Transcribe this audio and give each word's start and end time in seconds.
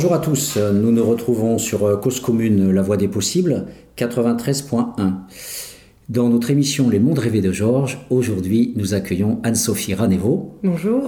Bonjour 0.00 0.14
à 0.14 0.20
tous, 0.20 0.56
nous 0.56 0.92
nous 0.92 1.04
retrouvons 1.04 1.58
sur 1.58 2.00
Cause 2.00 2.20
Commune, 2.20 2.70
la 2.70 2.82
voie 2.82 2.96
des 2.96 3.08
possibles, 3.08 3.66
93.1. 3.96 4.94
Dans 6.08 6.28
notre 6.28 6.52
émission 6.52 6.88
Les 6.88 7.00
mondes 7.00 7.18
rêvés 7.18 7.40
de 7.40 7.50
Georges, 7.50 8.06
aujourd'hui 8.08 8.72
nous 8.76 8.94
accueillons 8.94 9.40
Anne-Sophie 9.42 9.94
Ranevo. 9.94 10.56
Bonjour. 10.62 11.02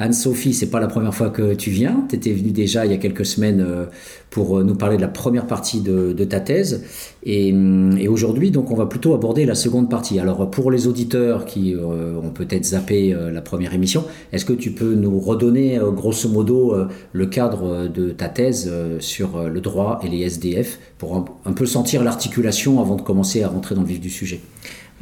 Anne-Sophie, 0.00 0.54
c'est 0.54 0.70
pas 0.70 0.80
la 0.80 0.88
première 0.88 1.14
fois 1.14 1.30
que 1.30 1.54
tu 1.54 1.70
viens. 1.70 2.04
Tu 2.08 2.16
étais 2.16 2.32
venue 2.32 2.50
déjà 2.50 2.84
il 2.84 2.90
y 2.90 2.94
a 2.94 2.98
quelques 2.98 3.24
semaines 3.24 3.64
euh, 3.64 3.86
pour 4.28 4.58
euh, 4.58 4.64
nous 4.64 4.74
parler 4.74 4.96
de 4.96 5.00
la 5.00 5.08
première 5.08 5.46
partie 5.46 5.80
de, 5.80 6.12
ta 6.24 6.40
thèse. 6.40 6.84
Hum, 7.24 7.96
et, 7.96 8.08
aujourd'hui, 8.08 8.50
donc, 8.50 8.72
on 8.72 8.74
va 8.74 8.86
plutôt 8.86 9.14
aborder 9.14 9.46
la 9.46 9.54
seconde 9.54 9.88
partie. 9.88 10.18
Alors, 10.18 10.50
pour 10.50 10.72
les 10.72 10.88
auditeurs 10.88 11.44
qui 11.44 11.74
euh, 11.74 12.16
ont 12.20 12.30
peut-être 12.30 12.64
zappé 12.64 13.14
la 13.32 13.40
première 13.40 13.72
émission, 13.72 14.04
est-ce 14.32 14.44
que 14.44 14.52
tu 14.52 14.72
peux 14.72 14.94
nous 14.94 15.20
redonner, 15.20 15.78
grosso 15.92 16.28
modo, 16.28 16.74
le 17.12 17.26
cadre 17.26 17.86
de 17.86 18.10
ta 18.10 18.28
thèse 18.28 18.72
sur 18.98 19.48
le 19.48 19.60
droit 19.60 20.00
et 20.02 20.08
les 20.08 20.22
SDF 20.22 20.78
pour 20.98 21.24
un 21.44 21.52
peu 21.52 21.66
sentir 21.66 22.02
l'articulation 22.02 22.80
avant 22.80 22.96
de 22.96 23.02
commencer 23.02 23.42
à 23.42 23.48
rentrer 23.48 23.74
dans 23.74 23.82
le 23.82 23.88
vif 23.88 24.00
du 24.00 24.10
sujet? 24.10 24.40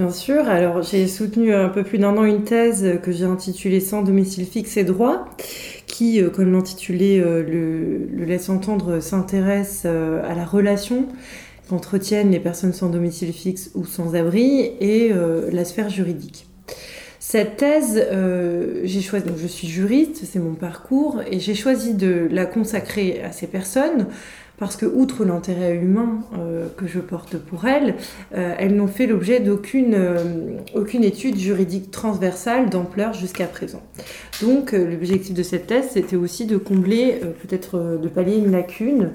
Bien 0.02 0.10
sûr. 0.10 0.48
Alors, 0.48 0.82
j'ai 0.82 1.06
soutenu 1.06 1.54
un 1.54 1.68
peu 1.68 1.84
plus 1.84 1.96
d'un 1.96 2.16
an 2.16 2.24
une 2.24 2.42
thèse 2.42 2.98
que 3.04 3.12
j'ai 3.12 3.24
intitulée 3.24 3.78
Sans 3.78 4.02
domicile 4.02 4.44
fixe 4.46 4.76
et 4.76 4.82
droit, 4.82 5.26
qui, 5.86 6.20
euh, 6.20 6.28
comme 6.28 6.50
l'intitulé 6.50 7.20
euh, 7.20 7.44
le, 7.44 8.24
laisse 8.24 8.48
entendre, 8.48 8.98
s'intéresse 8.98 9.84
euh, 9.86 10.28
à 10.28 10.34
la 10.34 10.44
relation 10.44 11.06
qu'entretiennent 11.68 12.32
les 12.32 12.40
personnes 12.40 12.72
sans 12.72 12.88
domicile 12.88 13.32
fixe 13.32 13.70
ou 13.76 13.84
sans 13.84 14.16
abri 14.16 14.72
et 14.80 15.12
la 15.52 15.64
sphère 15.64 15.88
juridique. 15.88 16.48
Cette 17.20 17.56
thèse, 17.56 18.04
j'ai 18.82 19.00
choisi, 19.00 19.26
je 19.40 19.46
suis 19.46 19.68
juriste, 19.68 20.22
c'est 20.24 20.40
mon 20.40 20.54
parcours, 20.54 21.22
et 21.30 21.38
j'ai 21.38 21.54
choisi 21.54 21.94
de 21.94 22.26
la 22.28 22.44
consacrer 22.44 23.22
à 23.22 23.30
ces 23.30 23.46
personnes 23.46 24.08
parce 24.62 24.76
que, 24.76 24.86
outre 24.86 25.24
l'intérêt 25.24 25.74
humain 25.74 26.20
euh, 26.38 26.68
que 26.76 26.86
je 26.86 27.00
porte 27.00 27.36
pour 27.36 27.64
elles, 27.64 27.96
euh, 28.36 28.54
elles 28.56 28.76
n'ont 28.76 28.86
fait 28.86 29.08
l'objet 29.08 29.40
d'aucune 29.40 29.94
euh, 29.96 30.56
aucune 30.76 31.02
étude 31.02 31.36
juridique 31.36 31.90
transversale 31.90 32.70
d'ampleur 32.70 33.12
jusqu'à 33.12 33.46
présent. 33.46 33.82
Donc, 34.40 34.70
l'objectif 34.70 35.34
de 35.34 35.42
cette 35.42 35.66
thèse, 35.66 35.88
c'était 35.90 36.14
aussi 36.14 36.46
de 36.46 36.58
combler, 36.58 37.18
peut-être 37.42 37.98
de 38.00 38.08
pallier 38.08 38.36
une 38.36 38.52
lacune 38.52 39.10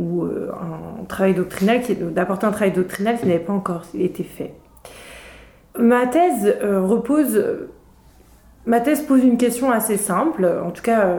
ou 0.00 0.24
un 0.24 1.04
travail 1.04 1.34
doctrinal, 1.34 1.80
d'apporter 2.12 2.46
un 2.46 2.50
travail 2.50 2.72
doctrinal 2.72 3.20
qui 3.20 3.26
n'avait 3.26 3.38
pas 3.38 3.52
encore 3.52 3.84
été 3.96 4.24
fait. 4.24 4.54
Ma 5.78 6.08
thèse 6.08 6.56
repose, 6.60 7.40
ma 8.66 8.80
thèse 8.80 9.02
pose 9.02 9.22
une 9.22 9.36
question 9.36 9.70
assez 9.70 9.96
simple, 9.96 10.44
en 10.44 10.72
tout 10.72 10.82
cas 10.82 11.18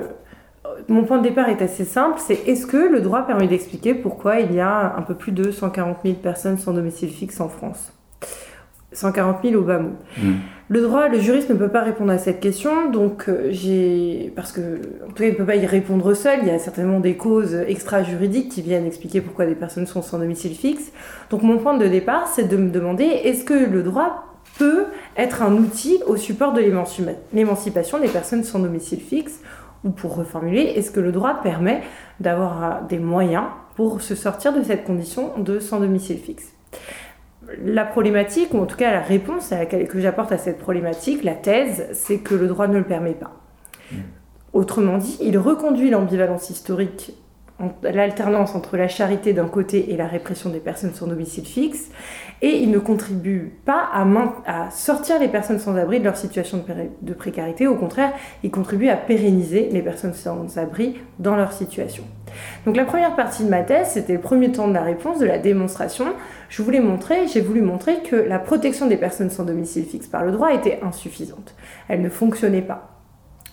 mon 0.88 1.04
point 1.04 1.18
de 1.18 1.24
départ 1.24 1.50
est 1.50 1.62
assez 1.62 1.86
simple, 1.86 2.20
c'est 2.20 2.48
est-ce 2.48 2.66
que 2.66 2.78
le 2.78 3.02
droit 3.02 3.22
permet 3.26 3.48
d'expliquer 3.48 3.94
pourquoi 3.94 4.40
il 4.40 4.54
y 4.54 4.60
a 4.60 4.96
un 4.98 5.02
peu 5.02 5.16
plus 5.16 5.32
de 5.32 5.52
140 5.52 5.98
000 6.04 6.16
personnes 6.16 6.58
sans 6.58 6.74
domicile 6.74 7.10
fixe 7.10 7.40
en 7.40 7.50
France? 7.50 7.94
140 8.92 9.38
000 9.44 9.56
au 9.56 9.64
bas 9.64 9.80
mot. 9.80 9.92
Hmm. 10.18 10.34
Le 10.68 10.82
droit, 10.82 11.08
le 11.08 11.20
juriste 11.20 11.50
ne 11.50 11.56
peut 11.56 11.70
pas 11.70 11.82
répondre 11.82 12.12
à 12.12 12.18
cette 12.18 12.40
question, 12.40 12.90
donc 12.92 13.26
euh, 13.28 13.48
j'ai. 13.50 14.32
Parce 14.36 14.52
que, 14.52 14.62
en 15.04 15.08
tout 15.08 15.16
cas, 15.16 15.26
il 15.26 15.32
ne 15.32 15.36
peut 15.36 15.46
pas 15.46 15.56
y 15.56 15.66
répondre 15.66 16.14
seul, 16.14 16.40
il 16.42 16.48
y 16.48 16.52
a 16.52 16.60
certainement 16.60 17.00
des 17.00 17.16
causes 17.16 17.56
extra-juridiques 17.56 18.50
qui 18.50 18.62
viennent 18.62 18.86
expliquer 18.86 19.22
pourquoi 19.22 19.46
des 19.46 19.56
personnes 19.56 19.88
sont 19.88 20.02
sans 20.02 20.20
domicile 20.20 20.56
fixe. 20.56 20.92
Donc, 21.30 21.44
mon 21.44 21.58
point 21.58 21.78
de 21.78 21.88
départ, 21.88 22.28
c'est 22.28 22.48
de 22.48 22.58
me 22.58 22.70
demander 22.70 23.04
est-ce 23.04 23.44
que 23.44 23.54
le 23.54 23.84
droit 23.84 24.26
peut 24.58 24.86
être 25.18 25.44
un 25.44 25.54
outil 25.54 26.00
au 26.06 26.18
support 26.18 26.54
de 26.54 26.62
l'émancipation 27.34 28.00
des 28.00 28.08
personnes 28.08 28.44
sans 28.44 28.60
domicile 28.60 29.00
fixe? 29.00 29.40
Ou 29.84 29.92
pour 29.92 30.16
reformuler, 30.16 30.62
est-ce 30.62 30.92
que 30.92 31.00
le 31.00 31.12
droit 31.12 31.42
permet 31.42 31.82
d'avoir 32.20 32.64
euh, 32.64 32.88
des 32.88 33.00
moyens 33.00 33.46
pour 33.76 34.02
se 34.02 34.16
sortir 34.16 34.54
de 34.54 34.62
cette 34.64 34.84
condition 34.84 35.38
de 35.38 35.60
sans 35.60 35.80
domicile 35.80 36.18
fixe? 36.18 36.54
La 37.64 37.86
problématique, 37.86 38.54
ou 38.54 38.60
en 38.60 38.66
tout 38.66 38.78
cas 38.78 38.92
la 38.92 39.02
réponse 39.02 39.52
à 39.52 39.60
laquelle, 39.60 39.88
que 39.88 40.00
j'apporte 40.00 40.32
à 40.32 40.38
cette 40.38 40.60
problématique, 40.60 41.24
la 41.24 41.34
thèse, 41.34 41.88
c'est 41.94 42.20
que 42.20 42.36
le 42.36 42.48
droit 42.48 42.68
ne 42.68 42.78
le 42.78 42.84
permet 42.84 43.14
pas. 43.14 43.32
Mmh. 43.92 43.96
Autrement 44.54 44.98
dit, 44.98 45.18
il 45.22 45.38
reconduit 45.38 45.90
l'ambivalence 45.90 46.50
historique 46.50 47.14
l'alternance 47.84 48.56
entre 48.56 48.78
la 48.78 48.88
charité 48.88 49.34
d'un 49.34 49.48
côté 49.48 49.92
et 49.92 49.98
la 49.98 50.08
répression 50.08 50.50
des 50.50 50.60
personnes 50.60 50.94
sans 50.94 51.08
domicile 51.08 51.46
fixe, 51.46 51.90
et 52.42 52.58
il 52.58 52.72
ne 52.72 52.80
contribue 52.80 53.54
pas 53.66 53.90
à, 53.94 54.72
sortir 54.72 55.20
les 55.20 55.28
personnes 55.28 55.60
sans 55.60 55.76
abri 55.76 56.00
de 56.00 56.06
leur 56.06 56.18
situation 56.18 56.64
de, 57.02 57.14
précarité, 57.14 57.68
au 57.68 57.76
contraire, 57.76 58.14
il 58.44 58.52
contribue 58.52 58.88
à 58.88 58.96
pérenniser 58.96 59.70
les 59.72 59.82
personnes 59.82 60.14
sans 60.14 60.58
abri 60.58 60.96
dans 61.20 61.36
leur 61.36 61.52
situation. 61.52 62.04
Donc 62.66 62.78
la 62.78 62.86
première 62.86 63.16
partie 63.16 63.44
de 63.44 63.50
ma 63.50 63.64
thèse, 63.64 63.90
c'était 63.90 64.14
le 64.14 64.22
premier 64.22 64.52
temps 64.52 64.68
de 64.68 64.74
la 64.74 64.84
réponse, 64.84 65.20
de 65.20 65.26
la 65.26 65.40
démonstration. 65.40 66.06
Je 66.48 66.62
voulais 66.62 66.80
montrer, 66.80 67.28
j'ai 67.28 67.42
voulu 67.42 67.62
montrer 67.62 68.02
que 68.04 68.16
la 68.16 68.40
protection 68.40 68.88
des 68.88 68.98
personnes 68.98 69.30
sans 69.30 69.44
domicile 69.44 69.86
fixe 69.86 70.08
par 70.08 70.24
le 70.24 70.32
droit 70.32 70.54
était 70.54 70.80
insuffisante. 70.84 71.56
Elle 71.88 72.02
ne 72.02 72.10
fonctionnait 72.10 72.62
pas. 72.62 72.99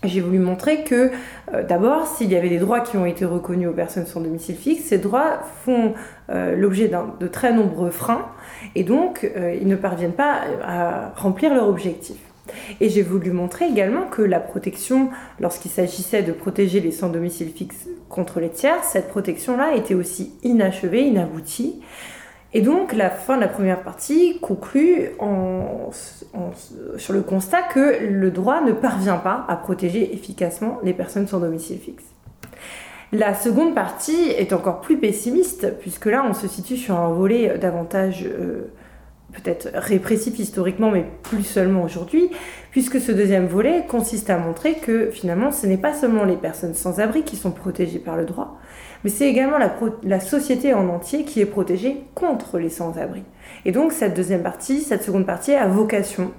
J'ai 0.05 0.21
voulu 0.21 0.39
montrer 0.39 0.85
que, 0.85 1.11
euh, 1.53 1.63
d'abord, 1.63 2.07
s'il 2.07 2.31
y 2.31 2.37
avait 2.37 2.49
des 2.49 2.59
droits 2.59 2.81
qui 2.81 2.97
ont 2.97 3.07
été 3.07 3.25
reconnus 3.25 3.69
aux 3.69 3.73
personnes 3.73 4.07
sans 4.07 4.21
domicile 4.21 4.57
fixe, 4.57 4.85
ces 4.85 4.99
droits 4.99 5.41
font 5.65 5.95
euh, 6.31 6.55
l'objet 6.55 6.91
de 7.21 7.27
très 7.27 7.53
nombreux 7.53 7.91
freins 7.91 8.27
et 8.75 8.85
donc 8.85 9.25
euh, 9.25 9.57
ils 9.61 9.67
ne 9.67 9.77
parviennent 9.77 10.13
pas 10.13 10.43
à 10.63 11.13
remplir 11.17 11.55
leur 11.55 11.69
objectif. 11.69 12.17
Et 12.81 12.89
j'ai 12.89 13.03
voulu 13.03 13.33
montrer 13.33 13.67
également 13.67 14.07
que 14.07 14.23
la 14.23 14.39
protection, 14.39 15.11
lorsqu'il 15.41 15.71
s'agissait 15.71 16.23
de 16.23 16.33
protéger 16.33 16.81
les 16.81 16.93
sans 16.93 17.09
domicile 17.09 17.51
fixe 17.51 17.89
contre 18.09 18.39
les 18.39 18.51
tiers, 18.51 18.85
cette 18.85 19.09
protection-là 19.09 19.75
était 19.75 19.95
aussi 19.95 20.35
inachevée, 20.45 21.03
inaboutie. 21.03 21.81
Et 22.53 22.61
donc 22.61 22.93
la 22.93 23.11
fin 23.11 23.37
de 23.37 23.41
la 23.41 23.49
première 23.49 23.83
partie 23.83 24.39
conclut 24.41 25.11
sur 26.97 27.13
le 27.13 27.23
constat 27.23 27.63
que 27.63 28.05
le 28.05 28.31
droit 28.31 28.61
ne 28.61 28.73
parvient 28.73 29.17
pas 29.17 29.45
à 29.49 29.57
protéger 29.57 30.15
efficacement 30.15 30.79
les 30.83 30.93
personnes 30.93 31.27
sans 31.27 31.41
domicile 31.41 31.79
fixe. 31.79 32.05
La 33.13 33.35
seconde 33.35 33.75
partie 33.75 34.31
est 34.31 34.53
encore 34.53 34.81
plus 34.81 34.99
pessimiste, 34.99 35.75
puisque 35.81 36.07
là 36.07 36.25
on 36.29 36.35
se 36.35 36.49
situe 36.49 36.77
sur 36.77 36.99
un 36.99 37.13
volet 37.13 37.57
davantage 37.57 38.25
euh, 38.27 38.73
peut-être 39.33 39.69
répressif 39.75 40.39
historiquement, 40.39 40.91
mais 40.91 41.05
plus 41.23 41.45
seulement 41.45 41.83
aujourd'hui, 41.83 42.31
puisque 42.71 43.01
ce 43.01 43.13
deuxième 43.13 43.47
volet 43.47 43.85
consiste 43.89 44.29
à 44.31 44.39
montrer 44.39 44.75
que 44.75 45.11
finalement 45.11 45.53
ce 45.53 45.67
n'est 45.67 45.77
pas 45.77 45.95
seulement 45.95 46.25
les 46.25 46.37
personnes 46.37 46.75
sans 46.75 46.99
abri 47.01 47.23
qui 47.23 47.37
sont 47.37 47.53
protégées 47.53 47.99
par 47.99 48.17
le 48.17 48.25
droit, 48.25 48.59
mais 49.07 49.13
c'est 49.13 49.29
également 49.29 49.59
la, 50.03 50.19
société 50.19 50.75
en 50.75 50.89
entier 50.89 51.23
qui 51.23 51.41
est 51.41 51.47
protégée 51.47 52.03
contre 52.17 52.59
les 52.59 52.71
sans-abri. 52.71 53.23
Et 53.65 53.71
donc 53.71 53.93
cette 53.93 54.17
deuxième 54.17 54.43
partie, 54.43 54.81
cette 54.81 55.05
seconde 55.05 55.25
partie 55.25 55.53
a 55.53 55.69
vocation 55.69 56.33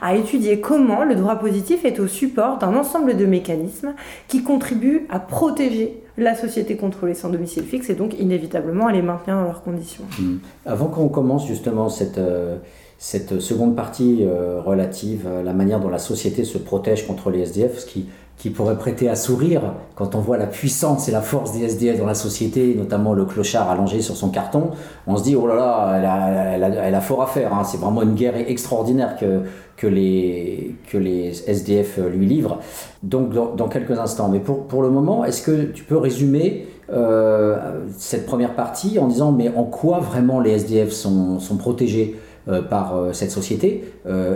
à 0.00 0.16
étudier 0.16 0.58
comment 0.58 1.04
le 1.04 1.16
droit 1.16 1.36
positif 1.36 1.84
est 1.84 2.00
au 2.00 2.06
support 2.06 2.56
d'un 2.56 2.76
ensemble 2.76 3.18
de 3.18 3.26
mécanismes 3.26 3.92
qui 4.26 4.42
contribuent 4.42 5.06
à 5.10 5.18
protéger 5.18 6.02
la 6.16 6.34
société 6.34 6.78
contre 6.78 7.04
les 7.04 7.12
sans 7.12 7.28
domicile 7.28 7.64
fixe 7.64 7.90
et 7.90 7.94
donc 7.94 8.18
inévitablement 8.18 8.86
à 8.86 8.92
les 8.92 9.02
maintenir 9.02 9.36
dans 9.36 9.44
leurs 9.44 9.62
conditions. 9.62 10.04
Mmh. 10.18 10.36
Avant 10.64 10.86
qu'on 10.86 11.10
commence 11.10 11.46
justement 11.46 11.90
cette, 11.90 12.16
euh, 12.16 12.56
seconde 12.98 13.76
partie 13.76 14.20
euh, 14.22 14.62
relative 14.64 15.26
à 15.26 15.42
la 15.42 15.52
manière 15.52 15.78
dont 15.78 15.90
la 15.90 15.98
société 15.98 16.44
se 16.44 16.56
protège 16.56 17.06
contre 17.06 17.28
les 17.28 17.40
SDF, 17.40 17.80
ce 17.80 17.84
qui 17.84 18.06
qui 18.36 18.50
pourrait 18.50 18.76
prêter 18.76 19.08
à 19.08 19.16
sourire 19.16 19.62
quand 19.94 20.14
on 20.14 20.18
voit 20.18 20.36
la 20.36 20.46
puissance 20.46 21.08
et 21.08 21.12
la 21.12 21.20
force 21.20 21.52
des 21.52 21.64
SDF 21.64 21.98
dans 21.98 22.06
la 22.06 22.14
société, 22.14 22.74
notamment 22.74 23.14
le 23.14 23.24
clochard 23.24 23.70
allongé 23.70 24.02
sur 24.02 24.16
son 24.16 24.28
carton. 24.28 24.70
On 25.06 25.16
se 25.16 25.22
dit, 25.22 25.36
oh 25.36 25.46
là 25.46 25.54
là, 25.54 26.56
elle 26.56 26.94
a, 26.94 27.00
fort 27.00 27.22
à 27.22 27.26
faire. 27.26 27.54
Hein. 27.54 27.62
C'est 27.64 27.78
vraiment 27.78 28.02
une 28.02 28.14
guerre 28.14 28.36
extraordinaire 28.36 29.16
que, 29.16 29.42
que, 29.76 29.86
les, 29.86 30.74
que 30.90 30.98
les 30.98 31.32
SDF 31.48 31.98
lui 32.12 32.26
livrent. 32.26 32.58
Donc, 33.02 33.30
dans, 33.30 33.68
quelques 33.68 33.98
instants. 33.98 34.28
Mais 34.28 34.40
pour, 34.40 34.66
pour 34.66 34.82
le 34.82 34.90
moment, 34.90 35.24
est-ce 35.24 35.42
que 35.42 35.62
tu 35.64 35.84
peux 35.84 35.96
résumer 35.96 36.66
euh, 36.92 37.80
cette 37.96 38.26
première 38.26 38.54
partie 38.54 38.98
en 38.98 39.08
disant, 39.08 39.32
mais 39.32 39.48
en 39.48 39.64
quoi 39.64 40.00
vraiment 40.00 40.40
les 40.40 40.50
SDF 40.52 40.90
sont, 40.90 41.40
sont 41.40 41.56
protégés 41.56 42.16
euh, 42.46 42.60
par 42.60 42.96
euh, 42.96 43.12
cette 43.12 43.30
société, 43.30 43.84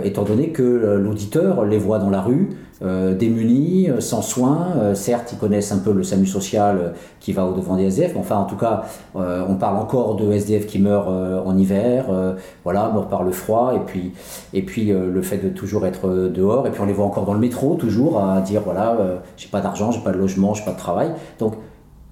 étant 0.03 0.23
donné 0.23 0.49
que 0.49 0.63
l'auditeur 0.63 1.63
les 1.65 1.77
voit 1.77 1.99
dans 1.99 2.09
la 2.09 2.21
rue, 2.21 2.49
euh, 2.81 3.13
démunis, 3.13 3.89
euh, 3.89 3.99
sans 3.99 4.21
soins. 4.21 4.67
Euh, 4.77 4.95
certes, 4.95 5.33
ils 5.33 5.37
connaissent 5.37 5.73
un 5.73 5.79
peu 5.79 5.91
le 5.91 6.01
SAMU 6.03 6.25
social 6.25 6.93
qui 7.19 7.33
va 7.33 7.45
au-devant 7.45 7.75
des 7.75 7.83
SDF, 7.83 8.13
mais 8.13 8.21
enfin, 8.21 8.37
en 8.37 8.45
tout 8.45 8.55
cas, 8.55 8.83
on 9.15 9.55
parle 9.55 9.77
encore 9.77 10.15
de 10.15 10.31
SDF 10.31 10.65
qui 10.65 10.79
meurent 10.79 11.09
en 11.09 11.57
hiver, 11.57 12.05
voilà, 12.63 12.89
meurent 12.93 13.09
par 13.09 13.23
le 13.23 13.31
froid, 13.31 13.73
et 13.75 13.79
puis, 13.79 14.13
et 14.53 14.61
puis 14.61 14.85
le 14.85 15.21
fait 15.21 15.37
de 15.37 15.49
toujours 15.49 15.85
être 15.85 16.29
dehors, 16.29 16.65
et 16.67 16.71
puis 16.71 16.79
on 16.81 16.85
les 16.85 16.93
voit 16.93 17.05
encore 17.05 17.25
dans 17.25 17.33
le 17.33 17.39
métro, 17.39 17.75
toujours, 17.75 18.23
à 18.23 18.39
dire 18.39 18.61
voilà, 18.63 18.97
j'ai 19.35 19.49
pas 19.49 19.59
d'argent, 19.59 19.91
j'ai 19.91 19.99
pas 19.99 20.11
de 20.11 20.17
logement, 20.17 20.53
j'ai 20.53 20.63
pas 20.63 20.71
de 20.71 20.77
travail. 20.77 21.11
Donc, 21.39 21.55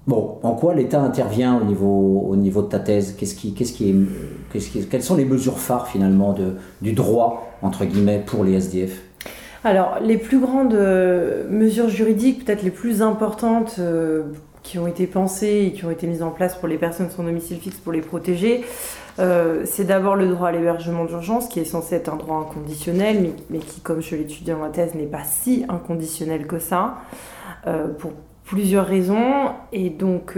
Bon, 0.06 0.38
en 0.42 0.52
quoi 0.52 0.72
l'État 0.74 1.02
intervient 1.02 1.60
au 1.60 1.64
niveau, 1.64 2.26
au 2.30 2.34
niveau 2.34 2.62
de 2.62 2.68
ta 2.68 2.78
thèse? 2.78 3.14
Qu'est-ce 3.18 3.34
qui, 3.34 3.52
qu'est-ce 3.52 3.74
qui 3.74 3.94
Quelles 4.90 5.02
sont 5.02 5.16
les 5.16 5.26
mesures 5.26 5.58
phares 5.58 5.86
finalement 5.86 6.34
du 6.80 6.92
droit, 6.94 7.50
entre 7.60 7.84
guillemets, 7.84 8.22
pour 8.24 8.42
les 8.42 8.54
SDF 8.54 9.02
alors, 9.64 9.98
les 10.00 10.18
plus 10.18 10.38
grandes 10.38 10.74
euh, 10.74 11.44
mesures 11.50 11.88
juridiques, 11.88 12.44
peut-être 12.44 12.62
les 12.62 12.70
plus 12.70 13.02
importantes, 13.02 13.76
euh, 13.78 14.22
qui 14.62 14.78
ont 14.78 14.86
été 14.86 15.06
pensées 15.06 15.64
et 15.66 15.72
qui 15.72 15.84
ont 15.84 15.90
été 15.90 16.06
mises 16.06 16.22
en 16.22 16.30
place 16.30 16.54
pour 16.54 16.68
les 16.68 16.78
personnes 16.78 17.10
sans 17.10 17.22
domicile 17.22 17.58
fixe 17.58 17.78
pour 17.78 17.92
les 17.92 18.00
protéger. 18.00 18.64
Euh, 19.18 19.62
c'est 19.64 19.84
d'abord 19.84 20.14
le 20.14 20.28
droit 20.28 20.48
à 20.48 20.52
l'hébergement 20.52 21.04
d'urgence 21.04 21.48
qui 21.48 21.58
est 21.58 21.64
censé 21.64 21.96
être 21.96 22.12
un 22.12 22.16
droit 22.16 22.36
inconditionnel, 22.36 23.30
mais, 23.50 23.58
qui, 23.58 23.80
comme 23.80 24.00
je 24.00 24.14
l'étudie 24.14 24.50
dans 24.50 24.58
ma 24.58 24.68
thèse, 24.68 24.94
n'est 24.94 25.06
pas 25.06 25.24
si 25.24 25.64
inconditionnel 25.68 26.46
que 26.46 26.58
ça, 26.58 26.98
pour 27.98 28.12
plusieurs 28.44 28.86
raisons. 28.86 29.50
Et 29.72 29.90
donc, 29.90 30.36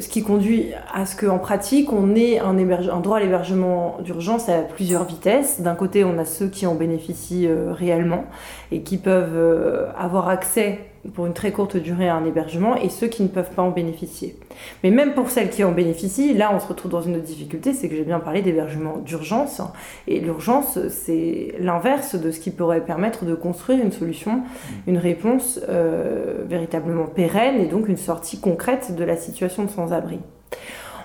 ce 0.00 0.08
qui 0.08 0.22
conduit 0.22 0.72
à 0.92 1.06
ce 1.06 1.16
qu'en 1.16 1.38
pratique, 1.38 1.92
on 1.92 2.14
ait 2.14 2.38
un, 2.38 2.56
un 2.58 3.00
droit 3.00 3.18
à 3.18 3.20
l'hébergement 3.20 3.98
d'urgence 4.02 4.48
à 4.48 4.58
plusieurs 4.62 5.04
vitesses. 5.04 5.60
D'un 5.60 5.74
côté, 5.74 6.04
on 6.04 6.18
a 6.18 6.24
ceux 6.24 6.48
qui 6.48 6.66
en 6.66 6.74
bénéficient 6.74 7.48
réellement 7.70 8.24
et 8.72 8.82
qui 8.82 8.98
peuvent 8.98 9.88
avoir 9.96 10.28
accès 10.28 10.87
pour 11.14 11.26
une 11.26 11.32
très 11.32 11.52
courte 11.52 11.76
durée 11.76 12.08
à 12.08 12.16
un 12.16 12.24
hébergement 12.24 12.76
et 12.76 12.88
ceux 12.88 13.06
qui 13.06 13.22
ne 13.22 13.28
peuvent 13.28 13.50
pas 13.50 13.62
en 13.62 13.70
bénéficier. 13.70 14.36
Mais 14.82 14.90
même 14.90 15.14
pour 15.14 15.30
celles 15.30 15.50
qui 15.50 15.64
en 15.64 15.72
bénéficient, 15.72 16.34
là 16.34 16.50
on 16.54 16.60
se 16.60 16.66
retrouve 16.66 16.90
dans 16.90 17.02
une 17.02 17.16
autre 17.16 17.24
difficulté, 17.24 17.72
c'est 17.72 17.88
que 17.88 17.96
j'ai 17.96 18.04
bien 18.04 18.20
parlé 18.20 18.42
d'hébergement 18.42 18.98
d'urgence. 18.98 19.60
Et 20.06 20.20
l'urgence, 20.20 20.78
c'est 20.88 21.54
l'inverse 21.60 22.14
de 22.14 22.30
ce 22.30 22.40
qui 22.40 22.50
pourrait 22.50 22.84
permettre 22.84 23.24
de 23.24 23.34
construire 23.34 23.82
une 23.82 23.92
solution, 23.92 24.42
une 24.86 24.98
réponse 24.98 25.60
euh, 25.68 26.44
véritablement 26.48 27.06
pérenne 27.06 27.60
et 27.60 27.66
donc 27.66 27.88
une 27.88 27.96
sortie 27.96 28.40
concrète 28.40 28.94
de 28.94 29.04
la 29.04 29.16
situation 29.16 29.64
de 29.64 29.70
sans-abri. 29.70 30.18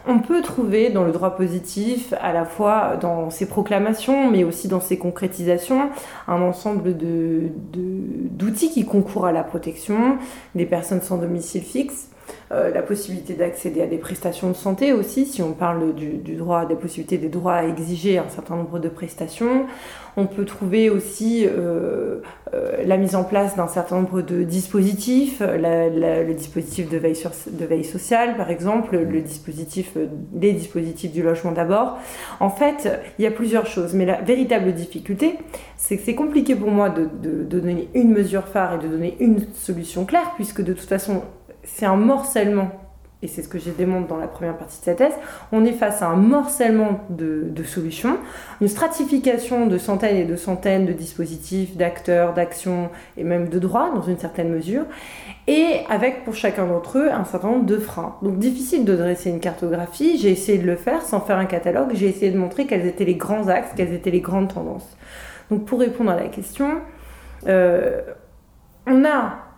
On 0.05 0.19
peut 0.19 0.41
trouver 0.41 0.89
dans 0.89 1.05
le 1.05 1.13
droit 1.13 1.35
positif, 1.35 2.13
à 2.19 2.33
la 2.33 2.43
fois 2.43 2.97
dans 2.97 3.29
ses 3.29 3.45
proclamations, 3.45 4.29
mais 4.29 4.43
aussi 4.43 4.67
dans 4.67 4.81
ses 4.81 4.97
concrétisations, 4.97 5.89
un 6.27 6.41
ensemble 6.41 6.93
d'outils 6.97 8.69
qui 8.69 8.85
concourent 8.85 9.27
à 9.27 9.31
la 9.31 9.43
protection 9.43 10.17
des 10.55 10.65
personnes 10.65 11.01
sans 11.01 11.17
domicile 11.17 11.63
fixe. 11.63 12.09
Euh, 12.53 12.71
la 12.71 12.83
possibilité 12.83 13.33
d'accéder 13.33 13.81
à 13.81 13.87
des 13.87 13.97
prestations 13.97 14.49
de 14.49 14.55
santé 14.55 14.93
aussi, 14.93 15.25
si 15.25 15.41
on 15.41 15.53
parle 15.53 15.95
du, 15.95 16.35
droit, 16.35 16.65
des 16.65 16.75
possibilités 16.75 17.17
des 17.17 17.29
droits 17.29 17.55
à 17.55 17.63
exiger 17.63 18.19
un 18.19 18.29
certain 18.29 18.55
nombre 18.55 18.79
de 18.79 18.89
prestations. 18.89 19.65
On 20.17 20.27
peut 20.27 20.45
trouver 20.45 20.91
aussi 20.91 21.47
euh, 21.47 22.19
euh, 22.53 22.83
la 22.85 22.97
mise 22.97 23.15
en 23.15 23.23
place 23.23 23.55
d'un 23.55 23.67
certain 23.67 23.95
nombre 23.95 24.21
de 24.21 24.43
dispositifs, 24.43 25.41
le 25.41 26.33
dispositif 26.33 26.89
de 26.89 26.97
veille, 26.97 27.17
de 27.51 27.65
veille 27.65 27.83
sociale 27.83 28.37
par 28.37 28.51
exemple, 28.51 28.97
le 28.97 29.21
dispositif, 29.21 29.97
les 30.39 30.51
dispositifs 30.51 31.11
du 31.11 31.23
logement 31.23 31.53
d'abord. 31.53 31.97
En 32.39 32.51
fait, 32.51 32.87
il 33.17 33.23
y 33.23 33.27
a 33.27 33.31
plusieurs 33.31 33.65
choses, 33.65 33.95
mais 33.95 34.05
la 34.05 34.21
véritable 34.21 34.73
difficulté, 34.73 35.39
c'est 35.77 35.97
que 35.97 36.03
c'est 36.03 36.15
compliqué 36.15 36.55
pour 36.55 36.69
moi 36.69 36.89
de, 36.89 37.09
de 37.21 37.43
donner 37.43 37.89
une 37.95 38.11
mesure 38.11 38.47
phare 38.47 38.75
et 38.75 38.83
de 38.83 38.87
donner 38.87 39.17
une 39.19 39.39
solution 39.55 40.05
claire, 40.05 40.33
puisque 40.35 40.61
de 40.61 40.73
toute 40.73 40.87
façon, 40.87 41.23
c'est 41.63 41.85
un 41.85 41.95
morcellement, 41.95 42.71
et 43.21 43.27
c'est 43.27 43.41
ce 43.41 43.47
que 43.47 43.57
j'ai 43.57 43.71
démontré 43.71 44.09
dans 44.09 44.17
la 44.17 44.27
première 44.27 44.57
partie 44.57 44.79
de 44.79 44.83
cette 44.83 44.97
thèse, 44.97 45.13
on 45.53 45.63
est 45.63 45.71
face 45.71 46.01
à 46.01 46.07
un 46.07 46.15
morcellement 46.15 46.99
de, 47.09 47.63
solutions, 47.63 48.17
une 48.59 48.67
stratification 48.67 49.65
de 49.65 49.77
centaines 49.77 50.17
et 50.17 50.25
de 50.25 50.35
centaines 50.35 50.85
de 50.85 50.91
dispositifs, 50.91 51.77
d'acteurs, 51.77 52.33
d'actions 52.33 52.89
et 53.15 53.23
même 53.23 53.47
de 53.47 53.59
droits 53.59 53.91
dans 53.95 54.01
une 54.01 54.17
certaine 54.17 54.49
mesure, 54.49 54.83
et 55.47 55.81
avec 55.89 56.25
pour 56.25 56.35
chacun 56.35 56.67
d'entre 56.67 56.97
eux 56.97 57.11
un 57.11 57.23
certain 57.23 57.49
nombre 57.49 57.65
de 57.65 57.77
freins. 57.77 58.17
Donc 58.21 58.39
difficile 58.39 58.83
de 58.83 58.95
dresser 58.95 59.29
une 59.29 59.39
cartographie, 59.39 60.17
j'ai 60.17 60.31
essayé 60.31 60.57
de 60.57 60.65
le 60.65 60.75
faire 60.75 61.01
sans 61.01 61.21
faire 61.21 61.37
un 61.37 61.45
catalogue, 61.45 61.91
j'ai 61.93 62.07
essayé 62.07 62.31
de 62.31 62.37
montrer 62.37 62.65
quels 62.65 62.85
étaient 62.85 63.05
les 63.05 63.15
grands 63.15 63.47
axes, 63.47 63.69
quelles 63.75 63.93
étaient 63.93 64.11
les 64.11 64.21
grandes 64.21 64.53
tendances. 64.53 64.97
Donc 65.49 65.65
pour 65.65 65.79
répondre 65.79 66.11
à 66.11 66.15
la 66.15 66.27
question, 66.27 66.81
euh, 67.47 68.01
on 68.85 69.05
a 69.05 69.52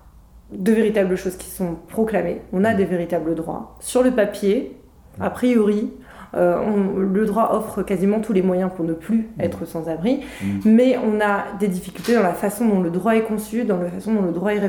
de 0.52 0.72
véritables 0.72 1.16
choses 1.16 1.38
qui 1.38 1.50
sont 1.50 1.76
proclamées. 1.88 2.42
On 2.54 2.64
a 2.64 2.74
des 2.74 2.86
véritables 2.86 3.36
droits. 3.36 3.78
Sur 3.80 4.04
le 4.04 4.12
papier, 4.12 4.78
a 5.20 5.30
priori, 5.30 5.92
euh, 6.36 6.58
le 6.98 7.26
droit 7.26 7.52
offre 7.54 7.82
quasiment 7.84 8.20
tous 8.20 8.34
les 8.34 8.42
moyens 8.42 8.70
pour 8.76 8.84
ne 8.84 8.94
plus 8.94 9.30
être 9.40 9.66
sans 9.66 9.88
abri, 9.88 10.20
mm. 10.42 10.48
mais 10.66 10.98
on 10.98 11.22
a 11.22 11.46
des 11.60 11.70
difficultés 11.70 12.14
dans 12.14 12.24
la 12.24 12.34
façon 12.34 12.68
dont 12.68 12.82
le 12.82 12.90
droit 12.90 13.16
est 13.16 13.22
conçu, 13.22 13.64
dans 13.64 13.78
la 13.78 13.90
façon 13.90 14.14
dont 14.14 14.24
le 14.24 14.34
droit 14.34 14.54
est 14.54 14.60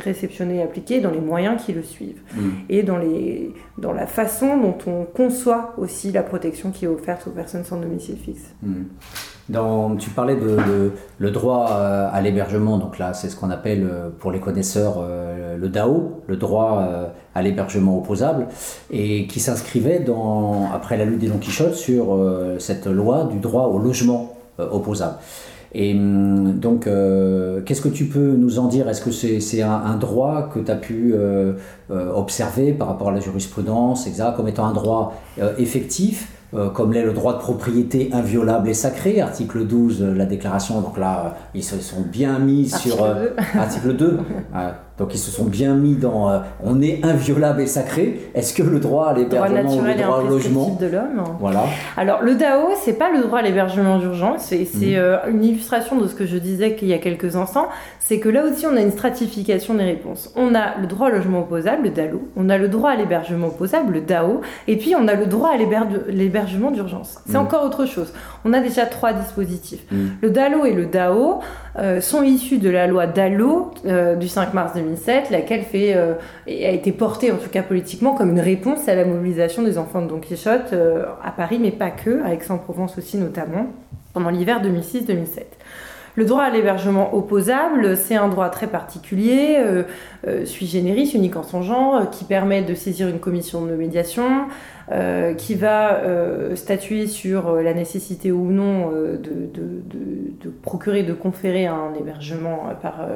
réceptionné 0.00 0.56
et 0.56 0.62
appliqué, 0.62 1.00
dans 1.00 1.12
les 1.12 1.20
moyens 1.20 1.62
qui 1.64 1.72
le 1.72 1.82
suivent, 1.82 2.20
mm. 2.34 2.50
et 2.68 2.82
dans, 2.82 2.98
les, 2.98 3.54
dans 3.78 3.92
la 3.92 4.06
façon 4.06 4.56
dont 4.56 4.78
on 4.88 5.04
conçoit 5.04 5.74
aussi 5.78 6.10
la 6.10 6.24
protection 6.24 6.72
qui 6.72 6.86
est 6.86 6.88
offerte 6.88 7.28
aux 7.28 7.30
personnes 7.30 7.64
sans 7.64 7.76
domicile 7.76 8.16
fixe. 8.16 8.54
Tu 9.98 10.10
parlais 10.10 10.36
de, 10.36 10.92
le 11.18 11.30
droit 11.30 11.70
euh, 11.72 12.08
à 12.10 12.20
l'hébergement, 12.22 12.78
donc 12.78 12.98
là 12.98 13.12
c'est 13.12 13.28
ce 13.28 13.36
qu'on 13.36 13.50
appelle 13.50 13.84
euh, 13.84 14.08
pour 14.18 14.32
les 14.32 14.40
connaisseurs 14.40 14.96
euh, 14.98 15.58
le 15.58 15.68
DAO, 15.68 16.22
le 16.26 16.36
droit 16.36 16.82
à 17.34 17.42
l'hébergement 17.42 17.98
opposable, 17.98 18.46
et 18.90 19.26
qui 19.26 19.40
s'inscrivait 19.40 20.00
dans, 20.00 20.70
après 20.72 20.96
la 20.96 21.04
lutte 21.04 21.20
des 21.20 21.28
Don 21.28 21.38
Quichotte 21.38 21.74
sur 21.74 22.18
cette 22.58 22.86
loi 22.86 23.24
du 23.24 23.38
droit 23.38 23.66
au 23.66 23.78
logement 23.78 24.34
opposable. 24.58 25.16
Et 25.74 25.94
hum, 25.94 26.58
donc, 26.58 26.88
qu'est-ce 27.64 27.80
que 27.80 27.88
tu 27.88 28.06
peux 28.06 28.32
nous 28.32 28.58
en 28.58 28.66
dire? 28.66 28.88
Est-ce 28.88 29.02
que 29.02 29.10
c'est 29.12 29.62
un, 29.62 29.96
droit 29.96 30.48
que 30.52 30.58
tu 30.58 30.70
as 30.70 30.76
pu 30.76 31.14
observer 31.90 32.72
par 32.72 32.88
rapport 32.88 33.10
à 33.10 33.12
la 33.12 33.20
jurisprudence, 33.20 34.06
etc., 34.06 34.30
comme 34.34 34.48
étant 34.48 34.66
un 34.66 34.72
droit 34.72 35.14
effectif? 35.58 36.28
Comme 36.74 36.92
l'est 36.92 37.04
le 37.04 37.12
droit 37.12 37.34
de 37.34 37.38
propriété 37.38 38.10
inviolable 38.12 38.68
et 38.68 38.74
sacré, 38.74 39.20
article 39.20 39.66
12 39.66 40.00
de 40.00 40.12
la 40.12 40.26
déclaration. 40.26 40.80
Donc 40.80 40.98
là, 40.98 41.36
ils 41.54 41.64
se 41.64 41.78
sont 41.78 42.02
bien 42.02 42.38
mis 42.38 42.68
sur 42.68 43.02
euh, 43.02 43.28
article 43.54 43.96
2. 43.96 44.18
Donc 44.98 45.14
ils 45.14 45.18
se 45.18 45.30
sont 45.30 45.44
bien 45.44 45.74
mis 45.74 45.94
dans 45.94 46.30
euh, 46.30 46.38
on 46.62 46.82
est 46.82 47.04
inviolable 47.04 47.62
et 47.62 47.66
sacré. 47.66 48.20
Est-ce 48.34 48.54
que 48.54 48.62
le 48.62 48.78
droit 48.78 49.08
à 49.08 49.14
l'hébergement 49.14 49.74
ou 49.74 49.82
le 49.82 49.94
droit 49.94 50.18
au 50.18 50.28
logement 50.28 50.76
de 50.80 50.86
l'homme 50.86 51.24
Voilà. 51.40 51.64
Alors 51.96 52.22
le 52.22 52.34
DAO, 52.34 52.70
c'est 52.82 52.98
pas 52.98 53.10
le 53.10 53.22
droit 53.22 53.38
à 53.38 53.42
l'hébergement 53.42 53.98
d'urgence, 53.98 54.42
c'est 54.42 54.68
mmh. 54.74 55.30
une 55.30 55.44
illustration 55.44 56.00
de 56.00 56.06
ce 56.06 56.14
que 56.14 56.26
je 56.26 56.36
disais 56.36 56.74
qu'il 56.74 56.88
y 56.88 56.92
a 56.92 56.98
quelques 56.98 57.36
instants, 57.36 57.68
c'est 58.00 58.18
que 58.18 58.28
là 58.28 58.44
aussi 58.44 58.66
on 58.66 58.76
a 58.76 58.80
une 58.80 58.90
stratification 58.90 59.74
des 59.74 59.84
réponses. 59.84 60.32
On 60.36 60.54
a 60.54 60.78
le 60.80 60.86
droit 60.86 61.08
au 61.08 61.10
logement 61.10 61.40
opposable, 61.40 61.84
le 61.84 61.90
DALO, 61.90 62.28
on 62.36 62.48
a 62.48 62.58
le 62.58 62.68
droit 62.68 62.90
à 62.90 62.96
l'hébergement 62.96 63.48
opposable, 63.48 63.94
le 63.94 64.00
DAO, 64.00 64.40
et 64.68 64.76
puis 64.76 64.94
on 64.94 65.08
a 65.08 65.14
le 65.14 65.26
droit 65.26 65.50
à 65.50 65.56
l'hébergement 65.56 66.70
d'urgence. 66.70 67.20
C'est 67.26 67.34
mm. 67.34 67.42
encore 67.42 67.64
autre 67.64 67.86
chose. 67.86 68.12
On 68.44 68.52
a 68.52 68.60
déjà 68.60 68.86
trois 68.86 69.12
dispositifs. 69.12 69.84
Mm. 69.90 70.06
Le 70.20 70.30
DALO 70.30 70.64
et 70.64 70.72
le 70.72 70.86
DAO 70.86 71.40
euh, 71.78 72.00
sont 72.00 72.22
issus 72.22 72.58
de 72.58 72.68
la 72.68 72.86
loi 72.86 73.06
DALO 73.06 73.70
euh, 73.86 74.16
du 74.16 74.28
5 74.28 74.52
mars 74.52 74.72
2007, 74.82 75.30
laquelle 75.30 75.64
euh, 75.74 76.14
a 76.46 76.70
été 76.70 76.92
portée, 76.92 77.32
en 77.32 77.36
tout 77.36 77.48
cas 77.48 77.62
politiquement, 77.62 78.14
comme 78.14 78.30
une 78.30 78.40
réponse 78.40 78.88
à 78.88 78.94
la 78.94 79.04
mobilisation 79.04 79.62
des 79.62 79.78
enfants 79.78 80.02
de 80.02 80.08
Don 80.08 80.18
Quichotte 80.18 80.74
à 81.24 81.30
Paris, 81.30 81.58
mais 81.60 81.70
pas 81.70 81.90
que, 81.90 82.22
à 82.24 82.34
Aix-en-Provence 82.34 82.98
aussi 82.98 83.16
notamment, 83.16 83.66
pendant 84.12 84.30
l'hiver 84.30 84.62
2006-2007. 84.62 85.42
Le 86.14 86.26
droit 86.26 86.42
à 86.42 86.50
l'hébergement 86.50 87.14
opposable, 87.14 87.96
c'est 87.96 88.16
un 88.16 88.28
droit 88.28 88.50
très 88.50 88.66
particulier, 88.66 89.58
sui 90.44 90.66
generis, 90.66 91.12
unique 91.14 91.36
en 91.36 91.42
son 91.42 91.62
genre, 91.62 92.10
qui 92.10 92.24
permet 92.24 92.62
de 92.62 92.74
saisir 92.74 93.08
une 93.08 93.18
commission 93.18 93.66
de 93.66 93.74
médiation, 93.74 94.46
euh, 94.90 95.34
qui 95.34 95.54
va 95.54 96.00
euh, 96.00 96.56
statuer 96.56 97.06
sur 97.06 97.48
euh, 97.48 97.62
la 97.62 97.72
nécessité 97.72 98.32
ou 98.32 98.50
non 98.50 98.90
de, 98.90 99.16
de, 99.16 99.80
de, 100.42 100.50
procurer, 100.50 101.04
de 101.04 101.12
conférer 101.12 101.66
un 101.66 101.94
hébergement 101.98 102.64
par 102.80 103.08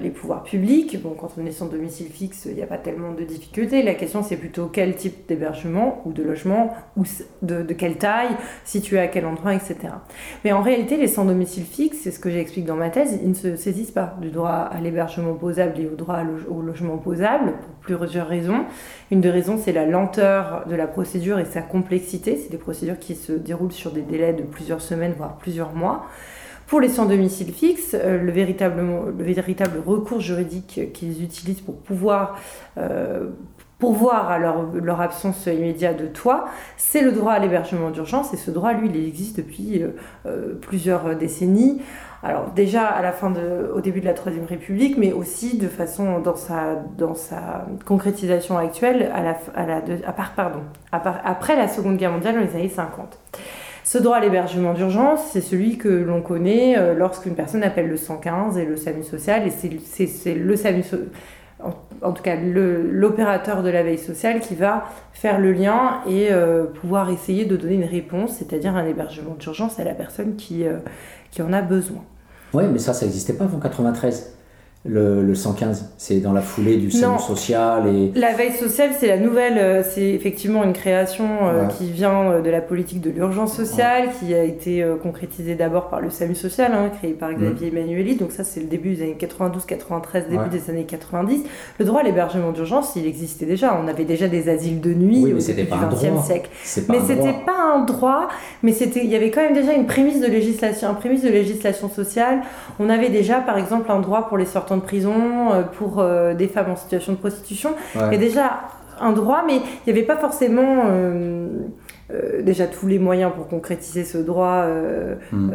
les 0.00 0.10
pouvoirs 0.10 0.42
publics. 0.42 1.00
Bon, 1.00 1.10
quand 1.10 1.30
on 1.40 1.46
est 1.46 1.52
sans 1.52 1.66
domicile 1.66 2.08
fixe, 2.08 2.46
il 2.46 2.54
n'y 2.54 2.62
a 2.62 2.66
pas 2.66 2.78
tellement 2.78 3.12
de 3.12 3.22
difficultés. 3.24 3.82
La 3.82 3.94
question, 3.94 4.22
c'est 4.22 4.36
plutôt 4.36 4.66
quel 4.66 4.96
type 4.96 5.28
d'hébergement 5.28 6.02
ou 6.04 6.12
de 6.12 6.22
logement, 6.22 6.74
ou 6.96 7.04
de, 7.42 7.62
quelle 7.72 7.96
taille, 7.96 8.36
situé 8.64 8.98
à 8.98 9.06
quel 9.06 9.24
endroit, 9.24 9.54
etc. 9.54 9.76
Mais 10.44 10.52
en 10.52 10.62
réalité, 10.62 10.96
les 10.96 11.06
sans 11.06 11.24
domicile 11.24 11.64
fixe, 11.64 11.98
c'est 12.02 12.10
ce 12.10 12.18
que 12.18 12.30
j'explique 12.30 12.64
dans 12.64 12.76
ma 12.76 12.90
thèse, 12.90 13.18
ils 13.22 13.30
ne 13.30 13.34
se 13.34 13.56
saisissent 13.56 13.92
pas 13.92 14.16
du 14.20 14.30
droit 14.30 14.68
à 14.70 14.80
l'hébergement 14.80 15.30
opposable 15.30 15.80
et 15.80 15.86
au 15.86 15.94
droit 15.94 16.16
au 16.50 16.62
logement 16.62 16.94
opposable 16.94 17.54
pour 17.60 17.96
plusieurs 17.96 18.28
raisons. 18.28 18.64
Une 19.10 19.20
des 19.20 19.30
raisons, 19.30 19.58
c'est 19.58 19.72
la 19.72 19.86
lenteur 19.86 20.64
de 20.68 20.74
la 20.74 20.86
procédure 20.86 21.38
et 21.38 21.44
sa 21.44 21.62
complexité. 21.62 22.36
C'est 22.36 22.50
des 22.50 22.58
procédures 22.58 22.98
qui 22.98 23.14
se 23.14 23.32
déroulent 23.32 23.72
sur 23.72 23.90
des 23.90 24.02
délais 24.02 24.32
de 24.32 24.42
plusieurs 24.42 24.80
semaines, 24.80 25.14
voire 25.16 25.36
plusieurs 25.36 25.72
mois. 25.72 26.06
Pour 26.68 26.80
les 26.80 26.90
sans 26.90 27.06
domicile 27.06 27.50
fixe, 27.50 27.94
euh, 27.94 28.22
le, 28.22 28.30
véritable, 28.30 28.82
le 29.16 29.24
véritable 29.24 29.78
recours 29.84 30.20
juridique 30.20 30.92
qu'ils 30.92 31.24
utilisent 31.24 31.62
pour 31.62 31.78
pouvoir 31.78 32.38
euh, 32.76 33.30
pourvoir 33.78 34.30
à 34.30 34.38
leur, 34.38 35.00
absence 35.00 35.46
immédiate 35.46 35.98
de 35.98 36.06
toit, 36.06 36.48
c'est 36.76 37.00
le 37.00 37.12
droit 37.12 37.32
à 37.32 37.38
l'hébergement 37.38 37.90
d'urgence. 37.90 38.34
Et 38.34 38.36
ce 38.36 38.50
droit, 38.50 38.72
lui, 38.72 38.90
il 38.92 39.06
existe 39.06 39.36
depuis 39.36 39.82
euh, 40.26 40.54
plusieurs 40.60 41.16
décennies. 41.16 41.80
Alors 42.22 42.50
déjà 42.50 42.86
à 42.86 43.00
la 43.00 43.12
fin 43.12 43.30
de, 43.30 43.70
au 43.72 43.80
début 43.80 44.00
de 44.00 44.06
la 44.06 44.14
Troisième 44.14 44.44
République, 44.44 44.98
mais 44.98 45.12
aussi 45.12 45.56
de 45.56 45.68
façon 45.68 46.18
dans 46.18 46.34
sa, 46.34 46.74
dans 46.96 47.14
sa 47.14 47.66
concrétisation 47.86 48.58
actuelle 48.58 49.10
à 49.14 49.22
la, 49.22 49.38
à 49.54 49.66
la 49.66 49.82
à 50.04 50.12
part, 50.12 50.32
pardon, 50.34 50.60
après 50.90 51.56
la 51.56 51.68
Seconde 51.68 51.96
Guerre 51.96 52.12
mondiale 52.12 52.34
dans 52.34 52.40
les 52.40 52.56
années 52.56 52.68
50. 52.68 53.18
Ce 53.84 53.98
droit 53.98 54.16
à 54.16 54.20
l'hébergement 54.20 54.74
d'urgence, 54.74 55.20
c'est 55.30 55.40
celui 55.40 55.78
que 55.78 55.88
l'on 55.88 56.20
connaît 56.20 56.76
euh, 56.76 56.92
lorsqu'une 56.92 57.34
personne 57.34 57.62
appelle 57.62 57.88
le 57.88 57.96
115 57.96 58.58
et 58.58 58.64
le 58.64 58.76
SAMU 58.76 59.02
social, 59.04 59.46
et 59.46 59.50
c'est 59.50 60.34
le 60.34 60.56
SAMU 60.56 60.82
en, 62.02 62.12
tout 62.12 62.22
cas 62.22 62.36
l'opérateur 62.36 63.64
de 63.64 63.68
la 63.70 63.82
veille 63.82 63.98
sociale 63.98 64.38
qui 64.38 64.54
va 64.54 64.84
faire 65.12 65.40
le 65.40 65.50
lien 65.50 66.02
et 66.08 66.28
pouvoir 66.80 67.10
essayer 67.10 67.46
de 67.46 67.56
donner 67.56 67.74
une 67.74 67.84
réponse, 67.84 68.36
c'est-à-dire 68.36 68.76
un 68.76 68.86
hébergement 68.86 69.34
d'urgence 69.34 69.80
à 69.80 69.84
la 69.84 69.94
personne 69.94 70.36
qui, 70.36 70.64
qui 71.30 71.42
en 71.42 71.52
a 71.52 71.62
besoin. 71.62 72.02
Oui, 72.54 72.64
mais 72.72 72.78
ça, 72.78 72.94
ça 72.94 73.04
n'existait 73.04 73.34
pas 73.34 73.44
avant 73.44 73.58
93 73.58 74.37
le, 74.84 75.34
115 75.34 75.94
C'est 75.98 76.20
dans 76.20 76.32
la 76.32 76.40
foulée 76.40 76.76
du 76.76 76.90
salut 76.90 77.18
social 77.18 77.86
et... 77.88 78.12
La 78.14 78.32
veille 78.32 78.52
sociale, 78.52 78.90
c'est 78.98 79.08
la 79.08 79.18
nouvelle, 79.18 79.58
euh, 79.58 79.82
c'est 79.82 80.08
effectivement 80.10 80.62
une 80.62 80.72
création 80.72 81.26
euh, 81.42 81.66
qui 81.66 81.90
vient 81.90 82.30
euh, 82.30 82.42
de 82.42 82.50
la 82.50 82.60
politique 82.60 83.00
de 83.00 83.10
l'urgence 83.10 83.54
sociale, 83.54 84.10
qui 84.18 84.34
a 84.34 84.44
été 84.44 84.84
concrétisée 85.02 85.54
d'abord 85.54 85.88
par 85.88 86.00
le 86.00 86.10
SAMU 86.10 86.34
social, 86.34 86.72
hein, 86.72 86.90
créé 86.96 87.12
par 87.12 87.32
Xavier 87.32 87.68
Emmanueli, 87.68 88.16
donc 88.16 88.32
ça 88.32 88.44
c'est 88.44 88.60
le 88.60 88.66
début 88.66 88.94
des 88.94 89.02
années 89.02 89.16
92-93, 89.18 90.28
début 90.30 90.48
des 90.50 90.70
années 90.70 90.84
90. 90.84 91.44
Le 91.78 91.84
droit 91.84 92.00
à 92.00 92.04
l'hébergement 92.04 92.52
d'urgence, 92.52 92.92
il 92.96 93.06
existait 93.06 93.46
déjà, 93.46 93.78
on 93.82 93.88
avait 93.88 94.04
déjà 94.04 94.28
des 94.28 94.48
asiles 94.48 94.80
de 94.80 94.94
nuit 94.94 95.32
au 95.32 95.38
début 95.38 95.62
du 95.62 95.96
XXe 95.96 96.24
siècle. 96.24 96.50
mais 96.88 97.00
c'était 97.06 97.34
pas 97.44 97.74
un 97.74 97.84
droit, 97.84 98.28
mais 98.62 98.72
c'était, 98.72 99.04
il 99.04 99.10
y 99.10 99.16
avait 99.16 99.30
quand 99.30 99.42
même 99.42 99.54
déjà 99.54 99.72
une 99.72 99.86
prémisse 99.86 100.20
de 100.20 100.26
législation, 100.26 100.90
une 100.90 100.96
prémisse 100.96 101.22
de 101.22 101.30
législation 101.30 101.90
sociale. 101.90 102.42
On 102.78 102.88
avait 102.88 103.10
déjà 103.10 103.40
par 103.40 103.58
exemple 103.58 103.90
un 103.90 104.00
droit 104.00 104.28
pour 104.28 104.38
les 104.38 104.46
de 104.76 104.82
prison, 104.82 105.52
euh, 105.52 105.62
pour 105.62 106.00
euh, 106.00 106.34
des 106.34 106.48
femmes 106.48 106.70
en 106.70 106.76
situation 106.76 107.12
de 107.12 107.18
prostitution. 107.18 107.74
A 107.98 108.16
déjà 108.16 108.60
un 109.00 109.12
droit, 109.12 109.42
mais 109.46 109.56
il 109.56 109.92
n'y 109.92 109.98
avait 109.98 110.06
pas 110.06 110.16
forcément 110.16 110.84
euh, 112.12 112.42
déjà 112.42 112.66
tous 112.66 112.86
les 112.86 112.98
moyens 112.98 113.32
pour 113.34 113.48
concrétiser 113.48 114.04
ce 114.04 114.18
droit 114.18 114.66
hmm 115.32 115.50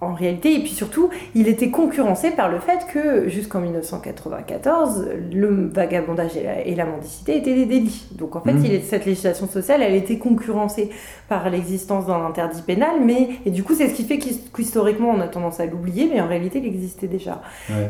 en 0.00 0.12
réalité. 0.14 0.54
Et 0.54 0.58
puis 0.60 0.72
surtout, 0.72 1.10
il 1.34 1.48
était 1.48 1.70
concurrencé 1.70 2.30
par 2.30 2.50
le 2.50 2.58
fait 2.58 2.86
que 2.92 3.28
jusqu'en 3.28 3.60
1994, 3.60 5.08
le 5.32 5.68
vagabondage 5.68 6.32
et 6.36 6.74
la, 6.74 6.84
mendicité 6.84 7.38
étaient 7.38 7.54
des 7.54 7.66
délits. 7.66 8.06
Donc 8.12 8.36
en 8.36 8.40
fait, 8.40 8.52
mmh. 8.52 8.64
il 8.64 8.74
est, 8.74 8.80
cette 8.80 9.06
législation 9.06 9.48
sociale, 9.48 9.82
elle 9.82 9.94
était 9.94 10.18
concurrencée 10.18 10.90
par 11.28 11.48
l'existence 11.48 12.06
d'un 12.06 12.24
interdit 12.24 12.62
pénal, 12.62 12.96
mais 13.04 13.30
et 13.46 13.50
du 13.50 13.62
coup, 13.62 13.74
c'est 13.74 13.88
ce 13.88 13.94
qui 13.94 14.04
fait 14.04 14.18
qu'historiquement, 14.18 15.10
on 15.10 15.20
a 15.20 15.28
tendance 15.28 15.60
à 15.60 15.66
l'oublier, 15.66 16.10
mais 16.12 16.20
en 16.20 16.28
réalité, 16.28 16.58
il 16.58 16.66
existait 16.66 17.08
déjà. 17.08 17.40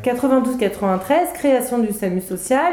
92-93, 0.04 1.32
création 1.34 1.78
du 1.78 1.92
SAMU 1.92 2.20
social, 2.20 2.72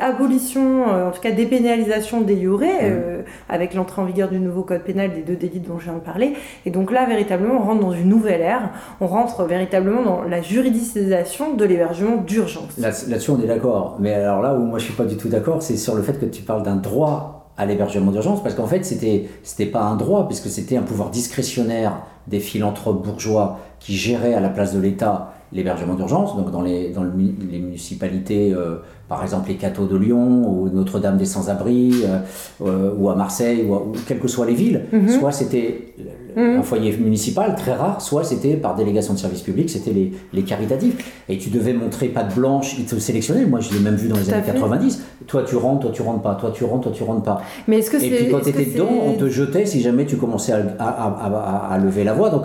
abolition, 0.00 0.88
euh, 0.88 1.08
en 1.08 1.10
tout 1.10 1.20
cas 1.20 1.30
dépénalisation 1.30 2.22
des 2.22 2.34
yurés, 2.34 2.66
mmh. 2.66 2.80
euh, 2.82 3.22
avec 3.48 3.74
l'entrée 3.74 4.02
en 4.02 4.06
vigueur 4.06 4.19
du 4.28 4.40
nouveau 4.40 4.62
code 4.62 4.82
pénal 4.82 5.12
des 5.12 5.22
deux 5.22 5.36
délits 5.36 5.60
dont 5.60 5.78
je 5.78 5.84
viens 5.84 5.94
de 5.94 6.00
parler. 6.00 6.34
Et 6.66 6.70
donc 6.70 6.90
là, 6.90 7.06
véritablement, 7.06 7.60
on 7.60 7.64
rentre 7.64 7.80
dans 7.80 7.92
une 7.92 8.08
nouvelle 8.08 8.40
ère 8.40 8.70
on 9.00 9.06
rentre 9.06 9.44
véritablement 9.44 10.02
dans 10.02 10.22
la 10.22 10.42
juridicisation 10.42 11.54
de 11.54 11.64
l'hébergement 11.64 12.16
d'urgence. 12.16 12.76
Là-dessus, 12.78 13.30
on 13.30 13.40
est 13.40 13.46
d'accord. 13.46 13.96
Mais 13.98 14.14
alors 14.14 14.42
là 14.42 14.54
où 14.54 14.64
moi 14.64 14.78
je 14.78 14.84
suis 14.84 14.94
pas 14.94 15.04
du 15.04 15.16
tout 15.16 15.28
d'accord, 15.28 15.62
c'est 15.62 15.76
sur 15.76 15.94
le 15.94 16.02
fait 16.02 16.18
que 16.18 16.26
tu 16.26 16.42
parles 16.42 16.62
d'un 16.62 16.76
droit 16.76 17.52
à 17.56 17.66
l'hébergement 17.66 18.10
d'urgence, 18.10 18.42
parce 18.42 18.54
qu'en 18.54 18.66
fait, 18.66 18.84
c'était 18.84 19.28
c'était 19.42 19.66
pas 19.66 19.82
un 19.82 19.96
droit, 19.96 20.26
puisque 20.26 20.48
c'était 20.48 20.76
un 20.76 20.82
pouvoir 20.82 21.10
discrétionnaire 21.10 22.00
des 22.26 22.40
philanthropes 22.40 23.04
bourgeois 23.04 23.58
qui 23.80 23.96
géraient 23.96 24.34
à 24.34 24.40
la 24.40 24.48
place 24.48 24.74
de 24.74 24.80
l'État 24.80 25.34
l'hébergement 25.52 25.94
d'urgence, 25.94 26.36
donc 26.36 26.50
dans 26.52 26.62
les, 26.62 26.90
dans 26.90 27.02
les 27.02 27.58
municipalités, 27.58 28.52
euh, 28.52 28.76
par 29.10 29.24
exemple 29.24 29.48
les 29.48 29.56
Cateaux 29.56 29.86
de 29.86 29.96
Lyon 29.96 30.48
ou 30.48 30.68
Notre-Dame 30.72 31.16
des 31.16 31.24
Sans-Abri, 31.24 32.04
euh, 32.04 32.20
euh, 32.64 32.94
ou 32.96 33.10
à 33.10 33.16
Marseille, 33.16 33.66
ou, 33.68 33.92
quelles 34.06 34.20
que 34.20 34.28
soient 34.28 34.46
les 34.46 34.54
villes, 34.54 34.84
mhm. 34.92 35.08
soit 35.08 35.32
c'était 35.32 35.94
mhm. 36.36 36.60
un 36.60 36.62
foyer 36.62 36.96
municipal, 36.96 37.56
très 37.56 37.74
rare, 37.74 38.00
soit 38.00 38.22
c'était 38.22 38.54
par 38.54 38.76
délégation 38.76 39.12
de 39.14 39.18
service 39.18 39.42
public, 39.42 39.68
c'était 39.68 39.90
les, 39.90 40.12
les, 40.32 40.42
caritatifs. 40.42 41.24
Et 41.28 41.38
tu 41.38 41.50
devais 41.50 41.72
montrer 41.72 42.06
patte 42.06 42.36
blanche, 42.36 42.78
ils 42.78 42.84
te 42.84 42.94
sélectionnaient, 43.00 43.46
moi 43.46 43.58
je 43.58 43.72
l'ai 43.74 43.80
même 43.80 43.96
vu 43.96 44.06
dans 44.06 44.16
les 44.16 44.32
années 44.32 44.46
90. 44.46 45.02
Toi 45.26 45.42
tu 45.42 45.56
rentres, 45.56 45.80
toi 45.80 45.90
tu 45.92 46.02
rentres 46.02 46.22
pas, 46.22 46.36
toi 46.36 46.52
tu 46.54 46.62
rentres, 46.62 46.84
toi 46.84 46.92
tu 46.94 47.02
rentres 47.02 47.24
pas. 47.24 47.42
Mais 47.66 47.80
est-ce 47.80 47.90
que 47.90 47.96
Et 47.96 48.10
puis 48.10 48.28
quand 48.30 48.40
tu 48.40 48.50
étais 48.50 48.66
dedans, 48.66 48.90
on 49.08 49.14
te 49.14 49.28
jetait 49.28 49.66
si 49.66 49.80
jamais 49.80 50.06
tu 50.06 50.18
commençais 50.18 50.52
à, 50.52 50.62
à, 50.78 51.68
à, 51.68 51.74
à 51.74 51.78
lever 51.78 52.04
la 52.04 52.12
voix. 52.12 52.30
Donc 52.30 52.44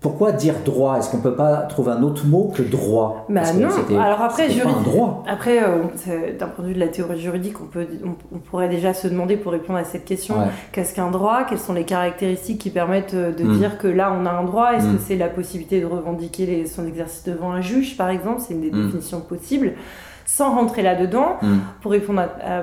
pourquoi 0.00 0.30
dire 0.30 0.54
droit? 0.64 0.98
Est-ce 0.98 1.10
qu'on 1.10 1.18
peut 1.18 1.34
pas 1.34 1.56
trouver 1.62 1.90
un 1.90 2.02
autre 2.02 2.24
mot 2.24 2.52
que 2.54 2.62
droit? 2.62 3.26
Bah 3.28 3.52
non. 3.52 3.68
Alors 3.98 4.22
après, 4.22 4.48
pas 4.48 4.68
un 4.68 4.82
droit. 4.82 5.24
Après, 5.26 5.60
euh, 5.62 6.32
d'un 6.38 6.46
point 6.46 6.64
de 6.64 6.68
vue 6.68 6.74
de 6.74 6.80
la 6.80 6.88
théorie 6.88 7.20
juridique, 7.20 7.60
on 7.60 7.64
peut, 7.64 7.86
on, 8.32 8.38
pourrait 8.38 8.68
déjà 8.68 8.94
se 8.94 9.08
demander 9.08 9.36
pour 9.36 9.50
répondre 9.50 9.78
à 9.78 9.84
cette 9.84 10.04
question 10.04 10.36
qu'est-ce 10.70 10.94
qu'un 10.94 11.10
droit? 11.10 11.44
Quelles 11.44 11.58
sont 11.58 11.74
les 11.74 11.84
caractéristiques 11.84 12.60
qui 12.60 12.70
permettent 12.70 13.14
euh, 13.14 13.32
de 13.32 13.42
hmm. 13.42 13.58
dire 13.58 13.78
que 13.78 13.88
là 13.88 14.16
on 14.16 14.24
a 14.24 14.30
un 14.30 14.44
droit? 14.44 14.72
Est-ce 14.74 14.86
que 14.86 14.92
hmm. 14.92 15.04
c'est 15.04 15.16
la 15.16 15.28
possibilité 15.28 15.80
de 15.80 15.86
revendiquer 15.86 16.66
son 16.66 16.86
exercice 16.86 17.24
devant 17.24 17.50
un 17.50 17.60
juge, 17.60 17.96
par 17.96 18.08
exemple? 18.08 18.40
C'est 18.46 18.54
une 18.54 18.60
des 18.60 18.70
hmm. 18.70 18.86
définitions 18.86 19.20
possibles 19.20 19.72
sans 20.30 20.54
rentrer 20.54 20.82
là-dedans, 20.82 21.38
hmm. 21.40 21.56
pour 21.80 21.90
répondre 21.90 22.20
à, 22.20 22.62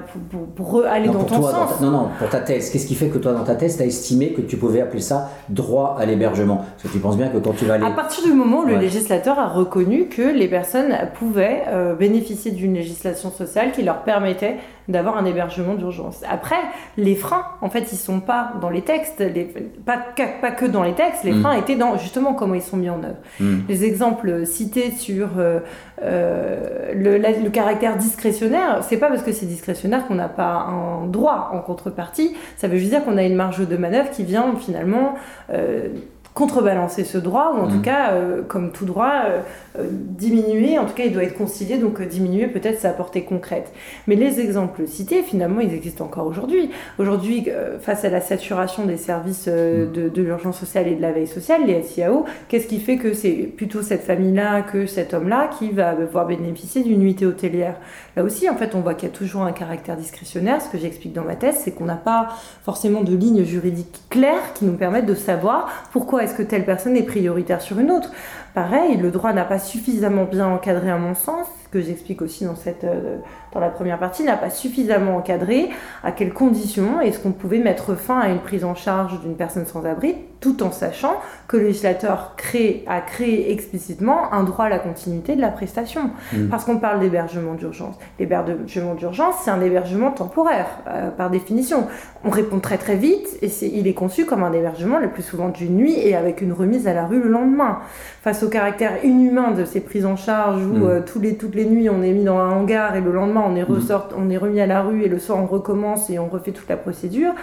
pour, 0.56 0.86
aller 0.86 1.08
dans 1.08 1.24
ton 1.24 1.42
sens. 1.42 1.82
non, 1.82 1.90
non, 1.90 2.10
pour 2.20 2.30
ta 2.30 2.40
thèse. 2.40 2.70
Qu'est-ce 2.70 2.86
qui 2.86 2.94
fait 2.94 3.08
que 3.08 3.18
toi, 3.18 3.34
dans 3.34 3.44
ta 3.44 3.56
thèse, 3.56 3.78
tu 3.78 3.82
as 3.82 3.88
estimé 3.88 4.34
que 4.34 4.42
tu 4.42 4.56
pouvais 4.56 4.82
appeler 4.82 5.02
ça 5.02 5.32
droit 5.50 5.98
à 6.00 6.06
l'hébergement? 6.06 6.58
Parce 6.58 6.84
que 6.84 6.88
tu 6.90 7.00
penses 7.00 7.18
bien 7.18 7.28
que 7.30 7.40
quand 7.40 7.54
tu 7.54 7.66
vas 7.66 7.74
aller... 7.74 7.86
À 7.86 7.90
partir 7.90 8.24
du 8.24 8.34
moment 8.34 8.60
où 8.60 8.66
le 8.66 8.78
législateur 8.78 9.40
a 9.40 9.48
reconnu 9.48 10.10
que 10.10 10.22
les 10.22 10.48
personnes 10.48 10.96
pouvaient 11.16 11.64
euh, 11.68 11.96
bénéficier 11.96 12.52
d'une 12.52 12.76
législation 12.76 13.32
sociale 13.32 13.72
qui 13.72 13.82
leur 13.82 14.04
permettait 14.04 14.58
d'avoir 14.88 15.18
un 15.18 15.26
hébergement 15.26 15.76
d'urgence. 15.76 16.22
Après, 16.30 16.60
les 16.98 17.16
freins, 17.16 17.46
en 17.62 17.70
fait, 17.70 17.92
ils 17.92 17.98
sont 17.98 18.20
pas 18.20 18.54
dans 18.62 18.70
les 18.70 18.82
textes, 18.82 19.20
les, 19.20 19.46
pas, 19.86 19.98
pas, 20.42 20.52
que 20.52 20.66
dans 20.66 20.84
les 20.84 20.94
textes, 20.94 21.24
les 21.24 21.34
hmm. 21.34 21.42
freins 21.42 21.54
étaient 21.54 21.76
dans 21.76 21.98
justement 21.98 22.34
comment 22.34 22.54
ils 22.54 22.62
sont 22.62 22.78
mis 22.78 22.90
en 22.90 23.04
œuvre. 23.04 23.18
Hmm. 23.40 23.62
Les 23.68 23.84
exemples 23.84 24.46
cités 24.46 24.92
sur 24.92 25.30
euh, 25.38 25.60
euh, 26.02 26.94
le, 26.94 27.18
le, 27.18 27.50
caractère 27.50 27.98
discrétionnaire, 27.98 28.84
c'est 28.84 28.98
pas 28.98 29.08
parce 29.08 29.24
que 29.24 29.32
c'est 29.32 29.46
discrétionnaire 29.46 30.08
qu'on 30.08 30.16
n'a 30.16 30.30
pas 30.30 30.68
un 30.68 31.08
droit 31.08 31.50
en 31.54 31.60
contrepartie, 31.60 32.36
ça 32.58 32.68
veut 32.68 32.78
juste 32.78 32.92
dire 32.92 33.04
qu'on 33.04 33.18
a 33.18 33.24
une 33.24 33.36
marge 33.36 33.68
de 33.68 33.78
manœuvre 33.78 34.10
qui 34.12 34.24
vient 34.24 34.56
finalement 34.56 35.16
euh, 35.52 35.90
contrebalancer 36.36 37.06
ce 37.06 37.18
droit, 37.18 37.56
ou 37.56 37.62
en 37.62 37.68
tout 37.68 37.78
mm. 37.78 37.82
cas, 37.82 38.12
euh, 38.12 38.42
comme 38.46 38.74
tout 38.74 38.84
droit, 38.84 39.24
euh, 39.26 39.40
euh, 39.80 39.88
diminuer, 39.90 40.78
en 40.78 40.86
tout 40.86 40.94
cas 40.94 41.06
il 41.06 41.14
doit 41.14 41.24
être 41.24 41.38
concilié, 41.38 41.78
donc 41.78 42.02
diminuer 42.02 42.48
peut-être 42.48 42.78
sa 42.78 42.90
portée 42.90 43.24
concrète. 43.24 43.72
Mais 44.06 44.16
les 44.16 44.42
exemples 44.42 44.86
cités, 44.86 45.24
finalement, 45.24 45.62
ils 45.62 45.74
existent 45.74 46.04
encore 46.04 46.28
aujourd'hui. 46.28 46.70
Aujourd'hui, 47.00 47.48
face 47.80 48.04
à 48.04 48.10
la 48.10 48.20
saturation 48.20 48.86
des 48.86 48.98
services 48.98 49.48
mm. 49.48 49.92
de, 49.94 50.10
de 50.14 50.22
l'urgence 50.22 50.60
sociale 50.60 50.90
et 50.90 50.96
de 50.96 51.02
la 51.02 51.14
veille 51.14 51.26
sociale, 51.26 51.62
les 51.66 51.82
SIAO, 51.82 52.26
qu'est-ce 52.50 52.68
qui 52.68 52.82
fait 52.82 52.98
que 52.98 53.14
c'est 53.14 53.50
plutôt 53.56 53.82
cette 53.82 54.04
famille-là 54.04 54.62
que 54.62 54.88
cet 54.88 55.14
homme-là 55.14 55.50
qui 55.58 55.72
va 55.72 55.94
pouvoir 55.94 56.28
bénéficier 56.28 56.84
d'une 56.84 57.00
nuitée 57.00 57.26
hôtelière? 57.26 57.76
Là 58.18 58.24
aussi, 58.24 58.50
en 58.50 58.56
fait, 58.58 58.76
on 58.76 58.82
voit 58.82 58.94
qu'il 58.94 59.08
y 59.08 59.12
a 59.12 59.16
toujours 59.16 59.44
un 59.44 59.54
caractère 59.54 59.96
discrétionnaire. 59.96 60.62
Ce 60.62 60.68
que 60.68 60.78
j'explique 60.78 61.14
dans 61.14 61.24
ma 61.24 61.38
thèse, 61.38 61.56
c'est 61.64 61.72
qu'on 61.72 61.86
n'a 61.86 61.96
pas 61.96 62.28
forcément 62.64 63.04
de 63.04 63.16
lignes 63.16 63.46
juridiques 63.46 64.02
claires 64.10 64.54
qui 64.54 64.66
nous 64.66 64.74
permettent 64.74 65.06
de 65.06 65.16
savoir 65.16 65.88
pourquoi 65.94 66.25
est-ce 66.26 66.36
que 66.36 66.44
telle 66.44 66.66
personne 66.66 66.98
est 66.98 67.04
prioritaire 67.04 67.62
sur 67.62 67.80
une 67.80 67.92
autre? 67.92 68.12
Pareil, 68.54 68.98
le 68.98 69.12
droit 69.12 69.32
n'a 69.34 69.46
pas 69.46 69.60
suffisamment 69.60 70.26
bien 70.26 70.48
encadré 70.48 70.90
à 70.90 70.98
mon 70.98 71.16
sens, 71.16 71.48
que 71.72 71.82
j'explique 71.82 72.22
aussi 72.22 72.46
dans, 72.46 72.56
cette, 72.56 72.84
euh, 72.84 73.18
dans 73.56 73.62
la 73.62 73.70
première 73.70 73.98
partie, 73.98 74.24
n'a 74.24 74.36
pas 74.36 74.50
suffisamment 74.50 75.18
encadré 75.18 75.70
à 76.04 76.12
quelles 76.12 76.34
conditions 76.34 77.00
est-ce 77.00 77.20
qu'on 77.20 77.32
pouvait 77.32 77.60
mettre 77.60 77.96
fin 77.96 78.20
à 78.20 78.28
une 78.28 78.40
prise 78.40 78.66
en 78.66 78.76
charge 78.76 79.22
d'une 79.22 79.36
personne 79.36 79.66
sans 79.66 79.86
abri, 79.86 80.16
tout 80.42 80.62
en 80.62 80.72
sachant 80.72 81.16
que 81.48 81.56
le 81.56 81.68
législateur 81.68 82.34
crée, 82.36 82.84
a 82.86 83.00
créé 83.00 83.52
explicitement 83.52 84.34
un 84.34 84.44
droit 84.44 84.66
à 84.66 84.70
la 84.70 84.78
continuité 84.78 85.36
de 85.36 85.42
la 85.42 85.48
prestation. 85.48 86.12
Mmh. 86.34 86.50
Parce 86.50 86.66
qu'on 86.66 86.78
parle 86.78 87.00
d'hébergement 87.00 87.54
d'urgence. 87.54 87.96
L'hébergement 88.20 88.94
d'urgence, 88.94 89.36
c'est 89.44 89.52
un 89.52 89.62
hébergement 89.62 90.12
temporaire, 90.12 90.68
euh, 90.88 91.10
par 91.10 91.30
définition. 91.30 91.88
On 92.26 92.30
répond 92.30 92.60
très 92.60 92.78
très 92.78 92.98
vite, 92.98 93.38
et 93.42 93.50
il 93.66 93.88
est 93.88 93.94
conçu 93.94 94.26
comme 94.26 94.44
un 94.44 94.52
hébergement 94.52 95.00
le 95.00 95.10
plus 95.10 95.24
souvent 95.24 95.48
d'une 95.48 95.78
nuit 95.78 95.98
et 95.98 96.16
avec 96.16 96.42
une 96.42 96.52
remise 96.52 96.88
à 96.88 96.94
la 96.94 97.06
rue 97.06 97.22
le 97.22 97.30
lendemain. 97.30 97.80
Face 98.22 98.44
au 98.44 98.50
caractère 98.50 99.06
inhumain 99.06 99.52
de 99.52 99.64
ces 99.64 99.80
prises 99.80 100.06
en 100.06 100.18
charge 100.18 100.62
où 100.66 100.78
mm. 100.78 100.84
euh, 100.84 101.02
tous 101.06 101.20
les, 101.20 101.38
toutes 101.38 101.56
les 101.56 101.66
nuits 101.66 101.90
on 101.90 102.02
est 102.02 102.12
mis 102.12 102.24
dans 102.24 102.38
un 102.38 102.52
hangar 102.52 102.96
et 102.96 103.02
le 103.02 103.12
lendemain 103.12 103.45
on 103.46 103.56
est, 103.56 103.62
mm. 103.62 103.74
ressort, 103.74 104.10
on 104.18 104.30
est 104.30 104.38
remis 104.38 104.62
à 104.62 104.68
la 104.68 104.82
rue 104.82 105.04
et 105.04 105.08
le 105.08 105.20
soir 105.20 105.40
on 105.40 105.46
recommence 105.46 106.10
et 106.10 106.20
on 106.20 106.28
refait 106.28 106.52
toute 106.52 106.70
la 106.70 106.78
procédure. 106.78 107.34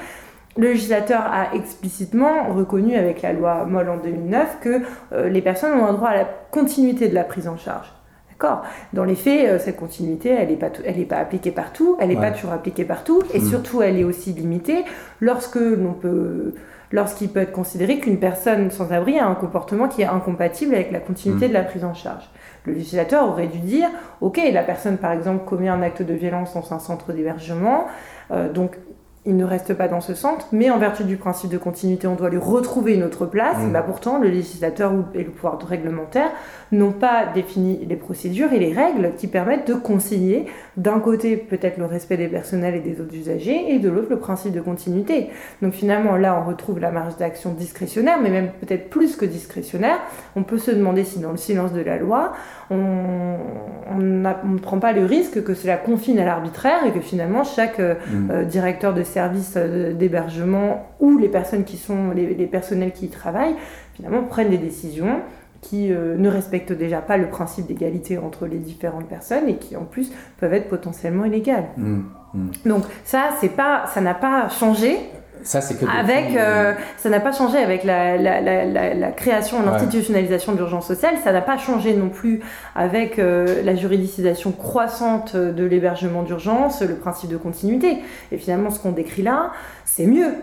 Le 0.57 0.69
législateur 0.69 1.23
a 1.23 1.55
explicitement 1.55 2.53
reconnu 2.53 2.95
avec 2.95 3.23
la 3.23 3.33
loi 3.33 3.65
Moll 3.65 3.89
en 3.89 3.97
2009 3.97 4.59
que 4.61 4.83
euh, 5.13 5.29
les 5.29 5.41
personnes 5.41 5.81
ont 5.81 5.87
un 5.87 5.95
droit 5.95 6.09
à 6.09 6.17
la 6.17 6.25
continuité 6.51 7.09
de 7.09 7.15
la 7.15 7.25
prise 7.25 7.49
en 7.49 7.57
charge. 7.57 7.91
D'accord? 8.31 8.63
Dans 8.93 9.05
les 9.05 9.15
faits, 9.15 9.49
euh, 9.49 9.59
cette 9.59 9.77
continuité, 9.77 10.29
elle 10.29 10.49
n'est 10.49 10.57
pas, 10.57 10.71
elle 10.85 11.07
pas 11.07 11.17
appliquée 11.17 11.53
partout, 11.53 11.97
elle 12.01 12.09
n'est 12.09 12.17
pas 12.17 12.33
toujours 12.33 12.53
appliquée 12.53 12.85
partout, 12.85 13.23
et 13.33 13.39
mm. 13.39 13.45
surtout, 13.49 13.81
elle 13.81 13.99
est 13.99 14.05
aussi 14.05 14.33
limitée 14.33 14.85
lorsque 15.21 15.57
l'on 15.57 15.95
peut 15.95 16.53
lorsqu'il 16.93 17.31
peut 17.31 17.41
être 17.41 17.53
considéré 17.53 17.99
qu'une 17.99 18.19
personne 18.19 18.71
sans 18.71 18.93
abri 18.93 19.19
a 19.19 19.27
un 19.27 19.35
comportement 19.35 19.89
qui 19.89 20.03
est 20.03 20.07
incompatible 20.07 20.75
avec 20.75 20.93
la 20.93 21.01
continuité 21.01 21.49
de 21.49 21.55
la 21.55 21.63
prise 21.63 21.85
en 21.85 21.95
charge. 21.95 22.29
Le 22.65 22.75
législateur 22.75 23.29
aurait 23.29 23.49
dû 23.49 23.59
dire, 23.59 23.89
ok, 24.21 24.41
la 24.53 24.63
personne 24.63 24.99
par 24.99 25.13
exemple 25.13 25.45
commet 25.45 25.69
un 25.69 25.83
acte 25.83 26.03
de 26.03 26.15
violence 26.15 26.55
dans 26.55 26.73
un 26.73 26.79
centre 26.79 27.13
d'hébergement, 27.13 27.87
euh, 28.31 28.53
donc 28.53 28.77
il 29.25 29.37
ne 29.37 29.45
reste 29.45 29.75
pas 29.75 29.87
dans 29.88 30.00
ce 30.00 30.14
centre, 30.14 30.49
mais 30.50 30.71
en 30.71 30.79
vertu 30.79 31.05
du 31.05 31.17
principe 31.17 31.50
de 31.50 31.59
continuité, 31.59 32.07
on 32.07 32.14
doit 32.17 32.29
lui 32.29 32.38
retrouver 32.38 32.95
une 32.95 33.05
autre 33.05 33.25
place. 33.25 33.59
Mm. 33.59 33.73
Bah 33.73 33.83
pourtant, 33.83 34.19
le 34.19 34.29
législateur 34.29 34.93
et 35.14 35.23
le 35.23 35.31
pouvoir 35.31 35.59
réglementaire 35.64 36.31
n'ont 36.73 36.93
pas 36.93 37.26
défini 37.33 37.85
les 37.88 37.97
procédures 37.97 38.52
et 38.52 38.59
les 38.59 38.73
règles 38.73 39.12
qui 39.17 39.29
permettent 39.29 39.69
de 39.69 39.75
concilier 39.75 40.47
d'un 40.76 40.99
côté 40.99 41.37
peut-être 41.37 41.79
le 41.79 41.85
respect 41.85 42.17
des 42.17 42.29
personnels 42.29 42.75
et 42.75 42.81
des 42.81 43.00
autres 43.00 43.14
usagers, 43.14 43.73
et 43.73 43.79
de 43.79 43.88
l'autre 43.88 44.09
le 44.11 44.19
principe 44.19 44.52
de 44.52 44.61
continuité. 44.61 45.29
Donc 45.61 45.73
finalement, 45.73 46.17
là, 46.17 46.43
on 46.43 46.49
retrouve 46.49 46.81
la 46.81 46.91
marge 46.91 47.17
d'action 47.17 47.52
discrétionnaire, 47.52 48.19
mais 48.21 48.31
même 48.31 48.50
peut-être 48.61 48.91
plus 48.91 49.17
que 49.17 49.25
discrétionnaire. 49.25 49.99
On 50.35 50.43
peut 50.43 50.59
se 50.59 50.71
demander 50.71 51.05
si 51.05 51.21
dans 51.21 51.31
le 51.31 51.37
silence 51.37 51.73
de 51.73 51.81
la 51.81 51.97
loi, 51.99 52.33
on 52.71 53.99
ne 53.99 54.59
prend 54.59 54.79
pas 54.79 54.93
le 54.93 55.05
risque 55.05 55.45
que 55.45 55.55
cela 55.55 55.76
confine 55.76 56.19
à 56.19 56.25
l'arbitraire 56.25 56.87
et 56.87 56.91
que 56.91 57.00
finalement 57.00 57.45
chaque 57.45 57.79
euh, 57.79 57.95
Mm. 58.11 58.31
euh, 58.31 58.45
directeur 58.45 58.95
de 58.95 59.02
service 59.12 59.54
euh, 59.57 59.92
d'hébergement 59.92 60.87
ou 61.00 61.19
les 61.19 61.28
personnes 61.28 61.64
qui 61.64 61.76
sont 61.76 62.11
les, 62.11 62.35
les 62.35 62.47
personnels 62.47 62.92
qui 62.92 63.07
y 63.07 63.09
travaillent 63.09 63.54
finalement 63.95 64.25
prennent 64.25 64.50
des 64.50 64.59
décisions 64.59 65.21
qui 65.61 65.92
euh, 65.92 66.16
ne 66.19 66.28
respectent 66.28 66.73
déjà 66.73 67.00
pas 67.00 67.16
le 67.16 67.28
principe 67.28 67.66
d'égalité 67.66 68.19
entre 68.19 68.47
les 68.47 68.59
différentes 68.59 69.07
personnes 69.07 69.49
et 69.49 69.57
qui 69.57 69.76
en 69.76 69.85
plus 69.85 70.12
peuvent 70.38 70.52
être 70.52 70.69
potentiellement 70.69 71.25
illégales. 71.25 71.69
Mm. 71.76 72.00
Mm. 72.35 72.50
Donc 72.66 72.85
ça 73.04 73.31
c'est 73.40 73.54
pas 73.54 73.85
ça 73.87 74.00
n'a 74.00 74.14
pas 74.14 74.49
changé 74.49 74.99
Ça, 75.43 75.61
c'est 75.61 75.75
que 75.79 75.85
avec 75.87 76.37
euh, 76.37 76.75
ça 76.97 77.09
n'a 77.09 77.21
pas 77.21 77.33
changé 77.33 77.59
avec 77.59 77.85
la, 77.85 78.17
la, 78.17 78.41
la, 78.41 78.95
la, 78.95 79.11
création 79.11 79.63
l'institutionnalisation 79.63 80.53
de 80.53 80.59
l'urgence 80.59 80.87
sociale 80.87 81.15
ça 81.23 81.33
n'a 81.33 81.41
pas 81.41 81.59
changé 81.59 81.95
non 81.95 82.09
plus 82.09 82.41
avec 82.75 83.19
euh, 83.19 83.63
la 83.63 83.75
juridicisation 83.75 84.53
croissante 84.53 85.37
de 85.37 85.65
l'hébergement 85.65 86.23
d'urgence 86.23 86.83
le 86.83 86.95
principe 86.95 87.31
de 87.31 87.37
continuité. 87.37 87.99
Et 88.31 88.39
finalement 88.39 88.71
ce 88.71 88.79
qu'on 88.79 88.93
décrit 88.93 89.23
là 89.23 89.53
c'est 89.85 90.07
mieux 90.07 90.35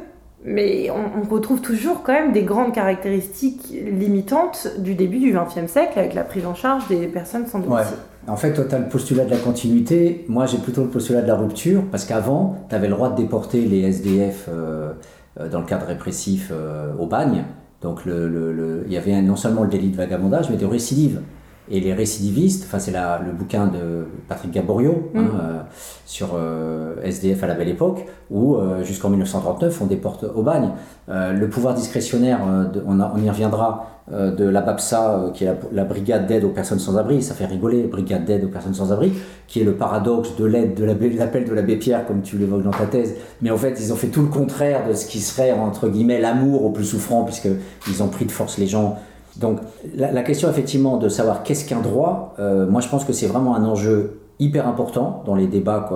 mais 0.45 0.89
on, 0.89 1.27
retrouve 1.29 1.61
toujours 1.61 2.01
quand 2.03 2.13
même 2.13 2.31
des 2.31 2.43
grandes 2.43 2.73
caractéristiques 2.73 3.69
limitantes 3.71 4.67
du 4.79 4.95
début 4.95 5.19
du 5.19 5.33
XXe 5.33 5.71
siècle 5.71 5.99
avec 5.99 6.13
la 6.13 6.23
prise 6.23 6.45
en 6.45 6.55
charge 6.55 6.87
des 6.87 7.07
personnes 7.07 7.45
sans 7.47 7.59
domicile. 7.59 7.97
En 8.27 8.35
fait, 8.35 8.53
toi, 8.53 8.63
tu 8.67 8.75
as 8.75 8.79
le 8.79 8.87
postulat 8.87 9.25
de 9.25 9.31
la 9.31 9.37
continuité. 9.37 10.25
Moi, 10.27 10.45
j'ai 10.45 10.57
plutôt 10.57 10.83
le 10.83 10.89
postulat 10.89 11.21
de 11.21 11.27
la 11.27 11.35
rupture, 11.35 11.83
parce 11.91 12.05
qu'avant, 12.05 12.57
tu 12.69 12.75
avais 12.75 12.87
le 12.87 12.93
droit 12.93 13.09
de 13.09 13.15
déporter 13.15 13.61
les 13.61 13.81
SDF 13.81 14.47
euh, 14.49 14.91
euh, 15.39 15.49
dans 15.49 15.59
le 15.59 15.65
cadre 15.65 15.87
répressif 15.87 16.51
euh, 16.51 16.91
au 16.99 17.05
bagne. 17.07 17.43
Donc, 17.81 18.05
le, 18.05 18.27
le- 18.27 18.53
le- 18.53 18.83
il 18.87 18.93
y 18.93 18.97
avait 18.97 19.21
non 19.21 19.35
seulement 19.35 19.63
le 19.63 19.69
délit 19.69 19.89
de 19.89 19.97
vagabondage, 19.97 20.49
mais 20.49 20.57
de 20.57 20.65
récidive. 20.65 21.21
Et 21.71 21.79
les 21.79 21.93
récidivistes, 21.93 22.63
enfin, 22.67 22.79
c'est 22.79 22.91
la- 22.91 23.19
le 23.23 23.31
bouquin 23.31 23.67
de 23.67 24.05
Patrick 24.27 24.51
Gaborio 24.51 25.11
hein, 25.15 25.21
Mm. 25.21 25.27
euh, 25.39 25.59
sur 26.05 26.29
euh, 26.35 26.95
SDF 27.03 27.43
à 27.43 27.47
la 27.47 27.53
belle 27.53 27.69
époque, 27.69 28.05
où 28.31 28.55
euh, 28.55 28.83
jusqu'en 28.83 29.09
1939, 29.09 29.79
on 29.81 29.85
déporte 29.85 30.23
au 30.23 30.41
bagne. 30.41 30.69
Le 31.07 31.47
pouvoir 31.47 31.73
discrétionnaire, 31.75 32.39
de- 32.73 32.83
on, 32.87 32.99
a- 32.99 33.11
on 33.15 33.21
y 33.23 33.29
reviendra, 33.29 33.87
de 34.11 34.43
la 34.49 34.61
BAPSA, 34.61 35.25
qui 35.35 35.43
est 35.43 35.47
la, 35.47 35.53
la 35.71 35.83
brigade 35.83 36.25
d'aide 36.25 36.43
aux 36.43 36.49
personnes 36.49 36.79
sans 36.79 36.97
abri, 36.97 37.21
ça 37.21 37.35
fait 37.35 37.45
rigoler, 37.45 37.83
brigade 37.83 38.25
d'aide 38.25 38.43
aux 38.43 38.47
personnes 38.47 38.73
sans 38.73 38.91
abri, 38.91 39.13
qui 39.47 39.61
est 39.61 39.63
le 39.63 39.73
paradoxe 39.73 40.35
de 40.35 40.45
l'aide 40.45 40.73
de 40.73 40.83
l'appel 40.83 41.45
de 41.47 41.53
l'abbé 41.53 41.75
Pierre, 41.75 42.07
comme 42.07 42.23
tu 42.23 42.39
l'évoques 42.39 42.63
dans 42.63 42.71
ta 42.71 42.87
thèse. 42.87 43.13
Mais 43.43 43.51
en 43.51 43.57
fait, 43.57 43.75
ils 43.79 43.93
ont 43.93 43.95
fait 43.95 44.07
tout 44.07 44.21
le 44.23 44.27
contraire 44.29 44.87
de 44.89 44.95
ce 44.95 45.05
qui 45.05 45.19
serait, 45.19 45.51
entre 45.51 45.87
guillemets, 45.89 46.19
l'amour 46.19 46.65
au 46.65 46.71
plus 46.71 46.85
souffrant, 46.85 47.23
puisqu'ils 47.23 48.01
ont 48.01 48.07
pris 48.07 48.25
de 48.25 48.31
force 48.31 48.57
les 48.57 48.65
gens. 48.65 48.97
Donc, 49.39 49.59
la, 49.95 50.21
question, 50.21 50.49
effectivement, 50.49 50.97
de 50.97 51.07
savoir 51.07 51.43
qu'est-ce 51.43 51.65
qu'un 51.65 51.79
droit, 51.79 52.35
euh, 52.39 52.67
moi, 52.67 52.81
je 52.81 52.89
pense 52.89 53.05
que 53.05 53.13
c'est 53.13 53.27
vraiment 53.27 53.55
un 53.55 53.63
enjeu 53.63 54.19
hyper 54.41 54.67
important 54.67 55.21
dans 55.25 55.35
les 55.35 55.47
débats 55.47 55.89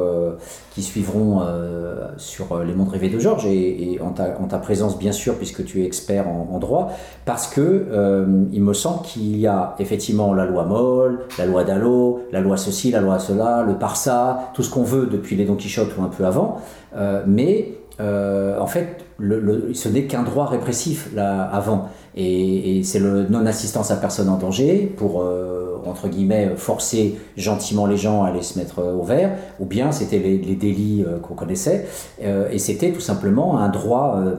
qui 0.71 0.81
suivront 0.81 1.41
euh, 1.41 2.09
sur 2.17 2.51
euh, 2.51 2.65
les 2.65 2.73
mondes 2.73 2.89
rêvés 2.89 3.08
de 3.08 3.17
Georges 3.17 3.45
et, 3.45 3.99
en, 4.03 4.10
ta, 4.10 4.38
en 4.38 4.47
ta 4.47 4.58
présence 4.58 4.99
bien 4.99 5.13
sûr 5.13 5.36
puisque 5.36 5.63
tu 5.63 5.82
es 5.82 5.86
expert 5.86 6.27
en, 6.27 6.60
droit 6.60 6.91
parce 7.23 7.47
que 7.47 8.27
il 8.51 8.62
me 8.62 8.73
semble 8.73 9.01
qu'il 9.03 9.38
y 9.38 9.47
a 9.47 9.75
effectivement 9.79 10.34
la 10.34 10.43
loi 10.43 10.65
Moll, 10.65 11.21
la 11.38 11.45
loi 11.45 11.63
Dallot, 11.63 12.23
la 12.34 12.41
loi 12.41 12.58
ceci, 12.58 12.91
la 12.91 12.99
loi 12.99 13.17
cela, 13.17 13.63
le 13.65 13.75
Parsa, 13.75 14.51
tout 14.53 14.62
ce 14.62 14.69
qu'on 14.69 14.84
veut 14.84 15.06
depuis 15.06 15.38
les 15.38 15.45
Don 15.45 15.56
Quichotte 15.56 15.97
ou 15.97 16.03
un 16.03 16.10
peu 16.10 16.25
avant, 16.25 16.58
mais 17.25 17.77
euh, 17.99 18.60
en 18.60 18.67
fait 18.67 19.06
ce 19.19 19.89
n'est 19.89 20.06
qu'un 20.06 20.23
droit 20.23 20.47
répressif 20.47 21.10
là 21.15 21.43
avant. 21.43 21.89
Et, 22.15 22.82
c'est 22.84 22.99
le 22.99 23.27
non-assistance 23.27 23.91
à 23.91 23.95
personne 23.95 24.29
en 24.29 24.38
danger 24.38 24.91
pour 24.97 25.21
euh, 25.21 25.82
entre 25.86 26.08
guillemets 26.08 26.51
forcer 26.56 27.19
gentiment 27.38 27.86
les 27.86 27.97
gens 27.97 28.23
à 28.23 28.29
aller 28.29 28.41
se 28.41 28.58
mettre 28.58 28.84
au 28.84 29.03
vert 29.03 29.32
ou 29.60 29.65
bien 29.65 29.91
c'était 29.91 30.19
les, 30.19 30.38
délits 30.56 31.03
euh, 31.08 31.19
qu'on 31.19 31.34
connaissait. 31.34 31.88
Euh, 32.23 32.49
et 32.51 32.60
c'était 32.60 32.91
tout 32.91 33.01
simplement 33.01 33.58
un 33.58 33.69
droit 33.69 34.17
euh, 34.17 34.36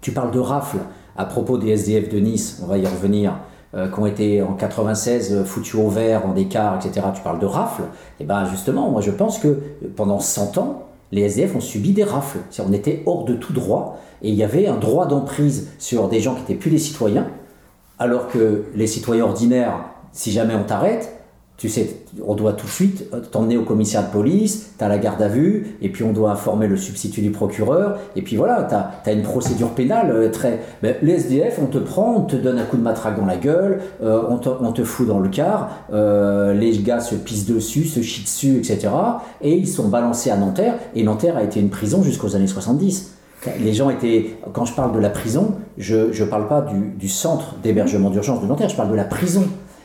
tu 0.00 0.12
parles 0.12 0.30
de 0.30 0.38
rafle 0.38 0.78
à 1.16 1.24
propos 1.24 1.58
des 1.58 1.70
SDF 1.70 2.08
de 2.08 2.18
Nice 2.18 2.60
on 2.62 2.66
va 2.66 2.78
y 2.78 2.86
revenir 2.86 3.38
euh, 3.74 3.88
qui 3.88 3.98
ont 3.98 4.06
été 4.06 4.42
en 4.42 4.54
96 4.54 5.44
foutus 5.44 5.76
au 5.76 5.88
vert 5.88 6.22
dans 6.26 6.32
des 6.32 6.42
etc 6.42 7.06
tu 7.14 7.22
parles 7.22 7.38
de 7.38 7.46
rafle 7.46 7.82
et 8.20 8.24
ben 8.24 8.44
justement 8.44 8.90
moi 8.90 9.00
je 9.00 9.10
pense 9.10 9.38
que 9.38 9.58
pendant 9.96 10.20
100 10.20 10.58
ans 10.58 10.82
les 11.12 11.22
SDF 11.22 11.56
ont 11.56 11.60
subi 11.60 11.92
des 11.92 12.04
rafles. 12.04 12.38
On 12.66 12.72
était 12.72 13.02
hors 13.06 13.24
de 13.24 13.34
tout 13.34 13.52
droit 13.52 14.00
et 14.22 14.30
il 14.30 14.34
y 14.34 14.42
avait 14.42 14.66
un 14.66 14.76
droit 14.76 15.06
d'emprise 15.06 15.70
sur 15.78 16.08
des 16.08 16.20
gens 16.20 16.34
qui 16.34 16.40
n'étaient 16.40 16.54
plus 16.54 16.70
des 16.70 16.78
citoyens, 16.78 17.28
alors 17.98 18.28
que 18.28 18.64
les 18.74 18.86
citoyens 18.86 19.24
ordinaires, 19.24 19.80
si 20.12 20.32
jamais 20.32 20.54
on 20.54 20.64
t'arrête, 20.64 21.23
tu 21.56 21.68
sais, 21.68 22.00
on 22.26 22.34
doit 22.34 22.52
tout 22.54 22.66
de 22.66 22.70
suite 22.70 23.08
t'emmener 23.30 23.56
au 23.56 23.62
commissariat 23.62 24.08
de 24.08 24.12
police, 24.12 24.72
tu 24.76 24.84
as 24.84 24.88
la 24.88 24.98
garde 24.98 25.22
à 25.22 25.28
vue, 25.28 25.76
et 25.80 25.88
puis 25.88 26.02
on 26.02 26.12
doit 26.12 26.32
informer 26.32 26.66
le 26.66 26.76
substitut 26.76 27.20
du 27.20 27.30
procureur, 27.30 27.98
et 28.16 28.22
puis 28.22 28.34
voilà, 28.34 28.64
tu 28.68 28.74
as, 28.74 28.90
as, 29.06 29.12
une 29.12 29.22
procédure 29.22 29.70
pénale 29.70 30.10
euh, 30.10 30.30
très... 30.30 30.60
Ben, 30.82 30.96
les 31.00 31.12
SDF, 31.14 31.60
on 31.62 31.66
te 31.66 31.78
prend, 31.78 32.16
on 32.16 32.20
te 32.22 32.34
donne 32.34 32.58
un 32.58 32.64
coup 32.64 32.76
de 32.76 32.82
matraque 32.82 33.16
dans 33.16 33.26
la 33.26 33.36
gueule, 33.36 33.80
euh, 34.02 34.22
on, 34.28 34.38
te, 34.38 34.48
on, 34.48 34.72
te, 34.72 34.82
fout 34.82 35.06
dans 35.06 35.20
le 35.20 35.28
car, 35.28 35.70
euh, 35.92 36.54
les 36.54 36.76
gars 36.78 36.98
se 36.98 37.14
pissent 37.14 37.46
dessus, 37.46 37.84
se 37.84 38.02
chient 38.02 38.24
dessus, 38.24 38.58
etc. 38.58 38.88
Et 39.40 39.54
ils 39.56 39.68
sont 39.68 39.88
balancés 39.88 40.30
à 40.30 40.36
Nanterre, 40.36 40.74
et 40.96 41.04
Nanterre 41.04 41.36
a 41.36 41.44
été 41.44 41.60
une 41.60 41.70
prison 41.70 42.02
jusqu'aux 42.02 42.34
années 42.34 42.48
70. 42.48 43.12
Les 43.60 43.74
gens 43.74 43.90
étaient, 43.90 44.38
quand 44.54 44.64
je 44.64 44.74
parle 44.74 44.92
de 44.92 44.98
la 44.98 45.10
prison, 45.10 45.54
je 45.78 45.96
ne 46.18 46.28
parle 46.28 46.48
pas 46.48 46.62
du, 46.62 46.94
du 46.98 47.08
centre 47.08 47.54
d'hébergement 47.62 48.10
d'urgence 48.10 48.40
de 48.40 48.46
Nanterre, 48.46 48.70
je 48.70 48.76
parle 48.76 48.90
de 48.90 48.96
la 48.96 49.04
prison 49.04 49.44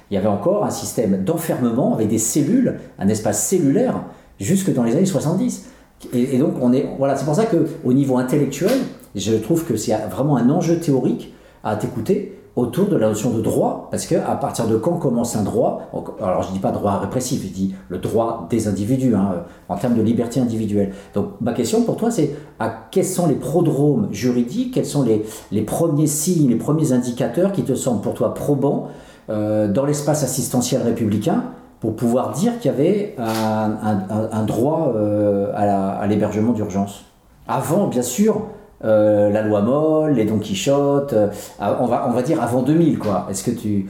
il 0.10 0.16
y 0.16 0.18
avait 0.18 0.28
encore 0.28 0.66
un 0.66 0.70
système 0.70 1.24
d'enfermement 1.24 1.94
avec 1.94 2.08
des 2.08 2.18
cellules, 2.18 2.80
un 2.98 3.08
espace 3.08 3.46
cellulaire, 3.46 4.02
jusque 4.40 4.74
dans 4.74 4.84
les 4.84 4.96
années 4.96 5.06
70. 5.06 5.66
Et, 6.14 6.36
et 6.36 6.38
donc, 6.38 6.54
on 6.62 6.74
est, 6.74 6.88
voilà, 6.98 7.16
c'est 7.16 7.26
pour 7.26 7.36
ça 7.36 7.46
qu'au 7.46 7.94
niveau 7.94 8.18
intellectuel, 8.18 8.72
je 9.16 9.34
trouve 9.36 9.66
que 9.66 9.76
c'est 9.76 9.96
vraiment 10.10 10.38
un 10.38 10.50
enjeu 10.50 10.80
théorique 10.80 11.34
à 11.64 11.76
t'écouter 11.76 12.40
autour 12.56 12.88
de 12.88 12.98
la 12.98 13.08
notion 13.08 13.32
de 13.32 13.42
droit, 13.42 13.88
parce 13.90 14.06
qu'à 14.06 14.36
partir 14.36 14.68
de 14.68 14.76
quand 14.76 14.98
commence 14.98 15.36
un 15.36 15.44
droit, 15.44 15.90
alors 16.22 16.44
je 16.44 16.52
dis 16.52 16.60
pas 16.60 16.72
droit 16.72 17.00
répressif, 17.00 17.42
je 17.44 17.48
dis 17.48 17.76
le 17.88 18.00
droit 18.00 18.48
des 18.50 18.68
individus, 18.68 19.16
hein, 19.16 19.46
en 19.70 19.78
termes 19.78 19.96
de 19.96 20.02
liberté 20.02 20.40
individuelle. 20.40 20.94
Donc 21.14 21.28
ma 21.42 21.54
question 21.54 21.84
pour 21.84 21.96
toi, 21.96 22.12
c'est 22.12 22.32
à 22.60 22.70
quels 22.92 23.06
sont 23.06 23.28
les 23.28 23.36
prodromes 23.36 24.10
juridiques, 24.12 24.74
quels 24.74 24.86
sont 24.86 25.04
les, 25.04 25.26
les 25.52 25.62
premiers 25.62 26.08
signes, 26.08 26.50
les 26.50 26.56
premiers 26.56 26.92
indicateurs 26.92 27.52
qui 27.52 27.64
te 27.64 27.76
semblent 27.76 28.02
pour 28.02 28.14
toi 28.14 28.34
probants 28.34 28.90
dans 29.30 29.86
l'espace 29.86 30.24
assistentiel 30.24 30.82
républicain 30.82 31.44
pour 31.80 31.96
pouvoir 31.96 32.32
dire 32.32 32.60
qu'il 32.60 32.72
y 32.72 32.74
avait 32.74 33.16
un, 33.18 33.72
un, 33.82 34.30
un 34.32 34.44
droit 34.44 34.94
euh, 34.96 35.52
à 35.56 36.06
l'hébergement 36.08 36.52
d'urgence. 36.52 37.06
Avant, 37.48 37.88
bien 37.88 38.02
sûr, 38.02 38.48
euh, 38.84 39.30
la 39.30 39.42
loi 39.42 39.62
Moll, 39.62 40.14
les 40.14 40.26
Don 40.26 40.40
Quichotte, 40.40 41.14
euh, 41.14 41.30
on, 41.60 41.86
va, 41.86 42.08
on 42.08 42.12
va 42.12 42.22
dire 42.22 42.42
avant 42.42 42.62
2000, 42.62 43.00
quoi. 43.00 43.28
Est-ce 43.30 43.44
que 43.44 43.52
tu... 43.52 43.90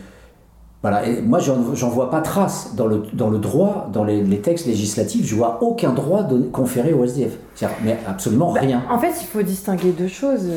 Voilà, 0.82 1.06
et 1.06 1.21
moi 1.21 1.39
j'en 1.39 1.89
vois 1.89 2.10
pas 2.10 2.21
trace 2.21 2.73
dans 2.78 2.88
le, 2.88 3.04
dans 3.12 3.30
le 3.30 3.38
droit, 3.38 3.89
dans 3.91 4.06
les, 4.06 4.23
les 4.23 4.39
textes 4.39 4.65
législatifs, 4.65 5.25
je 5.25 5.36
vois 5.36 5.62
aucun 5.62 5.91
droit 5.91 6.23
donné, 6.23 6.47
conféré 6.47 6.93
au 6.93 7.04
SDF. 7.04 7.38
Mais 7.84 7.97
absolument 8.08 8.54
bah, 8.54 8.62
rien. 8.62 8.84
En 8.89 8.97
fait, 8.97 9.12
il 9.19 9.25
faut 9.25 9.41
distinguer 9.41 9.91
deux 9.91 10.08
choses. 10.08 10.49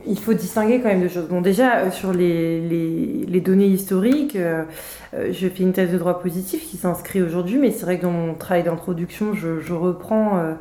Euh, 0.00 0.04
il 0.06 0.18
faut 0.18 0.34
distinguer 0.34 0.80
quand 0.80 0.88
même 0.88 1.00
deux 1.00 1.08
choses. 1.08 1.28
Bon, 1.28 1.40
déjà, 1.40 1.78
euh, 1.78 1.90
sur 1.90 2.12
les, 2.12 2.60
les, 2.60 3.40
données 3.40 3.66
historiques, 3.66 4.36
euh, 4.36 4.64
je 5.12 5.48
fais 5.48 5.62
une 5.62 5.72
thèse 5.72 5.92
de 5.92 5.98
droit 5.98 6.20
positif 6.20 6.68
qui 6.68 6.76
s'inscrit 6.76 7.22
aujourd'hui, 7.22 7.58
mais 7.58 7.70
c'est 7.70 7.84
vrai 7.84 7.98
que 7.98 8.02
dans 8.02 8.10
mon 8.10 8.34
travail 8.34 8.62
d'introduction, 8.62 9.34
je, 9.34 9.60
je, 9.60 9.72
reprends. 9.72 10.38
Euh, 10.38 10.42
euh, 10.42 10.54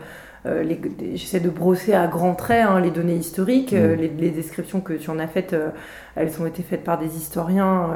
j'essaie 1.15 1.39
de 1.39 1.49
brosser 1.49 1.93
à 1.93 2.07
grands 2.07 2.35
traits 2.35 2.65
hein, 2.67 2.79
les 2.79 2.91
données 2.91 3.15
historiques, 3.15 3.73
mmh. 3.73 3.93
les, 3.93 4.07
les, 4.07 4.29
descriptions 4.29 4.81
que 4.81 4.93
tu 4.93 5.09
en 5.09 5.19
as 5.19 5.27
faites, 5.27 5.53
euh, 5.53 5.69
elles 6.15 6.31
ont 6.41 6.45
été 6.45 6.63
faites 6.63 6.83
par 6.83 6.97
des 6.97 7.17
historiens 7.17 7.91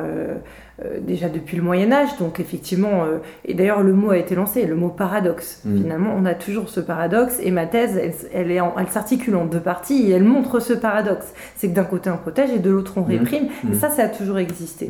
euh, 0.83 0.99
déjà 1.01 1.29
depuis 1.29 1.55
le 1.55 1.63
Moyen 1.63 1.91
Âge, 1.91 2.17
donc 2.19 2.39
effectivement, 2.39 3.03
euh, 3.03 3.19
et 3.45 3.53
d'ailleurs 3.53 3.83
le 3.83 3.93
mot 3.93 4.11
a 4.11 4.17
été 4.17 4.33
lancé, 4.33 4.65
le 4.65 4.75
mot 4.75 4.89
paradoxe. 4.89 5.61
Mmh. 5.65 5.77
Finalement, 5.77 6.15
on 6.17 6.25
a 6.25 6.33
toujours 6.33 6.69
ce 6.69 6.79
paradoxe, 6.79 7.39
et 7.41 7.51
ma 7.51 7.67
thèse, 7.67 7.97
elle, 7.97 8.13
elle, 8.33 8.51
est 8.51 8.59
en, 8.59 8.73
elle 8.79 8.87
s'articule 8.87 9.35
en 9.35 9.45
deux 9.45 9.59
parties, 9.59 10.09
et 10.09 10.11
elle 10.11 10.23
montre 10.23 10.59
ce 10.59 10.73
paradoxe. 10.73 11.33
C'est 11.55 11.69
que 11.69 11.75
d'un 11.75 11.83
côté 11.83 12.09
on 12.09 12.17
protège 12.17 12.49
et 12.49 12.59
de 12.59 12.69
l'autre 12.69 12.93
on 12.97 13.03
réprime, 13.03 13.49
mmh. 13.63 13.71
et 13.71 13.75
ça, 13.75 13.89
ça 13.89 14.03
a 14.03 14.09
toujours 14.09 14.39
existé. 14.39 14.89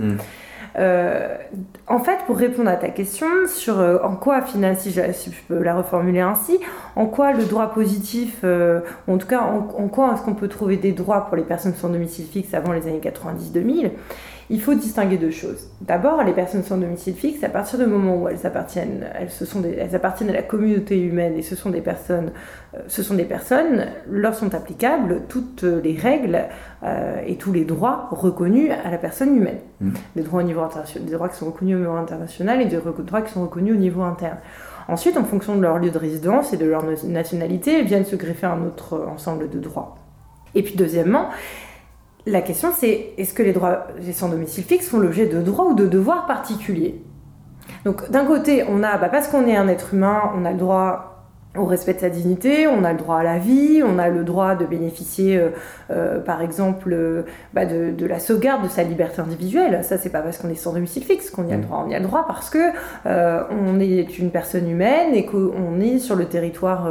Euh, 0.77 1.35
en 1.87 1.99
fait, 1.99 2.19
pour 2.25 2.37
répondre 2.37 2.69
à 2.69 2.75
ta 2.75 2.89
question 2.89 3.27
sur 3.47 3.79
euh, 3.79 3.99
en 4.03 4.15
quoi, 4.15 4.41
finalement, 4.41 4.77
si 4.77 4.91
je, 4.91 5.01
peux 5.47 5.61
la 5.61 5.75
reformuler 5.75 6.21
ainsi, 6.21 6.59
en 6.95 7.05
quoi 7.05 7.33
le 7.33 7.45
droit 7.45 7.71
positif, 7.71 8.39
euh, 8.43 8.81
en 9.07 9.17
tout 9.17 9.27
cas, 9.27 9.41
en, 9.41 9.61
quoi 9.61 10.13
est-ce 10.13 10.23
qu'on 10.23 10.33
peut 10.33 10.47
trouver 10.47 10.77
des 10.77 10.91
droits 10.91 11.25
pour 11.27 11.35
les 11.35 11.43
personnes 11.43 11.75
sans 11.75 11.89
domicile 11.89 12.25
fixe 12.25 12.53
avant 12.53 12.73
les 12.73 12.87
années 12.87 13.01
90-2000 13.03 13.91
il 14.49 14.61
faut 14.61 14.73
distinguer 14.73 15.17
deux 15.17 15.31
choses. 15.31 15.67
D'abord, 15.81 16.23
les 16.23 16.33
personnes 16.33 16.63
sans 16.63 16.77
domicile 16.77 17.15
fixe, 17.15 17.43
à 17.43 17.49
partir 17.49 17.79
du 17.79 17.85
moment 17.85 18.21
où 18.21 18.27
elles 18.27 18.45
appartiennent, 18.45 19.05
elles, 19.17 19.29
sont 19.29 19.63
elles 19.63 19.95
appartiennent 19.95 20.29
à 20.29 20.33
la 20.33 20.41
communauté 20.41 20.99
humaine 20.99 21.35
et 21.37 21.41
ce 21.41 21.55
sont 21.55 21.69
des 21.69 21.81
personnes, 21.81 22.31
euh, 22.75 22.79
ce 22.87 23.03
sont 23.03 23.13
des 23.13 23.25
personnes, 23.25 23.87
leur 24.09 24.35
sont 24.35 24.53
applicables 24.53 25.21
toutes 25.29 25.63
les 25.63 25.95
règles 25.95 26.43
euh, 26.83 27.21
et 27.25 27.35
tous 27.35 27.53
les 27.53 27.65
droits 27.65 28.09
reconnus 28.11 28.71
à 28.83 28.91
la 28.91 28.97
personne 28.97 29.35
humaine. 29.35 29.59
Mmh. 29.81 29.91
Des 30.15 30.23
droits 30.23 30.41
au 30.41 30.45
niveau 30.45 30.61
international, 30.61 31.07
des 31.07 31.13
droits 31.13 31.29
qui 31.29 31.37
sont 31.37 31.45
reconnus 31.47 31.75
au 31.75 31.79
niveau 31.79 31.93
international 31.93 32.61
et 32.61 32.65
des 32.65 32.77
droits 32.77 33.21
qui 33.21 33.31
sont 33.31 33.43
reconnus 33.43 33.75
au 33.75 33.79
niveau 33.79 34.01
interne. 34.01 34.37
Ensuite, 34.87 35.17
en 35.17 35.23
fonction 35.23 35.55
de 35.55 35.61
leur 35.61 35.79
lieu 35.79 35.91
de 35.91 35.97
résidence 35.97 36.53
et 36.53 36.57
de 36.57 36.65
leur 36.65 36.83
nationalité, 37.05 37.83
viennent 37.83 38.05
se 38.05 38.17
greffer 38.17 38.47
un 38.47 38.65
autre 38.65 39.07
ensemble 39.07 39.49
de 39.49 39.59
droits. 39.59 39.95
Et 40.55 40.63
puis 40.63 40.75
deuxièmement, 40.75 41.29
la 42.25 42.41
question 42.41 42.71
c'est 42.77 43.13
est-ce 43.17 43.33
que 43.33 43.43
les 43.43 43.53
droits 43.53 43.87
sans 44.13 44.29
domicile 44.29 44.63
fixe 44.63 44.87
font 44.87 44.99
l'objet 44.99 45.25
de 45.25 45.41
droits 45.41 45.65
ou 45.65 45.73
de 45.73 45.87
devoirs 45.87 46.25
particuliers? 46.25 47.01
Donc 47.85 48.09
d'un 48.11 48.25
côté, 48.25 48.63
on 48.67 48.83
a, 48.83 48.97
bah, 48.97 49.09
parce 49.09 49.27
qu'on 49.27 49.45
est 49.45 49.55
un 49.55 49.67
être 49.67 49.93
humain, 49.93 50.31
on 50.35 50.45
a 50.45 50.51
le 50.51 50.57
droit 50.57 51.12
au 51.55 51.65
respect 51.65 51.93
de 51.93 51.99
sa 51.99 52.09
dignité, 52.09 52.65
on 52.67 52.83
a 52.83 52.91
le 52.93 52.97
droit 52.97 53.17
à 53.17 53.23
la 53.23 53.37
vie, 53.37 53.83
on 53.85 53.99
a 53.99 54.09
le 54.09 54.23
droit 54.23 54.55
de 54.55 54.65
bénéficier, 54.65 55.37
euh, 55.37 55.49
euh, 55.91 56.19
par 56.19 56.41
exemple, 56.41 56.91
euh, 56.91 57.23
bah 57.53 57.67
de, 57.67 58.05
la 58.05 58.19
sauvegarde 58.19 58.63
de 58.63 58.69
sa 58.69 58.83
liberté 58.83 59.21
individuelle. 59.21 59.83
Ça, 59.83 59.99
c'est 59.99 60.09
pas 60.09 60.21
parce 60.21 60.39
qu'on 60.39 60.49
est 60.49 60.55
sans 60.55 60.73
domicile 60.73 61.03
fixe 61.03 61.29
qu'on 61.29 61.47
y 61.47 61.53
a 61.53 61.57
le 61.57 61.61
droit. 61.61 61.83
On 61.85 61.89
y 61.89 61.95
a 61.95 61.99
le 61.99 62.05
droit 62.05 62.25
parce 62.27 62.49
que 62.49 62.57
on 63.05 63.79
est 63.79 64.17
une 64.17 64.31
personne 64.31 64.69
humaine 64.69 65.13
et 65.13 65.25
qu'on 65.25 65.79
est 65.79 65.99
sur 65.99 66.15
le 66.15 66.25
territoire 66.25 66.89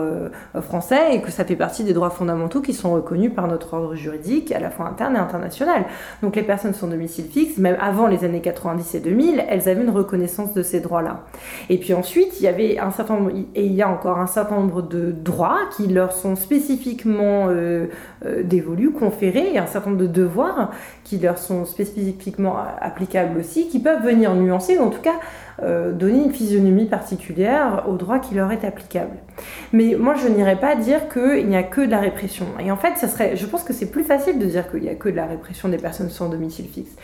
français 0.63 1.15
et 1.15 1.21
que 1.21 1.31
ça 1.31 1.45
fait 1.45 1.57
partie 1.57 1.85
des 1.85 1.93
droits 1.93 2.11
fondamentaux 2.11 2.61
qui 2.61 2.73
sont 2.73 2.93
reconnus 2.93 3.33
par 3.35 3.49
notre 3.49 3.75
ordre 3.75 3.95
juridique, 3.95 4.53
à 4.53 4.61
la 4.61 4.71
fois 4.71 4.87
interne 4.87 5.17
et 5.17 5.19
international. 5.19 5.85
Donc 6.23 6.37
les 6.37 6.43
personnes 6.43 6.73
sans 6.73 6.87
domicile 6.87 7.27
fixe, 7.27 7.59
même 7.59 7.77
avant 7.81 8.07
les 8.07 8.25
années 8.25 8.41
90 8.41 8.95
et 8.95 9.01
2000, 9.01 9.45
elles 9.49 9.69
avaient 9.69 9.83
une 9.83 9.91
reconnaissance 9.91 10.55
de 10.55 10.63
ces 10.63 10.81
droits-là. 10.81 11.25
Et 11.69 11.79
puis 11.79 11.95
ensuite, 11.95 12.41
il 12.41 12.45
y 12.45 12.49
avait 12.49 12.79
un 12.79 12.91
certain 12.91 13.17
nombre, 13.17 13.31
et 13.55 13.67
il 13.67 13.75
y 13.75 13.83
a 13.83 13.89
encore 13.89 14.19
un 14.19 14.27
certain 14.27 14.52
de 14.61 15.13
droits 15.13 15.61
qui 15.77 15.87
leur 15.87 16.13
sont 16.13 16.37
spécifiquement 16.37 17.49
euh, 17.49 17.87
euh, 18.25 18.43
dévolus, 18.43 18.93
conférés, 18.93 19.53
et 19.55 19.59
un 19.59 19.67
certain 19.67 19.91
nombre 19.91 20.03
de 20.03 20.07
devoirs 20.07 20.71
qui 21.05 21.19
leur 21.19 21.39
sont 21.39 21.65
spécifiquement 21.65 22.57
applicables 22.81 23.39
aussi, 23.39 23.69
qui 23.69 23.79
peuvent 23.79 24.05
venir 24.05 24.35
nuancer, 24.35 24.79
ou 24.79 24.83
en 24.83 24.91
tout 24.91 25.01
cas 25.01 25.21
euh, 25.63 25.93
donner 25.93 26.25
une 26.25 26.33
physionomie 26.33 26.87
particulière 26.87 27.85
au 27.89 27.97
droit 27.97 28.19
qui 28.19 28.35
leur 28.35 28.51
est 28.53 28.65
applicable. 28.65 29.17
Mais 29.73 29.97
moi, 29.99 30.15
je 30.15 30.29
n'irais 30.29 30.59
pas 30.59 30.77
dire 30.77 31.09
qu'il 31.09 31.47
n'y 31.47 31.57
a 31.57 31.63
que 31.63 31.81
de 31.81 31.91
la 31.91 32.01
répression. 32.01 32.47
Et 32.59 32.71
en 32.71 32.77
fait, 32.77 32.97
ça 32.97 33.09
serait, 33.09 33.37
je 33.37 33.47
pense 33.47 33.63
que 33.63 33.73
c'est 33.73 33.91
plus 33.91 34.05
facile 34.05 34.39
de 34.39 34.47
dire 34.47 34.71
qu'il 34.71 34.81
n'y 34.81 34.89
a 34.89 34.95
que 34.95 35.09
de 35.09 35.17
la 35.17 35.27
répression 35.27 35.69
des 35.69 35.79
personnes 35.79 36.11
sans 36.11 36.29
domicile 36.29 36.67
fixe 36.67 36.97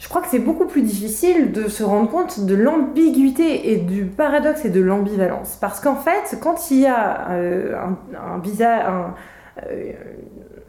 je 0.00 0.08
crois 0.08 0.22
que 0.22 0.28
c'est 0.28 0.38
beaucoup 0.38 0.64
plus 0.64 0.80
difficile 0.80 1.52
de 1.52 1.68
se 1.68 1.82
rendre 1.82 2.10
compte 2.10 2.46
de 2.46 2.54
l'ambiguïté 2.54 3.70
et 3.70 3.76
du 3.76 4.06
paradoxe 4.06 4.64
et 4.64 4.70
de 4.70 4.80
l'ambivalence. 4.80 5.58
Parce 5.60 5.78
qu'en 5.78 5.94
fait, 5.94 6.38
quand 6.40 6.70
il 6.70 6.80
y 6.80 6.86
a 6.86 7.30
euh, 7.32 7.76
euh, 9.70 9.92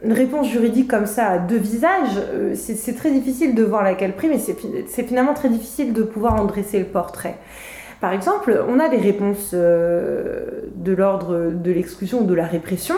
une 0.04 0.12
réponse 0.12 0.50
juridique 0.50 0.86
comme 0.86 1.06
ça 1.06 1.28
à 1.28 1.38
deux 1.38 1.56
visages, 1.56 2.18
euh, 2.18 2.54
c'est 2.54 2.94
très 2.94 3.10
difficile 3.10 3.54
de 3.54 3.62
voir 3.62 3.82
laquelle 3.82 4.14
prime 4.14 4.32
et 4.32 4.38
c'est 4.38 5.02
finalement 5.04 5.32
très 5.32 5.48
difficile 5.48 5.94
de 5.94 6.02
pouvoir 6.02 6.34
en 6.34 6.44
dresser 6.44 6.78
le 6.78 6.84
portrait. 6.84 7.36
Par 8.02 8.12
exemple, 8.12 8.62
on 8.68 8.78
a 8.80 8.90
des 8.90 8.98
réponses 8.98 9.54
de 9.54 10.92
l'ordre 10.92 11.52
de 11.52 11.72
l'exclusion 11.72 12.20
ou 12.20 12.24
de 12.24 12.34
la 12.34 12.44
répression 12.44 12.96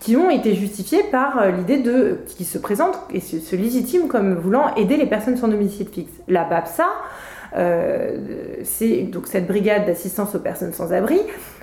qui, 0.00 0.16
ont 0.16 0.30
été 0.30 0.54
justifiés 0.54 1.02
par 1.10 1.38
euh, 1.38 1.50
l'idée 1.50 1.78
de 1.78 2.20
qui 2.26 2.44
se 2.44 2.56
présente 2.58 2.98
et 3.12 3.20
se, 3.20 3.38
se 3.38 3.54
légitime 3.54 4.08
comme 4.08 4.34
voulant 4.34 4.74
aider 4.76 4.96
les 4.96 5.06
personnes 5.06 5.36
sans 5.36 5.48
domicile 5.48 5.88
fixe. 5.88 6.12
La 6.26 6.44
BAPSA, 6.44 6.86
euh, 7.56 8.16
c'est 8.64 9.02
donc 9.02 9.26
cette 9.26 9.46
brigade 9.46 9.86
d'assistance 9.86 10.34
aux 10.34 10.40
personnes 10.40 10.72
sans 10.72 10.92
abri, 10.92 11.20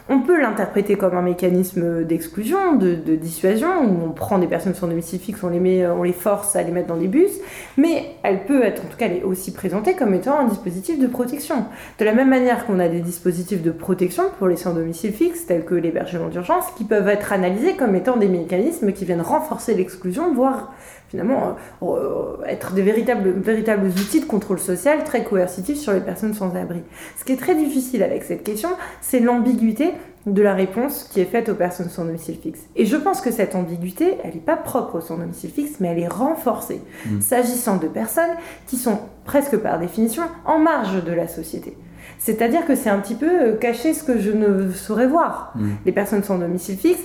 on 0.08 0.20
peut 0.20 0.40
l'interpréter 0.40 0.96
comme 0.98 1.16
un 1.16 1.22
mécanisme 1.22 2.04
d'exclusion, 2.04 2.76
de, 2.76 2.94
dissuasion, 3.16 3.84
où 3.84 4.06
on 4.06 4.12
prend 4.12 4.38
des 4.38 4.48
personnes 4.48 4.76
sans 4.76 4.88
domicile 4.88 5.20
fixe, 5.20 5.44
on 5.44 5.50
les, 5.50 5.60
met, 5.60 5.88
on 5.88 6.04
les 6.04 6.14
force 6.14 6.56
à 6.56 6.62
les 6.62 6.72
mettre 6.72 6.88
dans 6.88 6.98
des 6.98 7.08
bus, 7.08 7.32
mais 7.78 8.16
elle 8.24 8.46
peut 8.46 8.64
être, 8.64 8.84
en 8.84 8.88
tout 8.88 8.98
cas, 8.98 9.08
elle 9.08 9.18
est 9.18 9.24
aussi 9.24 9.52
présentée 9.52 9.96
comme 9.96 10.14
étant 10.14 10.40
un 10.40 10.46
dispositif 10.46 11.00
de 11.00 11.08
protection. 11.08 11.66
De 11.98 12.06
la 12.06 12.14
même 12.14 12.30
manière 12.30 12.66
qu'on 12.66 12.80
a 12.80 12.88
des 12.88 13.00
dispositifs 13.00 13.64
de 13.64 13.72
protection 13.72 14.26
pour 14.38 14.48
les 14.48 14.58
sans 14.58 14.74
domicile 14.74 15.12
fixe, 15.12 15.48
tels 15.48 15.66
que 15.66 15.76
l'hébergement 15.76 16.28
d'urgence, 16.28 16.66
qui 16.78 16.84
peuvent 16.84 17.10
être 17.10 17.34
analysés 17.34 17.76
comme 17.76 17.96
étant 17.96 18.18
des 18.18 18.28
mécanismes 18.28 18.92
qui 18.92 19.06
viennent 19.06 19.22
renforcer 19.22 19.74
l'exclusion, 19.74 20.34
voire 20.34 20.72
finalement 21.10 21.56
euh, 21.84 22.44
être 22.48 22.74
des 22.74 22.82
véritables 22.82 23.88
outils 23.88 24.20
de 24.20 24.26
contrôle 24.26 24.60
social 24.60 25.04
très 25.04 25.24
coercitifs 25.24 25.78
sur 25.78 25.94
les 25.94 26.00
personnes 26.00 26.34
sans 26.34 26.56
abri. 26.56 26.82
Ce 27.18 27.24
qui 27.24 27.34
est 27.34 27.38
très 27.38 27.56
difficile 27.56 28.04
avec 28.04 28.24
cette 28.24 28.44
question, 28.44 28.70
c'est 29.02 29.20
l'ambiguïté 29.20 29.94
de 30.26 30.42
la 30.42 30.54
réponse 30.54 31.04
qui 31.04 31.20
est 31.20 31.26
faite 31.26 31.50
aux 31.50 31.56
personnes 31.56 31.90
sans 31.90 32.06
domicile 32.06 32.38
fixe. 32.42 32.62
Et 32.76 32.86
je 32.86 32.96
pense 32.96 33.22
que 33.22 33.32
cette 33.32 33.56
ambiguïté, 33.56 34.18
elle 34.24 34.34
n'est 34.34 34.40
pas 34.40 34.58
propre 34.58 34.96
aux 34.96 35.02
sans 35.02 35.18
domicile 35.18 35.52
fixe, 35.52 35.80
mais 35.80 35.90
elle 35.90 36.00
est 36.00 36.08
renforcée, 36.08 36.82
mmh. 37.06 37.22
s'agissant 37.22 37.78
de 37.78 37.88
personnes 37.88 38.36
qui 38.66 38.78
sont 38.78 39.00
presque 39.24 39.58
par 39.58 39.80
définition 39.80 40.24
en 40.46 40.60
marge 40.60 41.04
de 41.04 41.12
la 41.14 41.28
société. 41.28 41.78
C'est-à-dire 42.18 42.66
que 42.66 42.76
c'est 42.76 42.90
un 42.90 43.00
petit 43.00 43.16
peu 43.16 43.30
euh, 43.30 43.56
cacher 43.56 43.94
ce 43.94 44.04
que 44.04 44.20
je 44.20 44.32
ne 44.32 44.72
saurais 44.72 45.08
voir. 45.08 45.54
Mmh. 45.56 45.70
Les 45.86 45.92
personnes 45.92 46.24
sans 46.24 46.40
domicile 46.40 46.78
fixe, 46.78 47.04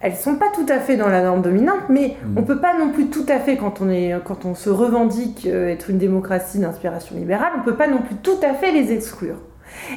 elles 0.00 0.16
sont 0.16 0.36
pas 0.36 0.50
tout 0.54 0.66
à 0.68 0.78
fait 0.78 0.96
dans 0.96 1.08
la 1.08 1.22
norme 1.22 1.42
dominante, 1.42 1.88
mais 1.88 2.16
on 2.22 2.28
mm. 2.28 2.38
on 2.38 2.42
peut 2.42 2.60
pas 2.60 2.78
non 2.78 2.90
plus 2.90 3.06
tout 3.06 3.26
à 3.28 3.38
fait, 3.38 3.56
quand 3.56 3.80
on, 3.80 3.90
est, 3.90 4.14
quand 4.24 4.44
on 4.44 4.54
se 4.54 4.70
revendique 4.70 5.46
euh, 5.46 5.68
être 5.68 5.90
une 5.90 5.98
démocratie 5.98 6.58
d'inspiration 6.58 7.16
libérale, 7.16 7.52
on 7.58 7.62
peut 7.62 7.74
pas 7.74 7.88
non 7.88 7.98
plus 7.98 8.16
tout 8.16 8.38
à 8.42 8.54
fait 8.54 8.70
les 8.72 8.92
exclure. 8.92 9.36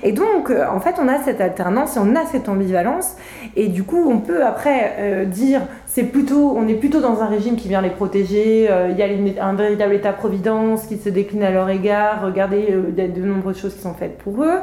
Et 0.03 0.11
donc, 0.11 0.49
euh, 0.49 0.65
en 0.67 0.79
fait, 0.79 0.95
on 1.01 1.07
a 1.07 1.19
cette 1.23 1.41
alternance 1.41 1.95
et 1.95 1.99
on 1.99 2.15
a 2.15 2.25
cette 2.25 2.49
ambivalence. 2.49 3.15
Et 3.55 3.67
du 3.67 3.83
coup, 3.83 4.09
on 4.09 4.19
peut 4.19 4.43
après 4.43 4.95
euh, 4.99 5.25
dire, 5.25 5.61
c'est 5.85 6.03
plutôt, 6.03 6.53
on 6.55 6.67
est 6.67 6.75
plutôt 6.75 7.01
dans 7.01 7.21
un 7.21 7.27
régime 7.27 7.55
qui 7.55 7.67
vient 7.67 7.81
les 7.81 7.89
protéger. 7.89 8.69
il 8.89 8.97
y 8.97 9.39
a 9.39 9.45
un 9.45 9.53
véritable 9.53 9.93
état-providence 9.93 10.85
qui 10.87 10.97
se 10.97 11.09
décline 11.09 11.43
à 11.43 11.51
leur 11.51 11.69
égard. 11.69 12.21
Regardez, 12.23 12.73
il 12.89 12.97
y 12.97 13.01
a 13.01 13.07
de 13.07 13.21
nombreuses 13.21 13.59
choses 13.59 13.75
qui 13.75 13.81
sont 13.81 13.93
faites 13.93 14.17
pour 14.17 14.43
eux. 14.43 14.59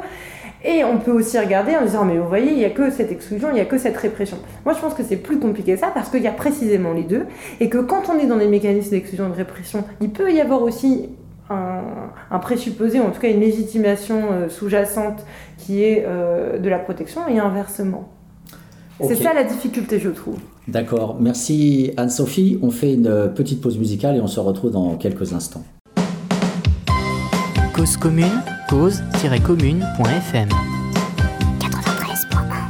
Et 0.63 0.83
on 0.83 0.97
peut 0.97 1.11
aussi 1.11 1.39
regarder 1.39 1.75
en 1.77 1.83
disant, 1.83 2.03
mais 2.03 2.17
vous 2.17 2.27
voyez, 2.27 2.51
il 2.51 2.57
n'y 2.57 2.65
a 2.65 2.69
que 2.69 2.89
cette 2.89 3.11
exclusion, 3.11 3.49
il 3.49 3.53
n'y 3.53 3.61
a 3.61 3.65
que 3.65 3.77
cette 3.77 3.95
répression. 3.95 4.37
Moi, 4.65 4.73
je 4.73 4.79
pense 4.79 4.93
que 4.93 5.03
c'est 5.03 5.15
plus 5.15 5.39
compliqué 5.39 5.75
que 5.75 5.79
ça 5.79 5.87
parce 5.93 6.09
qu'il 6.09 6.21
y 6.21 6.27
a 6.27 6.33
précisément 6.33 6.91
les 6.91 7.03
deux. 7.03 7.25
Et 7.61 7.69
que 7.69 7.77
quand 7.77 8.09
on 8.09 8.19
est 8.19 8.25
dans 8.25 8.37
des 8.37 8.47
mécanismes 8.47 8.91
d'exclusion 8.91 9.27
et 9.27 9.29
de 9.29 9.35
répression, 9.35 9.85
il 10.01 10.09
peut 10.09 10.31
y 10.33 10.41
avoir 10.41 10.61
aussi 10.61 11.09
un, 11.49 12.39
présupposé, 12.39 12.99
ou 12.99 13.03
en 13.03 13.11
tout 13.11 13.19
cas 13.19 13.29
une 13.29 13.39
légitimation 13.39 14.31
euh, 14.31 14.49
sous-jacente 14.49 15.25
qui 15.57 15.83
est 15.83 16.05
euh, 16.05 16.59
de 16.59 16.69
la 16.69 16.79
protection 16.79 17.27
et 17.27 17.39
inversement. 17.39 18.09
C'est 19.01 19.15
ça 19.15 19.33
la 19.33 19.45
difficulté, 19.45 19.97
je 19.99 20.09
trouve. 20.09 20.37
D'accord. 20.67 21.17
Merci 21.19 21.93
Anne-Sophie. 21.95 22.59
On 22.61 22.69
fait 22.69 22.93
une 22.93 23.31
petite 23.33 23.61
pause 23.61 23.77
musicale 23.77 24.17
et 24.17 24.21
on 24.21 24.27
se 24.27 24.41
retrouve 24.41 24.71
dans 24.71 24.95
quelques 24.97 25.33
instants. 25.33 25.63
Cause 27.73 27.95
commune 27.95 28.43
cause-commune.fm 28.67 30.49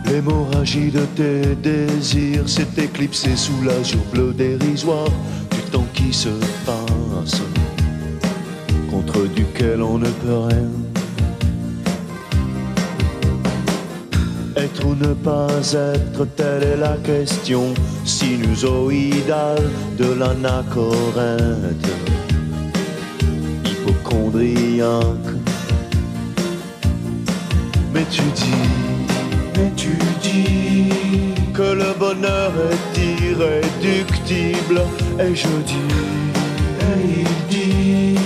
L'hémorragie 0.06 0.92
de 0.92 1.06
tes 1.16 1.56
désirs 1.56 2.48
s'est 2.48 2.68
éclipsée 2.78 3.36
sous 3.36 3.64
l'azur 3.64 4.00
bleu 4.12 4.34
dérisoire 4.34 5.10
du 5.52 5.62
temps 5.72 5.86
qui 5.94 6.14
se 6.14 6.30
passe, 6.66 7.42
contre 9.00 9.28
duquel 9.28 9.82
on 9.82 9.98
ne 9.98 10.10
peut 10.22 10.40
rien. 10.50 10.72
Être 14.58 14.86
ou 14.86 14.96
ne 14.96 15.14
pas 15.14 15.48
être, 15.74 16.26
telle 16.36 16.64
est 16.64 16.78
la 16.78 16.98
question 16.98 17.74
sinusoïdale 18.04 19.70
de 19.98 20.14
l'anachorète, 20.20 21.88
hypochondriaque 23.66 25.30
mais 27.94 28.06
tu 28.12 28.22
dis, 28.36 28.70
mais 29.56 29.72
tu 29.76 29.94
dis 30.22 30.90
que 31.54 31.74
le 31.82 31.92
bonheur 31.98 32.52
est 32.72 33.00
irréductible. 33.28 34.82
Et 35.20 35.36
je 35.36 35.48
dis, 35.66 35.90
et 36.92 37.22
il 37.22 37.34
dit 37.50 38.19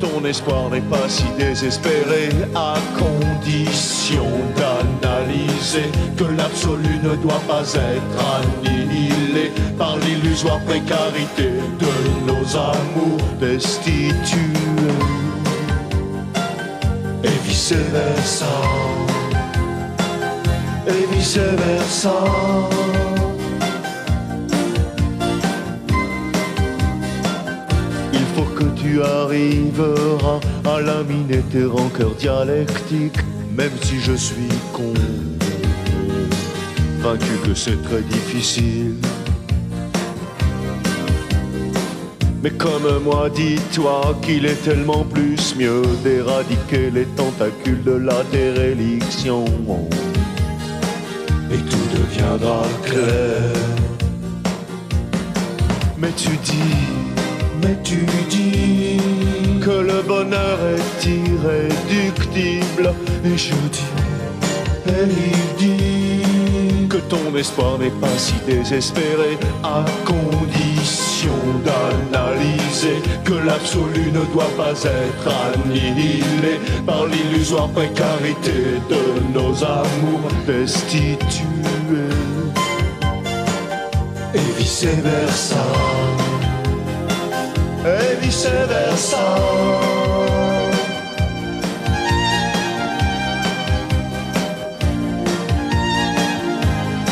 ton 0.00 0.24
espoir 0.24 0.70
n'est 0.70 0.80
pas 0.80 1.08
si 1.08 1.24
désespéré 1.38 2.30
à 2.54 2.74
condition 2.98 4.26
d'analyser 4.56 5.90
que 6.16 6.24
l'absolu 6.24 6.98
ne 7.02 7.14
doit 7.16 7.42
pas 7.46 7.74
être 7.74 8.18
annihilé 8.36 9.52
par 9.78 9.96
l'illusoire 9.98 10.60
précarité 10.60 11.50
de 11.78 12.26
nos 12.26 12.56
amours 12.56 13.20
destitués. 13.40 14.56
vice-versa. 17.56 18.46
Et 20.86 21.14
vice-versa. 21.14 22.12
Tu 28.86 29.02
arriveras 29.02 30.40
à 30.64 30.80
laminer 30.80 31.42
tes 31.50 31.64
rancœurs 31.64 32.14
dialectiques, 32.14 33.18
même 33.56 33.72
si 33.82 33.98
je 34.00 34.12
suis 34.12 34.54
con. 34.72 34.94
Vaincu 37.00 37.36
que 37.44 37.54
c'est 37.54 37.82
très 37.82 38.02
difficile. 38.02 38.94
Mais 42.42 42.50
comme 42.50 43.02
moi, 43.02 43.28
dis-toi 43.30 44.16
qu'il 44.22 44.46
est 44.46 44.62
tellement 44.62 45.04
plus 45.04 45.56
mieux 45.56 45.82
d'éradiquer 46.04 46.90
les 46.90 47.06
tentacules 47.16 47.82
de 47.82 47.92
la 47.92 48.22
déréliction. 48.30 49.44
Et 51.52 51.58
tout 51.70 51.88
deviendra 51.98 52.62
clair. 52.84 53.52
Mais 55.98 56.12
tu 56.16 56.30
dis, 56.44 56.95
mais 57.62 57.76
tu 57.82 58.06
dis 58.28 58.98
que 59.60 59.70
le 59.70 60.02
bonheur 60.02 60.58
est 60.76 61.06
irréductible. 61.06 62.94
Et 63.24 63.36
je 63.36 63.54
dis, 63.72 63.92
et 64.88 65.06
il 65.32 65.56
dit 65.58 66.88
que 66.88 66.98
ton 66.98 67.34
espoir 67.36 67.78
n'est 67.78 67.98
pas 68.00 68.16
si 68.16 68.34
désespéré 68.46 69.38
à 69.62 69.84
condition 70.04 71.36
d'analyser 71.64 72.98
que 73.24 73.34
l'absolu 73.34 74.12
ne 74.12 74.24
doit 74.32 74.54
pas 74.56 74.74
être 74.84 75.28
annihilé 75.54 76.60
par 76.86 77.06
l'illusoire 77.06 77.68
précarité 77.68 78.80
de 78.88 79.38
nos 79.38 79.64
amours 79.64 80.30
destitués 80.46 81.46
et 84.34 84.58
vice-versa 84.58 85.64
et 87.86 88.16
vice-versa. 88.20 89.36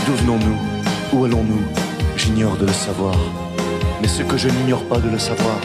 D'où 0.05 0.15
venons-nous 0.15 0.59
Où 1.13 1.25
allons-nous? 1.25 1.63
J'ignore 2.17 2.57
de 2.57 2.67
le 2.67 2.73
savoir. 2.73 3.15
Mais 4.01 4.09
ce 4.09 4.23
que 4.23 4.37
je 4.37 4.49
n'ignore 4.49 4.85
pas 4.85 4.99
de 4.99 5.09
le 5.09 5.19
savoir, 5.19 5.59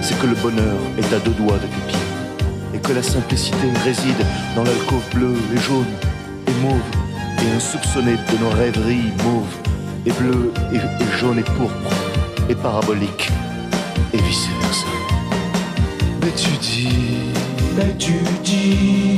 c'est 0.00 0.18
que 0.18 0.26
le 0.26 0.34
bonheur 0.36 0.78
est 0.98 1.14
à 1.14 1.18
deux 1.18 1.32
doigts 1.32 1.58
de 1.58 1.66
pieds. 1.88 1.98
Et 2.74 2.78
que 2.78 2.92
la 2.92 3.02
simplicité 3.02 3.68
réside 3.84 4.24
dans 4.54 4.64
l'alcôve 4.64 5.06
bleue 5.14 5.36
et 5.54 5.58
jaune 5.58 5.92
et 6.48 6.62
mauve 6.62 6.90
et 7.42 7.56
insoupçonnée 7.56 8.16
de 8.16 8.38
nos 8.42 8.50
rêveries 8.50 9.12
mauves 9.24 9.56
et 10.06 10.12
bleues 10.12 10.52
et, 10.72 10.76
et 10.76 11.18
jaunes 11.18 11.38
et 11.38 11.42
pourpres 11.42 11.94
et 12.48 12.54
paraboliques. 12.54 13.30
Mais 16.26 16.32
tu 16.32 16.50
dis, 16.60 16.88
mais 17.76 17.94
tu 18.00 18.14
dis 18.42 19.14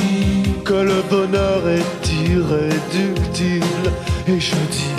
que 0.62 0.75
le 0.75 1.01
bonheur 1.09 1.66
est 1.66 2.12
irréductible. 2.29 3.90
Et 4.27 4.38
je 4.38 4.55
dis, 4.71 4.92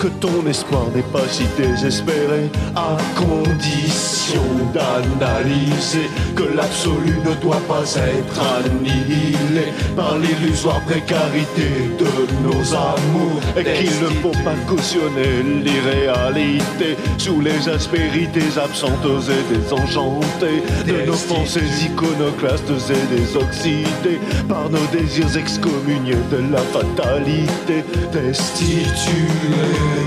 que 0.00 0.08
ton 0.08 0.46
espoir 0.48 0.86
n'est 0.94 1.10
pas 1.12 1.28
si 1.28 1.44
désespéré, 1.58 2.50
à 2.74 2.96
condition 3.16 4.40
d'analyser 4.72 6.08
que 6.34 6.44
l'absolu 6.56 7.18
ne 7.24 7.34
doit 7.42 7.60
pas 7.68 7.84
être 7.96 8.40
annihilé 8.56 9.66
par 9.94 10.16
l'illusoire 10.18 10.80
précarité 10.86 11.68
de 11.98 12.08
nos 12.42 12.74
amours, 12.74 13.42
et 13.58 13.64
qu'il 13.64 14.00
ne 14.00 14.10
faut 14.22 14.42
pas 14.42 14.56
cautionner 14.66 15.42
l'irréalité 15.62 16.96
sous 17.18 17.40
les 17.42 17.68
aspérités 17.68 18.58
absentes 18.62 18.90
et 19.04 19.54
désenchantées 19.54 20.62
de 20.86 21.06
nos 21.06 21.16
pensées 21.28 21.60
iconoclastes 21.84 22.72
et 22.90 23.16
désoxydées 23.16 24.20
par 24.48 24.70
nos 24.70 24.86
désirs 24.98 25.36
excommuniés 25.36 26.14
de 26.30 26.52
la 26.52 26.62
fatalité 26.72 27.84
destituée 28.12 29.99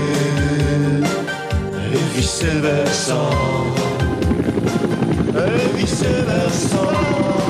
et 1.92 2.16
vice-versa. 2.16 3.22
Et 5.36 5.76
vice-versa 5.76 7.43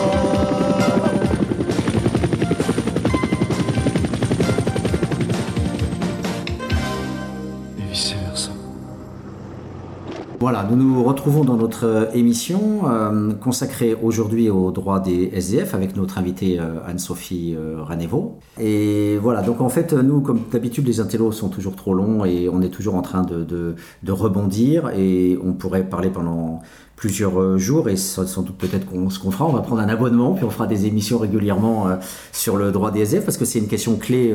Voilà, 10.44 10.68
nous 10.70 10.76
nous 10.76 11.02
retrouvons 11.02 11.42
dans 11.42 11.56
notre 11.56 11.86
euh, 11.86 12.04
émission 12.12 12.82
euh, 12.84 13.32
consacrée 13.32 13.96
aujourd'hui 14.02 14.50
aux 14.50 14.72
droits 14.72 15.00
des 15.00 15.30
SDF 15.32 15.72
avec 15.72 15.96
notre 15.96 16.18
invitée 16.18 16.60
euh, 16.60 16.86
Anne-Sophie 16.86 17.56
Ranévo. 17.78 18.38
Et 18.60 19.16
voilà, 19.22 19.40
donc 19.40 19.62
en 19.62 19.70
fait, 19.70 19.94
nous, 19.94 20.20
comme 20.20 20.42
d'habitude, 20.52 20.86
les 20.86 21.00
intellos 21.00 21.32
sont 21.32 21.48
toujours 21.48 21.76
trop 21.76 21.94
longs 21.94 22.26
et 22.26 22.50
on 22.50 22.60
est 22.60 22.68
toujours 22.68 22.94
en 22.94 23.00
train 23.00 23.22
de, 23.22 23.74
rebondir 24.06 24.90
et 24.94 25.38
on 25.42 25.54
pourrait 25.54 25.88
parler 25.88 26.10
pendant 26.10 26.60
plusieurs 26.94 27.58
jours 27.58 27.88
et 27.88 27.96
sans 27.96 28.42
doute 28.42 28.56
peut-être 28.56 28.86
qu'on 28.86 29.10
ce 29.10 29.18
qu'on 29.18 29.30
on 29.40 29.52
va 29.52 29.60
prendre 29.62 29.80
un 29.80 29.88
abonnement 29.88 30.34
puis 30.34 30.44
on 30.44 30.50
fera 30.50 30.68
des 30.68 30.86
émissions 30.86 31.18
régulièrement 31.18 31.88
sur 32.32 32.56
le 32.56 32.70
droit 32.70 32.92
des 32.92 33.00
SDF 33.00 33.24
parce 33.24 33.36
que 33.36 33.44
c'est 33.44 33.58
une 33.58 33.66
question 33.66 33.96
clé 33.96 34.34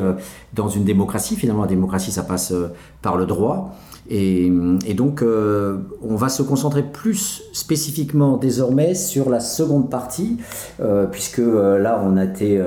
dans 0.54 0.68
une 0.68 0.84
démocratie. 0.84 1.36
Finalement, 1.36 1.62
la 1.62 1.68
démocratie, 1.68 2.10
ça 2.10 2.24
passe 2.24 2.52
par 3.00 3.16
le 3.16 3.26
droit. 3.26 3.76
Et, 4.10 4.50
donc, 4.94 5.22
euh, 5.22 5.78
on 6.02 6.16
va 6.16 6.28
se 6.28 6.42
concentrer 6.42 6.82
plus 6.82 7.42
spécifiquement 7.52 8.36
désormais 8.36 8.94
sur 8.94 9.30
la 9.30 9.38
seconde 9.38 9.88
partie, 9.88 10.38
euh, 10.80 11.06
puisque 11.06 11.38
euh, 11.38 11.78
là, 11.78 12.02
on 12.04 12.16
a 12.16 12.24
été 12.24 12.60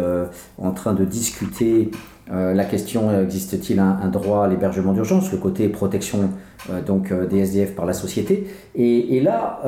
en 0.58 0.72
train 0.72 0.94
de 0.94 1.04
discuter 1.04 1.92
la 2.30 2.64
question 2.64 3.22
existe-t-il 3.22 3.80
un, 3.80 4.08
droit 4.08 4.46
à 4.46 4.48
l'hébergement 4.48 4.94
d'urgence, 4.94 5.32
le 5.32 5.38
côté 5.38 5.68
protection 5.68 6.30
donc 6.88 7.14
des 7.30 7.40
SDF 7.40 7.76
par 7.76 7.86
la 7.86 7.94
société. 7.94 8.48
Et, 8.76 9.20
là, 9.20 9.60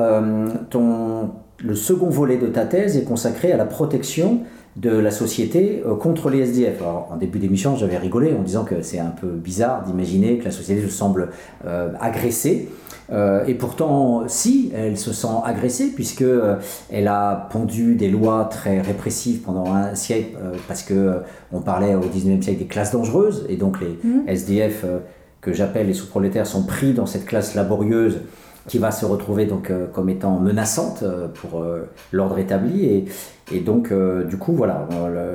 le 0.72 1.74
second 1.74 2.08
volet 2.08 2.38
de 2.38 2.46
ta 2.46 2.64
thèse 2.64 2.96
est 2.96 3.04
consacré 3.04 3.52
à 3.52 3.56
la 3.56 3.66
protection 3.66 4.40
de 4.76 4.90
la 4.90 5.10
société 5.10 5.82
euh, 5.86 5.94
contre 5.96 6.30
les 6.30 6.40
SDF. 6.40 6.82
Alors, 6.82 7.08
en 7.10 7.16
début 7.16 7.38
d'émission, 7.38 7.76
j'avais 7.76 7.98
rigolé 7.98 8.34
en 8.34 8.42
disant 8.42 8.64
que 8.64 8.82
c'est 8.82 8.98
un 8.98 9.12
peu 9.20 9.28
bizarre 9.28 9.82
d'imaginer 9.84 10.38
que 10.38 10.44
la 10.44 10.50
société 10.50 10.82
se 10.82 10.88
semble 10.88 11.30
euh, 11.66 11.92
agressée. 12.00 12.68
Euh, 13.12 13.44
et 13.46 13.54
pourtant, 13.54 14.24
si, 14.26 14.72
elle 14.74 14.98
se 14.98 15.12
sent 15.12 15.28
agressée 15.44 15.92
puisque 15.94 16.22
euh, 16.22 16.56
elle 16.90 17.08
a 17.08 17.48
pondu 17.50 17.94
des 17.94 18.08
lois 18.08 18.48
très 18.50 18.80
répressives 18.80 19.42
pendant 19.42 19.72
un 19.72 19.94
siècle 19.94 20.36
parce 20.66 20.82
que 20.82 21.20
on 21.52 21.60
parlait 21.60 21.94
au 21.94 22.00
19e 22.00 22.42
siècle 22.42 22.58
des 22.58 22.66
classes 22.66 22.92
dangereuses 22.92 23.46
et 23.48 23.56
donc 23.56 23.78
les 23.80 23.98
SDF 24.26 24.82
euh, 24.84 24.98
que 25.40 25.52
j'appelle 25.52 25.86
les 25.86 25.94
sous-prolétaires 25.94 26.46
sont 26.46 26.64
pris 26.64 26.92
dans 26.92 27.06
cette 27.06 27.24
classe 27.24 27.54
laborieuse 27.54 28.18
qui 28.66 28.78
va 28.78 28.90
se 28.90 29.04
retrouver 29.04 29.46
donc 29.46 29.70
euh, 29.70 29.86
comme 29.92 30.08
étant 30.08 30.38
menaçante 30.38 31.02
euh, 31.02 31.28
pour 31.28 31.60
euh, 31.60 31.88
l'ordre 32.12 32.38
établi 32.38 32.84
et, 32.84 33.60
donc 33.60 33.92
du 34.28 34.38
coup 34.38 34.54
voilà 34.54 34.88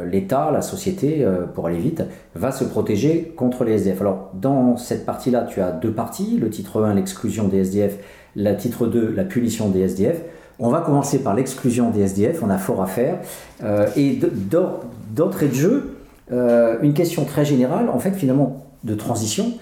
l'État, 0.06 0.52
la 0.52 0.62
société 0.62 1.26
pour 1.56 1.68
aller 1.68 1.78
vite 1.78 2.04
va 2.36 2.52
se 2.52 2.66
protéger 2.66 3.34
contre 3.38 3.64
les 3.64 3.76
SDF. 3.76 4.02
Alors 4.02 4.32
dans 4.34 4.76
cette 4.76 5.06
partie-là 5.06 5.48
tu 5.50 5.62
as 5.62 5.72
deux 5.72 5.94
parties, 5.94 6.38
le 6.38 6.50
titre 6.50 6.84
1 6.84 6.94
l'exclusion 6.94 7.48
des 7.48 7.60
SDF, 7.60 8.00
le 8.36 8.54
titre 8.58 8.88
2 8.88 9.14
la 9.16 9.24
punition 9.24 9.70
des 9.70 9.80
SDF. 9.84 10.24
On 10.60 10.68
va 10.68 10.82
commencer 10.82 11.20
par 11.20 11.34
l'exclusion 11.36 11.90
des 11.90 12.02
SDF, 12.02 12.44
on 12.44 12.50
a 12.50 12.58
fort 12.58 12.84
à 12.84 12.86
faire 12.86 13.20
et 13.96 14.20
d'entrée 15.16 15.48
de 15.48 15.54
jeu 15.54 15.96
une 16.30 16.94
question 16.94 17.24
très 17.24 17.46
générale 17.46 17.88
en 17.88 18.00
fait 18.00 18.12
finalement 18.12 18.66
de 18.84 18.94
transition. 18.94 19.54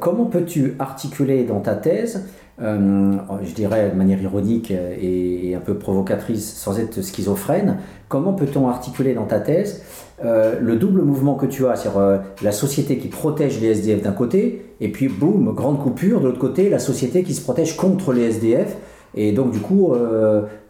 Comment 0.00 0.24
peux-tu 0.24 0.74
articuler 0.80 1.44
dans 1.44 1.60
ta 1.60 1.76
thèse 1.76 2.24
euh, 2.62 3.16
je 3.42 3.52
dirais 3.52 3.90
de 3.90 3.96
manière 3.96 4.20
ironique 4.22 4.70
et, 4.70 5.54
un 5.54 5.60
peu 5.60 5.74
provocatrice, 5.74 6.54
sans 6.54 6.78
être 6.78 7.02
schizophrène, 7.02 7.78
comment 8.08 8.32
peut-on 8.32 8.68
articuler 8.68 9.14
dans 9.14 9.26
ta 9.26 9.40
thèse 9.40 9.82
euh, 10.24 10.58
le 10.60 10.76
double 10.76 11.02
mouvement 11.02 11.34
que 11.34 11.44
tu 11.44 11.66
as, 11.66 11.76
c'est-à-dire 11.76 12.00
euh, 12.00 12.18
la 12.42 12.52
société 12.52 12.96
qui 12.96 13.08
protège 13.08 13.60
les 13.60 13.68
SDF 13.68 14.02
d'un 14.02 14.12
côté, 14.12 14.64
et 14.80 14.90
puis 14.90 15.08
boum, 15.08 15.52
grande 15.54 15.78
coupure, 15.78 16.20
de 16.20 16.26
l'autre 16.26 16.38
côté, 16.38 16.70
la 16.70 16.78
société 16.78 17.22
qui 17.22 17.34
se 17.34 17.42
protège 17.42 17.76
contre 17.76 18.14
les 18.14 18.22
SDF, 18.22 18.76
et 19.14 19.32
donc 19.32 19.50
du 19.50 19.60
coup, 19.60 19.94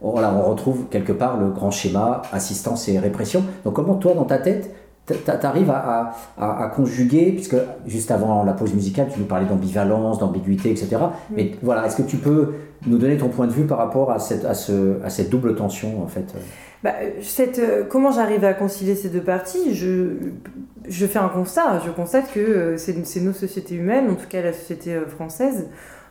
on 0.01 0.11
retrouve 0.13 0.85
quelque 0.89 1.13
part 1.13 1.41
le 1.41 1.49
grand 1.49 1.73
schéma 1.73 2.23
assistance 2.31 2.89
et 2.89 2.97
répression. 2.97 3.43
Donc 3.65 3.75
comment 3.75 3.97
toi, 3.97 4.15
dans 4.15 4.25
ta 4.25 4.39
tête, 4.39 4.71
tu 5.07 5.47
arrives 5.47 5.71
à, 5.71 6.15
à- 6.39 6.67
conjuguer, 6.75 7.33
puisque 7.33 7.57
juste 7.87 8.11
avant 8.11 8.43
la 8.45 8.53
pause 8.53 8.75
musicale, 8.75 9.09
tu 9.13 9.21
nous 9.21 9.27
parlais 9.27 9.47
d'ambivalence, 9.47 10.19
d'ambiguïté, 10.19 10.71
etc. 10.71 10.97
Mais 11.31 11.53
voilà, 11.63 11.87
est-ce 11.87 11.97
que 11.97 12.03
tu 12.03 12.17
peux 12.17 12.55
nous 12.87 12.99
donner 12.99 13.17
ton 13.17 13.29
point 13.29 13.47
de 13.47 13.53
vue 13.53 13.65
par 13.67 13.79
rapport 13.79 14.11
à 14.11 14.19
cette, 14.19 14.45
à 14.45 14.55
ce, 14.55 15.03
à 15.03 15.11
cette 15.11 15.31
double 15.31 15.55
tension, 15.55 16.03
en 16.03 16.09
fait 16.09 16.35
bah, 16.85 16.93
cette, 17.23 17.59
euh, 17.59 17.85
comment 17.89 18.13
j'arrive 18.13 18.45
à 18.45 18.53
concilier 18.53 18.95
ces 18.95 19.09
deux 19.09 19.23
parties? 19.23 19.75
Je, 19.75 20.09
je 20.87 21.07
fais 21.07 21.19
un 21.19 21.29
constat. 21.31 21.81
Je 21.85 21.91
constate 21.91 22.31
que 22.33 22.39
euh, 22.39 22.77
c'est 22.77 23.21
nos 23.21 23.33
sociétés 23.33 23.75
humaines, 23.77 24.11
en 24.11 24.15
tout 24.15 24.29
cas 24.29 24.43
la 24.43 24.53
société 24.53 24.95
euh, 24.95 25.07
française. 25.07 25.67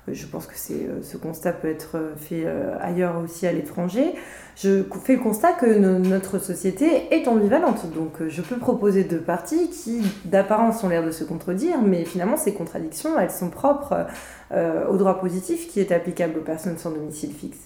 Je 0.08 0.26
pense 0.28 0.46
que 0.46 0.56
ce 0.56 1.18
constat 1.18 1.52
peut 1.54 1.68
être 1.68 1.98
fait 2.18 2.46
ailleurs 2.80 3.20
aussi 3.24 3.48
à 3.48 3.52
l'étranger. 3.52 4.14
Je 4.56 4.84
fais 5.04 5.16
le 5.16 5.22
constat 5.22 5.54
que 5.54 5.66
notre 5.66 6.38
société 6.38 7.08
est 7.12 7.28
ambivalente. 7.28 7.92
Donc 7.94 8.28
je 8.28 8.42
peux 8.42 8.58
proposer 8.58 9.04
deux 9.04 9.20
parties 9.20 9.70
qui 9.70 10.02
d'apparence 10.26 10.84
ont 10.84 10.90
l'air 10.90 11.04
de 11.04 11.12
se 11.12 11.24
contredire, 11.24 11.82
mais 11.82 12.06
finalement 12.06 12.38
ces 12.38 12.54
contradictions, 12.54 13.20
elles 13.20 13.32
sont 13.32 13.50
propres 13.50 14.06
au 14.54 14.98
droit 14.98 15.20
positif 15.20 15.68
qui 15.70 15.80
est 15.80 15.92
applicable 15.92 16.38
aux 16.40 16.44
personnes 16.44 16.78
sans 16.78 16.92
domicile 16.92 17.34
fixe. 17.34 17.58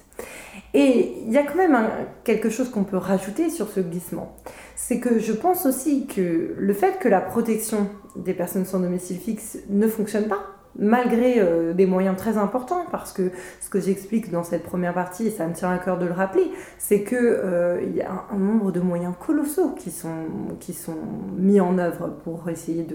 Et 0.73 1.15
il 1.25 1.33
y 1.33 1.37
a 1.37 1.43
quand 1.43 1.55
même 1.55 1.77
quelque 2.23 2.49
chose 2.49 2.69
qu'on 2.69 2.83
peut 2.83 2.97
rajouter 2.97 3.49
sur 3.49 3.69
ce 3.69 3.81
glissement. 3.81 4.35
C'est 4.75 4.99
que 4.99 5.19
je 5.19 5.33
pense 5.33 5.65
aussi 5.65 6.07
que 6.07 6.55
le 6.57 6.73
fait 6.73 6.99
que 6.99 7.09
la 7.09 7.19
protection 7.19 7.89
des 8.15 8.33
personnes 8.33 8.65
sans 8.65 8.79
domicile 8.79 9.17
fixe 9.17 9.57
ne 9.69 9.87
fonctionne 9.87 10.27
pas, 10.27 10.39
malgré 10.77 11.35
euh, 11.39 11.73
des 11.73 11.85
moyens 11.85 12.15
très 12.15 12.37
importants, 12.37 12.85
parce 12.91 13.11
que 13.11 13.31
ce 13.59 13.69
que 13.69 13.79
j'explique 13.79 14.31
dans 14.31 14.43
cette 14.43 14.63
première 14.63 14.93
partie, 14.93 15.27
et 15.27 15.31
ça 15.31 15.47
me 15.47 15.53
tient 15.53 15.71
à 15.71 15.77
cœur 15.77 15.97
de 15.97 16.05
le 16.05 16.13
rappeler, 16.13 16.51
c'est 16.77 17.03
qu'il 17.03 17.17
euh, 17.17 17.81
y 17.93 18.01
a 18.01 18.25
un, 18.31 18.37
nombre 18.37 18.71
de 18.71 18.79
moyens 18.79 19.13
colossaux 19.19 19.71
qui 19.71 19.91
sont, 19.91 20.25
qui 20.59 20.73
sont 20.73 20.97
mis 21.37 21.59
en 21.59 21.77
œuvre 21.77 22.09
pour 22.23 22.49
essayer 22.49 22.85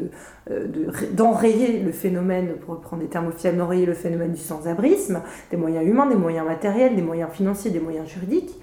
euh, 0.50 0.66
d'enrayer 1.12 1.80
de, 1.80 1.86
le 1.86 1.92
phénomène, 1.92 2.54
pour 2.64 2.76
reprendre 2.76 3.02
des 3.02 3.08
termes 3.08 3.28
officiels, 3.28 3.56
d'enrayer 3.56 3.86
le 3.86 3.94
phénomène 3.94 4.32
du 4.32 4.40
sans-abrisme, 4.40 5.20
des 5.50 5.56
moyens 5.56 5.86
humains, 5.86 6.06
des 6.06 6.16
moyens 6.16 6.46
matériels, 6.46 6.96
des 6.96 7.02
moyens 7.02 7.30
financiers, 7.32 7.70
des 7.70 7.80
moyens 7.80 8.08
juridiques. 8.08 8.54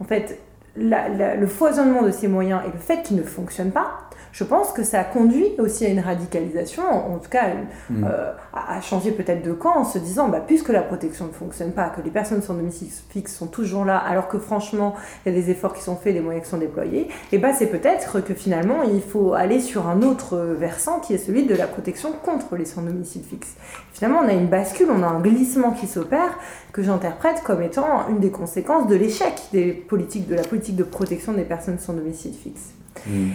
En 0.00 0.04
fait, 0.04 0.38
le 0.76 1.46
foisonnement 1.46 2.02
de 2.02 2.10
ces 2.10 2.28
moyens 2.28 2.60
et 2.66 2.72
le 2.72 2.78
fait 2.78 3.02
qu'ils 3.02 3.16
ne 3.16 3.22
fonctionnent 3.22 3.70
pas, 3.70 4.05
je 4.36 4.44
pense 4.44 4.70
que 4.72 4.82
ça 4.82 5.00
a 5.00 5.04
conduit 5.04 5.54
aussi 5.58 5.86
à 5.86 5.88
une 5.88 6.00
radicalisation, 6.00 6.82
en 6.84 7.18
tout 7.18 7.30
cas 7.30 7.48
mm. 7.88 8.04
euh, 8.04 8.32
à, 8.52 8.82
changer 8.82 9.10
peut-être 9.10 9.42
de 9.42 9.54
camp 9.54 9.78
en 9.78 9.84
se 9.84 9.98
disant, 9.98 10.28
bah, 10.28 10.42
puisque 10.46 10.68
la 10.68 10.82
protection 10.82 11.28
ne 11.28 11.32
fonctionne 11.32 11.72
pas, 11.72 11.88
que 11.88 12.02
les 12.02 12.10
personnes 12.10 12.42
sans 12.42 12.52
domicile 12.52 12.88
fixe 13.08 13.34
sont 13.34 13.46
toujours 13.46 13.86
là, 13.86 13.96
alors 13.96 14.28
que 14.28 14.38
franchement, 14.38 14.94
il 15.24 15.32
y 15.32 15.34
a 15.34 15.40
des 15.40 15.50
efforts 15.50 15.72
qui 15.72 15.82
sont 15.82 15.96
faits, 15.96 16.12
des 16.12 16.20
moyens 16.20 16.44
qui 16.44 16.50
sont 16.50 16.58
déployés, 16.58 17.04
et 17.04 17.08
eh 17.32 17.38
bah, 17.38 17.54
c'est 17.54 17.68
peut-être 17.68 18.20
que 18.20 18.34
finalement, 18.34 18.82
il 18.82 19.00
faut 19.00 19.32
aller 19.32 19.58
sur 19.58 19.88
un 19.88 20.02
autre 20.02 20.36
versant 20.36 21.00
qui 21.00 21.14
est 21.14 21.18
celui 21.18 21.46
de 21.46 21.54
la 21.54 21.66
protection 21.66 22.12
contre 22.12 22.56
les 22.56 22.66
sans 22.66 22.82
domicile 22.82 23.22
fixe. 23.22 23.54
Finalement, 23.94 24.20
on 24.22 24.28
a 24.28 24.34
une 24.34 24.48
bascule, 24.48 24.88
on 24.90 25.02
a 25.02 25.06
un 25.06 25.20
glissement 25.20 25.70
qui 25.70 25.86
s'opère 25.86 26.38
que 26.72 26.82
j'interprète 26.82 27.42
comme 27.42 27.62
étant 27.62 28.06
une 28.10 28.20
des 28.20 28.30
conséquences 28.30 28.86
de 28.86 28.96
l'échec 28.96 29.32
des 29.54 29.72
politiques, 29.72 30.28
de 30.28 30.34
la 30.34 30.42
politique 30.42 30.76
de 30.76 30.84
protection 30.84 31.32
des 31.32 31.44
personnes 31.44 31.78
sans 31.78 31.94
domicile 31.94 32.34
fixe. 32.34 32.75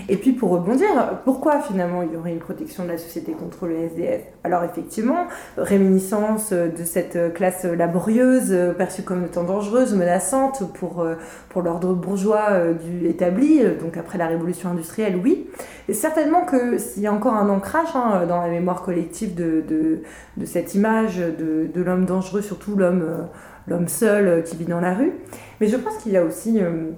Et 0.09 0.17
puis 0.17 0.33
pour 0.33 0.49
rebondir, 0.49 0.87
pourquoi 1.23 1.59
finalement 1.61 2.03
il 2.03 2.13
y 2.13 2.17
aurait 2.17 2.31
une 2.31 2.39
protection 2.39 2.83
de 2.83 2.89
la 2.89 2.97
société 2.97 3.31
contre 3.31 3.67
le 3.67 3.75
SDF 3.75 4.21
Alors 4.43 4.63
effectivement, 4.63 5.27
réminiscence 5.57 6.51
de 6.51 6.83
cette 6.83 7.33
classe 7.33 7.63
laborieuse 7.65 8.55
perçue 8.77 9.03
comme 9.03 9.25
étant 9.25 9.43
dangereuse, 9.43 9.93
menaçante 9.93 10.71
pour, 10.73 11.05
pour 11.49 11.61
l'ordre 11.61 11.93
bourgeois 11.93 12.47
euh, 12.51 12.73
établi, 13.05 13.61
donc 13.79 13.97
après 13.97 14.17
la 14.17 14.27
révolution 14.27 14.69
industrielle, 14.69 15.19
oui. 15.21 15.47
Certainement 15.91 16.45
qu'il 16.45 17.03
y 17.03 17.07
a 17.07 17.13
encore 17.13 17.33
un 17.33 17.49
ancrage 17.49 17.89
hein, 17.95 18.25
dans 18.27 18.41
la 18.41 18.47
mémoire 18.47 18.81
collective 18.81 19.35
de, 19.35 19.63
de, 19.67 20.45
cette 20.45 20.75
image 20.75 21.17
de, 21.17 21.81
l'homme 21.81 22.05
dangereux, 22.05 22.41
surtout 22.41 22.75
l'homme 22.75 23.27
l'homme 23.67 23.87
seul 23.87 24.43
qui 24.43 24.55
vit 24.55 24.65
dans 24.65 24.79
la 24.79 24.93
rue. 24.93 25.13
Mais 25.59 25.67
je 25.67 25.77
pense 25.77 25.97
qu'il 25.97 26.11
y 26.11 26.17
a 26.17 26.23
aussi... 26.23 26.61
Euh, 26.61 26.91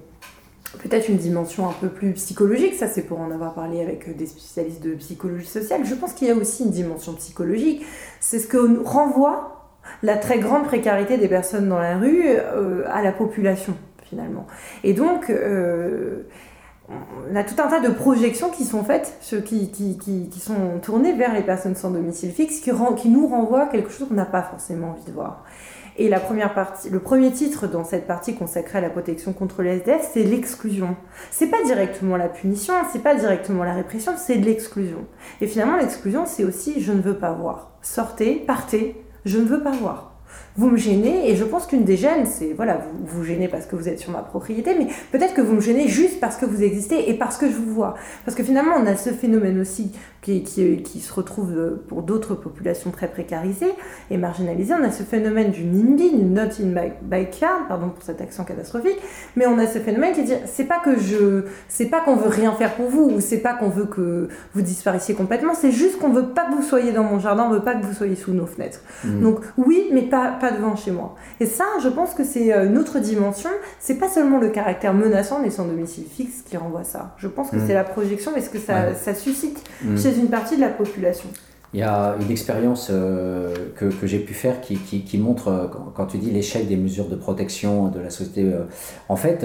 peut-être 0.82 1.08
une 1.08 1.16
dimension 1.16 1.68
un 1.68 1.72
peu 1.72 1.88
plus 1.88 2.12
psychologique, 2.12 2.74
ça 2.74 2.88
c'est 2.88 3.02
pour 3.02 3.20
en 3.20 3.30
avoir 3.30 3.54
parlé 3.54 3.80
avec 3.80 4.08
euh, 4.08 4.12
des 4.14 4.26
spécialistes 4.26 4.82
de 4.82 4.94
psychologie 4.94 5.46
sociale, 5.46 5.82
je 5.84 5.94
pense 5.94 6.12
qu'il 6.12 6.28
y 6.28 6.30
a 6.30 6.34
aussi 6.34 6.64
une 6.64 6.70
dimension 6.70 7.14
psychologique, 7.14 7.84
c'est 8.20 8.38
ce 8.38 8.46
que 8.46 8.82
renvoie 8.84 9.70
la 10.02 10.16
très 10.16 10.38
grande 10.38 10.64
précarité 10.64 11.18
des 11.18 11.28
personnes 11.28 11.68
dans 11.68 11.78
la 11.78 11.98
rue 11.98 12.24
euh, 12.26 12.84
à 12.88 13.02
la 13.02 13.12
population 13.12 13.74
finalement. 14.02 14.46
Et 14.82 14.92
donc, 14.92 15.30
euh, 15.30 16.22
on 16.88 17.34
a 17.34 17.42
tout 17.42 17.54
un 17.62 17.68
tas 17.68 17.80
de 17.80 17.88
projections 17.88 18.50
qui 18.50 18.64
sont 18.64 18.84
faites, 18.84 19.18
qui, 19.44 19.70
qui, 19.70 19.96
qui, 19.96 20.40
sont 20.40 20.78
tournées 20.82 21.14
vers 21.14 21.32
les 21.32 21.42
personnes 21.42 21.74
sans 21.74 21.90
domicile 21.90 22.30
fixe, 22.30 22.60
qui, 22.60 22.70
qui 22.96 23.08
nous 23.08 23.26
renvoient 23.26 23.66
quelque 23.66 23.90
chose 23.90 24.08
qu'on 24.08 24.14
n'a 24.14 24.26
pas 24.26 24.42
forcément 24.42 24.90
envie 24.90 25.04
de 25.04 25.12
voir. 25.12 25.44
Et 25.96 26.08
la 26.08 26.18
première 26.18 26.54
partie, 26.54 26.90
le 26.90 26.98
premier 26.98 27.30
titre 27.30 27.68
dans 27.68 27.84
cette 27.84 28.06
partie 28.06 28.34
consacrée 28.34 28.78
à 28.78 28.80
la 28.80 28.90
protection 28.90 29.32
contre 29.32 29.62
les 29.62 29.76
SDF, 29.78 30.10
c'est 30.12 30.24
l'exclusion. 30.24 30.96
C'est 31.30 31.46
pas 31.46 31.62
directement 31.64 32.16
la 32.16 32.28
punition, 32.28 32.74
c'est 32.92 33.02
pas 33.02 33.14
directement 33.14 33.62
la 33.62 33.74
répression, 33.74 34.14
c'est 34.16 34.34
l'exclusion. 34.34 35.06
Et 35.40 35.46
finalement, 35.46 35.76
l'exclusion, 35.76 36.26
c'est 36.26 36.44
aussi 36.44 36.80
je 36.80 36.92
ne 36.92 37.00
veux 37.00 37.16
pas 37.16 37.32
voir. 37.32 37.78
Sortez, 37.80 38.34
partez, 38.34 39.04
je 39.24 39.38
ne 39.38 39.44
veux 39.44 39.62
pas 39.62 39.70
voir 39.70 40.14
vous 40.56 40.70
me 40.70 40.76
gênez, 40.76 41.28
et 41.28 41.34
je 41.34 41.44
pense 41.44 41.66
qu'une 41.66 41.82
des 41.82 41.96
gênes, 41.96 42.26
c'est, 42.26 42.52
voilà, 42.52 42.78
vous 43.04 43.18
vous 43.18 43.24
gênez 43.24 43.48
parce 43.48 43.66
que 43.66 43.74
vous 43.74 43.88
êtes 43.88 43.98
sur 43.98 44.12
ma 44.12 44.22
propriété, 44.22 44.76
mais 44.78 44.86
peut-être 45.10 45.34
que 45.34 45.40
vous 45.40 45.54
me 45.54 45.60
gênez 45.60 45.88
juste 45.88 46.20
parce 46.20 46.36
que 46.36 46.46
vous 46.46 46.62
existez 46.62 47.10
et 47.10 47.14
parce 47.14 47.36
que 47.36 47.48
je 47.48 47.56
vous 47.56 47.72
vois. 47.74 47.94
Parce 48.24 48.36
que 48.36 48.44
finalement, 48.44 48.74
on 48.78 48.86
a 48.86 48.94
ce 48.94 49.10
phénomène 49.10 49.60
aussi 49.60 49.90
qui, 50.22 50.44
qui, 50.44 50.76
qui 50.82 51.00
se 51.00 51.12
retrouve 51.12 51.52
euh, 51.52 51.84
pour 51.88 52.02
d'autres 52.02 52.34
populations 52.34 52.92
très 52.92 53.08
précarisées 53.08 53.72
et 54.10 54.16
marginalisées. 54.16 54.74
On 54.74 54.84
a 54.84 54.92
ce 54.92 55.02
phénomène 55.02 55.50
du 55.50 55.64
NIMBY, 55.64 56.18
du 56.18 56.24
Not 56.24 56.60
in 56.60 56.66
my 56.66 56.92
backyard, 57.02 57.66
pardon 57.66 57.88
pour 57.88 58.04
cet 58.04 58.20
accent 58.20 58.44
catastrophique, 58.44 58.98
mais 59.34 59.46
on 59.46 59.58
a 59.58 59.66
ce 59.66 59.80
phénomène 59.80 60.14
qui 60.14 60.22
dit, 60.22 60.34
c'est 60.46 60.64
pas 60.64 60.78
que 60.78 60.98
je, 60.98 61.46
c'est 61.68 61.86
pas 61.86 62.00
qu'on 62.00 62.14
veut 62.16 62.30
rien 62.30 62.52
faire 62.52 62.74
pour 62.74 62.88
vous, 62.88 63.10
ou 63.10 63.20
c'est 63.20 63.38
pas 63.38 63.54
qu'on 63.54 63.68
veut 63.68 63.86
que 63.86 64.28
vous 64.54 64.62
disparaissiez 64.62 65.14
complètement, 65.14 65.54
c'est 65.54 65.72
juste 65.72 65.98
qu'on 65.98 66.10
veut 66.10 66.28
pas 66.28 66.44
que 66.44 66.54
vous 66.54 66.62
soyez 66.62 66.92
dans 66.92 67.04
mon 67.04 67.18
jardin, 67.18 67.46
on 67.48 67.52
veut 67.52 67.64
pas 67.64 67.74
que 67.74 67.84
vous 67.84 67.92
soyez 67.92 68.14
sous 68.14 68.32
nos 68.32 68.46
fenêtres. 68.46 68.80
Mmh. 69.04 69.20
Donc 69.20 69.40
oui, 69.56 69.88
mais 69.92 70.02
pas 70.02 70.38
devant 70.50 70.76
chez 70.76 70.90
moi. 70.90 71.14
Et 71.40 71.46
ça, 71.46 71.64
je 71.82 71.88
pense 71.88 72.14
que 72.14 72.24
c'est 72.24 72.52
euh, 72.52 72.66
une 72.66 72.78
autre 72.78 72.98
dimension. 72.98 73.50
C'est 73.78 73.98
pas 73.98 74.08
seulement 74.08 74.38
le 74.38 74.48
caractère 74.48 74.94
menaçant 74.94 75.42
des 75.42 75.50
sans 75.50 75.66
domicile 75.66 76.04
fixe 76.04 76.42
qui 76.42 76.56
renvoie 76.56 76.84
ça. 76.84 77.14
Je 77.18 77.28
pense 77.28 77.50
que 77.50 77.56
mm. 77.56 77.66
c'est 77.66 77.74
la 77.74 77.84
projection 77.84 78.32
mais 78.34 78.40
ce 78.40 78.50
que 78.50 78.58
ça, 78.58 78.94
ça 78.94 79.14
suscite 79.14 79.62
mm. 79.82 79.96
chez 79.96 80.18
une 80.18 80.28
partie 80.28 80.56
de 80.56 80.60
la 80.60 80.70
population. 80.70 81.28
Il 81.74 81.80
y 81.80 81.82
a 81.82 82.16
une 82.20 82.30
expérience 82.30 82.88
euh, 82.90 83.52
que, 83.76 83.90
j'ai 84.04 84.20
pu 84.20 84.32
faire 84.32 84.60
qui, 84.60 85.18
montre, 85.18 85.48
euh, 85.48 85.66
quand, 85.94 86.06
tu 86.06 86.18
dis 86.18 86.30
l'échec 86.30 86.66
des 86.66 86.76
mesures 86.76 87.08
de 87.08 87.16
protection 87.16 87.88
de 87.88 88.00
la 88.00 88.10
société, 88.10 88.50
en 89.08 89.16
fait, 89.16 89.44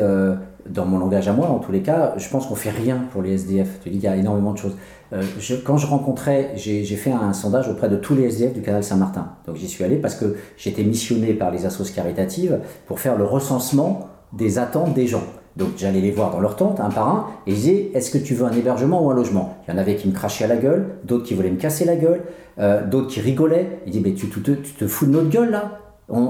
dans 0.68 0.86
mon 0.86 1.00
langage 1.00 1.28
à 1.28 1.34
moi, 1.34 1.48
en 1.48 1.60
tous 1.60 1.72
les 1.72 1.82
cas, 1.82 2.14
je 2.18 2.30
pense 2.30 2.48
qu'on 2.48 2.56
fait 2.56 2.70
rien 2.70 3.06
pour 3.12 3.22
les 3.22 3.34
SDF. 3.34 3.80
Tu 3.84 3.90
dis, 3.90 3.98
il 3.98 4.04
y 4.04 4.08
a 4.08 4.16
énormément 4.16 4.54
de 4.54 4.58
choses. 4.58 4.76
Euh, 5.14 5.24
quand 5.66 5.78
je 5.78 5.88
rencontrais, 5.88 6.52
j'ai 6.56 6.84
fait 6.84 7.12
un 7.12 7.34
sondage 7.34 7.68
auprès 7.68 7.90
de 7.90 7.96
tous 7.96 8.16
les 8.16 8.26
SDF 8.26 8.54
du 8.54 8.62
canal 8.62 8.84
Saint-Martin. 8.84 9.34
Donc 9.48 9.56
j'y 9.56 9.68
suis 9.68 9.84
allé 9.84 9.98
parce 9.98 10.16
que 10.16 10.38
j'étais 10.58 10.84
missionné 10.84 11.34
par 11.34 11.52
les 11.52 11.66
associations 11.66 12.04
caritatives 12.04 12.60
pour 12.86 13.00
faire 13.00 13.18
le 13.18 13.24
recensement 13.24 14.10
des 14.34 14.60
attentes 14.60 14.94
des 14.94 15.08
gens. 15.08 15.24
Donc 15.60 15.70
j'allais 15.78 16.02
les 16.02 16.12
voir 16.12 16.32
dans 16.32 16.40
leur 16.40 16.56
tente, 16.56 16.80
un 16.80 16.90
par 16.90 17.08
un, 17.08 17.28
et 17.46 17.52
je 17.52 17.56
disais, 17.56 17.92
est-ce 17.94 18.10
que 18.10 18.18
tu 18.18 18.34
veux 18.34 18.46
un 18.46 18.52
hébergement 18.52 19.06
ou 19.06 19.12
un 19.12 19.14
logement? 19.14 19.58
Il 19.68 19.74
y 19.74 19.76
en 19.76 19.78
avait 19.78 19.96
qui 19.96 20.08
me 20.08 20.14
crachaient 20.14 20.46
à 20.46 20.48
la 20.48 20.56
gueule, 20.56 20.86
d'autres 21.04 21.26
qui 21.26 21.36
voulaient 21.36 21.52
me 21.52 21.58
casser 21.58 21.86
la 21.86 21.96
gueule, 21.96 22.22
euh, 22.60 22.86
d'autres 22.88 23.08
qui 23.08 23.20
rigolaient. 23.20 23.82
Ils 23.86 23.92
disaient, 23.92 24.04
mais 24.10 24.16
tu, 24.16 24.30
tu, 24.30 24.42
te, 24.42 24.52
tu, 24.52 24.74
te 24.74 24.88
fous 24.88 25.06
de 25.06 25.12
notre 25.12 25.30
gueule 25.30 25.52
là? 25.52 25.80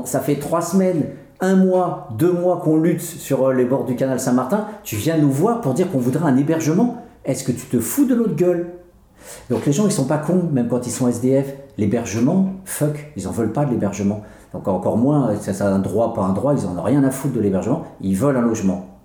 Ça 0.04 0.20
fait 0.20 0.36
trois 0.36 0.62
semaines, 0.62 1.04
un 1.40 1.56
mois, 1.56 2.10
deux 2.18 2.34
mois 2.34 2.58
qu'on 2.58 2.78
lutte 2.78 3.02
sur 3.02 3.48
euh, 3.48 3.54
les 3.54 3.64
bords 3.64 3.86
du 3.86 3.96
canal 3.96 4.20
Saint-Martin, 4.20 4.66
tu 4.84 4.98
viens 4.98 5.18
nous 5.18 5.32
voir 5.32 5.62
pour 5.62 5.74
dire 5.74 5.90
qu'on 5.90 6.00
voudrait 6.00 6.28
un 6.30 6.36
hébergement 6.36 6.98
est-ce 7.26 7.44
que 7.44 7.52
tu 7.52 7.66
te 7.68 7.80
fous 7.80 8.06
de 8.06 8.16
l'autre 8.16 8.36
gueule? 8.36 8.72
Donc 9.50 9.66
les 9.66 9.72
gens, 9.72 9.86
ils 9.86 9.92
sont 9.92 10.06
pas 10.06 10.18
cons, 10.18 10.50
même 10.52 10.68
quand 10.68 10.88
ils 10.88 10.92
sont 10.92 11.08
SDF. 11.08 11.54
L'hébergement, 11.78 12.54
fuck, 12.66 13.12
ils 13.16 13.28
en 13.28 13.32
veulent 13.32 13.54
pas 13.54 13.66
de 13.66 13.72
l'hébergement. 13.72 14.22
Donc 14.54 14.68
encore 14.68 14.98
moins, 14.98 15.36
c'est 15.40 15.62
un 15.62 15.80
droit, 15.80 16.14
pas 16.14 16.24
un 16.24 16.34
droit, 16.34 16.54
ils 16.54 16.66
en 16.66 16.78
ont 16.78 16.82
rien 16.82 17.04
à 17.04 17.12
foutre 17.12 17.36
de 17.36 17.40
l'hébergement, 17.40 17.84
ils 18.02 18.16
veulent 18.16 18.38
un 18.38 18.42
logement. 18.42 18.99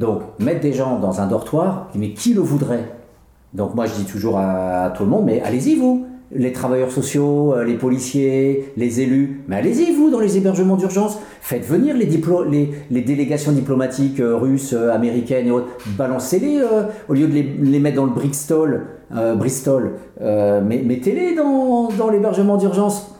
Donc 0.00 0.22
mettre 0.38 0.60
des 0.60 0.72
gens 0.72 0.98
dans 0.98 1.20
un 1.20 1.26
dortoir, 1.26 1.88
mais 1.94 2.14
qui 2.14 2.32
le 2.32 2.40
voudrait? 2.40 2.90
Donc 3.52 3.74
moi 3.74 3.84
je 3.84 3.92
dis 3.92 4.04
toujours 4.04 4.38
à 4.38 4.90
tout 4.96 5.04
le 5.04 5.10
monde, 5.10 5.26
mais 5.26 5.42
allez-y 5.42 5.74
vous. 5.74 6.06
Les 6.32 6.52
travailleurs 6.52 6.90
sociaux, 6.90 7.52
euh, 7.52 7.64
les 7.64 7.74
policiers, 7.74 8.72
les 8.76 9.00
élus, 9.00 9.42
mais 9.46 9.56
allez-y 9.56 9.92
vous 9.92 10.10
dans 10.10 10.20
les 10.20 10.38
hébergements 10.38 10.76
d'urgence, 10.76 11.18
faites 11.42 11.66
venir 11.66 11.96
les, 11.96 12.06
délégations 13.02 13.52
diplomatiques 13.52 14.20
euh, 14.20 14.36
russes, 14.36 14.72
euh, 14.72 14.90
américaines 14.90 15.48
et 15.48 15.50
autres, 15.50 15.68
balancez-les 15.98 16.62
au 17.08 17.12
lieu 17.12 17.26
de 17.26 17.34
les, 17.34 17.80
mettre 17.80 17.96
dans 17.96 18.06
le 18.06 18.12
Bristol, 18.12 18.86
Bristol 19.36 19.96
mettez-les 20.20 21.34
dans, 21.34 21.88
dans 21.88 22.08
l'hébergement 22.08 22.56
d'urgence. 22.56 23.12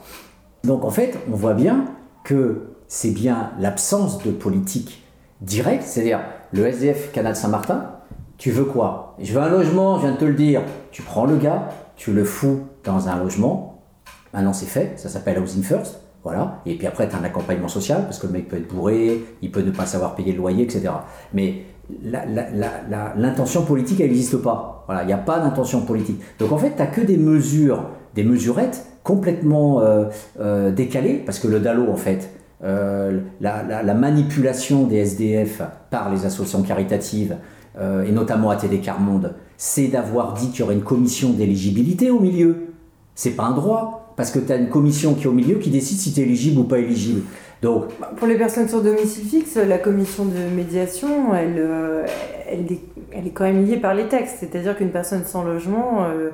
Donc 0.63 0.85
en 0.85 0.89
fait, 0.89 1.19
on 1.31 1.35
voit 1.35 1.53
bien 1.53 1.85
que 2.23 2.61
c'est 2.87 3.11
bien 3.11 3.51
l'absence 3.59 4.23
de 4.23 4.31
politique 4.31 5.03
directe, 5.41 5.83
c'est-à-dire 5.85 6.21
le 6.51 6.67
SDF 6.67 7.11
Canal 7.11 7.35
Saint-Martin, 7.35 7.91
tu 8.37 8.51
veux 8.51 8.65
quoi? 8.65 9.15
Je 9.21 9.33
veux 9.33 9.41
un 9.41 9.49
logement, 9.49 9.97
je 9.97 10.07
viens 10.07 10.13
de 10.13 10.17
te 10.17 10.25
le 10.25 10.33
dire. 10.33 10.61
Tu 10.91 11.01
prends 11.01 11.25
le 11.25 11.37
gars, 11.37 11.69
tu 11.95 12.11
le 12.11 12.23
fous 12.23 12.61
dans 12.83 13.07
un 13.07 13.17
logement. 13.17 13.83
Maintenant, 14.33 14.53
c'est 14.53 14.65
fait, 14.65 14.93
ça 14.97 15.09
s'appelle 15.09 15.39
Housing 15.39 15.63
First. 15.63 16.01
Voilà. 16.23 16.61
Et 16.65 16.75
puis 16.75 16.87
après, 16.87 17.07
tu 17.07 17.15
as 17.15 17.19
un 17.19 17.23
accompagnement 17.23 17.67
social, 17.67 18.03
parce 18.03 18.19
que 18.19 18.27
le 18.27 18.33
mec 18.33 18.47
peut 18.47 18.57
être 18.57 18.67
bourré, 18.67 19.23
il 19.41 19.51
peut 19.51 19.61
ne 19.61 19.71
pas 19.71 19.85
savoir 19.85 20.15
payer 20.15 20.31
le 20.31 20.37
loyer, 20.37 20.63
etc. 20.63 20.89
Mais 21.33 21.63
l'intention 23.15 23.63
politique, 23.63 23.99
elle 23.99 24.07
n'existe 24.07 24.37
pas. 24.37 24.83
Voilà, 24.87 25.03
il 25.03 25.07
n'y 25.07 25.13
a 25.13 25.17
pas 25.17 25.39
d'intention 25.39 25.81
politique. 25.81 26.21
Donc 26.39 26.51
en 26.51 26.57
fait, 26.57 26.71
tu 26.71 26.77
n'as 26.77 26.87
que 26.87 27.01
des 27.01 27.17
mesures, 27.17 27.89
des 28.13 28.23
mesurettes 28.23 28.85
complètement 29.03 29.81
euh, 29.81 30.05
euh, 30.39 30.71
décalées, 30.71 31.21
parce 31.25 31.39
que 31.39 31.47
le 31.47 31.59
DALO, 31.59 31.91
en 31.91 31.95
fait, 31.95 32.29
euh, 32.63 33.19
la, 33.39 33.93
manipulation 33.93 34.85
des 34.85 34.97
SDF 34.97 35.61
par 35.89 36.11
les 36.11 36.25
associations 36.25 36.63
caritatives, 36.63 37.37
et 37.79 38.11
notamment 38.11 38.49
à 38.49 38.57
TD 38.57 38.79
Carmonde, 38.79 39.33
c'est 39.55 39.87
d'avoir 39.87 40.33
dit 40.33 40.49
qu'il 40.49 40.59
y 40.59 40.63
aurait 40.63 40.75
une 40.75 40.83
commission 40.83 41.29
d'éligibilité 41.29 42.11
au 42.11 42.19
milieu. 42.19 42.73
C'est 43.15 43.31
pas 43.31 43.43
un 43.43 43.53
droit, 43.53 44.13
parce 44.15 44.29
que 44.29 44.39
tu 44.39 44.51
as 44.51 44.57
une 44.57 44.69
commission 44.69 45.13
qui 45.13 45.23
est 45.23 45.27
au 45.27 45.33
milieu 45.33 45.55
qui 45.55 45.69
décide 45.69 45.97
si 45.97 46.13
tu 46.13 46.19
es 46.19 46.23
éligible 46.23 46.59
ou 46.59 46.63
pas 46.65 46.79
éligible. 46.79 47.21
Donc, 47.61 47.85
Pour 48.17 48.27
les 48.27 48.37
personnes 48.37 48.67
sur 48.67 48.81
domicile 48.81 49.25
fixe, 49.25 49.55
la 49.55 49.77
commission 49.77 50.25
de 50.25 50.55
médiation, 50.55 51.33
elle, 51.35 51.55
euh, 51.57 52.05
elle, 52.47 53.27
est, 53.27 53.29
quand 53.29 53.43
même 53.43 53.65
liée 53.65 53.77
par 53.77 53.93
les 53.93 54.07
textes. 54.07 54.37
C'est-à-dire 54.39 54.75
qu'une 54.75 54.89
personne 54.89 55.23
sans 55.25 55.43
logement, 55.43 56.05
euh, 56.05 56.31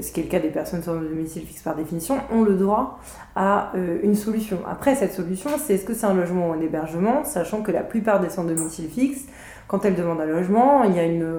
ce 0.00 0.12
qui 0.12 0.20
est 0.20 0.24
le 0.24 0.28
cas 0.28 0.40
des 0.40 0.48
personnes 0.48 0.82
sans 0.82 0.94
domicile 0.94 1.46
fixe 1.46 1.62
par 1.62 1.76
définition, 1.76 2.18
ont 2.32 2.42
le 2.42 2.54
droit 2.54 3.00
à 3.36 3.72
euh, 3.74 3.98
une 4.02 4.14
solution. 4.14 4.58
Après, 4.68 4.94
cette 4.94 5.12
solution, 5.12 5.50
c'est 5.58 5.74
est-ce 5.74 5.84
que 5.84 5.94
c'est 5.94 6.06
un 6.06 6.14
logement 6.14 6.50
ou 6.50 6.52
un 6.52 6.60
hébergement, 6.60 7.24
sachant 7.24 7.62
que 7.62 7.72
la 7.72 7.82
plupart 7.82 8.20
des 8.20 8.30
sans 8.30 8.44
domicile 8.44 8.88
fixe 8.88 9.26
quand 9.70 9.84
elle 9.84 9.94
demande 9.94 10.20
un 10.20 10.26
logement, 10.26 10.82
il 10.82 10.96
y 10.96 10.98
a 10.98 11.04
une, 11.04 11.32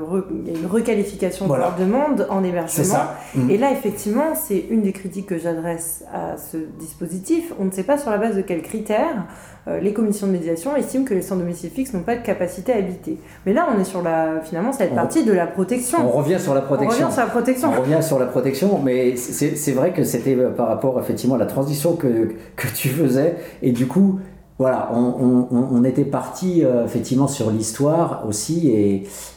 une 0.48 0.66
requalification 0.66 1.50
de 1.50 1.54
leur 1.54 1.76
demande 1.76 2.28
en 2.30 2.46
hébergement. 2.46 3.00
Mm. 3.36 3.50
Et 3.50 3.58
là, 3.58 3.74
effectivement, 3.74 4.36
c'est 4.36 4.68
une 4.70 4.84
des 4.84 4.94
critiques 4.94 5.26
que 5.26 5.38
j'adresse 5.38 6.06
à 6.14 6.38
ce 6.38 6.56
dispositif. 6.80 7.52
On 7.60 7.66
ne 7.66 7.72
sait 7.72 7.84
pas 7.84 7.98
sur 7.98 8.10
la 8.10 8.18
base 8.18 8.38
de 8.38 8.42
quels 8.42 8.62
critères 8.62 9.26
euh, 9.68 9.82
les 9.82 9.92
commissions 9.92 10.28
de 10.28 10.32
médiation 10.32 10.78
estiment 10.78 11.04
que 11.04 11.14
les 11.14 11.22
sans 11.22 11.36
domicile 11.36 11.72
fixe 11.72 11.94
n'ont 11.94 12.04
pas 12.04 12.16
de 12.16 12.22
capacité 12.22 12.72
à 12.72 12.78
habiter. 12.78 13.18
Mais 13.46 13.52
là, 13.52 13.68
on 13.76 13.80
est 13.82 13.84
sur 13.84 14.02
la, 14.02 14.40
finalement, 14.42 14.72
cette 14.72 14.96
partie 14.96 15.26
de 15.26 15.34
la 15.34 15.46
protection. 15.46 16.00
On 16.02 16.18
revient 16.18 16.40
sur 16.40 16.54
la 16.54 16.62
protection. 16.62 17.08
On 17.08 17.10
revient 17.10 17.14
sur 17.14 17.24
la 17.26 17.30
protection. 17.30 17.70
On 17.70 17.82
revient 17.82 18.02
sur 18.02 18.20
la 18.20 18.26
protection, 18.28 18.80
mais 18.82 19.18
c'est 19.18 19.74
vrai 19.74 19.92
que 19.92 20.06
c'était 20.06 20.36
euh, 20.36 20.52
par 20.52 20.70
rapport 20.70 20.98
effectivement 21.02 21.36
à 21.36 21.40
la 21.40 21.48
transition 21.48 21.98
que, 21.98 22.30
que 22.56 22.68
tu 22.74 22.88
faisais, 22.88 23.36
et 23.62 23.74
du 23.74 23.88
coup, 23.88 24.20
voilà, 24.62 24.92
on, 24.94 25.84
était 25.86 26.06
parti 26.06 26.64
euh, 26.64 26.86
effectivement 26.86 27.28
sur 27.28 27.50
l'histoire 27.50 28.26
aussi, 28.30 28.72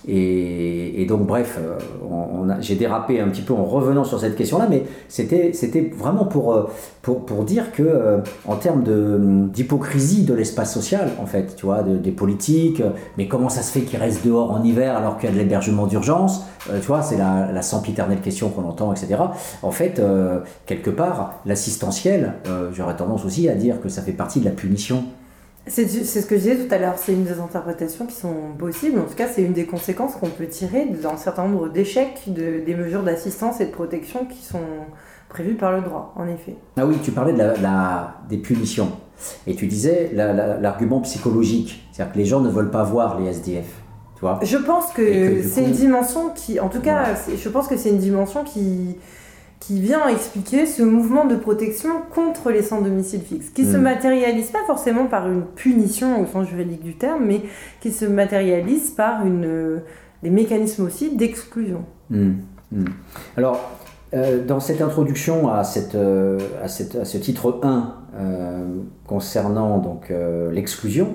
et, 0.07 1.07
donc 1.09 1.27
bref, 1.27 1.59
euh, 1.59 1.79
j'ai 2.61 2.75
dérapé 2.75 3.21
un 3.21 3.29
petit 3.29 3.41
peu 3.41 3.55
en 3.55 3.65
revenant 3.65 4.05
sur 4.05 4.21
cette 4.21 4.37
question-là, 4.37 4.67
mais 4.69 4.83
c'était 5.09 5.93
vraiment 5.97 6.27
pour, 6.27 6.53
euh, 6.53 6.69
pour, 7.01 7.45
dire 7.45 7.73
que 7.73 8.21
en 8.47 8.57
termes 8.57 8.85
d'hypocrisie 9.51 10.25
de, 10.25 10.35
l'espace 10.35 10.75
social, 10.75 11.13
en 11.19 11.25
fait, 11.25 11.57
tu 11.57 11.65
vois, 11.65 11.83
des 11.83 12.11
politiques, 12.11 12.83
mais 13.17 13.27
comment 13.27 13.49
ça 13.49 13.63
se 13.63 13.73
fait 13.73 13.81
qu'ils 13.81 13.99
restent 13.99 14.27
dehors 14.27 14.51
en 14.51 14.63
hiver 14.63 14.95
alors 14.95 15.17
qu'il 15.17 15.31
y 15.31 15.33
a 15.33 15.35
de 15.35 15.41
l'hébergement 15.41 15.87
d'urgence, 15.87 16.43
tu 16.67 16.87
vois, 16.87 17.01
c'est 17.01 17.17
la, 17.17 17.51
la 17.51 17.63
sempiternelle 17.63 18.21
question 18.21 18.51
qu'on 18.51 18.65
entend, 18.65 18.93
etc. 18.93 19.17
En 19.63 19.71
fait, 19.71 20.03
quelque 20.67 20.91
part, 20.91 21.41
l'assistentiel, 21.47 22.35
j'aurais 22.75 22.97
tendance 22.97 23.25
aussi 23.25 23.49
à 23.49 23.55
dire 23.55 23.81
que 23.81 23.89
ça 23.89 24.03
fait 24.03 24.13
partie 24.13 24.41
de 24.41 24.45
la 24.45 24.51
punition. 24.51 25.05
C'est 25.67 25.89
ce 25.89 26.27
que 26.27 26.37
je 26.37 26.43
disais 26.43 26.57
tout 26.57 26.75
à 26.75 26.79
l'heure, 26.79 26.99
c'est 26.99 27.13
une 27.13 27.25
des 27.25 27.39
interprétations 27.41 28.07
qui 28.07 28.15
sont 28.15 28.53
possibles. 28.59 28.99
En 28.99 29.05
tout 29.05 29.15
cas, 29.15 29.29
c'est 29.29 29.43
une 29.43 29.55
des 29.55 29.65
conséquences 29.65 30.15
qu'on 30.17 30.29
peut 30.29 30.47
tirer 30.47 30.85
d'un 30.87 31.17
certain 31.17 31.49
nombre 31.49 31.71
d'échecs 31.71 32.23
de, 32.27 32.63
des 32.65 32.75
mesures 32.75 33.03
d'assistance 33.03 33.61
et 33.61 33.67
de 33.67 33.71
protection 33.71 34.27
qui 34.27 34.43
sont 34.43 34.61
prévues 35.31 35.55
par 35.55 35.73
le 35.73 35.81
droit, 35.81 36.13
en 36.17 36.29
effet. 36.29 36.57
Ah 36.77 36.85
oui, 36.85 36.97
tu 37.03 37.13
parlais 37.13 37.33
de 37.33 37.39
la, 37.39 38.17
des 38.29 38.37
punitions. 38.37 38.93
Et 39.47 39.55
tu 39.55 39.67
disais 39.67 40.11
l'argument 40.13 41.01
psychologique, 41.01 41.89
c'est-à-dire 41.93 42.13
que 42.13 42.19
les 42.19 42.27
gens 42.27 42.41
ne 42.41 42.51
veulent 42.51 42.71
pas 42.71 42.83
voir 42.83 43.19
les 43.19 43.29
SDF. 43.29 43.67
Tu 44.17 44.21
vois 44.21 44.39
je 44.43 44.59
pense 44.59 44.93
que, 44.93 45.43
c'est 45.43 45.65
une 45.65 45.73
dimension 45.73 46.31
qui, 46.31 46.61
en 46.61 46.69
tout 46.69 46.81
cas, 46.81 47.15
je 47.37 47.49
pense 47.49 47.69
que 47.69 47.77
c'est 47.77 47.91
une 47.91 47.99
dimension 47.99 48.45
qui, 48.45 48.97
qui 49.67 49.81
vient 49.81 50.09
expliquer 50.09 50.67
ce 50.67 50.83
mouvement 50.83 51.25
de 51.25 51.37
protection 51.37 51.89
contre 52.15 52.51
les 52.51 52.63
sans 52.63 52.83
domicile 52.83 53.23
fixe, 53.23 53.49
qui 53.49 53.63
ne 53.63 53.73
se 53.73 53.77
hmm. 53.79 53.83
matérialise 53.83 54.51
pas 54.51 54.65
forcément 54.67 55.07
par 55.07 55.27
une 55.27 55.43
punition 55.43 56.21
au 56.21 56.27
sens 56.27 56.49
juridique 56.49 56.83
du 56.83 56.97
terme, 56.97 57.25
mais 57.25 57.41
qui 57.81 57.91
se 57.91 58.05
matérialise 58.05 58.91
par 58.91 59.25
une, 59.25 59.81
des 60.23 60.31
mécanismes 60.31 60.85
aussi 60.85 61.17
d'exclusion. 61.17 61.85
Hmm. 62.11 62.33
Hmm. 62.73 62.85
Alors, 63.39 63.79
euh, 64.15 64.45
dans 64.45 64.61
cette 64.61 64.83
introduction 64.83 65.49
à, 65.49 65.65
cette, 65.65 65.95
euh, 65.95 66.39
à, 66.63 66.69
cette, 66.69 66.95
à, 66.97 67.05
ce 67.05 67.17
titre 67.17 67.59
1 67.63 67.95
euh, 68.17 68.65
concernant 69.07 69.79
donc 69.79 70.13
l'exclusion, 70.53 71.15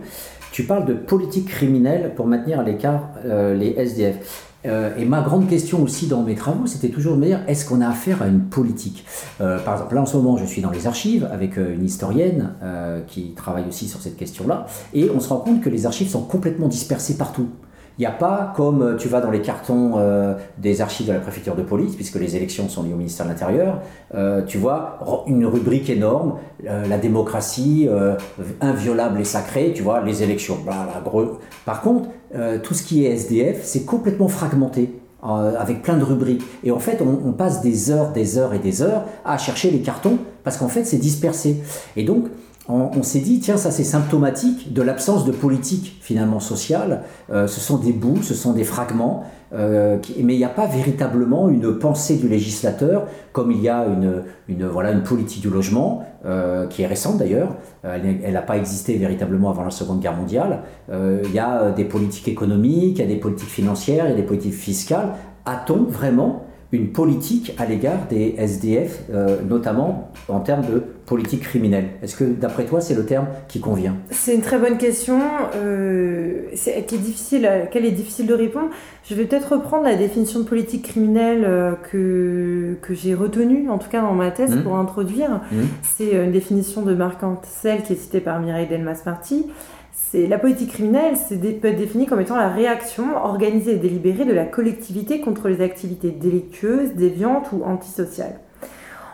tu 0.52 0.64
parles 0.64 0.86
de 0.86 0.94
politique 0.96 1.48
criminelle 1.48 2.14
pour 2.16 2.26
maintenir 2.26 2.60
à 2.60 2.64
l'écart 2.64 3.12
les 3.24 3.76
SDF. 3.78 4.49
Euh, 4.66 4.96
et 4.98 5.06
ma 5.06 5.22
grande 5.22 5.48
question 5.48 5.82
aussi 5.82 6.08
dans 6.08 6.22
mes 6.24 6.36
travaux, 6.36 6.68
c'était 6.68 6.90
toujours 6.90 7.16
de 7.16 7.22
me 7.22 7.26
dire, 7.26 7.42
est-ce 7.48 7.66
qu'on 7.66 7.82
a 7.82 7.88
affaire 7.88 8.22
à 8.22 8.28
une 8.28 8.42
politique 8.42 9.06
euh, 9.40 9.58
Par 9.60 9.76
exemple, 9.76 9.96
là 9.96 10.02
en 10.02 10.06
ce 10.06 10.18
moment, 10.18 10.38
je 10.38 10.46
suis 10.46 10.62
dans 10.62 10.72
les 10.72 10.88
archives 10.88 11.28
avec 11.32 11.58
euh, 11.58 11.74
une 11.74 11.86
historienne 11.86 12.54
qui 13.08 13.32
travaille 13.36 13.66
aussi 13.68 13.88
sur 13.88 14.02
cette 14.02 14.18
question-là, 14.18 14.66
et 14.94 15.10
on 15.10 15.20
se 15.20 15.30
rend 15.30 15.38
compte 15.38 15.62
que 15.62 15.70
les 15.70 15.86
archives 15.86 16.10
sont 16.10 16.24
complètement 16.24 16.68
dispersées 16.68 17.18
partout. 17.18 17.48
Il 17.98 18.02
n'y 18.02 18.06
a 18.06 18.12
pas 18.12 18.54
comme 18.56 18.96
tu 18.98 19.08
vas 19.08 19.20
dans 19.20 19.32
les 19.32 19.42
cartons 19.42 20.00
des 20.58 20.82
archives 20.82 21.08
de 21.08 21.14
la 21.14 21.20
préfecture 21.20 21.56
de 21.56 21.64
police, 21.64 21.96
puisque 21.96 22.16
les 22.16 22.36
élections 22.36 22.70
sont 22.70 22.84
liées 22.84 22.94
au 22.94 22.98
ministère 22.98 23.26
de 23.26 23.32
l'Intérieur, 23.32 23.82
tu 24.48 24.58
vois 24.58 25.00
une 25.28 25.46
rubrique 25.46 25.90
énorme, 25.90 26.36
la 26.64 26.98
démocratie 26.98 27.90
inviolable 28.62 29.20
et 29.20 29.26
sacrée, 29.26 29.74
tu 29.76 29.84
vois, 29.84 30.02
les 30.02 30.24
élections. 30.24 30.58
Par 31.66 31.82
contre, 31.82 32.10
tout 32.64 32.74
ce 32.74 32.84
qui 32.84 33.06
est 33.06 33.12
SDF, 33.12 33.62
c'est 33.64 33.86
complètement 33.86 34.28
fragmenté. 34.28 34.94
avec 35.22 35.82
plein 35.82 35.98
de 35.98 36.04
rubriques. 36.04 36.44
Et 36.64 36.72
en 36.72 36.80
fait, 36.80 37.02
on, 37.02 37.28
on, 37.28 37.34
passe 37.34 37.62
des 37.62 37.92
heures, 37.92 38.14
des 38.14 38.38
heures 38.38 38.54
et 38.54 38.60
des 38.60 38.82
heures 38.82 39.04
à 39.26 39.38
chercher 39.38 39.70
les 39.70 39.82
cartons 39.82 40.18
parce 40.44 40.58
qu'en 40.58 40.70
fait, 40.70 40.86
c'est 40.86 40.98
dispersé. 40.98 41.58
Et 41.98 42.04
donc, 42.04 42.28
on, 42.70 43.02
s'est 43.02 43.20
dit, 43.20 43.40
tiens, 43.40 43.58
ça 43.58 43.72
c'est 43.72 43.84
symptomatique 43.84 44.74
de 44.74 44.84
l'absence 44.84 45.26
de 45.26 45.32
politique 45.32 45.98
finalement 46.02 46.40
sociale. 46.40 47.02
Euh, 47.32 47.48
ce 47.48 47.60
sont 47.60 47.78
des 47.78 47.92
bouts, 47.92 48.22
ce 48.22 48.36
sont 48.36 48.54
des 48.54 48.64
fragments, 48.64 49.24
euh, 49.54 49.98
mais 50.22 50.36
il 50.36 50.38
n'y 50.38 50.44
a 50.44 50.50
pas 50.50 50.68
véritablement 50.68 51.50
une 51.50 51.80
pensée 51.80 52.18
du 52.18 52.28
législateur, 52.28 53.08
comme 53.32 53.52
il 53.52 53.60
y 53.60 53.70
a 53.70 53.88
une, 53.88 54.68
voilà, 54.68 54.92
une 54.92 55.02
politique 55.02 55.42
du 55.42 55.50
logement, 55.50 56.04
euh, 56.26 56.68
qui 56.68 56.84
est 56.84 56.88
récente 56.88 57.18
d'ailleurs, 57.18 57.56
elle 57.84 58.34
n'a 58.34 58.42
pas 58.42 58.58
existé 58.58 58.98
véritablement 58.98 59.50
avant 59.50 59.64
la 59.64 59.72
Seconde 59.72 60.00
Guerre 60.00 60.16
mondiale. 60.16 60.62
il 60.92 61.32
y 61.34 61.40
a 61.40 61.72
des 61.72 61.86
politiques 61.86 62.28
économiques, 62.28 62.98
il 62.98 63.02
y 63.02 63.04
a 63.04 63.08
des 63.08 63.16
politiques 63.16 63.50
financières, 63.50 64.06
il 64.06 64.12
y 64.12 64.14
a 64.14 64.18
des 64.18 64.24
politiques 64.24 64.54
fiscales. 64.54 65.14
A-t-on 65.46 65.86
vraiment 65.86 66.44
une 66.72 66.92
politique 66.92 67.56
à 67.58 67.66
l'égard 67.66 68.06
des 68.10 68.36
SDF, 68.38 69.06
notamment 69.48 70.12
en 70.28 70.42
termes 70.42 70.66
de 70.66 70.84
politique 71.10 71.42
criminelle 71.42 71.86
Est-ce 72.04 72.16
que 72.16 72.24
d'après 72.24 72.66
toi 72.66 72.82
c'est 72.82 72.94
le 72.94 73.04
terme 73.04 73.26
qui 73.48 73.60
convient? 73.60 73.96
C'est 74.12 74.36
une 74.36 74.42
très 74.42 74.60
bonne 74.60 74.78
question 74.78 75.20
euh, 75.56 76.44
qui 76.54 76.70
est 76.70 77.00
difficile, 77.00 77.48
à 77.48 77.60
laquelle 77.60 77.86
est 77.86 77.92
difficile 77.92 78.28
de 78.28 78.36
répondre? 78.36 78.70
Je 79.04 79.16
vais 79.16 79.26
peut-être 79.26 79.54
reprendre 79.54 79.86
la 79.86 79.96
définition 79.96 80.40
de 80.40 80.46
politique 80.46 80.84
criminelle 80.84 81.44
euh, 81.46 81.74
que, 81.92 82.78
que 82.82 82.94
j'ai 82.94 83.16
retenue, 83.16 83.70
en 83.72 83.80
tout 83.80 83.90
cas 83.90 84.02
dans 84.02 84.14
ma 84.14 84.30
thèse, 84.30 84.56
mmh. 84.56 84.64
pour 84.64 84.78
introduire. 84.78 85.42
Mmh. 85.52 85.56
C'est 85.82 86.12
une 86.12 86.32
définition 86.32 86.84
de 86.84 86.94
Marc 86.94 87.24
Ancel 87.24 87.82
qui 87.82 87.94
est 87.94 87.96
citée 87.96 88.22
par 88.22 88.40
Mireille 88.40 88.68
Delmas-Marty. 88.68 89.48
C'est 90.12 90.28
la 90.28 90.38
politique 90.38 90.72
criminelle, 90.74 91.16
c'est 91.18 91.38
peut 91.38 91.68
être 91.68 91.78
définie 91.78 92.06
comme 92.06 92.22
étant 92.22 92.36
la 92.36 92.50
réaction 92.50 93.16
organisée 93.24 93.74
et 93.74 93.78
délibérée 93.78 94.26
de 94.26 94.34
la 94.34 94.46
collectivité 94.46 95.22
contre 95.22 95.50
les 95.50 95.62
activités 95.62 96.12
délictueuses, 96.12 96.94
déviantes 96.94 97.52
ou 97.52 97.64
antisociales. 97.64 98.40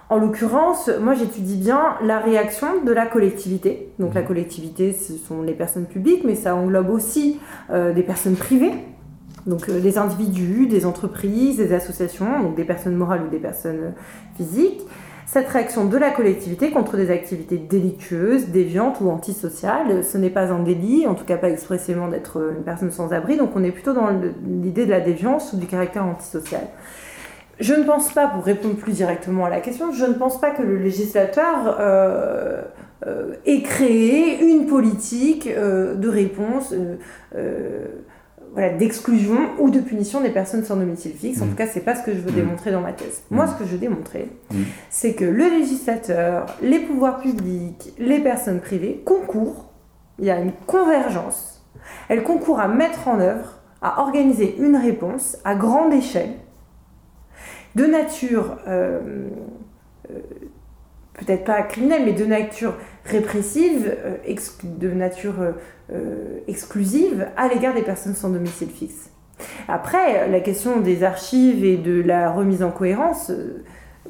En 0.07 0.17
l'occurrence, 0.17 0.89
moi 1.01 1.15
j'étudie 1.15 1.57
bien 1.57 1.95
la 2.03 2.19
réaction 2.19 2.83
de 2.85 2.91
la 2.91 3.07
collectivité. 3.07 3.89
Donc 3.97 4.13
la 4.13 4.21
mhm. 4.21 4.27
collectivité, 4.27 4.93
ce 4.93 5.13
sont 5.13 5.41
les 5.41 5.53
personnes 5.53 5.85
publiques, 5.85 6.23
mais 6.23 6.35
ça 6.35 6.55
englobe 6.55 6.89
aussi 6.89 7.39
euh, 7.71 7.91
des 7.91 8.03
personnes 8.03 8.35
privées. 8.35 8.73
Donc 9.47 9.67
euh, 9.67 9.79
des 9.79 9.97
individus, 9.97 10.67
des 10.67 10.85
entreprises, 10.85 11.57
des 11.57 11.73
associations, 11.73 12.41
donc 12.41 12.55
des 12.55 12.65
personnes 12.65 12.95
morales 12.95 13.23
ou 13.25 13.29
des 13.29 13.39
personnes 13.39 13.79
euh, 13.81 13.91
physiques. 14.37 14.81
Cette 15.25 15.47
réaction 15.47 15.85
de 15.85 15.97
la 15.97 16.11
collectivité 16.11 16.69
contre 16.69 16.97
des 16.97 17.09
activités 17.09 17.57
délictueuses, 17.57 18.49
déviantes 18.49 19.01
ou 19.01 19.09
antisociales, 19.09 20.03
ce 20.03 20.19
n'est 20.19 20.29
pas 20.29 20.53
un 20.53 20.61
délit, 20.61 21.07
en 21.07 21.15
tout 21.15 21.25
cas 21.25 21.37
pas 21.37 21.49
expressément 21.49 22.09
d'être 22.09 22.53
une 22.55 22.63
personne 22.63 22.91
sans 22.91 23.11
abri, 23.11 23.35
donc 23.35 23.49
on 23.55 23.63
est 23.63 23.71
plutôt 23.71 23.93
dans 23.93 24.09
l'idée 24.45 24.85
de 24.85 24.91
la 24.91 25.01
déviance 25.01 25.51
ou 25.53 25.57
du 25.57 25.65
caractère 25.65 26.05
antisocial. 26.05 26.61
Je 27.59 27.73
ne 27.73 27.83
pense 27.83 28.11
pas, 28.11 28.27
pour 28.27 28.43
répondre 28.43 28.75
plus 28.75 28.93
directement 28.93 29.45
à 29.45 29.49
la 29.49 29.61
question, 29.61 29.91
je 29.91 30.05
ne 30.05 30.13
pense 30.13 30.39
pas 30.39 30.51
que 30.51 30.61
le 30.61 30.77
législateur 30.77 31.77
euh, 31.79 32.61
euh, 33.07 33.35
ait 33.45 33.61
créé 33.61 34.43
une 34.43 34.65
politique 34.65 35.47
euh, 35.47 35.95
de 35.95 36.09
réponse 36.09 36.73
d'exclusion 38.77 39.37
ou 39.59 39.69
de 39.69 39.79
punition 39.79 40.21
des 40.21 40.29
personnes 40.29 40.63
sans 40.63 40.77
domicile 40.77 41.13
fixe. 41.13 41.41
En 41.41 41.45
mmh. 41.45 41.49
tout 41.49 41.55
cas, 41.55 41.67
c'est 41.67 41.81
pas 41.81 41.95
ce 41.95 42.03
que 42.03 42.13
je 42.13 42.19
veux 42.19 42.31
mmh. 42.31 42.35
démontrer 42.35 42.71
dans 42.71 42.81
ma 42.81 42.93
thèse. 42.93 43.23
Moi, 43.29 43.45
mmh. 43.45 43.49
ce 43.49 43.53
que 43.59 43.65
je 43.65 43.71
veux 43.71 43.77
démontrer, 43.77 44.29
c'est 44.89 45.13
que 45.13 45.25
le 45.25 45.49
législateur, 45.49 46.45
les 46.61 46.79
pouvoirs 46.79 47.19
publics, 47.19 47.93
les 47.99 48.19
personnes 48.19 48.61
privées 48.61 49.01
concourent, 49.05 49.71
il 50.19 50.25
y 50.25 50.31
a 50.31 50.39
une 50.39 50.53
convergence, 50.67 51.65
elles 52.07 52.23
concourent 52.23 52.61
à 52.61 52.69
mettre 52.69 53.09
en 53.09 53.19
œuvre 53.19 53.59
à 53.81 54.01
organiser 54.01 54.55
une 54.57 54.77
réponse 54.77 55.37
à 55.43 55.53
grande 55.53 55.93
échelle, 55.93 56.31
de 57.75 57.85
nature, 57.85 58.57
euh, 58.67 58.99
euh, 60.09 60.19
peut-être 61.13 61.43
pas 61.43 61.61
criminelle, 61.63 62.03
mais 62.05 62.13
de 62.13 62.25
nature 62.25 62.75
répressive, 63.03 63.93
euh, 64.05 64.35
de 64.63 64.91
nature 64.91 65.35
exclusive 66.47 67.27
à 67.37 67.47
l'égard 67.47 67.75
des 67.75 67.83
personnes 67.83 68.15
sans 68.15 68.29
domicile 68.29 68.69
fixe. 68.69 69.11
Après, 69.67 70.27
la 70.29 70.39
question 70.39 70.79
des 70.79 71.03
archives 71.03 71.63
et 71.63 71.77
de 71.77 72.01
la 72.01 72.31
remise 72.31 72.63
en 72.63 72.71
cohérence, 72.71 73.31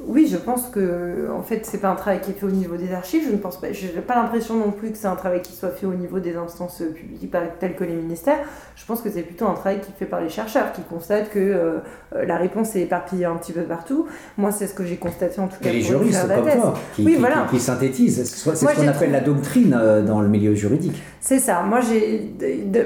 oui, 0.04 0.28
je 0.30 0.36
pense 0.36 0.68
que 0.68 1.30
en 1.34 1.42
fait, 1.42 1.64
c'est 1.64 1.78
pas 1.78 1.88
un 1.88 1.94
travail 1.94 2.20
qui 2.20 2.30
est 2.30 2.34
fait 2.34 2.44
au 2.44 2.50
niveau 2.50 2.76
des 2.76 2.92
archives. 2.92 3.24
Je 3.26 3.32
ne 3.32 3.38
pense 3.38 3.58
pas. 3.58 3.72
J'ai 3.72 3.88
pas 3.88 4.14
l'impression 4.14 4.54
non 4.54 4.70
plus 4.70 4.90
que 4.90 4.98
c'est 4.98 5.06
un 5.06 5.16
travail 5.16 5.40
qui 5.40 5.52
soit 5.54 5.70
fait 5.70 5.86
au 5.86 5.94
niveau 5.94 6.18
des 6.18 6.36
instances 6.36 6.82
publiques 6.94 7.34
telles 7.58 7.74
que 7.74 7.84
les 7.84 7.94
ministères. 7.94 8.38
Je 8.74 8.84
pense 8.84 9.00
que 9.00 9.10
c'est 9.10 9.22
plutôt 9.22 9.46
un 9.46 9.54
travail 9.54 9.80
qui 9.80 9.90
est 9.90 9.98
fait 9.98 10.04
par 10.04 10.20
les 10.20 10.28
chercheurs, 10.28 10.72
qui 10.72 10.82
constatent 10.82 11.30
que 11.30 11.38
euh, 11.38 11.78
la 12.12 12.36
réponse 12.36 12.76
est 12.76 12.82
éparpillée 12.82 13.24
un 13.24 13.36
petit 13.36 13.52
peu 13.52 13.62
partout. 13.62 14.06
Moi, 14.36 14.52
c'est 14.52 14.66
ce 14.66 14.74
que 14.74 14.84
j'ai 14.84 14.96
constaté 14.96 15.40
en 15.40 15.48
tout 15.48 15.56
cas. 15.62 15.70
Et 15.70 15.72
les 15.72 15.80
juristes 15.80 16.28
comme 16.28 16.44
toi, 16.44 16.74
qui, 16.94 17.04
oui, 17.04 17.16
voilà. 17.18 17.46
qui, 17.48 17.58
synthétisent. 17.58 18.22
C'est 18.22 18.54
ce 18.54 18.64
qu'on 18.64 18.88
appelle 18.88 19.12
la 19.12 19.20
doctrine 19.20 19.74
euh, 19.78 20.02
dans 20.02 20.20
le 20.20 20.28
milieu 20.28 20.54
juridique. 20.54 21.02
C'est 21.20 21.38
ça. 21.38 21.62
Moi, 21.62 21.80
j'ai 21.80 22.34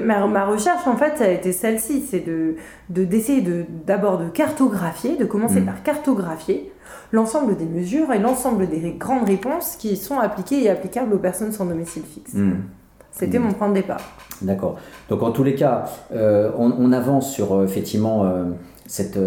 ma, 0.03 0.25
ma, 0.27 0.45
recherche 0.45 0.87
en 0.87 0.95
fait, 0.95 1.17
ça 1.17 1.25
a 1.25 1.29
été 1.29 1.51
celle-ci, 1.51 2.05
c'est 2.09 2.21
de 2.25 2.55
d'essayer 2.89 3.41
de 3.41 3.65
d'abord 3.85 4.17
de, 4.17 4.29
cartographier, 4.29 5.17
de 5.17 5.25
commencer 5.25 5.61
mmh. 5.61 5.65
par 5.65 5.83
cartographier 5.83 6.70
l'ensemble 7.11 7.57
des 7.57 7.65
mesures 7.65 8.11
et 8.11 8.19
l'ensemble 8.19 8.67
des 8.67 8.95
grandes 8.97 9.27
réponses 9.27 9.75
qui 9.77 9.97
sont 9.97 10.19
appliquées 10.19 10.63
et 10.63 10.69
applicables 10.69 11.13
aux 11.13 11.19
personnes 11.19 11.51
sans 11.51 11.65
domicile 11.65 12.03
fixe. 12.03 12.33
Hmm. 12.33 12.61
C'était 13.11 13.39
hmm. 13.39 13.43
mon 13.43 13.53
point 13.53 13.69
de 13.69 13.75
départ. 13.75 14.01
D'accord. 14.41 14.77
Donc 15.09 15.21
en 15.21 15.31
tous 15.31 15.43
les 15.43 15.55
cas, 15.55 15.85
euh, 16.13 16.51
on, 16.57 16.91
avance 16.91 17.31
sur 17.31 17.53
euh, 17.53 17.65
effectivement 17.65 18.25
euh, 18.25 18.45
cette, 18.87 19.19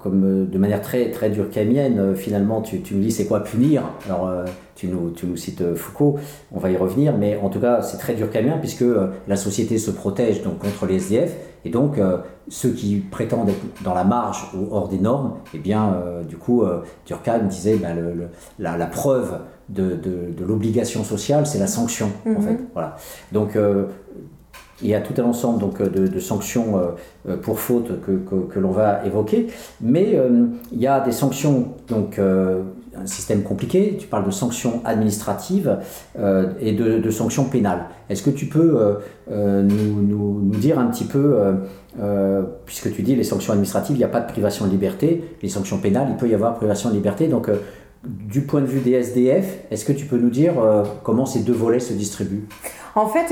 comme 0.00 0.46
de 0.46 0.58
manière 0.58 0.80
très 0.80 1.10
très 1.10 1.30
durkheimienne. 1.30 2.14
finalement, 2.14 2.62
tu, 2.62 2.80
tu, 2.80 2.94
nous 2.94 3.02
dis 3.02 3.10
c'est 3.10 3.26
quoi 3.26 3.42
punir? 3.42 3.82
Alors 4.06 4.32
tu 4.74 4.86
nous, 4.86 5.10
tu 5.10 5.26
nous 5.26 5.36
cites 5.36 5.74
Foucault, 5.74 6.18
on 6.52 6.58
va 6.58 6.70
y 6.70 6.76
revenir, 6.76 7.16
mais 7.18 7.36
en 7.36 7.48
tout 7.48 7.60
cas 7.60 7.82
c'est 7.82 7.98
très 7.98 8.14
durkheimien 8.14 8.58
puisque 8.58 8.84
la 9.28 9.36
société 9.36 9.78
se 9.78 9.90
protège 9.90 10.42
donc 10.42 10.58
contre 10.58 10.86
les 10.86 10.96
SDF 10.96 11.34
et 11.64 11.70
donc, 11.70 11.98
euh, 11.98 12.18
ceux 12.48 12.70
qui 12.70 12.96
prétendent 12.96 13.48
être 13.48 13.82
dans 13.82 13.94
la 13.94 14.04
marge 14.04 14.50
ou 14.54 14.74
hors 14.74 14.88
des 14.88 14.98
normes, 14.98 15.34
eh 15.54 15.58
bien, 15.58 15.94
euh, 15.94 16.22
du 16.22 16.36
coup, 16.36 16.62
euh, 16.62 16.82
Durkheim 17.06 17.44
disait 17.44 17.76
ben, 17.76 17.96
le, 17.96 18.28
la, 18.58 18.86
preuve 18.86 19.38
de, 19.70 19.94
de, 19.94 20.44
l'obligation 20.44 21.04
sociale, 21.04 21.46
c'est 21.46 21.58
la 21.58 21.66
sanction, 21.66 22.10
en 22.26 22.30
mhm. 22.30 22.42
fait. 22.42 22.58
Voilà. 22.74 22.96
Donc, 23.32 23.58
il 24.82 24.88
y 24.88 24.94
a 24.94 25.00
tout 25.00 25.14
un 25.20 25.24
ensemble 25.24 25.58
donc, 25.58 25.80
de, 25.80 26.06
de 26.06 26.20
sanctions 26.20 26.80
pour 27.42 27.58
faute 27.60 28.00
que, 28.04 28.12
que, 28.12 28.34
que 28.52 28.58
l'on 28.58 28.72
va 28.72 29.04
évoquer, 29.06 29.46
mais 29.80 30.18
il 30.72 30.78
y 30.78 30.86
a 30.86 31.00
des 31.00 31.12
sanctions 31.12 31.68
donc, 31.88 32.20
un 33.00 33.06
système 33.06 33.42
compliqué. 33.42 33.96
Tu 33.98 34.06
parles 34.06 34.26
de 34.26 34.30
sanctions 34.30 34.80
administratives 34.84 35.78
euh, 36.18 36.52
et 36.60 36.72
de, 36.72 37.10
sanctions 37.10 37.44
pénales. 37.44 37.86
Est-ce 38.08 38.22
que 38.22 38.30
tu 38.30 38.46
peux 38.46 38.76
euh, 38.76 38.94
euh, 39.30 39.62
nous, 39.62 40.50
dire 40.50 40.78
un 40.78 40.86
petit 40.86 41.04
peu, 41.04 41.36
puisque 42.64 42.92
tu 42.94 43.02
dis 43.02 43.14
les 43.16 43.24
sanctions 43.24 43.52
administratives, 43.52 43.96
il 43.96 43.98
n'y 43.98 44.04
a 44.04 44.08
pas 44.08 44.20
de 44.20 44.30
privation 44.30 44.66
de 44.66 44.70
liberté, 44.70 45.24
les 45.42 45.48
sanctions 45.48 45.78
pénales, 45.78 46.08
il 46.10 46.16
peut 46.16 46.28
y 46.28 46.34
avoir 46.34 46.54
privation 46.54 46.90
de 46.90 46.94
liberté. 46.94 47.28
Donc, 47.28 47.50
du 48.04 48.42
point 48.42 48.60
de 48.60 48.66
vue 48.66 48.80
des 48.80 48.92
SDF, 48.92 49.60
est-ce 49.70 49.84
que 49.84 49.92
tu 49.92 50.06
peux 50.06 50.18
nous 50.18 50.30
dire 50.30 50.54
comment 51.02 51.26
ces 51.26 51.40
deux 51.40 51.52
volets 51.52 51.80
se 51.80 51.92
distribuent? 51.92 52.46
En 52.96 53.08
fait, 53.08 53.28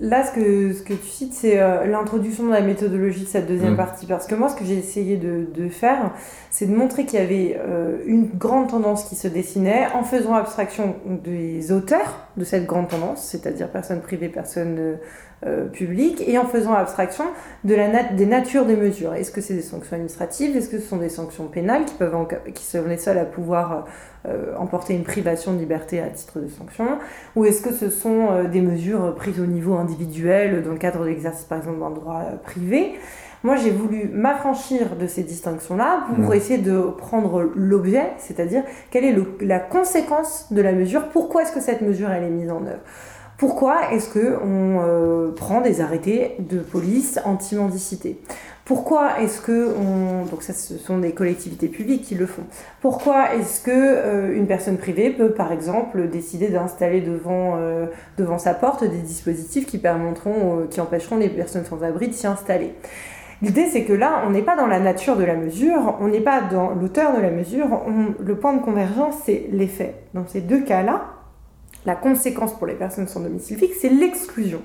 là, 0.00 0.26
ce 0.26 0.32
que, 0.32 0.72
ce 0.72 0.82
que 0.82 0.94
tu 0.94 1.06
cites, 1.06 1.34
c'est 1.34 1.60
euh, 1.60 1.86
l'introduction 1.86 2.46
de 2.46 2.52
la 2.52 2.60
méthodologie 2.60 3.20
de 3.20 3.28
cette 3.28 3.46
deuxième 3.46 3.74
mm. 3.74 3.76
partie. 3.76 4.06
Parce 4.06 4.26
que 4.26 4.34
moi, 4.34 4.48
ce 4.48 4.56
que 4.56 4.64
j'ai 4.64 4.76
essayé 4.76 5.16
de, 5.16 5.46
de 5.54 5.68
faire, 5.68 6.12
c'est 6.50 6.66
de 6.66 6.74
montrer 6.74 7.06
qu'il 7.06 7.20
y 7.20 7.22
avait 7.22 7.56
euh, 7.60 7.98
une 8.06 8.26
grande 8.26 8.68
tendance 8.68 9.04
qui 9.04 9.14
se 9.14 9.28
dessinait 9.28 9.86
en 9.94 10.02
faisant 10.02 10.34
abstraction 10.34 10.96
des 11.06 11.70
auteurs 11.70 12.26
de 12.36 12.44
cette 12.44 12.66
grande 12.66 12.88
tendance, 12.88 13.22
c'est-à-dire 13.22 13.68
personnes 13.68 14.00
privées, 14.00 14.28
personnes 14.28 14.98
euh, 15.46 15.66
publiques, 15.66 16.22
et 16.26 16.36
en 16.36 16.46
faisant 16.46 16.74
abstraction 16.74 17.24
de 17.64 17.74
la 17.74 18.02
des 18.02 18.26
natures 18.26 18.66
des 18.66 18.76
mesures. 18.76 19.14
Est-ce 19.14 19.30
que 19.30 19.40
c'est 19.40 19.54
des 19.54 19.62
sanctions 19.62 19.94
administratives? 19.94 20.56
Est-ce 20.56 20.68
que 20.68 20.78
ce 20.78 20.86
sont 20.88 20.96
des 20.96 21.08
sanctions 21.08 21.46
pénales 21.46 21.84
qui, 21.84 21.94
peuvent 21.94 22.26
qui 22.54 22.64
sont 22.64 22.84
les 22.86 22.96
seules 22.96 23.18
à 23.18 23.24
pouvoir 23.24 23.86
euh, 24.26 24.54
emporter 24.58 24.94
une 24.94 25.04
privation 25.04 25.52
de 25.52 25.58
liberté 25.58 26.00
à 26.00 26.08
titre 26.08 26.40
de 26.40 26.48
sanction? 26.48 26.98
Ou 27.36 27.44
est-ce 27.44 27.62
que 27.62 27.72
ce 27.72 27.88
sont 27.88 28.28
euh, 28.30 28.44
des 28.48 28.60
mesures 28.60 29.14
prises 29.14 29.40
au 29.40 29.46
niveau 29.46 29.74
individuel 29.74 30.64
dans 30.64 30.72
le 30.72 30.78
cadre 30.78 31.04
de 31.04 31.08
l'exercice 31.08 31.44
par 31.44 31.58
exemple 31.58 31.78
d'un 31.78 31.90
droit 31.90 32.22
euh, 32.32 32.36
privé? 32.36 32.94
Moi, 33.44 33.54
j'ai 33.54 33.70
voulu 33.70 34.10
m'affranchir 34.12 34.96
de 34.96 35.06
ces 35.06 35.22
distinctions-là 35.22 36.08
pour 36.16 36.34
essayer 36.34 36.58
de 36.58 36.80
prendre 36.80 37.48
l'objet, 37.54 38.10
c'est-à-dire 38.18 38.64
quelle 38.90 39.04
est 39.04 39.16
la 39.40 39.60
conséquence 39.60 40.52
de 40.52 40.60
la 40.60 40.72
mesure, 40.72 41.10
pourquoi 41.10 41.42
est-ce 41.42 41.52
que 41.52 41.60
cette 41.60 41.80
mesure 41.80 42.10
elle 42.10 42.24
est 42.24 42.30
mise 42.30 42.50
en 42.50 42.66
œuvre? 42.66 42.80
Pourquoi 43.38 43.92
est-ce 43.92 44.12
qu'on 44.12 45.32
prend 45.34 45.60
des 45.60 45.80
arrêtés 45.80 46.34
de 46.40 46.58
police 46.58 47.20
anti-mendicité? 47.24 48.18
Pourquoi 48.68 49.20
est-ce 49.22 49.40
que 49.40 49.74
on 49.80 50.26
donc 50.26 50.42
ça 50.42 50.52
ce 50.52 50.76
sont 50.76 50.98
des 50.98 51.12
collectivités 51.12 51.68
publiques 51.68 52.02
qui 52.02 52.14
le 52.14 52.26
font. 52.26 52.42
Pourquoi 52.82 53.34
est-ce 53.34 53.62
que 53.62 53.70
euh, 53.72 54.36
une 54.36 54.46
personne 54.46 54.76
privée 54.76 55.08
peut 55.08 55.30
par 55.30 55.52
exemple 55.52 56.06
décider 56.08 56.48
d'installer 56.48 57.00
devant 57.00 57.54
euh, 57.56 57.86
devant 58.18 58.36
sa 58.36 58.52
porte 58.52 58.84
des 58.84 58.98
dispositifs 58.98 59.64
qui 59.64 59.78
permettront 59.78 60.60
euh, 60.60 60.66
qui 60.66 60.82
empêcheront 60.82 61.16
les 61.16 61.30
personnes 61.30 61.64
sans 61.64 61.82
abri 61.82 62.08
de 62.08 62.12
s'y 62.12 62.26
installer? 62.26 62.74
L'idée, 63.40 63.68
c'est 63.72 63.84
que 63.84 63.92
là, 63.92 64.24
on 64.26 64.30
n'est 64.30 64.42
pas 64.42 64.56
dans 64.56 64.66
la 64.66 64.80
nature 64.80 65.16
de 65.16 65.24
la 65.24 65.36
mesure, 65.36 65.96
on 66.00 66.08
n'est 66.08 66.20
pas 66.20 66.42
dans 66.42 66.70
l'auteur 66.74 67.16
de 67.16 67.22
la 67.22 67.30
mesure, 67.30 67.68
le 68.18 68.34
point 68.36 68.52
de 68.52 68.60
convergence, 68.60 69.14
c'est 69.24 69.46
l'effet. 69.52 69.94
Dans 70.12 70.26
ces 70.26 70.40
deux 70.40 70.60
cas-là, 70.62 71.04
la 71.86 71.94
conséquence 71.94 72.54
pour 72.54 72.66
les 72.66 72.74
personnes 72.74 73.08
sans 73.08 73.20
domicile 73.20 73.58
fixe, 73.58 73.78
c'est 73.80 73.88
l'exclusion 73.88 74.62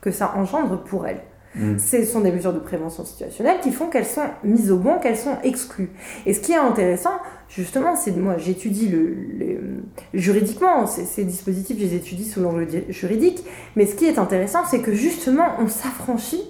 que 0.00 0.10
ça 0.10 0.34
engendre 0.36 0.82
pour 0.82 1.06
elles. 1.06 1.22
Mm. 1.56 1.78
Ce 1.78 2.04
sont 2.04 2.20
des 2.20 2.30
mesures 2.30 2.52
de 2.52 2.60
prévention 2.60 3.04
situationnelle 3.04 3.58
qui 3.60 3.72
font 3.72 3.88
qu'elles 3.88 4.06
sont 4.06 4.26
mises 4.44 4.70
au 4.70 4.76
bon, 4.76 4.98
qu'elles 4.98 5.16
sont 5.16 5.36
exclues. 5.42 5.90
Et 6.24 6.32
ce 6.32 6.40
qui 6.40 6.52
est 6.52 6.56
intéressant, 6.56 7.18
justement, 7.48 7.96
c'est 7.96 8.16
moi 8.16 8.36
j'étudie 8.38 8.88
le, 8.88 9.82
juridiquement 10.14 10.86
ces, 10.86 11.24
dispositifs, 11.24 11.76
je 11.78 11.84
les 11.84 11.94
étudie 11.96 12.24
sous 12.24 12.40
l'angle 12.40 12.68
juridique, 12.88 13.44
mais 13.74 13.86
ce 13.86 13.96
qui 13.96 14.06
est 14.06 14.18
intéressant, 14.18 14.64
c'est 14.64 14.80
que 14.80 14.92
justement 14.92 15.48
on 15.58 15.66
s'affranchit 15.66 16.44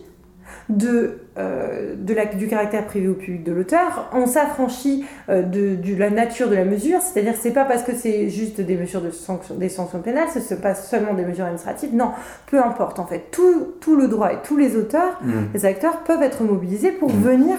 de, 0.71 1.19
euh, 1.37 1.95
de 1.97 2.15
la, 2.15 2.27
du 2.27 2.47
caractère 2.47 2.87
privé 2.87 3.09
ou 3.09 3.15
public 3.15 3.45
de 3.45 3.53
l'auteur, 3.53 4.09
on 4.13 4.27
s'affranchit 4.27 5.05
euh, 5.29 5.43
de, 5.43 5.75
de, 5.75 5.97
la 5.97 6.11
nature 6.11 6.49
de 6.49 6.55
la 6.55 6.65
mesure, 6.65 7.01
c'est-à-dire 7.01 7.35
c'est 7.39 7.53
pas 7.53 7.65
parce 7.65 7.83
que 7.83 7.95
c'est 7.95 8.29
juste 8.29 8.61
des 8.61 8.77
mesures 8.77 9.03
de 9.03 9.11
sanction, 9.11 9.57
des 9.57 9.69
sanctions 9.69 10.01
pénales, 10.01 10.29
ce 10.29 10.55
n'est 10.55 10.61
pas 10.61 10.75
seulement 10.75 11.15
des 11.15 11.25
mesures 11.25 11.45
administratives, 11.45 11.95
non, 11.95 12.13
peu 12.47 12.63
importe 12.63 12.99
en 12.99 13.07
fait, 13.07 13.31
tout, 13.31 13.75
tout 13.81 13.97
le 13.97 14.09
droit 14.09 14.33
et 14.33 14.39
tous 14.45 14.57
les 14.57 14.77
auteurs, 14.77 15.21
mmh. 15.23 15.33
les 15.55 15.65
acteurs 15.67 15.99
peuvent 16.05 16.23
être 16.23 16.43
mobilisés 16.43 16.93
pour 16.93 17.13
mmh. 17.13 17.21
venir 17.21 17.57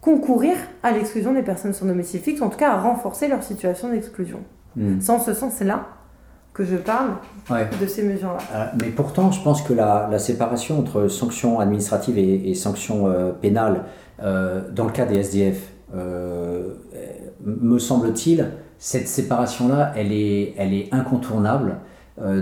concourir 0.00 0.56
à 0.82 0.90
l'exclusion 0.92 1.32
des 1.32 1.42
personnes 1.42 1.72
sans 1.72 1.86
domicile 1.86 2.20
fixe, 2.20 2.42
en 2.42 2.48
tout 2.48 2.58
cas 2.58 2.72
à 2.72 2.78
renforcer 2.78 3.28
leur 3.28 3.42
situation 3.42 3.90
d'exclusion. 3.90 4.40
Mmh. 4.76 5.00
Sans 5.00 5.20
ce 5.20 5.34
sens-là, 5.34 5.86
que 6.60 6.66
je 6.66 6.76
parle 6.76 7.12
de 7.80 7.86
ces 7.86 8.02
mesures-là. 8.02 8.38
Euh, 8.54 8.66
mais 8.80 8.90
pourtant, 8.90 9.32
je 9.32 9.42
pense 9.42 9.62
que 9.62 9.72
la, 9.72 10.08
la 10.10 10.18
séparation 10.18 10.78
entre 10.78 11.08
sanctions 11.08 11.58
administratives 11.58 12.18
et, 12.18 12.54
sanctions 12.54 13.06
euh, 13.06 13.32
pénales, 13.32 13.84
euh, 14.22 14.60
dans 14.70 14.84
le 14.84 14.92
cas 14.92 15.06
des 15.06 15.16
SDF, 15.20 15.72
me 17.42 17.78
semble-t-il, 17.78 18.50
cette 18.78 19.08
séparation-là, 19.08 19.92
elle 19.96 20.12
est, 20.12 20.54
elle 20.56 20.72
est 20.72 20.88
incontournable 20.92 21.78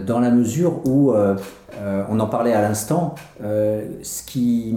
dans 0.07 0.19
la 0.19 0.31
mesure 0.31 0.87
où, 0.87 1.13
on 2.11 2.21
en 2.21 2.27
parlait 2.27 2.53
à 2.53 2.61
l'instant, 2.61 3.15
ce, 3.41 4.23
qui, 4.27 4.77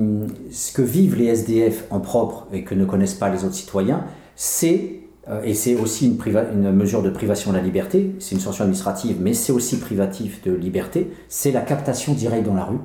ce 0.51 0.71
que 0.71 0.81
vivent 0.81 1.17
les 1.17 1.25
SDF 1.25 1.85
en 1.89 1.99
propre 1.99 2.47
et 2.53 2.63
que 2.63 2.75
ne 2.75 2.85
connaissent 2.85 3.15
pas 3.15 3.29
les 3.29 3.43
autres 3.43 3.55
citoyens, 3.55 4.05
c'est 4.35 5.01
et 5.43 5.53
c'est 5.53 5.75
aussi 5.75 6.07
une, 6.07 6.17
une, 6.53 6.71
mesure 6.71 7.03
de 7.03 7.09
privation 7.09 7.51
de 7.51 7.57
la 7.57 7.61
liberté, 7.61 8.15
c'est 8.19 8.33
une 8.35 8.41
sanction 8.41 8.63
administrative, 8.63 9.17
mais 9.19 9.33
c'est 9.33 9.51
aussi 9.51 9.79
privatif 9.79 10.41
de 10.43 10.51
liberté, 10.51 11.11
c'est 11.29 11.51
la 11.51 11.61
captation 11.61 12.13
directe 12.13 12.45
dans 12.45 12.55
la 12.55 12.65
rue, 12.65 12.79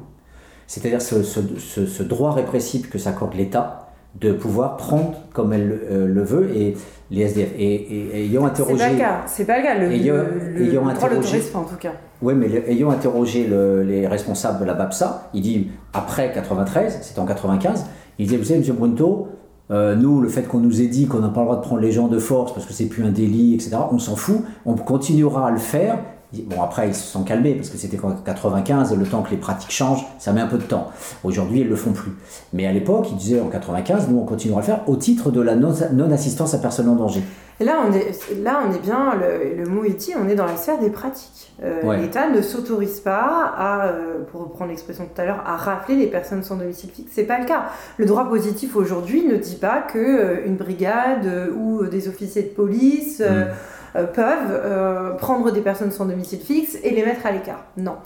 c'est-à-dire 0.66 1.00
ce, 1.00 1.22
ce, 1.22 2.02
droit 2.02 2.32
répressif 2.32 2.90
que 2.90 2.98
s'accorde 2.98 3.34
l'État 3.34 3.88
de 4.20 4.32
pouvoir 4.32 4.76
prendre 4.76 5.14
comme 5.32 5.52
elle 5.52 5.78
euh, 5.90 6.06
le 6.06 6.22
veut 6.22 6.50
et 6.56 6.74
les 7.10 7.22
SDF. 7.22 7.50
Et, 7.58 8.24
ayant 8.24 8.46
interrogé. 8.46 8.78
C'est 8.78 8.86
pas 8.86 8.92
le 8.92 8.98
cas, 8.98 9.20
c'est 9.26 9.44
pas 9.44 9.58
le 9.58 9.62
cas, 9.62 9.78
le, 9.78 9.92
ayant, 9.92 10.14
le, 10.14 10.62
ayant 10.62 10.88
interrogé, 10.88 11.42
en 11.54 11.64
tout 11.64 11.76
cas. 11.76 11.92
Oui, 12.22 12.34
mais 12.34 12.46
ayant 12.68 12.90
interrogé 12.90 13.46
les 13.84 14.06
responsables 14.06 14.60
de 14.60 14.64
la 14.64 14.74
BAPSA, 14.74 15.30
il 15.34 15.42
dit 15.42 15.70
après 15.92 16.32
93, 16.32 17.00
c'était 17.02 17.20
en 17.20 17.26
95, 17.26 17.86
il 18.18 18.26
disait 18.26 18.38
Vous 18.38 18.44
savez, 18.44 18.66
M. 18.66 18.74
Brunto, 18.74 19.28
euh, 19.70 19.96
nous, 19.96 20.20
le 20.20 20.28
fait 20.28 20.42
qu'on 20.42 20.60
nous 20.60 20.80
ait 20.80 20.86
dit 20.86 21.06
qu'on 21.06 21.18
n'a 21.18 21.28
pas 21.28 21.40
le 21.40 21.46
droit 21.46 21.56
de 21.56 21.62
prendre 21.62 21.80
les 21.80 21.92
gens 21.92 22.08
de 22.08 22.18
force 22.18 22.52
parce 22.54 22.66
que 22.66 22.72
c'est 22.72 22.86
plus 22.86 23.04
un 23.04 23.10
délit, 23.10 23.54
etc., 23.54 23.76
on 23.90 23.98
s'en 23.98 24.16
fout. 24.16 24.42
On 24.64 24.74
continuera 24.74 25.48
à 25.48 25.50
le 25.50 25.58
faire 25.58 25.98
Bon, 26.32 26.60
après, 26.60 26.88
ils 26.88 26.94
se 26.94 27.06
sont 27.06 27.22
calmés 27.22 27.54
parce 27.54 27.70
que 27.70 27.78
c'était 27.78 28.02
en 28.04 28.12
95 28.12 28.92
et 28.92 28.96
le 28.96 29.06
temps 29.06 29.22
que 29.22 29.30
les 29.30 29.36
pratiques 29.36 29.70
changent, 29.70 30.04
ça 30.18 30.32
met 30.32 30.40
un 30.40 30.48
peu 30.48 30.58
de 30.58 30.64
temps. 30.64 30.90
Aujourd'hui, 31.22 31.60
ils 31.60 31.68
le 31.68 31.76
font 31.76 31.92
plus. 31.92 32.12
Mais 32.52 32.66
à 32.66 32.72
l'époque, 32.72 33.08
ils 33.10 33.16
disaient 33.16 33.40
en 33.40 33.48
95, 33.48 34.08
nous, 34.08 34.18
on 34.18 34.24
continuera 34.24 34.58
à 34.58 34.62
le 34.62 34.66
faire 34.66 34.80
au 34.88 34.96
titre 34.96 35.30
de 35.30 35.40
la 35.40 35.54
non-assistance 35.54 36.54
à 36.54 36.58
personne 36.58 36.88
en 36.88 36.96
danger. 36.96 37.22
Et 37.58 37.64
là, 37.64 37.80
on 37.88 37.92
est, 37.92 38.42
là, 38.42 38.60
on 38.68 38.74
est 38.74 38.82
bien, 38.82 39.14
le, 39.56 39.64
mot 39.64 39.84
est 39.84 39.94
dit, 39.94 40.12
on 40.22 40.28
est 40.28 40.34
dans 40.34 40.44
la 40.44 40.56
sphère 40.56 40.78
des 40.78 40.90
pratiques. 40.90 41.52
Euh, 41.62 41.96
L'État 41.96 42.28
ne 42.28 42.42
s'autorise 42.42 43.00
pas 43.00 43.50
à, 43.56 43.86
euh, 43.86 44.24
pour 44.30 44.42
reprendre 44.42 44.70
l'expression 44.70 45.06
tout 45.06 45.18
à 45.18 45.24
l'heure, 45.24 45.42
à 45.46 45.56
rafler 45.56 45.96
les 45.96 46.08
personnes 46.08 46.42
sans 46.42 46.56
domicile 46.56 46.90
fixe. 46.90 47.12
C'est 47.14 47.24
pas 47.24 47.38
le 47.38 47.46
cas. 47.46 47.68
Le 47.96 48.04
droit 48.04 48.28
positif 48.28 48.76
aujourd'hui 48.76 49.24
ne 49.24 49.36
dit 49.36 49.56
pas 49.56 49.80
que 49.80 49.98
euh, 49.98 50.46
une 50.46 50.56
brigade 50.56 51.50
ou 51.56 51.86
des 51.86 52.08
officiers 52.08 52.42
de 52.42 52.48
police 52.48 53.20
mm. 53.20 53.46
Peuvent 53.92 55.16
prendre 55.18 55.50
des 55.50 55.60
personnes 55.60 55.90
sans 55.90 56.06
domicile 56.06 56.40
fixe 56.40 56.78
et 56.82 56.90
les 56.90 57.04
mettre 57.04 57.26
à 57.26 57.32
l'écart. 57.32 57.64
Non. 57.76 57.96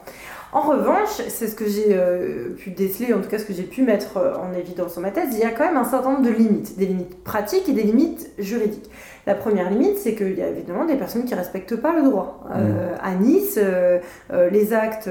En 0.52 0.62
revanche, 0.62 1.10
c'est 1.28 1.46
ce 1.46 1.54
que 1.54 1.68
j'ai 1.68 1.96
pu 2.56 2.70
déceler, 2.70 3.14
en 3.14 3.20
tout 3.20 3.28
cas 3.28 3.38
ce 3.38 3.44
que 3.44 3.52
j'ai 3.52 3.62
pu 3.62 3.82
mettre 3.82 4.16
en 4.16 4.52
évidence 4.52 4.96
dans 4.96 5.00
ma 5.00 5.12
thèse, 5.12 5.28
il 5.32 5.38
y 5.38 5.44
a 5.44 5.50
quand 5.50 5.64
même 5.64 5.76
un 5.76 5.84
certain 5.84 6.10
nombre 6.10 6.24
de 6.24 6.30
limites, 6.30 6.76
des 6.76 6.86
limites 6.86 7.22
pratiques 7.22 7.68
et 7.68 7.72
des 7.72 7.84
limites 7.84 8.30
juridiques. 8.38 8.90
La 9.30 9.36
première 9.36 9.70
limite, 9.70 9.96
c'est 9.96 10.16
qu'il 10.16 10.36
y 10.36 10.42
a 10.42 10.48
évidemment 10.48 10.84
des 10.84 10.96
personnes 10.96 11.24
qui 11.24 11.34
ne 11.34 11.38
respectent 11.38 11.76
pas 11.76 11.94
le 11.94 12.02
droit. 12.02 12.40
Euh, 12.52 12.94
mm. 12.94 12.98
à 13.00 13.14
Nice, 13.14 13.60
euh, 13.62 14.00
euh, 14.32 14.50
les 14.50 14.72
actes 14.72 15.08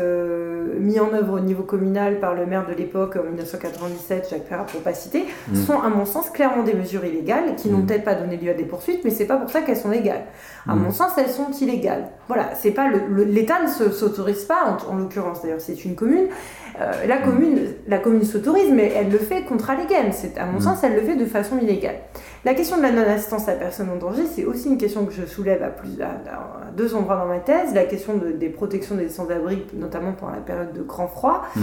mis 0.78 1.00
en 1.00 1.14
œuvre 1.14 1.38
au 1.38 1.40
niveau 1.40 1.64
communal 1.64 2.20
par 2.20 2.36
le 2.36 2.46
maire 2.46 2.68
de 2.68 2.74
l'époque 2.74 3.16
en 3.16 3.24
1997, 3.24 4.28
Jacques 4.30 4.44
Perrat 4.44 4.66
pour 4.66 4.82
pas 4.82 4.94
citer, 4.94 5.24
mm. 5.48 5.56
sont 5.56 5.80
à 5.80 5.88
mon 5.88 6.04
sens 6.04 6.30
clairement 6.32 6.64
des 6.64 6.74
mesures 6.74 7.06
illégales 7.06 7.56
qui 7.56 7.70
n'ont 7.70 7.78
mm. 7.78 7.86
peut-être 7.86 8.04
pas 8.04 8.16
donné 8.16 8.36
lieu 8.36 8.52
à 8.52 8.56
des 8.56 8.66
poursuites, 8.66 9.06
mais 9.06 9.10
c'est 9.10 9.26
pas 9.26 9.38
pour 9.38 9.50
ça 9.50 9.62
qu'elles 9.62 9.78
sont 9.78 9.90
légales. 9.90 10.26
À 10.68 10.76
mon 10.76 10.92
sens, 10.92 11.14
elles 11.18 11.30
sont 11.30 11.52
illégales. 11.62 12.10
Voilà, 12.28 12.50
c'est 12.56 12.72
pas 12.72 12.90
l'État 12.90 13.60
ne 13.64 13.90
s'autorise 13.90 14.44
pas, 14.44 14.78
en, 14.90 14.98
l'occurrence 14.98 15.42
d'ailleurs, 15.44 15.62
c'est 15.62 15.86
une 15.86 15.96
commune. 15.96 16.28
La 17.08 17.18
commune, 17.18 17.60
la 17.88 17.98
commune 17.98 18.24
s'autorise, 18.24 18.72
mais 18.72 18.92
elle 18.96 19.10
le 19.10 19.18
fait 19.18 19.44
contre 19.44 19.70
alléguem. 19.70 20.12
À 20.38 20.46
mon 20.46 20.60
sens, 20.60 20.84
elle 20.84 20.96
le 20.96 21.02
fait 21.02 21.16
de 21.16 21.26
façon 21.26 21.58
illégale. 21.58 21.96
La 22.46 22.54
question 22.54 22.78
de 22.78 22.82
la 22.82 22.92
non-assistance 22.92 23.50
à 23.50 23.54
personne 23.54 23.90
en 23.90 23.98
danger, 23.98 24.24
c'est 24.26 24.46
aussi 24.46 24.70
une 24.70 24.78
question 24.78 25.06
que 25.06 25.12
je 25.12 25.26
soulève 25.26 25.62
à, 25.62 25.68
plus, 25.68 26.02
à, 26.02 26.72
deux 26.76 26.96
endroits 26.96 27.18
dans 27.18 27.26
ma 27.26 27.40
thèse. 27.40 27.74
La 27.74 27.84
question 27.84 28.14
des 28.18 28.50
protections 28.50 28.96
des 28.96 29.10
sans-abri, 29.10 29.66
notamment 29.74 30.14
pendant 30.14 30.34
la 30.34 30.40
période 30.40 30.74
de 30.74 30.82
grand 30.82 31.08
froid. 31.08 31.44
Mmh. 31.56 31.62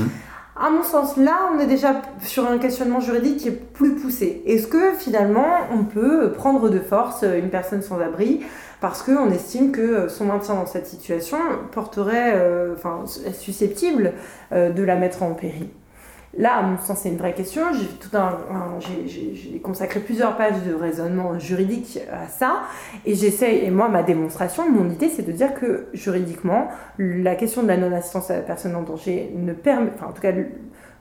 À 0.58 0.70
mon 0.70 0.82
sens, 0.82 1.18
là, 1.18 1.50
on 1.54 1.58
est 1.58 1.66
déjà 1.66 2.00
sur 2.22 2.50
un 2.50 2.56
questionnement 2.56 3.00
juridique 3.00 3.38
qui 3.38 3.48
est 3.48 3.72
plus 3.72 3.94
poussé. 3.94 4.42
Est-ce 4.46 4.66
que 4.66 4.92
finalement, 4.94 5.46
on 5.70 5.84
peut 5.84 6.32
prendre 6.32 6.70
de 6.70 6.78
force 6.78 7.24
une 7.24 7.50
personne 7.50 7.82
sans 7.82 8.00
abri 8.00 8.40
parce 8.80 9.02
qu'on 9.02 9.30
estime 9.30 9.72
que 9.72 10.08
son 10.08 10.26
maintien 10.26 10.54
dans 10.54 10.66
cette 10.66 10.86
situation 10.86 11.38
porterait, 11.72 12.32
euh, 12.34 12.74
enfin, 12.74 13.04
susceptible 13.32 14.12
euh, 14.52 14.70
de 14.70 14.82
la 14.82 14.96
mettre 14.96 15.22
en 15.22 15.34
péril 15.34 15.68
Là, 16.38 16.56
à 16.56 16.62
mon 16.62 16.76
sens, 16.76 16.98
c'est 16.98 17.08
une 17.08 17.16
vraie 17.16 17.32
question. 17.32 17.62
J'ai 17.72 17.86
tout 17.86 18.10
j'ai 19.06 19.58
consacré 19.60 20.00
plusieurs 20.00 20.36
pages 20.36 20.62
de 20.66 20.74
raisonnement 20.74 21.38
juridique 21.38 21.98
à 22.12 22.28
ça, 22.28 22.64
et 23.06 23.14
j'essaie. 23.14 23.64
Et 23.64 23.70
moi, 23.70 23.88
ma 23.88 24.02
démonstration, 24.02 24.70
mon 24.70 24.90
idée, 24.90 25.08
c'est 25.08 25.22
de 25.22 25.32
dire 25.32 25.54
que 25.54 25.86
juridiquement, 25.94 26.68
la 26.98 27.36
question 27.36 27.62
de 27.62 27.68
la 27.68 27.78
non-assistance 27.78 28.30
à 28.30 28.36
la 28.36 28.42
personne 28.42 28.74
en 28.74 28.82
danger 28.82 29.32
ne 29.34 29.54
permet, 29.54 29.90
enfin, 29.94 30.08
en 30.08 30.12
tout 30.12 30.20
cas, 30.20 30.32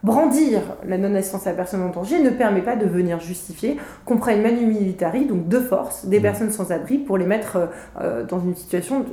brandir 0.06 0.62
la 0.88 0.99
non-assistance 0.99 1.47
à 1.47 1.49
la 1.49 1.56
personne 1.56 1.82
en 1.82 1.89
danger 1.89 2.22
ne 2.22 2.30
permet 2.30 2.62
pas 2.62 2.76
de 2.76 2.86
venir 2.86 3.20
justifier 3.20 3.78
qu'on 4.06 4.18
prenne 4.18 4.43
manu 4.43 4.68
militari, 4.68 5.26
donc 5.26 5.47
de 5.47 5.60
force, 5.60 6.06
des 6.06 6.20
mmh. 6.20 6.22
personnes 6.22 6.51
sans 6.51 6.72
abri 6.72 6.99
pour 6.99 7.18
les 7.18 7.26
mettre 7.26 7.70
euh, 7.99 8.24
dans 8.24 8.39
une 8.39 8.56
situation 8.56 9.03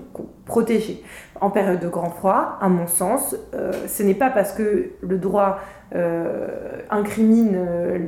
protégée. 0.45 1.03
En 1.41 1.49
période 1.49 1.81
de 1.81 1.89
grand 1.89 2.11
froid, 2.11 2.59
à 2.61 2.69
mon 2.69 2.87
sens, 2.87 3.35
euh, 3.55 3.73
ce 3.89 4.03
n'est 4.03 4.15
pas 4.15 4.29
parce 4.29 4.53
que 4.53 4.91
le 5.01 5.17
droit 5.17 5.61
euh, 5.95 6.49
incrimine 6.91 7.57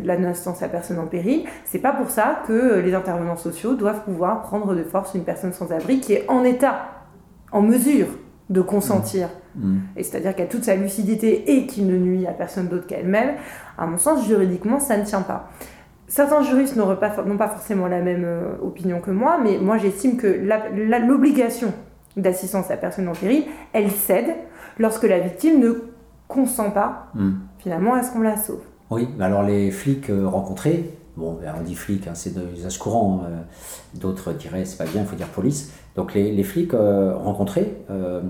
la 0.04 0.18
non-assistance 0.18 0.62
à 0.62 0.66
la 0.66 0.72
personne 0.72 0.98
en 0.98 1.06
péril, 1.06 1.46
c'est 1.64 1.78
pas 1.78 1.92
pour 1.92 2.10
ça 2.10 2.42
que 2.46 2.80
les 2.80 2.94
intervenants 2.94 3.36
sociaux 3.36 3.76
doivent 3.76 4.04
pouvoir 4.04 4.42
prendre 4.42 4.74
de 4.74 4.82
force 4.82 5.14
une 5.14 5.24
personne 5.24 5.54
sans 5.54 5.72
abri 5.72 6.00
qui 6.00 6.12
est 6.12 6.28
en 6.28 6.44
état, 6.44 6.82
en 7.50 7.62
mesure 7.62 8.08
de 8.50 8.60
consentir. 8.60 9.30
Mm. 9.56 9.78
Et 9.96 10.02
c'est-à-dire 10.02 10.34
qu'elle 10.34 10.46
a 10.46 10.50
toute 10.50 10.64
sa 10.64 10.76
lucidité 10.76 11.52
et 11.52 11.66
qu'il 11.66 11.86
ne 11.86 11.96
nuit 11.96 12.26
à 12.26 12.32
personne 12.32 12.68
d'autre 12.68 12.86
qu'à 12.86 12.98
elle-même, 12.98 13.34
à 13.78 13.86
mon 13.86 13.98
sens, 13.98 14.26
juridiquement, 14.26 14.80
ça 14.80 14.96
ne 14.96 15.04
tient 15.04 15.22
pas. 15.22 15.48
Certains 16.06 16.42
juristes 16.42 16.76
n'ont 16.76 16.94
pas, 16.96 17.10
pas, 17.10 17.48
forcément 17.48 17.86
la 17.86 18.00
même 18.00 18.24
euh, 18.24 18.52
opinion 18.62 19.00
que 19.00 19.10
moi, 19.10 19.38
mais 19.42 19.58
moi 19.58 19.78
j'estime 19.78 20.16
que 20.16 20.26
l'obligation 21.06 21.72
d'assistance 22.16 22.70
à 22.70 22.76
personne 22.76 23.08
en 23.08 23.12
péril, 23.12 23.44
elle 23.72 23.90
cède 23.90 24.34
lorsque 24.78 25.04
la 25.04 25.18
victime 25.18 25.60
ne 25.60 25.72
consent 26.28 26.70
pas 26.70 27.08
mm. 27.14 27.32
finalement 27.58 27.94
à 27.94 28.02
ce 28.02 28.12
qu'on 28.12 28.20
la 28.20 28.36
sauve. 28.36 28.60
Oui, 28.90 29.08
alors 29.18 29.42
les 29.42 29.70
flics 29.70 30.10
euh, 30.10 30.28
rencontrés, 30.28 30.90
bon, 31.16 31.38
ben, 31.40 31.54
on 31.58 31.62
dit 31.62 31.74
flics, 31.74 32.06
hein, 32.06 32.14
c'est 32.14 32.34
de 32.34 32.46
l'usage 32.46 32.78
courant, 32.78 33.22
euh, 33.24 33.40
d'autres 33.98 34.32
diraient 34.32 34.64
c'est 34.64 34.76
pas 34.76 34.84
bien, 34.84 35.02
il 35.02 35.06
faut 35.06 35.16
dire 35.16 35.28
police. 35.28 35.72
Donc 35.96 36.14
les, 36.14 36.32
les 36.32 36.42
flics 36.42 36.72
rencontrés 36.72 37.76
euh, 37.90 38.20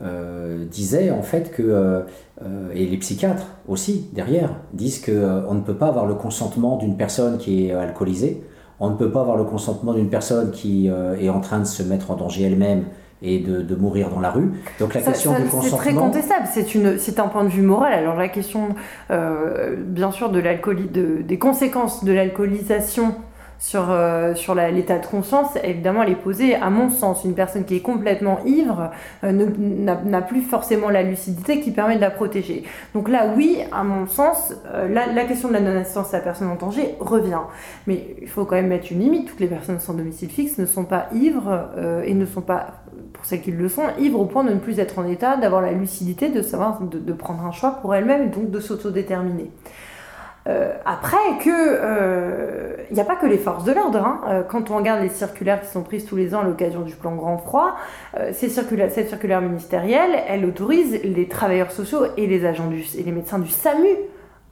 disait 0.00 1.10
en 1.10 1.22
fait 1.22 1.50
que, 1.50 1.62
euh, 1.62 2.00
euh, 2.42 2.70
et 2.74 2.86
les 2.86 2.96
psychiatres 2.98 3.46
aussi 3.66 4.08
derrière, 4.12 4.50
disent 4.72 5.04
qu'on 5.04 5.54
ne 5.54 5.60
peut 5.60 5.74
pas 5.74 5.86
avoir 5.86 6.06
le 6.06 6.14
consentement 6.14 6.76
d'une 6.76 6.96
personne 6.96 7.38
qui 7.38 7.66
est 7.66 7.72
alcoolisée, 7.72 8.42
on 8.78 8.90
ne 8.90 8.96
peut 8.96 9.10
pas 9.10 9.20
avoir 9.20 9.36
le 9.36 9.44
consentement 9.44 9.94
d'une 9.94 10.10
personne 10.10 10.50
qui 10.50 10.88
est 10.88 11.28
en 11.30 11.40
train 11.40 11.60
de 11.60 11.64
se 11.64 11.82
mettre 11.82 12.10
en 12.10 12.16
danger 12.16 12.44
elle-même 12.44 12.84
et 13.22 13.38
de, 13.38 13.62
de, 13.62 13.74
mourir 13.74 14.10
dans 14.10 14.20
la 14.20 14.30
rue. 14.30 14.52
Donc 14.78 14.92
la 14.92 15.00
question 15.00 15.32
du 15.32 15.44
consentement... 15.44 15.62
C'est 15.62 15.76
très 15.76 15.94
contestable, 15.94 16.46
c'est 16.98 17.18
un 17.18 17.28
point 17.28 17.44
de 17.44 17.48
vue 17.48 17.62
moral. 17.62 17.94
Alors 17.94 18.16
la 18.16 18.28
question, 18.28 18.74
bien 19.08 20.10
sûr, 20.10 20.28
de 20.28 20.42
de, 20.42 21.22
des 21.22 21.38
conséquences 21.38 22.04
de 22.04 22.12
l'alcoolisation 22.12 23.14
sur, 23.58 23.90
euh, 23.90 24.34
sur 24.34 24.54
l'état 24.54 24.98
de 24.98 25.06
conscience, 25.06 25.48
évidemment, 25.62 26.02
elle 26.02 26.12
est 26.12 26.14
posée, 26.14 26.54
à 26.54 26.68
mon 26.70 26.90
sens, 26.90 27.24
une 27.24 27.34
personne 27.34 27.64
qui 27.64 27.76
est 27.76 27.80
complètement 27.80 28.38
ivre 28.44 28.90
euh, 29.24 29.32
n'a 29.32 30.22
plus 30.22 30.42
forcément 30.42 30.90
la 30.90 31.02
lucidité 31.02 31.60
qui 31.60 31.70
permet 31.70 31.96
de 31.96 32.00
la 32.00 32.10
protéger. 32.10 32.64
Donc 32.94 33.08
là, 33.08 33.32
oui, 33.36 33.58
à 33.72 33.82
mon 33.82 34.06
sens, 34.06 34.54
euh, 34.72 34.88
la, 34.88 35.24
question 35.24 35.48
de 35.48 35.54
la 35.54 35.60
non-assistance 35.60 36.12
à 36.12 36.18
la 36.18 36.22
personne 36.22 36.48
en 36.48 36.56
danger 36.56 36.96
revient. 37.00 37.40
Mais 37.86 38.16
il 38.20 38.28
faut 38.28 38.44
quand 38.44 38.56
même 38.56 38.68
mettre 38.68 38.92
une 38.92 39.00
limite. 39.00 39.28
Toutes 39.28 39.40
les 39.40 39.46
personnes 39.46 39.80
sans 39.80 39.94
domicile 39.94 40.28
fixe 40.30 40.58
ne 40.58 40.66
sont 40.66 40.84
pas 40.84 41.08
ivres 41.12 41.68
et 42.04 42.14
ne 42.14 42.26
sont 42.26 42.42
pas, 42.42 42.84
pour 43.12 43.24
celles 43.24 43.40
qui 43.40 43.50
le 43.50 43.68
sont, 43.68 43.82
ivres 43.98 44.20
au 44.20 44.26
point 44.26 44.44
de 44.44 44.50
ne 44.50 44.58
plus 44.58 44.78
être 44.78 44.98
en 44.98 45.06
état 45.06 45.36
d'avoir 45.36 45.62
la 45.62 45.72
lucidité 45.72 46.28
de 46.28 46.42
savoir, 46.42 46.80
de, 46.80 46.98
de 46.98 47.12
prendre 47.12 47.44
un 47.44 47.52
choix 47.52 47.78
pour 47.82 47.94
elles-mêmes 47.94 48.24
et 48.24 48.28
donc 48.28 48.50
de 48.50 48.60
s'autodéterminer. 48.60 49.50
Euh, 50.48 50.72
après 50.84 51.38
que 51.42 51.48
il 51.48 51.80
euh, 51.82 52.76
n'y 52.92 53.00
a 53.00 53.04
pas 53.04 53.16
que 53.16 53.26
les 53.26 53.38
forces 53.38 53.64
de 53.64 53.72
l'ordre. 53.72 53.98
Hein. 53.98 54.20
Euh, 54.28 54.42
quand 54.42 54.70
on 54.70 54.76
regarde 54.76 55.02
les 55.02 55.08
circulaires 55.08 55.60
qui 55.60 55.68
sont 55.68 55.82
prises 55.82 56.06
tous 56.06 56.16
les 56.16 56.34
ans 56.34 56.40
à 56.40 56.44
l'occasion 56.44 56.82
du 56.82 56.94
plan 56.94 57.14
Grand 57.16 57.38
Froid, 57.38 57.74
ces 58.32 58.48
circulaires, 58.48 58.90
cette 58.90 59.08
circulaire 59.08 59.40
ministérielle, 59.40 60.22
elle 60.28 60.44
autorise 60.44 61.00
les 61.02 61.28
travailleurs 61.28 61.72
sociaux 61.72 62.06
et 62.16 62.26
les 62.26 62.44
agents 62.44 62.68
du, 62.68 62.84
et 62.96 63.02
les 63.02 63.12
médecins 63.12 63.38
du 63.38 63.50
SAMU 63.50 63.88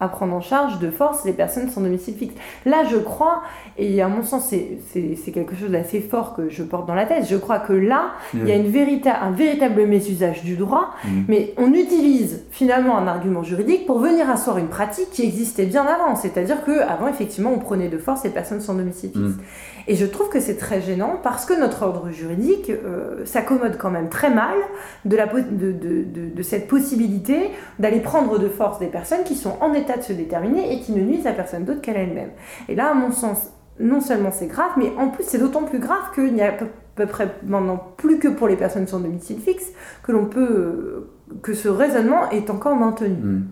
à 0.00 0.08
prendre 0.08 0.34
en 0.34 0.40
charge 0.40 0.80
de 0.80 0.90
force 0.90 1.24
les 1.24 1.32
personnes 1.32 1.70
sans 1.70 1.80
domicile 1.80 2.14
fixe. 2.14 2.34
Là, 2.66 2.82
je 2.90 2.96
crois, 2.96 3.42
et 3.78 4.02
à 4.02 4.08
mon 4.08 4.22
sens, 4.22 4.52
c'est 4.52 5.32
quelque 5.32 5.54
chose 5.54 5.70
d'assez 5.70 6.00
fort 6.00 6.34
que 6.34 6.50
je 6.50 6.62
porte 6.62 6.86
dans 6.86 6.94
la 6.94 7.06
thèse, 7.06 7.28
je 7.30 7.36
crois 7.36 7.60
que 7.60 7.72
là, 7.72 8.12
il 8.34 8.46
y 8.46 8.52
a 8.52 8.56
une 8.56 8.74
un 9.06 9.30
véritable 9.30 9.86
mésusage 9.86 10.42
du 10.42 10.56
droit, 10.56 10.90
mm. 11.04 11.22
mais 11.28 11.54
on 11.56 11.72
utilise 11.72 12.44
finalement 12.50 12.98
un 12.98 13.06
argument 13.06 13.42
juridique 13.42 13.86
pour 13.86 13.98
venir 13.98 14.28
asseoir 14.28 14.58
une 14.58 14.68
pratique 14.68 15.10
qui 15.10 15.22
existait 15.22 15.66
bien 15.66 15.86
avant, 15.86 16.16
c'est-à-dire 16.16 16.64
qu'avant, 16.64 17.08
effectivement, 17.08 17.52
on 17.54 17.58
prenait 17.58 17.88
de 17.88 17.98
force 17.98 18.24
les 18.24 18.30
personnes 18.30 18.60
sans 18.60 18.74
domicile 18.74 19.10
fixe. 19.10 19.36
Mm. 19.36 19.40
Et 19.86 19.96
je 19.96 20.06
trouve 20.06 20.30
que 20.30 20.40
c'est 20.40 20.56
très 20.56 20.80
gênant 20.80 21.18
parce 21.22 21.44
que 21.44 21.52
notre 21.52 21.82
ordre 21.82 22.10
juridique 22.10 22.70
euh, 22.70 23.24
s'accommode 23.26 23.76
quand 23.76 23.90
même 23.90 24.08
très 24.08 24.30
mal 24.30 24.56
de, 25.04 25.14
la, 25.14 25.26
de, 25.26 25.72
de, 25.72 26.04
de 26.34 26.42
cette 26.42 26.68
possibilité 26.68 27.50
d'aller 27.78 28.00
prendre 28.00 28.38
de 28.38 28.48
force 28.48 28.78
des 28.78 28.86
personnes 28.86 29.24
qui 29.24 29.34
sont 29.34 29.56
en 29.60 29.74
état 29.74 29.93
de 29.96 30.02
se 30.02 30.12
déterminer 30.12 30.72
et 30.72 30.80
qui 30.80 30.92
ne 30.92 31.02
nuisent 31.02 31.26
à 31.26 31.32
personne 31.32 31.64
d'autre 31.64 31.80
qu'à 31.80 31.92
elle-même. 31.92 32.30
Et 32.68 32.74
là, 32.74 32.90
à 32.90 32.94
mon 32.94 33.12
sens, 33.12 33.50
non 33.80 34.00
seulement 34.00 34.30
c'est 34.30 34.46
grave, 34.46 34.72
mais 34.76 34.92
en 34.96 35.08
plus 35.08 35.24
c'est 35.24 35.38
d'autant 35.38 35.62
plus 35.62 35.78
grave 35.78 36.12
qu'il 36.14 36.34
n'y 36.34 36.42
a 36.42 36.48
à 36.48 36.52
peu, 36.52 37.06
près 37.06 37.28
maintenant 37.44 37.92
plus 37.96 38.18
que 38.18 38.28
pour 38.28 38.46
les 38.46 38.56
personnes 38.56 38.86
sans 38.86 39.00
domicile 39.00 39.40
fixe 39.40 39.66
que 40.04 40.12
l'on 40.12 40.26
peut 40.26 41.08
que 41.42 41.54
ce 41.54 41.68
raisonnement 41.68 42.30
est 42.30 42.50
encore 42.50 42.76
maintenu. 42.76 43.08
Mm. 43.08 43.46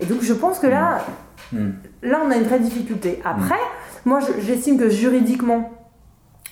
Et 0.00 0.06
donc 0.06 0.22
je 0.22 0.32
pense 0.32 0.58
que 0.58 0.66
là, 0.66 1.04
mm. 1.52 1.68
là 2.04 2.22
on 2.24 2.30
a 2.30 2.36
une 2.36 2.44
vraie 2.44 2.60
difficulté. 2.60 3.20
Après, 3.24 3.54
mm. 3.54 4.08
moi 4.08 4.20
j'estime 4.40 4.78
que 4.78 4.88
juridiquement 4.88 5.72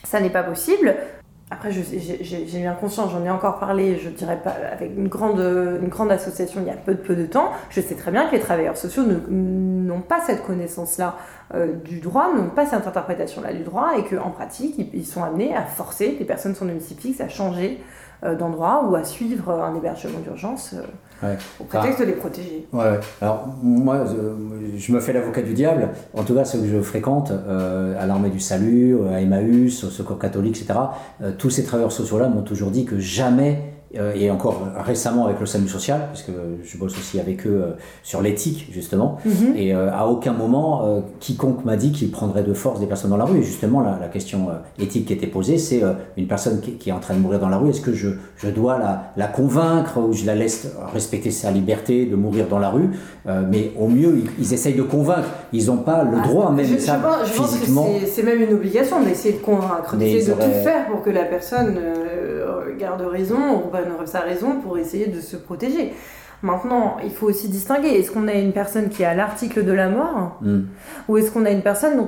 ça 0.03 0.20
n'est 0.20 0.30
pas 0.30 0.42
possible. 0.42 0.95
Après, 1.51 1.70
j'ai 1.70 2.61
bien 2.61 2.72
conscience, 2.72 3.12
j'en 3.12 3.22
ai 3.22 3.30
encore 3.30 3.59
parlé, 3.59 3.99
je 3.99 4.09
dirais 4.09 4.40
pas, 4.42 4.55
avec 4.72 4.92
une 4.97 5.09
grande, 5.09 6.11
association 6.11 6.61
il 6.62 6.66
y 6.66 6.70
a 6.70 6.74
peu 6.74 6.95
de, 7.14 7.26
temps. 7.26 7.51
Je 7.68 7.80
sais 7.80 7.95
très 7.95 8.11
bien 8.11 8.26
que 8.26 8.32
les 8.34 8.40
travailleurs 8.40 8.76
sociaux 8.78 9.05
n'ont 9.28 10.01
pas 10.01 10.20
cette 10.20 10.42
connaissance-là 10.42 11.16
euh, 11.55 11.74
du 11.84 12.01
droit, 12.01 12.32
n'ont 12.34 12.49
pas 12.49 12.64
cette 12.64 12.86
interprétation-là 12.86 13.53
du 13.53 13.62
droit, 13.62 13.92
et 13.99 14.05
qu'en 14.05 14.30
pratique, 14.30 14.90
ils, 14.95 15.07
sont 15.07 15.22
amenés 15.22 15.55
à 15.55 15.62
forcer 15.62 16.16
les 16.18 16.24
personnes 16.24 16.55
sans 16.55 16.64
domicile 16.64 16.97
fixe 16.99 17.20
à 17.20 17.28
changer 17.28 17.80
d'endroits 18.22 18.86
ou 18.88 18.95
à 18.95 19.05
suivre 19.05 19.51
un 19.51 19.76
hébergement 19.76 20.20
d'urgence 20.20 20.74
au 21.61 21.64
prétexte 21.64 22.01
de 22.01 22.05
les 22.05 22.12
protéger. 22.12 22.66
Ouais, 22.72 23.01
alors 23.20 23.49
moi, 23.62 24.05
je 24.77 24.93
me 24.93 25.01
fais 25.01 25.12
l'avocat 25.12 25.43
du 25.43 25.55
diable. 25.55 25.89
En 26.12 26.22
tout 26.22 26.35
cas, 26.35 26.45
ceux 26.45 26.59
que 26.61 26.66
je 26.66 26.81
fréquente, 26.81 27.33
à 27.33 28.07
l'armée 28.07 28.31
du 28.31 28.41
salut, 28.41 28.97
à 29.12 29.20
Emmaüs, 29.20 29.85
au 29.85 29.91
secours 29.91 30.18
catholique, 30.18 30.61
etc., 30.61 30.79
tous 31.39 31.51
ces 31.51 31.64
travailleurs 31.64 31.93
sociaux-là 31.93 32.29
m'ont 32.29 32.43
toujours 32.43 32.70
dit 32.70 32.85
que 32.85 32.99
jamais 32.99 33.35
euh, 33.55 33.74
et 34.14 34.30
encore 34.30 34.61
récemment 34.76 35.26
avec 35.26 35.40
le 35.40 35.47
SAMU 35.47 35.68
social, 35.68 36.07
parce 36.09 36.22
que 36.22 36.32
je 36.62 36.78
bosse 36.78 36.97
aussi 36.99 37.20
avec 37.20 37.47
eux 37.47 37.62
euh, 37.62 37.72
sur 38.03 38.22
l'éthique, 38.22 38.68
justement. 38.72 39.18
Mhm. 39.24 39.55
Et 39.57 39.74
euh, 39.74 39.92
à 39.92 40.07
aucun 40.07 40.32
moment, 40.32 41.03
quiconque 41.20 41.64
m'a 41.64 41.76
dit 41.76 41.92
qu'il 41.92 42.11
prendrait 42.11 42.42
de 42.42 42.53
force 42.53 42.80
des 42.80 42.86
personnes 42.86 43.11
dans 43.11 43.16
la 43.16 43.24
rue. 43.24 43.38
Et 43.38 43.42
justement, 43.42 43.80
la, 43.80 43.99
la 44.01 44.09
question 44.09 44.49
éthique 44.78 45.07
qui 45.07 45.12
était 45.12 45.26
posée, 45.26 45.59
c'est 45.59 45.82
une 46.16 46.26
personne 46.26 46.61
qui, 46.61 46.88
est 46.88 46.92
en 46.92 47.01
train 47.01 47.14
de 47.14 47.20
mourir 47.20 47.40
dans 47.40 47.49
la 47.49 47.59
rue, 47.59 47.70
est-ce 47.70 47.80
que 47.80 47.92
je, 47.92 48.09
je 48.36 48.49
dois 48.49 48.78
la, 48.78 49.12
la, 49.16 49.26
convaincre 49.26 49.99
ou 49.99 50.12
je 50.12 50.24
la 50.26 50.34
laisse 50.34 50.68
respecter 50.92 51.30
sa 51.30 51.51
liberté 51.51 52.07
de 52.07 52.16
mourir 52.16 52.47
dans 52.49 52.59
la 52.59 52.70
rue? 52.70 52.90
Mais 53.51 53.72
au 53.78 53.88
mieux, 53.88 54.22
ils, 54.38 54.53
essayent 54.53 54.74
de 54.74 54.82
convaincre. 54.82 55.28
Ils 55.53 55.66
n'ont 55.66 55.78
pas 55.78 56.05
le 56.05 56.18
ah, 56.20 56.26
droit, 56.26 56.53
même 56.53 56.66
je, 56.66 56.78
ça, 56.78 57.01
je 57.24 57.36
pense, 57.36 57.55
physiquement. 57.55 57.84
que 57.84 58.07
c'est 58.07 58.22
même 58.22 58.40
une 58.40 58.55
obligation 58.55 59.03
d'essayer 59.03 59.34
de 59.34 59.42
convaincre, 59.42 59.97
d'essayer 59.97 60.26
de 60.26 60.32
tout 60.32 60.62
faire 60.62 60.86
pour 60.86 61.03
que 61.03 61.11
la 61.11 61.24
personne 61.24 61.78
garde 62.73 63.03
raison 63.03 63.57
ou 63.57 63.69
prenne 63.69 63.93
sa 64.07 64.21
raison 64.21 64.61
pour 64.61 64.79
essayer 64.79 65.07
de 65.07 65.21
se 65.21 65.37
protéger. 65.37 65.93
Maintenant, 66.45 66.99
il 67.03 67.11
faut 67.11 67.27
aussi 67.27 67.49
distinguer. 67.49 67.89
Est-ce 67.89 68.11
qu'on 68.11 68.29
a 68.29 68.35
une 68.35 68.53
personne 68.53 68.91
qui 68.91 69.03
est 69.03 69.07
à 69.07 69.15
l'article 69.15 69.65
de 69.65 69.73
la 69.73 69.89
mort 69.89 70.37
hmm. 70.43 70.65
Ou 71.09 71.17
est-ce 71.17 71.31
qu'on 71.31 71.47
a 71.47 71.51
une 71.51 71.62
personne 71.62 71.97
dont 71.97 72.07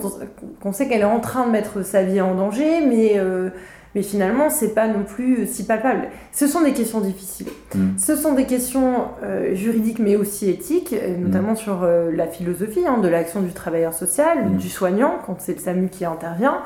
on, 0.63 0.73
sait 0.73 0.89
qu'elle 0.89 1.01
est 1.01 1.05
en 1.05 1.21
train 1.21 1.47
de 1.47 1.53
mettre 1.53 1.83
sa 1.83 2.03
vie 2.03 2.21
en 2.21 2.35
danger, 2.35 2.85
mais, 2.87 3.15
euh, 3.17 3.49
mais 3.95 4.03
finalement, 4.03 4.51
c'est 4.51 4.75
pas 4.75 4.89
non 4.89 5.05
plus 5.05 5.47
si 5.47 5.65
palpable 5.65 6.09
Ce 6.33 6.47
sont 6.47 6.61
des 6.61 6.75
questions 6.75 7.01
difficiles. 7.01 7.49
Hmm. 7.75 7.97
Ce 7.97 8.15
sont 8.15 8.35
des 8.35 8.45
questions 8.45 9.07
euh, 9.25 9.55
juridiques, 9.55 10.01
mais 10.01 10.17
aussi 10.17 10.51
éthiques, 10.51 10.93
hmm. 10.93 11.25
notamment 11.25 11.55
sur 11.55 11.83
euh, 11.83 12.11
la 12.13 12.27
philosophie 12.27 12.87
hein, 12.87 12.99
de 12.99 13.09
l'action 13.09 13.41
du 13.41 13.55
travailleur 13.55 13.95
social, 13.95 14.57
du 14.59 14.69
soignant, 14.69 15.15
quand 15.25 15.37
c'est 15.39 15.55
le 15.55 15.61
SAMU 15.61 15.89
qui 15.89 16.05
intervient. 16.05 16.59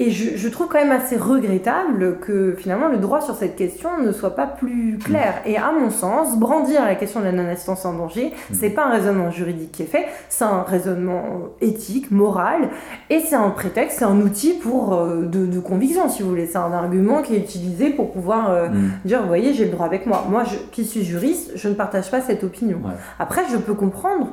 Et 0.00 0.12
je, 0.12 0.48
trouve 0.48 0.68
quand 0.68 0.78
même 0.78 0.92
assez 0.92 1.16
regrettable 1.16 2.18
que 2.20 2.54
finalement 2.56 2.86
le 2.86 2.98
droit 2.98 3.20
sur 3.20 3.34
cette 3.34 3.56
question 3.56 4.00
ne 4.00 4.12
soit 4.12 4.36
pas 4.36 4.46
plus 4.46 4.96
clair. 4.96 5.42
Et 5.44 5.56
à 5.56 5.72
mon 5.72 5.90
sens, 5.90 6.38
brandir 6.38 6.84
la 6.84 6.94
question 6.94 7.18
de 7.18 7.24
la 7.24 7.32
non-assistance 7.32 7.84
en 7.84 7.94
danger, 7.94 8.26
mm. 8.28 8.54
c'est 8.54 8.70
pas 8.70 8.84
un 8.84 8.92
raisonnement 8.92 9.32
juridique 9.32 9.72
qui 9.72 9.82
est 9.82 9.86
fait, 9.86 10.06
c'est 10.28 10.44
un 10.44 10.62
raisonnement 10.62 11.48
éthique, 11.60 12.12
moral, 12.12 12.68
et 13.10 13.18
c'est 13.18 13.34
un 13.34 13.50
prétexte, 13.50 13.98
c'est 13.98 14.04
un 14.04 14.20
outil 14.20 14.52
pour 14.52 14.94
euh, 14.94 15.24
de, 15.24 15.58
conviction, 15.58 16.08
si 16.08 16.22
vous 16.22 16.28
voulez. 16.28 16.46
C'est 16.46 16.58
un 16.58 16.72
argument 16.72 17.20
qui 17.22 17.34
est 17.34 17.40
utilisé 17.40 17.90
pour 17.90 18.12
pouvoir 18.12 18.50
euh, 18.50 18.68
mm. 18.68 18.90
dire, 19.04 19.22
vous 19.22 19.26
voyez, 19.26 19.52
j'ai 19.52 19.64
le 19.64 19.72
droit 19.72 19.86
avec 19.86 20.06
moi. 20.06 20.24
Moi, 20.30 20.44
je, 20.44 20.58
qui 20.70 20.84
suis 20.84 21.02
juriste, 21.02 21.50
je 21.56 21.68
ne 21.68 21.74
partage 21.74 22.08
pas 22.08 22.20
cette 22.20 22.44
opinion. 22.44 22.78
Après, 23.18 23.42
je 23.50 23.56
peux 23.56 23.74
comprendre 23.74 24.28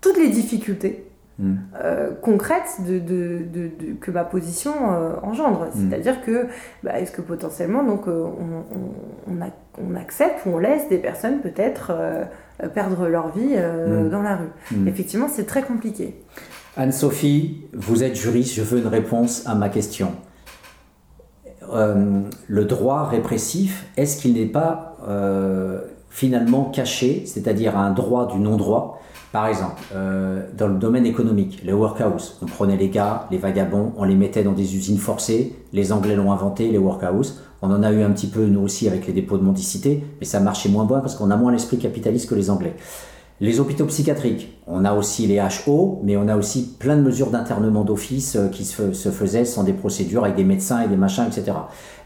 toutes 0.00 0.16
les 0.16 0.28
difficultés 0.28 1.11
euh, 1.82 2.10
concrète 2.20 2.80
de, 2.86 2.98
de, 2.98 3.38
de, 3.52 3.94
que 4.00 4.10
ma 4.10 4.24
position 4.24 4.72
euh, 4.92 5.14
engendre. 5.22 5.66
Mm. 5.66 5.90
C'est-à-dire 5.90 6.24
que, 6.24 6.46
bah, 6.82 7.00
est-ce 7.00 7.12
que 7.12 7.22
potentiellement, 7.22 7.82
donc, 7.82 8.06
euh, 8.08 8.24
on, 8.24 9.32
on, 9.32 9.34
on, 9.82 9.94
accepte 9.96 10.46
ou 10.46 10.50
on 10.50 10.58
laisse 10.58 10.88
des 10.88 10.98
personnes 10.98 11.40
peut-être 11.40 11.92
perdre 12.74 13.08
leur 13.08 13.30
vie 13.36 13.56
mm. 13.56 14.10
dans 14.10 14.22
la 14.22 14.36
rue 14.36 14.76
mm. 14.76 14.88
Effectivement, 14.88 15.28
c'est 15.30 15.46
très 15.46 15.62
compliqué. 15.62 16.22
Anne-Sophie, 16.76 17.66
vous 17.74 18.02
êtes 18.02 18.14
juriste, 18.14 18.54
je 18.54 18.62
veux 18.62 18.78
une 18.78 18.86
réponse 18.86 19.46
à 19.46 19.54
ma 19.54 19.68
question. 19.68 20.12
le 21.70 22.64
droit 22.64 23.04
répressif, 23.08 23.86
est-ce 23.96 24.20
qu'il 24.20 24.34
n'est 24.34 24.46
pas 24.46 24.96
finalement 26.08 26.66
caché, 26.66 27.24
c'est-à-dire 27.26 27.76
un 27.76 27.90
droit 27.90 28.26
du 28.26 28.38
non-droit? 28.38 29.02
Par 29.32 29.46
exemple, 29.46 29.80
euh, 29.94 30.42
dans 30.58 30.68
le 30.68 30.74
domaine 30.78 31.06
économique, 31.06 31.62
les 31.64 31.72
workhouse, 31.72 32.38
on 32.42 32.46
prenait 32.46 32.76
les 32.76 32.90
gars, 32.90 33.26
les 33.30 33.38
vagabonds, 33.38 33.94
on 33.96 34.04
les 34.04 34.14
mettait 34.14 34.44
dans 34.44 34.52
des 34.52 34.76
usines 34.76 34.98
forcées. 34.98 35.56
Les 35.72 35.90
Anglais 35.90 36.16
l'ont 36.16 36.32
inventé, 36.32 36.68
les 36.68 36.76
workhouse. 36.76 37.40
On 37.62 37.70
en 37.70 37.82
a 37.82 37.90
eu 37.92 38.02
un 38.02 38.10
petit 38.10 38.26
peu 38.26 38.44
nous 38.44 38.60
aussi 38.60 38.88
avec 38.88 39.06
les 39.06 39.14
dépôts 39.14 39.38
de 39.38 39.42
mendicité, 39.42 40.04
mais 40.20 40.26
ça 40.26 40.38
marchait 40.38 40.68
moins 40.68 40.84
bien 40.84 40.98
parce 40.98 41.14
qu'on 41.14 41.30
a 41.30 41.36
moins 41.36 41.50
l'esprit 41.50 41.78
capitaliste 41.78 42.28
que 42.28 42.34
les 42.34 42.50
Anglais. 42.50 42.74
Les 43.40 43.58
hôpitaux 43.58 43.86
psychiatriques, 43.86 44.52
on 44.66 44.84
a 44.84 44.92
aussi 44.92 45.26
les 45.26 45.40
HO, 45.40 46.00
mais 46.04 46.16
on 46.18 46.28
a 46.28 46.36
aussi 46.36 46.76
plein 46.78 46.96
de 46.96 47.02
mesures 47.02 47.30
d'internement 47.30 47.84
d'office 47.84 48.36
euh, 48.36 48.48
qui 48.48 48.64
se, 48.64 48.92
faisaient 48.92 49.46
sans 49.46 49.64
des 49.64 49.72
procédures 49.72 50.24
avec 50.24 50.36
des 50.36 50.44
médecins 50.44 50.82
et 50.82 50.88
des 50.88 50.96
machins, 50.96 51.24
etc. 51.26 51.56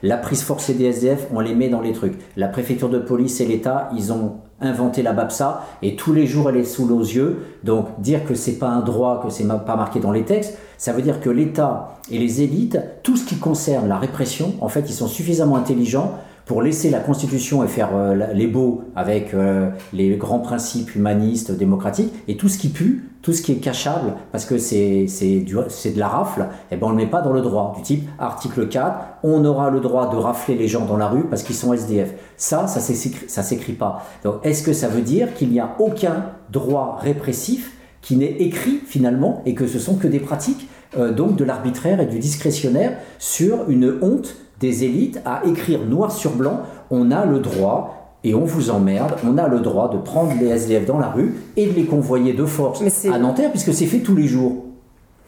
La 0.03 0.16
prise 0.16 0.43
forcée 0.43 0.74
des 0.74 0.85
SDF, 0.85 1.27
on 1.35 1.41
les 1.41 1.57
met 1.57 1.68
dans 1.68 1.81
les 1.81 1.93
trucs. 1.93 2.18
La 2.37 2.47
préfecture 2.47 2.89
de 2.89 3.01
police 3.01 3.41
et 3.41 3.47
l'État, 3.47 3.91
ils 3.95 4.12
ont 4.12 4.37
inventé 4.61 5.03
la 5.03 5.13
BAPSA 5.13 5.65
et 5.83 5.97
tous 5.97 6.13
les 6.13 6.27
jours 6.27 6.49
elle 6.51 6.57
est 6.57 6.65
sous 6.65 6.87
nos 6.87 7.01
yeux. 7.01 7.39
Donc 7.65 8.01
dire 8.01 8.25
que 8.25 8.35
c'est 8.35 8.59
pas 8.59 8.69
un 8.69 8.81
droit, 8.81 9.21
que 9.23 9.31
c'est 9.31 9.47
pas 9.47 9.77
marqué 9.77 10.01
dans 10.01 10.13
les 10.13 10.25
textes, 10.25 10.59
ça 10.79 10.93
veut 10.93 11.03
dire 11.03 11.21
que 11.21 11.31
l'État 11.31 11.97
et 12.11 12.19
les 12.19 12.43
élites, 12.43 12.79
tout 13.03 13.17
ce 13.17 13.27
qui 13.27 13.37
concerne 13.37 13.89
la 13.89 13.99
répression, 13.99 14.55
en 14.61 14.69
fait, 14.69 14.89
ils 14.89 14.95
sont 14.95 15.09
suffisamment 15.09 15.57
intelligents 15.57 16.15
pour 16.47 16.62
laisser 16.62 16.90
la 16.90 17.01
Constitution 17.01 17.64
et 17.64 17.68
faire 17.68 17.90
euh, 17.94 18.32
les 18.32 18.47
beaux 18.47 18.84
avec 18.94 19.34
euh, 19.34 19.68
les 19.92 20.16
grands 20.16 20.38
principes 20.38 20.94
humanistes, 20.94 21.51
démocratiques, 21.51 22.12
et 22.28 22.36
tout 22.36 22.49
ce 22.49 22.57
qui 22.57 22.68
pue, 22.68 23.11
tout 23.20 23.32
ce 23.32 23.42
qui 23.42 23.51
est 23.51 23.57
cachable, 23.57 24.14
parce 24.30 24.44
que 24.44 24.57
c'est 24.57 25.07
de 25.07 25.99
la 25.99 26.07
rafle, 26.07 26.42
et 26.42 26.74
eh 26.74 26.76
ben 26.76 26.86
on 26.86 26.90
ne 26.90 26.97
met 26.97 27.09
pas 27.09 27.20
dans 27.20 27.32
le 27.32 27.40
droit. 27.40 27.74
Du 27.76 27.82
type, 27.82 28.09
article 28.20 28.68
4, 28.68 28.97
on 29.24 29.44
aura 29.44 29.70
le 29.70 29.80
droit 29.80 30.09
de 30.09 30.16
rafler 30.16 30.55
les 30.55 30.68
gens 30.68 30.86
dans 30.86 30.97
la 30.97 31.09
rue 31.09 31.24
parce 31.24 31.42
qu'ils 31.42 31.57
sont 31.57 31.72
SDF. 31.72 32.14
Ça, 32.36 32.68
ça 32.68 32.78
ne 32.80 33.44
s'écrit 33.44 33.72
pas. 33.72 34.05
Donc 34.22 34.36
est-ce 34.44 34.62
que 34.62 34.72
ça 34.72 34.86
veut 34.86 35.03
dire 35.03 35.34
qu'il 35.34 35.51
n'y 35.51 35.59
a 35.59 35.74
aucun 35.80 36.26
droit 36.53 36.99
répressif 37.03 37.72
qui 38.03 38.16
n'est 38.16 38.36
écrit 38.38 38.80
finalement 38.86 39.42
et 39.47 39.55
que 39.55 39.66
ce 39.66 39.80
sont 39.80 39.97
que 39.97 40.07
des 40.07 40.20
pratiques 40.20 40.68
euh, 40.97 41.12
donc 41.12 41.34
de 41.34 41.42
l'arbitraire 41.42 42.01
et 42.01 42.07
du 42.07 42.20
discrétionnaire 42.20 42.97
sur 43.18 43.68
une 43.68 43.99
honte 44.01 44.36
des 44.61 44.85
élites 44.85 45.21
à 45.25 45.43
écrire 45.47 45.85
noir 45.85 46.13
sur 46.13 46.33
blanc 46.33 46.63
on 46.91 47.11
a 47.11 47.25
le 47.25 47.41
droit 47.41 48.17
et 48.25 48.35
on 48.35 48.45
vous 48.45 48.71
emmerde, 48.71 49.15
on 49.25 49.39
a 49.39 49.47
le 49.47 49.61
droit 49.61 49.89
de 49.89 49.99
prendre 49.99 50.33
les 50.41 50.47
SDF 50.47 50.87
dans 50.87 50.99
la 50.99 51.11
rue 51.11 51.35
et 51.57 51.67
de 51.67 51.73
les 51.73 51.85
convoyer 51.85 52.33
de 52.33 52.45
force 52.45 52.83
à 53.07 53.19
Nanterre 53.19 53.51
puisque 53.51 53.73
c'est 53.73 53.87
fait 53.87 54.01
tous 54.01 54.17
les 54.17 54.27
jours. 54.27 54.65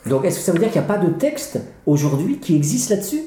Donc 0.07 0.25
est-ce 0.25 0.39
que 0.39 0.45
ça 0.45 0.53
veut 0.53 0.59
dire 0.59 0.71
qu'il 0.71 0.81
n'y 0.81 0.87
a 0.87 0.89
pas 0.89 0.99
de 0.99 1.13
texte 1.13 1.61
aujourd'hui 1.87 2.39
qui 2.39 2.57
existe 2.57 2.91
là-dessus? 2.91 3.23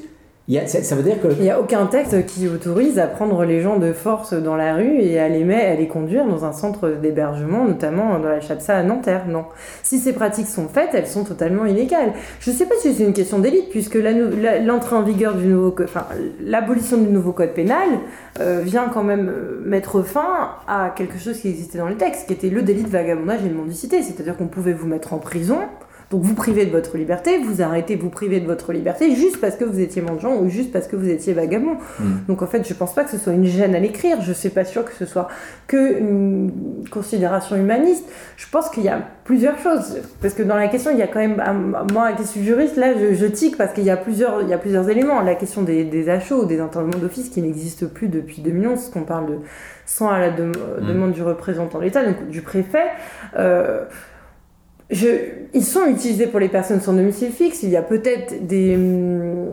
Il 1.38 1.42
n'y 1.44 1.50
a 1.50 1.60
aucun 1.60 1.86
texte 1.86 2.26
qui 2.26 2.48
autorise 2.48 2.98
à 2.98 3.06
prendre 3.06 3.44
les 3.44 3.60
gens 3.60 3.78
de 3.78 3.92
force 3.92 4.34
dans 4.34 4.56
la 4.56 4.74
rue 4.74 4.98
et 4.98 5.20
à 5.20 5.28
les, 5.28 5.54
à 5.54 5.76
les 5.76 5.86
conduire 5.86 6.26
dans 6.26 6.44
un 6.44 6.52
centre 6.52 6.88
d'hébergement, 6.88 7.64
notamment 7.64 8.18
dans 8.18 8.28
la 8.28 8.40
Chapsa 8.40 8.76
à 8.76 8.82
Nanterre. 8.82 9.28
Non. 9.28 9.44
Si 9.84 10.00
ces 10.00 10.12
pratiques 10.12 10.48
sont 10.48 10.66
faites, 10.66 10.90
elles 10.94 11.06
sont 11.06 11.22
totalement 11.22 11.64
illégales. 11.64 12.12
Je 12.40 12.50
ne 12.50 12.56
sais 12.56 12.66
pas 12.66 12.74
si 12.80 12.92
c'est 12.92 13.04
une 13.04 13.12
question 13.12 13.38
d'élite, 13.38 13.70
puisque 13.70 13.94
l'entrée 13.94 14.96
en 14.96 15.02
vigueur 15.02 15.36
du 15.36 15.46
nouveau 15.46 15.74
enfin, 15.80 16.06
l'abolition 16.44 16.96
du 16.96 17.08
nouveau 17.08 17.32
code 17.32 17.54
pénal 17.54 17.88
euh, 18.40 18.62
vient 18.64 18.88
quand 18.92 19.04
même 19.04 19.28
euh, 19.28 19.62
mettre 19.64 20.02
fin 20.02 20.56
à 20.66 20.92
quelque 20.96 21.18
chose 21.18 21.38
qui 21.38 21.50
existait 21.50 21.78
dans 21.78 21.88
le 21.88 21.96
texte, 21.96 22.26
qui 22.26 22.32
était 22.32 22.50
le 22.50 22.62
délit 22.62 22.82
de 22.82 22.88
vagabondage 22.88 23.44
et 23.46 23.48
de 23.48 23.54
mendicité. 23.54 24.02
C'est-à-dire 24.02 24.36
qu'on 24.36 24.48
pouvait 24.48 24.72
vous 24.72 24.88
mettre 24.88 25.12
en 25.12 25.18
prison 25.18 25.58
donc 26.12 26.22
vous 26.22 26.34
privez 26.34 26.66
de 26.66 26.70
votre 26.70 26.98
liberté, 26.98 27.38
vous 27.38 27.62
arrêtez 27.62 27.96
vous 27.96 28.10
privez 28.10 28.38
de 28.38 28.46
votre 28.46 28.72
liberté 28.72 29.14
juste 29.16 29.40
parce 29.40 29.56
que 29.56 29.64
vous 29.64 29.80
étiez 29.80 30.02
mendiant 30.02 30.36
ou 30.36 30.50
juste 30.50 30.70
parce 30.70 30.86
que 30.86 30.94
vous 30.94 31.08
étiez 31.08 31.32
vagabond. 31.32 31.78
Hmm. 31.98 32.18
Donc 32.28 32.42
en 32.42 32.46
fait, 32.46 32.68
je 32.68 32.74
pense 32.74 32.94
pas 32.94 33.02
que 33.02 33.10
ce 33.10 33.16
soit 33.16 33.32
une 33.32 33.46
gêne 33.46 33.74
à 33.74 33.78
l'écrire. 33.78 34.20
Je 34.20 34.32
suis 34.32 34.50
pas 34.50 34.66
sûre 34.66 34.84
que 34.84 34.92
ce 34.92 35.06
soit 35.06 35.28
que 35.66 35.98
une 35.98 36.52
considération 36.90 37.56
humaniste. 37.56 38.04
Je 38.36 38.46
pense 38.50 38.68
qu'il 38.68 38.82
y 38.82 38.90
a 38.90 39.00
plusieurs 39.24 39.58
choses 39.58 40.00
parce 40.20 40.34
que 40.34 40.42
dans 40.42 40.56
la 40.56 40.68
question, 40.68 40.90
il 40.90 40.98
y 40.98 41.02
a 41.02 41.06
quand 41.06 41.20
même 41.20 41.42
moi 41.92 42.12
qui 42.12 42.26
suis 42.26 42.44
juriste 42.44 42.76
là, 42.76 42.92
je, 42.94 43.26
tique 43.26 43.56
parce 43.56 43.72
qu'il 43.72 43.84
y 43.84 43.90
a 43.90 43.96
plusieurs 43.96 44.42
il 44.42 44.48
y 44.48 44.52
a 44.52 44.58
plusieurs 44.58 44.90
éléments. 44.90 45.22
La 45.22 45.34
question 45.34 45.62
des, 45.62 45.84
des 45.84 46.10
achats 46.10 46.44
des 46.44 46.60
internements 46.60 46.98
d'office 46.98 47.30
qui 47.30 47.40
n'existent 47.40 47.86
plus 47.86 48.08
depuis 48.08 48.42
2011, 48.42 48.74
parce 48.74 48.88
qu'on 48.90 49.04
parle 49.04 49.26
de 49.26 49.38
sans 49.86 50.10
à 50.10 50.18
la 50.18 50.30
hmm. 50.30 50.52
demande 50.86 51.12
du 51.12 51.22
représentant 51.22 51.78
de 51.78 51.84
l'État, 51.84 52.04
donc 52.04 52.28
du 52.28 52.42
préfet. 52.42 52.84
Euh, 53.38 53.84
ils 54.92 55.64
sont 55.64 55.86
utilisés 55.86 56.26
pour 56.26 56.40
les 56.40 56.48
personnes 56.48 56.80
sans 56.80 56.92
domicile 56.92 57.32
fixe. 57.32 57.62
Il 57.62 57.70
y 57.70 57.76
a 57.76 57.82
peut-être 57.82 58.46
des, 58.46 58.74
hum, 58.74 59.48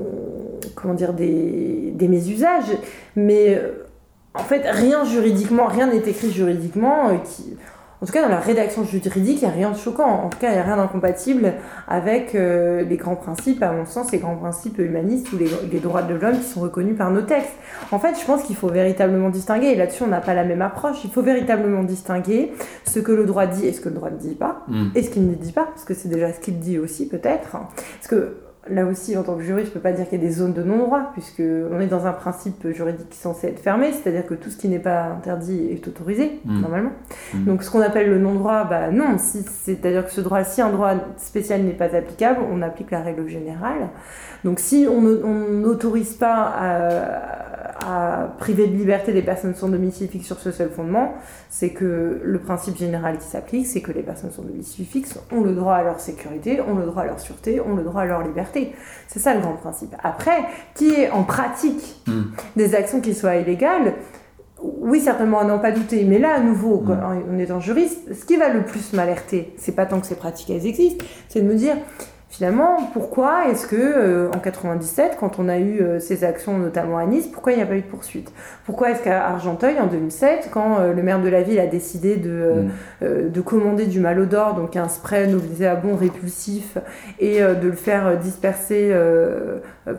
comment 0.76 0.94
dire, 0.94 1.14
des, 1.14 1.92
des 1.94 2.08
mésusages, 2.08 2.72
mais 3.16 3.56
euh, 3.56 3.86
en 4.34 4.44
fait, 4.44 4.64
rien 4.66 5.06
juridiquement, 5.06 5.68
rien 5.68 5.88
n'est 5.88 6.08
écrit 6.10 6.32
juridiquement 6.32 7.10
euh, 7.10 7.16
qui, 7.18 7.58
en 8.02 8.06
tout 8.06 8.14
cas, 8.14 8.22
dans 8.22 8.30
la 8.30 8.40
rédaction 8.40 8.86
juridique, 8.86 9.42
il 9.42 9.46
n'y 9.46 9.52
a 9.52 9.54
rien 9.54 9.72
de 9.72 9.78
choquant. 9.78 10.08
En 10.08 10.30
tout 10.30 10.38
cas, 10.38 10.50
il 10.50 10.54
n'y 10.54 10.60
a 10.60 10.64
rien 10.64 10.78
d'incompatible 10.78 11.54
avec 11.88 12.34
euh, 12.34 12.84
les 12.84 12.96
grands 12.96 13.18
principes, 13.18 13.62
à 13.62 13.74
mon 13.74 13.86
sens, 13.86 14.14
les 14.14 14.20
grands 14.20 14.38
principes 14.38 14.78
humanistes 14.80 15.34
ou 15.34 15.38
les, 15.38 15.80
droits 15.80 16.02
de 16.02 16.14
l'homme 16.14 16.38
qui 16.38 16.46
sont 16.46 16.62
reconnus 16.62 16.98
par 16.98 17.12
nos 17.12 17.22
textes. 17.22 17.56
En 17.92 18.00
fait, 18.00 18.18
je 18.18 18.26
pense 18.26 18.44
qu'il 18.44 18.56
faut 18.56 18.70
véritablement 18.70 19.30
distinguer, 19.30 19.68
et 19.68 19.76
là-dessus, 19.76 20.04
on 20.04 20.08
n'a 20.08 20.22
pas 20.22 20.34
la 20.34 20.46
même 20.46 20.62
approche, 20.62 21.04
il 21.04 21.12
faut 21.12 21.22
véritablement 21.22 21.84
distinguer 21.84 22.54
ce 22.86 23.00
que 23.00 23.12
le 23.12 23.26
droit 23.26 23.48
dit 23.48 23.66
et 23.66 23.74
ce 23.74 23.82
que 23.82 23.90
le 23.90 23.96
droit 23.96 24.12
ne 24.12 24.18
dit 24.18 24.36
pas, 24.36 24.64
mm. 24.70 24.92
et 24.96 25.04
ce 25.04 25.10
qu'il 25.10 25.28
ne 25.28 25.36
dit 25.36 25.52
pas, 25.52 25.66
parce 25.66 25.84
que 25.84 25.94
c'est 25.94 26.10
déjà 26.10 26.32
ce 26.32 26.40
qu'il 26.40 26.58
dit 26.60 26.80
aussi, 26.80 27.06
peut-être. 27.06 27.52
Parce 27.52 28.08
que 28.08 28.49
là 28.70 28.86
aussi, 28.86 29.18
en 29.18 29.24
tant 29.24 29.36
que 29.36 29.42
juriste, 29.44 29.68
je 29.68 29.72
ne 29.72 29.74
peux 29.76 29.80
pas 29.80 29.92
dire 29.92 30.08
qu'il 30.08 30.20
y 30.20 30.22
a 30.24 30.26
des 30.26 30.34
zones 30.34 30.54
de 30.54 30.64
non-droit, 30.64 31.12
puisque 31.14 31.42
on 31.72 31.80
est 31.80 31.88
dans 31.88 32.06
un 32.06 32.14
principe 32.14 32.68
juridique 32.70 33.14
censé 33.14 33.48
être 33.48 33.60
fermé, 33.60 33.92
c'est-à-dire 33.92 34.26
que 34.26 34.34
tout 34.34 34.50
ce 34.50 34.58
qui 34.58 34.68
n'est 34.68 34.80
pas 34.80 35.06
interdit 35.18 35.68
est 35.72 35.88
autorisé, 35.88 36.40
Mm. 36.46 36.62
normalement. 36.62 36.92
Mm. 37.34 37.46
Donc 37.46 37.64
ce 37.64 37.72
qu'on 37.72 37.82
appelle 37.82 38.10
le 38.10 38.20
non-droit, 38.20 38.64
bah 38.64 38.92
non, 38.92 39.18
si, 39.18 39.44
c'est-à-dire 39.44 40.06
que 40.06 40.12
ce 40.12 40.22
droit, 40.22 40.44
si 40.44 40.62
un 40.62 40.70
droit 40.70 40.94
spécial 41.18 41.62
n'est 41.62 41.74
pas 41.74 41.96
applicable, 41.96 42.40
on 42.52 42.62
applique 42.62 42.92
la 42.92 43.02
règle 43.02 43.28
générale. 43.28 43.90
Donc 44.44 44.60
si 44.60 44.88
on 44.90 45.02
n'autorise 45.02 46.14
pas 46.14 46.52
à, 46.56 48.22
à 48.24 48.28
priver 48.38 48.68
de 48.68 48.76
liberté 48.76 49.14
des 49.14 49.22
personnes 49.22 49.56
sans 49.56 49.70
domicile 49.70 50.08
fixe 50.10 50.26
sur 50.26 50.40
ce 50.40 50.52
seul 50.52 50.70
fondement, 50.70 51.14
c'est 51.50 51.70
que 51.72 52.20
le 52.24 52.40
principe 52.40 52.78
général 52.78 53.18
qui 53.18 53.26
s'applique, 53.28 53.68
c'est 53.68 53.82
que 53.82 53.92
les 53.92 54.04
personnes 54.04 54.32
sans 54.32 54.44
domicile 54.44 54.86
fixe 54.86 55.18
ont 55.32 55.42
le 55.42 55.54
droit 55.54 55.76
à 55.76 55.84
leur 55.84 56.00
sécurité, 56.00 56.62
ont 56.62 56.76
le 56.76 56.86
droit 56.86 57.04
à 57.04 57.06
leur 57.06 57.20
sûreté, 57.20 57.60
ont 57.62 57.76
le 57.76 57.84
droit 57.84 58.02
à 58.02 58.06
leur 58.06 58.22
liberté. 58.24 58.74
C'est 59.08 59.20
ça 59.20 59.34
le 59.34 59.42
grand 59.42 59.54
principe. 59.54 59.96
Après, 60.04 60.44
qui 60.76 60.94
est 60.94 61.10
en 61.10 61.24
pratique 61.24 62.02
Mm. 62.08 62.22
des 62.56 62.76
actions 62.76 63.02
qui 63.02 63.14
soient 63.14 63.36
illégales, 63.36 63.94
oui, 64.62 65.00
certainement, 65.00 65.40
à 65.40 65.46
n'en 65.46 65.60
pas 65.60 65.72
douter. 65.72 66.04
Mais 66.06 66.18
là, 66.20 66.34
à 66.36 66.40
nouveau, 66.40 66.82
Mm. 66.82 66.86
quand 66.88 66.98
on 67.34 67.40
est 67.40 67.52
en 67.52 67.60
juriste, 67.60 68.14
ce 68.14 68.26
qui 68.26 68.36
va 68.38 68.50
le 68.50 68.64
plus 68.64 68.94
m'alerter, 68.94 69.54
c'est 69.58 69.72
pas 69.74 69.86
tant 69.86 70.00
que 70.02 70.08
ces 70.08 70.16
pratiques 70.16 70.50
elles 70.50 70.66
existent, 70.68 71.04
c'est 71.30 71.42
de 71.42 71.48
me 71.48 71.56
dire, 71.56 71.76
finalement, 72.30 72.78
pourquoi 72.94 73.48
est-ce 73.50 73.66
que 73.68 73.76
euh, 73.76 74.30
en 74.36 74.40
97, 74.40 75.18
quand 75.20 75.40
on 75.40 75.50
a 75.50 75.58
eu 75.58 75.82
euh, 75.82 76.00
ces 76.00 76.24
actions, 76.24 76.58
notamment 76.58 76.98
à 76.98 77.06
Nice, 77.06 77.28
pourquoi 77.28 77.52
il 77.54 77.56
n'y 77.58 77.62
a 77.64 77.66
pas 77.66 77.76
eu 77.76 77.82
de 77.82 77.88
poursuite? 77.88 78.32
Pourquoi 78.66 78.92
est-ce 78.92 79.02
qu'à 79.04 79.26
Argenteuil, 79.28 79.80
en 79.80 79.88
2007, 79.88 80.50
quand 80.52 80.80
euh, 80.80 80.94
le 80.94 81.02
maire 81.02 81.20
de 81.22 81.28
la 81.28 81.42
ville 81.42 81.60
a 81.60 81.66
décidé 81.68 82.18
de, 82.18 82.30
euh, 82.30 82.64
Mm. 83.02 83.32
de 83.32 83.42
commander 83.42 83.86
du 83.88 84.00
malodore, 84.00 84.54
donc 84.56 84.76
un 84.76 84.88
spray 84.88 85.28
nauséabond 85.28 85.96
répulsif, 85.96 86.78
et 87.20 87.42
euh, 87.42 87.56
de 87.56 87.68
le 87.68 87.74
faire 87.76 88.18
disperser 88.18 88.94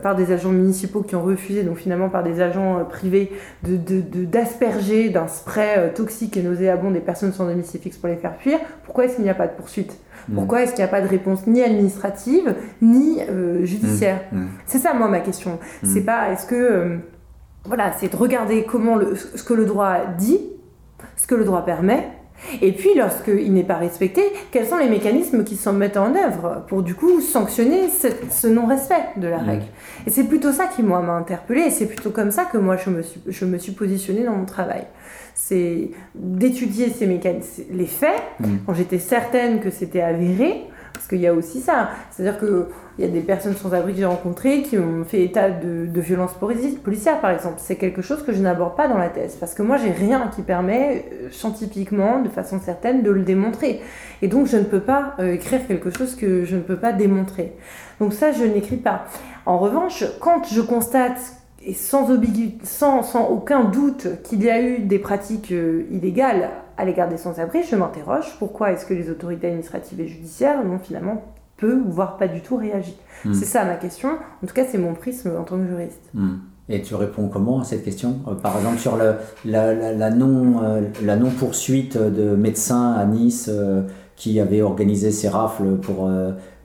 par 0.01 0.15
des 0.15 0.31
agents 0.31 0.49
municipaux 0.49 1.01
qui 1.01 1.15
ont 1.15 1.21
refusé, 1.23 1.63
donc 1.63 1.77
finalement 1.77 2.09
par 2.09 2.23
des 2.23 2.39
agents 2.41 2.85
privés, 2.89 3.31
de- 3.63 3.75
de- 3.77 4.01
de- 4.01 4.25
d'asperger 4.25 5.09
d'un 5.09 5.27
spray 5.27 5.91
toxique 5.93 6.37
et 6.37 6.41
nauséabond 6.43 6.91
des 6.91 6.99
personnes 7.01 7.33
sans 7.33 7.45
domicile 7.45 7.81
fixe 7.81 7.97
pour 7.97 8.07
les 8.09 8.15
faire 8.15 8.35
fuir, 8.39 8.59
pourquoi 8.85 9.05
est-ce 9.05 9.15
qu'il 9.15 9.23
n'y 9.25 9.29
a 9.29 9.33
pas 9.35 9.47
de 9.47 9.53
poursuite? 9.53 9.97
Pourquoi 10.33 10.61
est-ce 10.63 10.71
qu'il 10.73 10.83
n'y 10.83 10.89
a 10.89 10.91
pas 10.91 11.01
de 11.01 11.07
réponse 11.07 11.47
ni 11.47 11.61
administrative, 11.63 12.55
ni 12.81 13.19
euh, 13.29 13.63
judiciaire 13.65 14.21
Mm. 14.31 14.45
c'est 14.65 14.79
ça, 14.79 14.93
moi, 14.93 15.07
ma 15.07 15.19
question. 15.19 15.59
Mm. 15.83 15.87
C'est 15.93 16.01
pas, 16.01 16.29
est-ce 16.31 16.45
que. 16.45 16.55
euh, 16.55 16.97
voilà, 17.65 17.91
c'est 17.99 18.11
de 18.11 18.15
regarder 18.17 18.63
comment 18.63 18.95
le, 18.95 19.15
ce 19.15 19.43
que 19.43 19.53
le 19.53 19.65
droit 19.65 19.97
dit, 20.17 20.39
ce 21.15 21.27
que 21.27 21.35
le 21.35 21.43
droit 21.45 21.63
permet, 21.63 22.07
et 22.63 22.71
puis, 22.71 22.89
lorsqu'il 22.97 23.53
n'est 23.53 23.63
pas 23.63 23.75
respecté, 23.75 24.23
quels 24.49 24.65
sont 24.65 24.77
les 24.77 24.89
mécanismes 24.89 25.43
qui 25.43 25.55
sont 25.55 25.73
mettent 25.73 25.95
en 25.97 26.15
œuvre 26.15 26.63
pour, 26.67 26.81
du 26.81 26.95
coup, 26.95 27.21
sanctionner 27.21 27.87
ce, 27.89 28.07
ce 28.31 28.47
non-respect 28.47 28.95
de 29.17 29.27
la 29.27 29.37
Mm. 29.37 29.45
règle? 29.49 29.65
Et 30.07 30.09
c'est 30.09 30.23
plutôt 30.23 30.51
ça 30.51 30.65
qui, 30.65 30.81
moi, 30.81 31.01
m'a 31.01 31.13
interpellée, 31.13 31.61
et 31.67 31.69
c'est 31.69 31.85
plutôt 31.85 32.09
comme 32.09 32.31
ça 32.31 32.45
que 32.45 32.57
moi, 32.57 32.77
je 32.77 32.89
me 32.89 33.03
suis, 33.03 33.21
je 33.27 33.45
me 33.45 33.59
suis 33.59 33.73
positionnée 33.73 34.23
dans 34.23 34.35
mon 34.35 34.45
travail. 34.45 34.85
C'est 35.33 35.89
d'étudier 36.15 36.89
ces 36.89 37.07
mécanismes, 37.07 37.63
les 37.71 37.85
faits, 37.85 38.21
Mm. 38.39 38.45
quand 38.65 38.73
j'étais 38.73 38.99
certaine 38.99 39.59
que 39.59 39.69
c'était 39.69 40.01
avéré, 40.01 40.65
parce 40.93 41.07
qu'il 41.07 41.19
y 41.21 41.27
a 41.27 41.33
aussi 41.33 41.61
ça. 41.61 41.89
C'est-à-dire 42.11 42.39
qu'il 42.39 42.65
y 42.99 43.03
a 43.05 43.07
des 43.07 43.21
personnes 43.21 43.55
sans 43.55 43.73
abri 43.73 43.93
que 43.93 43.99
j'ai 43.99 44.05
rencontrées 44.05 44.61
qui 44.61 44.77
ont 44.77 45.03
fait 45.05 45.23
état 45.23 45.49
de, 45.49 45.85
de 45.87 46.01
violences 46.01 46.33
polici- 46.39 46.77
policières, 46.77 47.19
par 47.21 47.31
exemple. 47.31 47.55
C'est 47.57 47.75
quelque 47.77 48.01
chose 48.01 48.23
que 48.23 48.33
je 48.33 48.39
n'aborde 48.41 48.75
pas 48.75 48.87
dans 48.87 48.97
la 48.97 49.09
thèse, 49.09 49.35
parce 49.39 49.53
que 49.55 49.63
moi, 49.63 49.77
j'ai 49.77 49.91
rien 49.91 50.29
qui 50.35 50.41
permet 50.43 51.05
euh, 51.11 51.29
scientifiquement, 51.31 52.21
de 52.21 52.29
façon 52.29 52.59
certaine, 52.59 53.01
de 53.03 53.09
le 53.11 53.23
démontrer. 53.23 53.81
Et 54.21 54.27
donc, 54.27 54.45
je 54.47 54.57
ne 54.57 54.63
peux 54.63 54.81
pas 54.81 55.15
euh, 55.19 55.33
écrire 55.33 55.65
quelque 55.65 55.89
chose 55.89 56.15
que 56.15 56.45
je 56.45 56.55
ne 56.55 56.61
peux 56.61 56.77
pas 56.77 56.91
démontrer. 56.93 57.53
Donc 57.99 58.13
ça, 58.13 58.31
je 58.31 58.43
n'écris 58.43 58.77
pas. 58.77 59.05
En 59.45 59.57
revanche, 59.57 60.03
quand 60.19 60.43
je 60.51 60.61
constate 60.61 61.19
et 61.65 61.73
sans, 61.73 62.07
sans, 62.63 63.03
sans 63.03 63.27
aucun 63.27 63.65
doute 63.65 64.07
qu'il 64.23 64.43
y 64.43 64.49
a 64.49 64.61
eu 64.61 64.79
des 64.79 64.99
pratiques 64.99 65.51
euh, 65.51 65.85
illégales 65.91 66.49
à 66.77 66.85
l'égard 66.85 67.09
des 67.09 67.17
sans-abri, 67.17 67.63
je 67.63 67.75
m'interroge 67.75 68.35
pourquoi 68.39 68.71
est-ce 68.71 68.85
que 68.85 68.93
les 68.93 69.09
autorités 69.09 69.47
administratives 69.47 69.99
et 69.99 70.07
judiciaires 70.07 70.63
n'ont 70.63 70.79
finalement 70.79 71.23
peu, 71.57 71.81
voire 71.87 72.17
pas 72.17 72.27
du 72.27 72.41
tout 72.41 72.57
réagi? 72.57 72.95
Mm. 73.23 73.33
C'est 73.33 73.45
ça 73.45 73.65
ma 73.65 73.75
question. 73.75 74.09
En 74.43 74.47
tout 74.47 74.53
cas, 74.53 74.65
c'est 74.65 74.79
mon 74.79 74.95
prisme 74.95 75.31
en 75.39 75.43
tant 75.43 75.57
que 75.57 75.67
juriste. 75.67 76.01
Hmm. 76.13 76.37
Et 76.69 76.81
tu 76.81 76.95
réponds 76.95 77.27
comment 77.27 77.59
à 77.59 77.63
cette 77.65 77.83
question? 77.83 78.19
Euh, 78.27 78.35
Par 78.35 78.57
exemple, 78.57 78.79
sur 78.79 78.95
le, 78.95 79.15
la, 79.45 79.73
la, 79.73 79.93
la 79.93 80.07
euh, 80.07 81.15
non-poursuite 81.17 81.97
de 81.97 82.35
médecins 82.35 82.93
à 82.93 83.05
Nice 83.05 83.49
euh, 83.51 83.83
qui 84.15 84.39
avaient 84.39 84.61
organisé 84.61 85.11
ces 85.11 85.27
rafles 85.27 85.77
pour 85.77 86.09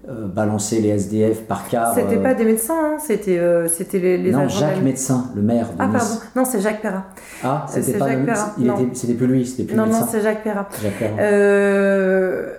euh, 0.08 0.26
balancer 0.28 0.80
les 0.80 0.90
SDF 0.90 1.42
par 1.46 1.66
car. 1.68 1.94
C'était 1.94 2.18
euh, 2.18 2.22
pas 2.22 2.34
des 2.34 2.44
médecins, 2.44 2.74
hein, 2.94 2.98
c'était 2.98 3.38
euh, 3.38 3.66
c'était 3.68 3.98
les, 3.98 4.18
les 4.18 4.30
non, 4.30 4.46
Jacques 4.48 4.82
Médecin, 4.82 5.30
le 5.34 5.42
maire 5.42 5.66
de 5.68 5.74
Ah 5.78 5.86
Nice. 5.88 5.96
pardon, 5.98 6.20
non 6.36 6.44
c'est 6.44 6.60
Jacques 6.60 6.80
Perrin. 6.82 7.04
Ah, 7.42 7.66
c'était 7.68 7.98
pas 7.98 8.08
Jacques 8.08 8.18
le- 8.20 8.24
Perrin, 8.26 8.52
il 8.58 8.66
non. 8.66 8.76
était- 8.78 8.94
C'était 8.94 9.14
plus 9.14 9.26
lui, 9.26 9.44
c'était 9.46 9.64
plus 9.64 9.76
Non 9.76 9.84
le 9.84 9.90
non 9.90 9.96
médecin. 9.98 10.10
c'est 10.12 10.20
Jacques 10.22 10.42
Perrin. 10.44 10.66
Jacques 10.82 10.98
Perrin. 10.98 11.16
Euh, 11.18 12.54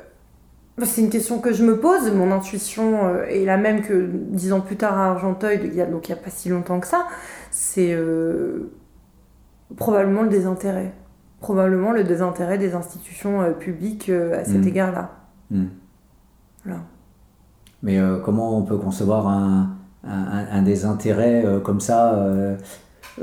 C'est 0.84 1.02
une 1.02 1.10
question 1.10 1.40
que 1.40 1.54
je 1.54 1.64
me 1.64 1.80
pose. 1.80 2.12
Mon 2.14 2.32
intuition 2.32 3.24
est 3.30 3.46
la 3.46 3.58
même 3.58 3.82
que 3.82 4.08
dix 4.12 4.54
ans 4.54 4.60
plus 4.62 4.76
tard 4.76 4.96
à 5.00 5.08
Argenteuil, 5.12 5.60
il 5.64 5.74
y 5.74 5.82
a, 5.82 5.86
donc 5.88 6.08
il 6.08 6.14
n'y 6.14 6.20
a 6.20 6.22
pas 6.22 6.30
si 6.30 6.50
longtemps 6.50 6.80
que 6.80 6.86
ça. 6.88 7.08
C'est 7.50 7.98
probablement 9.76 10.22
le 10.24 10.30
désintérêt. 10.30 10.94
Probablement 11.40 11.92
le 11.92 12.04
désintérêt 12.04 12.58
des 12.58 12.74
institutions 12.74 13.54
publiques 13.60 14.10
à 14.10 14.44
cet 14.44 14.64
Mm. 14.64 14.68
égard-là. 14.68 15.12
Hmm. 15.52 15.66
Voilà. 16.66 16.80
Mais 17.84 17.98
euh, 18.00 18.18
comment 18.24 18.58
on 18.58 18.64
peut 18.64 18.78
concevoir 18.78 19.28
un, 19.28 19.70
un, 20.08 20.10
un- 20.12 20.58
un 20.60 20.62
désintérêt 20.62 21.44
euh, 21.46 21.60
comme 21.60 21.80
ça 21.80 22.14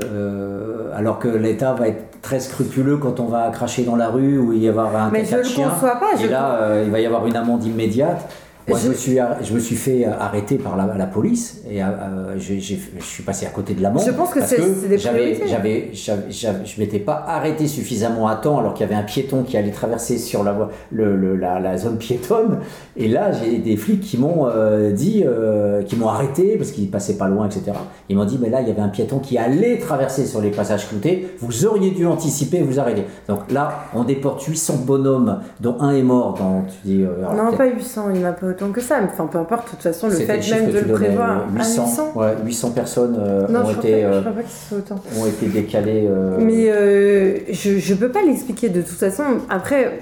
euh, 0.03 0.91
alors 0.95 1.19
que 1.19 1.27
l'État 1.27 1.73
va 1.73 1.87
être 1.87 2.21
très 2.21 2.39
scrupuleux 2.39 2.97
quand 2.97 3.19
on 3.19 3.25
va 3.25 3.49
cracher 3.49 3.83
dans 3.83 3.95
la 3.95 4.09
rue 4.09 4.37
ou 4.37 4.51
il 4.53 4.59
va 4.59 4.65
y 4.65 4.67
avoir 4.69 4.95
un 4.95 5.09
Mais 5.11 5.23
je 5.23 5.31
caca 5.31 5.37
ne 5.37 5.41
de 5.43 5.47
le 5.47 5.53
chien 5.53 5.69
conçois 5.69 5.95
pas. 5.99 6.13
et 6.19 6.23
je- 6.25 6.27
là 6.31 6.83
il 6.83 6.91
va 6.91 6.99
y 6.99 7.05
avoir 7.05 7.25
une 7.27 7.35
amende 7.35 7.63
immédiate. 7.63 8.27
Moi, 8.67 8.79
je, 8.79 8.83
Je- 8.85 8.89
me 8.89 8.93
suis, 8.95 9.17
je 9.43 9.53
me 9.53 9.59
suis 9.59 9.75
fait 9.75 10.05
arrêter 10.05 10.57
par 10.57 10.75
la, 10.75 10.95
la 10.97 11.05
police 11.05 11.61
et 11.69 11.83
euh, 11.83 12.37
j'ai- 12.39 12.59
j'ai- 12.59 12.79
je 12.97 13.03
suis 13.03 13.21
passé 13.21 13.45
à 13.45 13.49
côté 13.49 13.75
de 13.75 13.81
l'amende. 13.83 14.01
Je 14.05 14.11
pense 14.11 14.31
que 14.31 14.41
c'est- 14.41 14.87
des 14.89 14.97
j'avais, 14.97 15.33
priorités. 15.33 15.91
j'avais, 15.93 16.63
je 16.65 16.79
m'étais 16.79 16.97
pas 16.99 17.23
arrêté 17.27 17.67
suffisamment 17.67 18.27
à 18.27 18.35
temps 18.37 18.57
alors 18.59 18.73
qu'il 18.73 18.85
y 18.87 18.89
avait 18.89 18.99
un 18.99 19.03
piéton 19.03 19.43
qui 19.43 19.55
allait 19.55 19.69
traverser 19.71 20.17
sur 20.17 20.43
la, 20.43 20.53
voie- 20.53 20.71
le, 20.91 21.15
le- 21.15 21.35
la, 21.35 21.59
la 21.59 21.77
zone 21.77 21.97
piétonne. 21.97 22.59
Et 22.97 23.07
là, 23.07 23.31
j'ai 23.31 23.59
des 23.59 23.77
flics 23.77 24.01
qui 24.01 24.17
m'ont 24.17 24.47
euh, 24.47 24.91
dit, 24.91 25.23
euh, 25.25 25.83
qui 25.83 25.95
m'ont 25.95 26.07
arrêté 26.07 26.57
parce 26.57 26.71
qu'ils 26.71 26.89
passaient 26.89 27.17
pas 27.17 27.27
loin, 27.27 27.45
etc. 27.47 27.71
Ils 28.09 28.15
m'ont 28.17 28.25
dit, 28.25 28.39
mais 28.41 28.49
là, 28.49 28.61
il 28.61 28.67
y 28.67 28.71
avait 28.71 28.81
un 28.81 28.89
piéton 28.89 29.19
qui 29.19 29.37
allait 29.37 29.77
traverser 29.77 30.25
sur 30.25 30.41
les 30.41 30.49
passages 30.49 30.87
cloutés. 30.89 31.27
Vous 31.39 31.65
auriez 31.67 31.91
dû 31.91 32.07
anticiper 32.07 32.57
et 32.57 32.63
vous 32.63 32.79
arrêter. 32.79 33.03
Donc 33.27 33.51
là, 33.51 33.69
on 33.93 34.03
déporte 34.05 34.41
800 34.41 34.77
bonhommes, 34.85 35.39
dont 35.59 35.75
un 35.81 35.93
est 35.93 36.01
mort. 36.03 36.33
Dans, 36.39 36.63
tu 36.63 36.77
dis, 36.87 37.03
euh, 37.03 37.21
Non, 37.35 37.55
pas 37.55 37.67
800, 37.67 38.09
il 38.13 38.19
n'y 38.19 38.25
en 38.25 38.29
a 38.29 38.31
pas 38.33 38.54
autant 38.55 38.71
que 38.71 38.81
ça. 38.81 38.99
Mais, 39.01 39.07
Enfin, 39.11 39.27
peu 39.27 39.37
importe, 39.37 39.65
de 39.65 39.69
toute 39.71 39.81
façon, 39.83 40.07
le 40.07 40.15
fait 40.15 40.39
même 40.51 40.71
de 40.71 40.79
le 40.79 40.93
prévoir. 40.93 41.31
euh, 41.41 41.41
à 41.55 41.57
800, 41.59 41.83
800 41.85 42.11
ouais, 42.15 42.33
800 42.45 42.71
personnes 42.71 43.17
euh, 43.19 43.47
Non, 43.47 43.61
ont, 43.61 43.67
je 43.69 43.77
crois, 43.77 43.89
été, 43.89 44.01
pas, 44.03 44.11
je 44.11 44.17
euh, 44.17 44.21
crois 44.21 44.31
pas 44.33 44.41
que 44.43 44.49
ce 44.49 44.67
soit 44.69 44.77
autant. 44.79 45.01
ont 45.19 45.25
été 45.27 45.45
décalés. 45.47 46.07
euh, 46.09 46.37
Mais 46.39 46.69
euh, 46.69 47.37
je, 47.51 47.77
je 47.77 47.93
peux 47.93 48.09
pas 48.09 48.21
l'expliquer 48.23 48.69
de 48.69 48.81
toute 48.81 48.97
façon. 48.97 49.23
Après, 49.49 49.99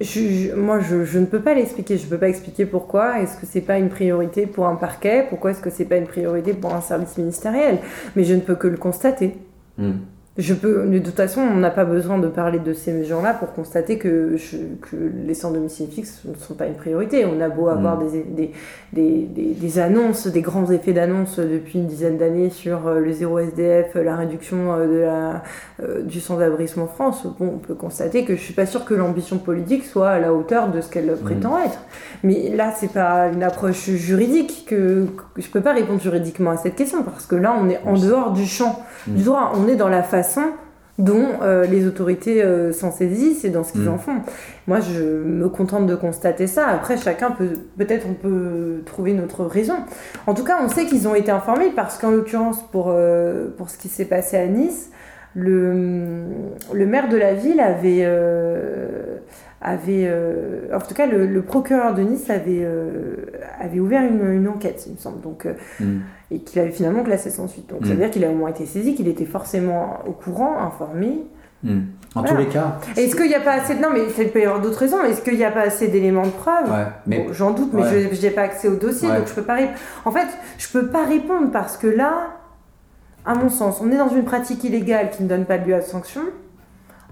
je, 0.00 0.06
je- 0.20 0.54
moi, 0.54 0.80
je, 0.80 1.04
je 1.04 1.18
ne 1.18 1.26
peux 1.26 1.40
pas 1.40 1.54
l'expliquer. 1.54 1.98
Je 1.98 2.06
peux 2.06 2.18
pas 2.18 2.28
expliquer 2.28 2.66
pourquoi. 2.66 3.20
Est-ce 3.20 3.36
que 3.36 3.46
c'est 3.50 3.60
pas 3.60 3.78
une 3.78 3.88
priorité 3.88 4.46
pour 4.46 4.66
un 4.66 4.76
parquet 4.76 5.26
Pourquoi 5.28 5.50
est-ce 5.52 5.60
que 5.60 5.70
c'est 5.70 5.84
pas 5.84 5.96
une 5.96 6.06
priorité 6.06 6.52
pour 6.54 6.74
un 6.74 6.80
service 6.80 7.16
ministériel 7.18 7.78
Mais 8.16 8.24
je 8.24 8.34
ne 8.34 8.40
peux 8.40 8.54
que 8.54 8.68
le 8.68 8.76
constater. 8.76 9.36
hmm. 9.78 9.92
Je 10.38 10.54
peux, 10.54 10.86
de 10.86 11.00
toute 11.00 11.16
façon, 11.16 11.40
on 11.40 11.56
n'a 11.56 11.70
pas 11.70 11.84
besoin 11.84 12.16
de 12.16 12.28
parler 12.28 12.60
de 12.60 12.72
ces 12.72 13.04
gens-là 13.04 13.34
pour 13.34 13.52
constater 13.54 13.98
que, 13.98 14.36
je- 14.36 14.56
que 14.88 14.94
les 15.26 15.34
sans 15.34 15.50
domicile 15.50 15.88
fixe 15.90 16.20
ne 16.24 16.34
sont 16.36 16.54
pas 16.54 16.66
une 16.66 16.74
priorité. 16.76 17.26
On 17.26 17.40
a 17.40 17.48
beau 17.48 17.66
avoir 17.68 17.96
Mm. 18.00 18.08
des, 18.08 18.22
des, 18.22 18.52
des, 18.92 19.22
des- 19.26 19.54
des 19.54 19.78
annonces, 19.80 20.28
des 20.28 20.40
grands 20.40 20.70
effets 20.70 20.92
d'annonce 20.92 21.40
depuis 21.40 21.80
une 21.80 21.86
dizaine 21.88 22.18
d'années 22.18 22.50
sur 22.50 22.86
euh, 22.86 23.00
le 23.00 23.10
zéro 23.10 23.40
SDF, 23.40 23.96
la 23.96 24.14
réduction 24.14 24.74
euh, 24.74 24.86
de 24.86 24.98
la, 25.00 25.42
euh, 25.82 26.02
du 26.02 26.20
sans-abrisme 26.20 26.82
en 26.82 26.86
France. 26.86 27.26
Bon, 27.40 27.54
on 27.56 27.58
peut 27.58 27.74
constater 27.74 28.24
que 28.24 28.36
je 28.36 28.40
suis 28.40 28.54
pas 28.54 28.66
sûre 28.66 28.84
que 28.84 28.94
l'ambition 28.94 29.38
politique 29.38 29.84
soit 29.84 30.10
à 30.10 30.18
la 30.20 30.32
hauteur 30.32 30.68
de 30.68 30.80
ce 30.80 30.88
qu'elle 30.88 31.12
prétend 31.16 31.58
être. 31.58 31.80
Mais 32.22 32.54
là, 32.54 32.72
c'est 32.76 32.92
pas 32.92 33.26
une 33.26 33.42
approche 33.42 33.90
juridique 33.90 34.66
que, 34.68 35.06
que 35.34 35.42
je 35.42 35.50
peux 35.50 35.62
pas 35.62 35.72
répondre 35.72 36.00
juridiquement 36.00 36.50
à 36.52 36.56
cette 36.58 36.76
question 36.76 37.02
parce 37.02 37.26
que 37.26 37.34
là, 37.34 37.56
on 37.60 37.68
est 37.68 37.80
en 37.84 37.94
dehors 37.94 38.30
du 38.32 38.46
champ 38.46 38.84
Mm. 39.06 39.14
du 39.14 39.22
droit. 39.22 39.52
On 39.54 39.68
est 39.68 39.76
dans 39.76 39.88
la 39.88 40.02
façon 40.28 40.50
dont 40.98 41.26
euh, 41.42 41.64
les 41.64 41.86
autorités 41.86 42.42
euh, 42.42 42.72
s'en 42.72 42.90
saisissent 42.90 43.44
et 43.44 43.50
dans 43.50 43.62
ce 43.62 43.70
qu'ils 43.72 43.84
Mm. 43.84 43.88
en 43.94 43.98
font. 43.98 44.16
Moi, 44.66 44.80
je 44.80 45.00
me 45.24 45.48
contente 45.48 45.86
de 45.86 45.94
constater 45.94 46.48
ça. 46.48 46.66
Après, 46.66 46.96
chacun 46.96 47.30
peut, 47.30 47.50
peut-être 47.78 48.04
on 48.10 48.14
peut 48.14 48.82
trouver 48.84 49.12
une 49.12 49.20
autre 49.22 49.44
raison. 49.44 49.76
En 50.26 50.34
tout 50.34 50.42
cas, 50.42 50.58
on 50.60 50.68
sait 50.68 50.86
qu'ils 50.86 51.06
ont 51.06 51.14
été 51.14 51.30
informés 51.30 51.70
parce 51.74 51.98
qu'en 51.98 52.10
l'occurrence, 52.10 52.62
pour, 52.72 52.86
euh, 52.88 53.46
pour 53.56 53.70
ce 53.70 53.78
qui 53.78 53.88
s'est 53.88 54.06
passé 54.06 54.36
à 54.36 54.46
Nice, 54.46 54.90
le, 55.36 56.24
le 56.72 56.86
maire 56.86 57.08
de 57.08 57.16
la 57.16 57.32
ville 57.34 57.60
avait, 57.60 58.04
avait 59.60 60.04
euh, 60.06 60.74
en 60.74 60.78
tout 60.80 60.94
cas, 60.94 61.06
le, 61.06 61.26
le 61.26 61.42
procureur 61.42 61.94
de 61.94 62.02
Nice 62.02 62.30
avait, 62.30 62.60
euh, 62.62 63.16
avait 63.60 63.80
ouvert 63.80 64.02
une, 64.02 64.48
enquête, 64.48 64.84
il 64.86 64.92
me 64.92 64.98
semble, 64.98 65.20
donc, 65.20 65.46
mm. 65.80 65.98
et 66.30 66.40
qu'il 66.40 66.60
avait 66.60 66.70
finalement 66.70 67.02
classé 67.02 67.30
sans 67.30 67.48
suite. 67.48 67.68
Donc 67.68 67.84
ça 67.84 67.92
veut 67.92 67.98
dire 67.98 68.10
qu'il 68.10 68.24
a 68.24 68.30
au 68.30 68.34
moins 68.34 68.50
été 68.50 68.66
saisi, 68.66 68.94
qu'il 68.94 69.08
était 69.08 69.24
forcément 69.24 70.00
au 70.06 70.12
courant, 70.12 70.58
informé. 70.58 71.24
En 72.14 72.22
tous 72.22 72.36
les 72.36 72.46
cas. 72.46 72.78
Est-ce 72.96 73.16
qu'il 73.16 73.26
n'y 73.26 73.34
a 73.34 73.40
pas 73.40 73.54
assez 73.54 73.74
de... 73.74 73.82
Non, 73.82 73.88
mais 73.92 74.00
il 74.16 74.28
peut 74.28 74.40
y 74.40 74.44
avoir 74.44 74.60
d'autres 74.60 74.78
raisons. 74.78 75.02
Est-ce 75.02 75.22
qu'il 75.22 75.36
n'y 75.36 75.44
a 75.44 75.50
pas 75.50 75.62
assez 75.62 75.88
d'éléments 75.88 76.24
de 76.24 76.30
preuve? 76.30 76.70
Mais... 77.06 77.26
J'en 77.32 77.50
doute, 77.50 77.72
mais 77.72 77.82
je 78.12 78.22
n'ai 78.22 78.30
pas 78.30 78.42
accès 78.42 78.68
au 78.68 78.76
dossier, 78.76 79.08
donc 79.08 79.26
je 79.26 79.34
peux 79.34 79.42
pas 79.42 79.54
répondre. 79.54 79.78
En 80.04 80.12
fait, 80.12 80.28
je 80.56 80.68
peux 80.68 80.86
pas 80.86 81.04
répondre 81.04 81.50
parce 81.52 81.76
que 81.76 81.88
là, 81.88 82.28
à 83.26 83.34
mon 83.34 83.50
sens, 83.50 83.80
on 83.82 83.90
est 83.90 83.96
dans 83.96 84.08
une 84.08 84.24
pratique 84.24 84.64
illégale 84.64 85.10
qui 85.10 85.22
ne 85.22 85.28
donne 85.28 85.44
pas 85.44 85.58
lieu 85.58 85.74
à 85.74 85.82
sanction. 85.82 86.22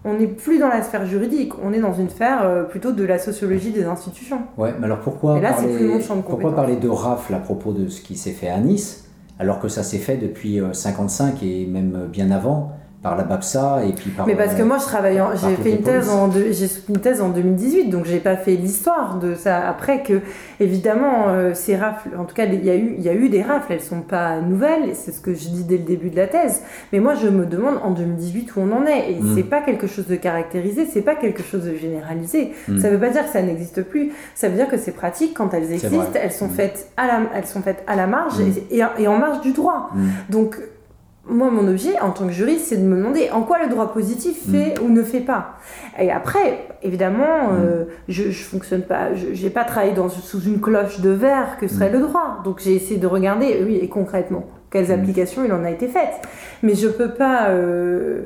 On 0.09 0.15
n'est 0.15 0.29
plus 0.29 0.59
dans 0.59 0.69
la 0.69 0.83
sphère 0.83 1.05
juridique, 1.05 1.53
on 1.63 1.73
est 1.73 1.81
dans 1.81 1.93
une 1.93 2.09
sphère 2.09 2.45
euh, 2.45 2.63
plutôt 2.63 2.93
de 2.93 3.03
la 3.03 3.19
sociologie 3.19 3.73
des 3.73 3.85
institutions. 3.85 4.39
Ouais, 4.57 4.73
mais 4.79 4.87
alors 4.87 5.01
pourquoi, 5.01 5.41
parler, 5.41 6.01
pourquoi 6.25 6.55
parler 6.55 6.77
de 6.77 6.89
rafle 6.89 7.35
à 7.35 7.39
propos 7.41 7.73
de 7.73 7.89
ce 7.89 8.01
qui 8.01 8.17
s'est 8.17 8.31
fait 8.31 8.49
à 8.49 8.61
Nice, 8.61 9.09
alors 9.41 9.59
que 9.59 9.67
ça 9.67 9.83
s'est 9.83 9.99
fait 9.99 10.17
depuis 10.17 10.61
55 10.73 11.35
euh, 11.35 11.37
et 11.43 11.67
même 11.67 12.07
bien 12.11 12.31
avant 12.31 12.71
par 13.03 13.17
la 13.17 13.25
BAPSA 13.25 13.85
et 13.85 13.93
puis 13.93 14.11
par. 14.11 14.27
Mais 14.27 14.35
parce 14.35 14.55
que 14.55 14.63
moi, 14.63 14.79
je 14.79 14.85
travaille, 14.85 15.21
j'ai 15.35 15.57
fait 15.57 15.71
une 15.77 15.83
thèse 15.83 16.09
en, 16.09 16.31
j'ai 16.31 16.67
une 16.89 16.99
thèse 16.99 17.21
en 17.21 17.29
2018, 17.29 17.91
donc 17.91 18.07
j'ai 18.07 18.19
pas 18.19 18.37
fait 18.37 18.57
l'histoire 18.57 19.19
de 19.19 19.35
ça. 19.35 19.69
Après 19.69 20.03
que, 20.03 20.21
évidemment, 20.61 21.29
euh, 21.29 21.53
ces 21.55 21.77
rafles, 21.77 22.11
en 22.19 22.25
tout 22.25 22.35
cas, 22.35 22.47
il 22.47 22.65
y 22.65 22.71
a 22.71 22.75
eu, 22.75 22.95
il 22.97 23.05
y 23.05 23.09
a 23.09 23.15
eu 23.15 23.29
des 23.29 23.43
rafles, 23.43 23.75
elles 23.75 23.81
sont 23.81 24.01
pas 24.01 24.41
nouvelles, 24.41 24.95
c'est 24.95 25.13
ce 25.13 25.21
que 25.21 25.35
je 25.35 25.49
dis 25.49 25.65
dès 25.65 25.77
le 25.77 25.85
début 25.85 26.11
de 26.11 26.17
la 26.17 26.27
thèse. 26.27 26.63
Mais 26.93 27.01
moi, 27.01 27.15
je 27.15 27.29
me 27.29 27.47
demande 27.47 27.79
en 27.83 27.91
2018 27.91 28.57
où 28.57 28.61
on 28.61 28.73
en 28.73 28.87
est, 28.87 29.13
et 29.13 29.21
mm. 29.21 29.35
c'est 29.37 29.45
pas 29.45 29.61
quelque 29.61 29.87
chose 29.87 30.07
de 30.07 30.17
caractérisé, 30.17 30.87
c'est 30.87 31.03
pas 31.03 31.15
quelque 31.15 31.43
chose 31.43 31.65
de 31.65 31.75
généralisé. 31.75 32.53
Mm. 32.69 32.81
Ça 32.81 32.91
veut 32.91 32.99
pas 32.99 33.11
dire 33.11 33.25
que 33.25 33.33
ça 33.33 33.43
n'existe 33.43 33.83
plus. 33.83 34.13
Ça 34.35 34.49
veut 34.49 34.57
dire 34.57 34.69
que 34.69 34.79
ces 34.79 34.93
pratiques, 34.93 35.35
quand 35.35 35.55
elles 35.55 35.73
existent, 35.73 36.19
elles 36.21 36.33
sont 36.33 36.49
mm. 36.49 36.55
faites 36.55 36.89
à 36.97 37.07
la, 37.07 37.21
elles 37.35 37.47
sont 37.47 37.63
faites 37.63 37.85
à 37.87 37.95
la 37.95 38.07
marge 38.07 38.35
et, 38.41 38.81
et, 38.99 39.09
en 39.09 39.19
marge 39.19 39.43
du 39.43 39.53
droit. 39.53 39.91
Donc 40.31 40.59
moi, 41.29 41.51
mon 41.51 41.67
objet 41.69 41.99
en 42.01 42.11
tant 42.11 42.27
que 42.27 42.33
juriste, 42.33 42.67
c'est 42.69 42.77
de 42.77 42.87
me 42.87 42.97
demander 42.97 43.31
en 43.31 43.43
quoi 43.43 43.63
le 43.63 43.69
droit 43.69 43.93
positif 43.93 44.47
mm. 44.47 44.51
fait 44.51 44.81
ou 44.81 44.89
ne 44.89 45.03
fait 45.03 45.21
pas. 45.21 45.57
Et 45.99 46.11
après, 46.11 46.67
évidemment, 46.83 47.49
mm. 47.51 47.57
euh, 47.57 47.85
je, 48.09 48.31
fonctionne 48.31 48.83
pas, 48.83 49.15
je 49.15 49.43
n'ai 49.43 49.51
pas 49.51 49.65
travaillé 49.65 49.93
dans, 49.93 50.09
sous 50.09 50.41
une 50.43 50.61
cloche 50.61 51.01
de 51.01 51.11
verre 51.11 51.59
que 51.59 51.69
serait 51.69 51.91
mm. 51.91 51.95
le 51.95 52.01
droit. 52.01 52.39
Donc 52.45 52.61
j'ai 52.61 52.75
essayé 52.75 52.99
de 52.99 53.07
regarder, 53.07 53.63
oui, 53.65 53.77
et 53.77 53.89
concrètement, 53.89 54.47
quelles 54.71 54.93
applications 54.93 55.45
il 55.45 55.53
en 55.53 55.65
a 55.65 55.71
été 55.71 55.89
faites. 55.89 56.21
Mais 56.63 56.75
je 56.75 56.89
peux 56.89 57.11
pas. 57.11 57.49
Euh, 57.49 58.23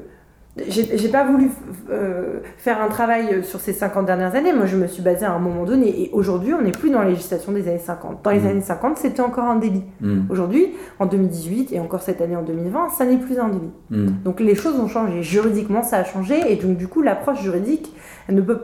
j'ai 0.57 1.09
pas 1.09 1.25
voulu 1.25 1.49
euh, 1.91 2.41
faire 2.59 2.83
un 2.83 2.89
travail 2.89 3.45
sur 3.45 3.61
ces 3.61 3.73
50 3.73 4.05
dernières 4.05 4.35
années. 4.35 4.53
Moi, 4.53 4.67
je 4.67 4.77
me 4.77 4.89
suis 4.89 5.01
basée 5.01 5.25
à 5.25 5.33
un 5.33 5.39
moment 5.39 5.65
donné. 5.65 6.03
Et 6.03 6.11
aujourd'hui, 6.13 6.53
on 6.55 6.63
n'est 6.63 6.73
plus 6.73 6.91
dans 6.91 7.01
la 7.01 7.09
législation 7.09 7.53
des 7.53 7.69
années 7.69 7.79
50. 7.79 8.25
Dans 8.25 8.31
les 8.31 8.41
mm. 8.41 8.47
années 8.47 8.61
50, 8.61 8.99
c'était 8.99 9.21
encore 9.21 9.45
un 9.45 9.57
délit. 9.57 9.85
Mm. 10.01 10.23
Aujourd'hui, 10.29 10.73
en 10.99 11.07
2018 11.07 11.73
et 11.73 11.79
encore 11.79 12.03
cette 12.03 12.21
année 12.21 12.35
en 12.35 12.43
2020, 12.43 12.89
ça 12.91 13.07
n'est 13.07 13.17
plus 13.17 13.39
un 13.39 13.49
délit. 13.49 13.71
Mm. 13.91 14.23
Donc 14.25 14.41
les 14.41 14.57
choses 14.57 14.75
ont 14.81 14.89
changé. 14.89 15.23
Juridiquement, 15.23 15.85
ça 15.85 15.99
a 15.99 16.05
changé. 16.05 16.53
Et 16.53 16.57
donc, 16.57 16.77
du 16.77 16.89
coup, 16.89 17.01
l'approche 17.01 17.41
juridique, 17.41 17.95
elle 18.29 18.35
ne 18.35 18.43
peut 18.43 18.59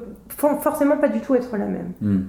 forcément 0.61 0.97
pas 0.97 1.09
du 1.09 1.21
tout 1.21 1.37
être 1.37 1.57
la 1.57 1.67
même. 1.67 2.27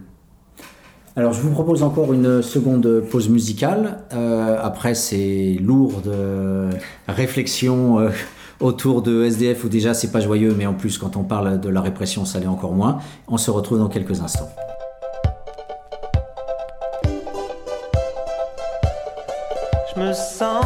Alors, 1.16 1.34
je 1.34 1.41
vous 1.41 1.49
propose 1.49 1.82
encore 1.82 2.14
une 2.14 2.43
seconde 2.43 3.01
pause 3.10 3.28
musicale. 3.28 4.03
Euh, 4.14 4.55
après 4.62 4.93
ces 4.93 5.55
lourdes 5.55 6.14
réflexions. 7.08 7.99
Euh, 7.99 8.10
autour 8.60 9.01
de 9.01 9.24
SDF 9.24 9.64
où 9.64 9.70
déjà 9.70 9.93
c'est 9.93 10.12
pas 10.12 10.20
joyeux, 10.20 10.53
mais 10.58 10.66
en 10.66 10.74
plus 10.74 10.97
quand 10.97 11.16
on 11.16 11.24
parle 11.24 11.60
de 11.60 11.70
la 11.70 11.82
répression, 11.82 12.26
ça 12.26 12.39
l'est 12.39 12.47
encore 12.47 12.74
moins. 12.74 12.99
On 13.28 13.38
se 13.38 13.51
retrouve 13.51 13.80
dans 13.80 13.89
quelques 13.89 14.22
instants. 14.22 14.49
Je 19.95 20.01
me 20.01 20.14
sens 20.14 20.66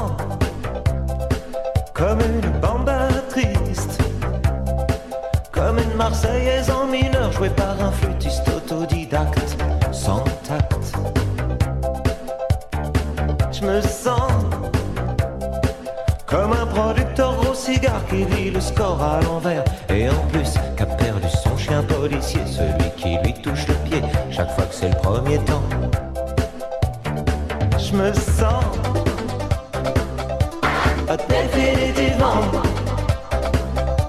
comme 1.94 2.20
une 2.20 2.60
bamba 2.60 3.08
triste, 3.30 4.02
comme 5.52 5.78
une 5.78 5.96
Marseillaise 5.96 6.70
en 6.70 6.88
mineur 6.88 7.32
jouée 7.32 7.50
par 7.50 7.82
un 7.82 7.92
flûtiste 7.92 8.50
autodidacte, 8.50 9.56
sans 9.92 10.24
tact. 10.44 10.94
Je 13.52 13.66
me 13.66 13.82
sens 13.82 14.21
cigare 17.74 18.06
qui 18.08 18.24
vit 18.26 18.52
le 18.52 18.60
score 18.60 19.02
à 19.02 19.22
l'envers. 19.22 19.64
Et 19.90 20.10
en 20.10 20.22
plus, 20.32 20.54
qu'a 20.76 20.86
perdu 20.86 21.28
son 21.44 21.56
chien 21.58 21.84
policier, 21.84 22.42
celui 22.46 22.90
qui 22.98 23.18
lui 23.24 23.34
touche 23.34 23.68
le 23.68 23.76
pied 23.90 24.02
chaque 24.30 24.52
fois 24.52 24.66
que 24.66 24.74
c'est 24.74 24.90
le 24.90 24.96
premier 24.96 25.38
temps. 25.40 25.64
Je 27.78 27.96
me 27.96 28.14
sens 28.14 28.64
définitivement 31.30 32.42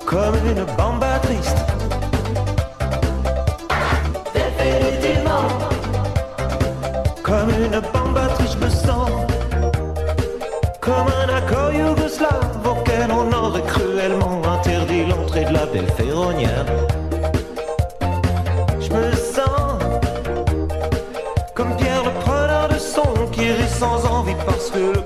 comme 0.07 0.35
une 0.47 0.65
bamba 0.77 1.19
triste. 1.21 1.72
Je 18.81 18.93
me 18.93 19.12
sens 19.12 19.79
comme 21.55 21.75
Pierre 21.77 22.05
le 22.05 22.11
preneur 22.20 22.68
de 22.68 22.79
son 22.79 23.27
qui 23.33 23.51
rit 23.51 23.68
sans 23.68 24.05
envie 24.07 24.35
parce 24.45 24.70
que 24.70 24.79
le 24.79 25.03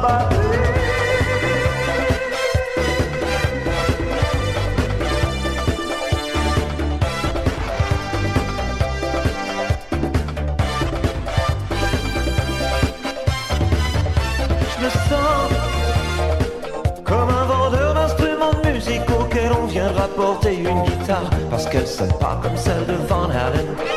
Je 0.00 0.06
me 14.84 14.90
sens 14.90 15.50
comme 17.04 17.28
un 17.28 17.44
vendeur 17.44 17.92
d'instruments 17.94 18.52
de 18.64 18.70
musique 18.70 19.02
auquel 19.10 19.52
on 19.52 19.66
vient 19.66 19.92
rapporter 19.92 20.54
une 20.54 20.82
guitare 20.84 21.28
parce 21.50 21.66
qu'elle 21.66 21.86
sonne 21.86 22.12
pas 22.18 22.40
comme 22.42 22.56
celle 22.56 22.86
de 22.86 22.94
Van 23.06 23.24
Halen. 23.24 23.89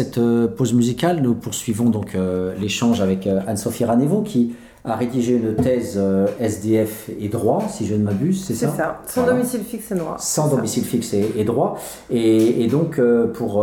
Cette 0.00 0.16
euh, 0.16 0.48
pause 0.48 0.72
musicale, 0.72 1.20
nous 1.20 1.34
poursuivons 1.34 1.90
donc 1.90 2.14
euh, 2.14 2.54
l'échange 2.58 3.02
avec 3.02 3.26
euh, 3.26 3.40
Anne-Sophie 3.46 3.84
Ranevo 3.84 4.22
qui 4.22 4.54
a 4.82 4.96
rédigé 4.96 5.34
une 5.34 5.56
thèse 5.56 6.00
SDF 6.40 7.10
et 7.20 7.28
droit, 7.28 7.62
si 7.68 7.86
je 7.86 7.94
ne 7.94 8.02
m'abuse, 8.02 8.42
c'est 8.42 8.54
ça? 8.54 8.70
C'est 8.70 8.76
ça, 8.78 9.02
sans 9.04 9.26
domicile 9.26 9.60
fixe 9.60 9.92
et 9.92 9.94
droit. 9.94 10.16
Sans 10.18 10.48
domicile 10.48 10.84
fixe 10.84 11.12
et, 11.12 11.44
droit. 11.44 11.78
Et, 12.08 12.66
donc, 12.66 12.98
pour, 13.34 13.62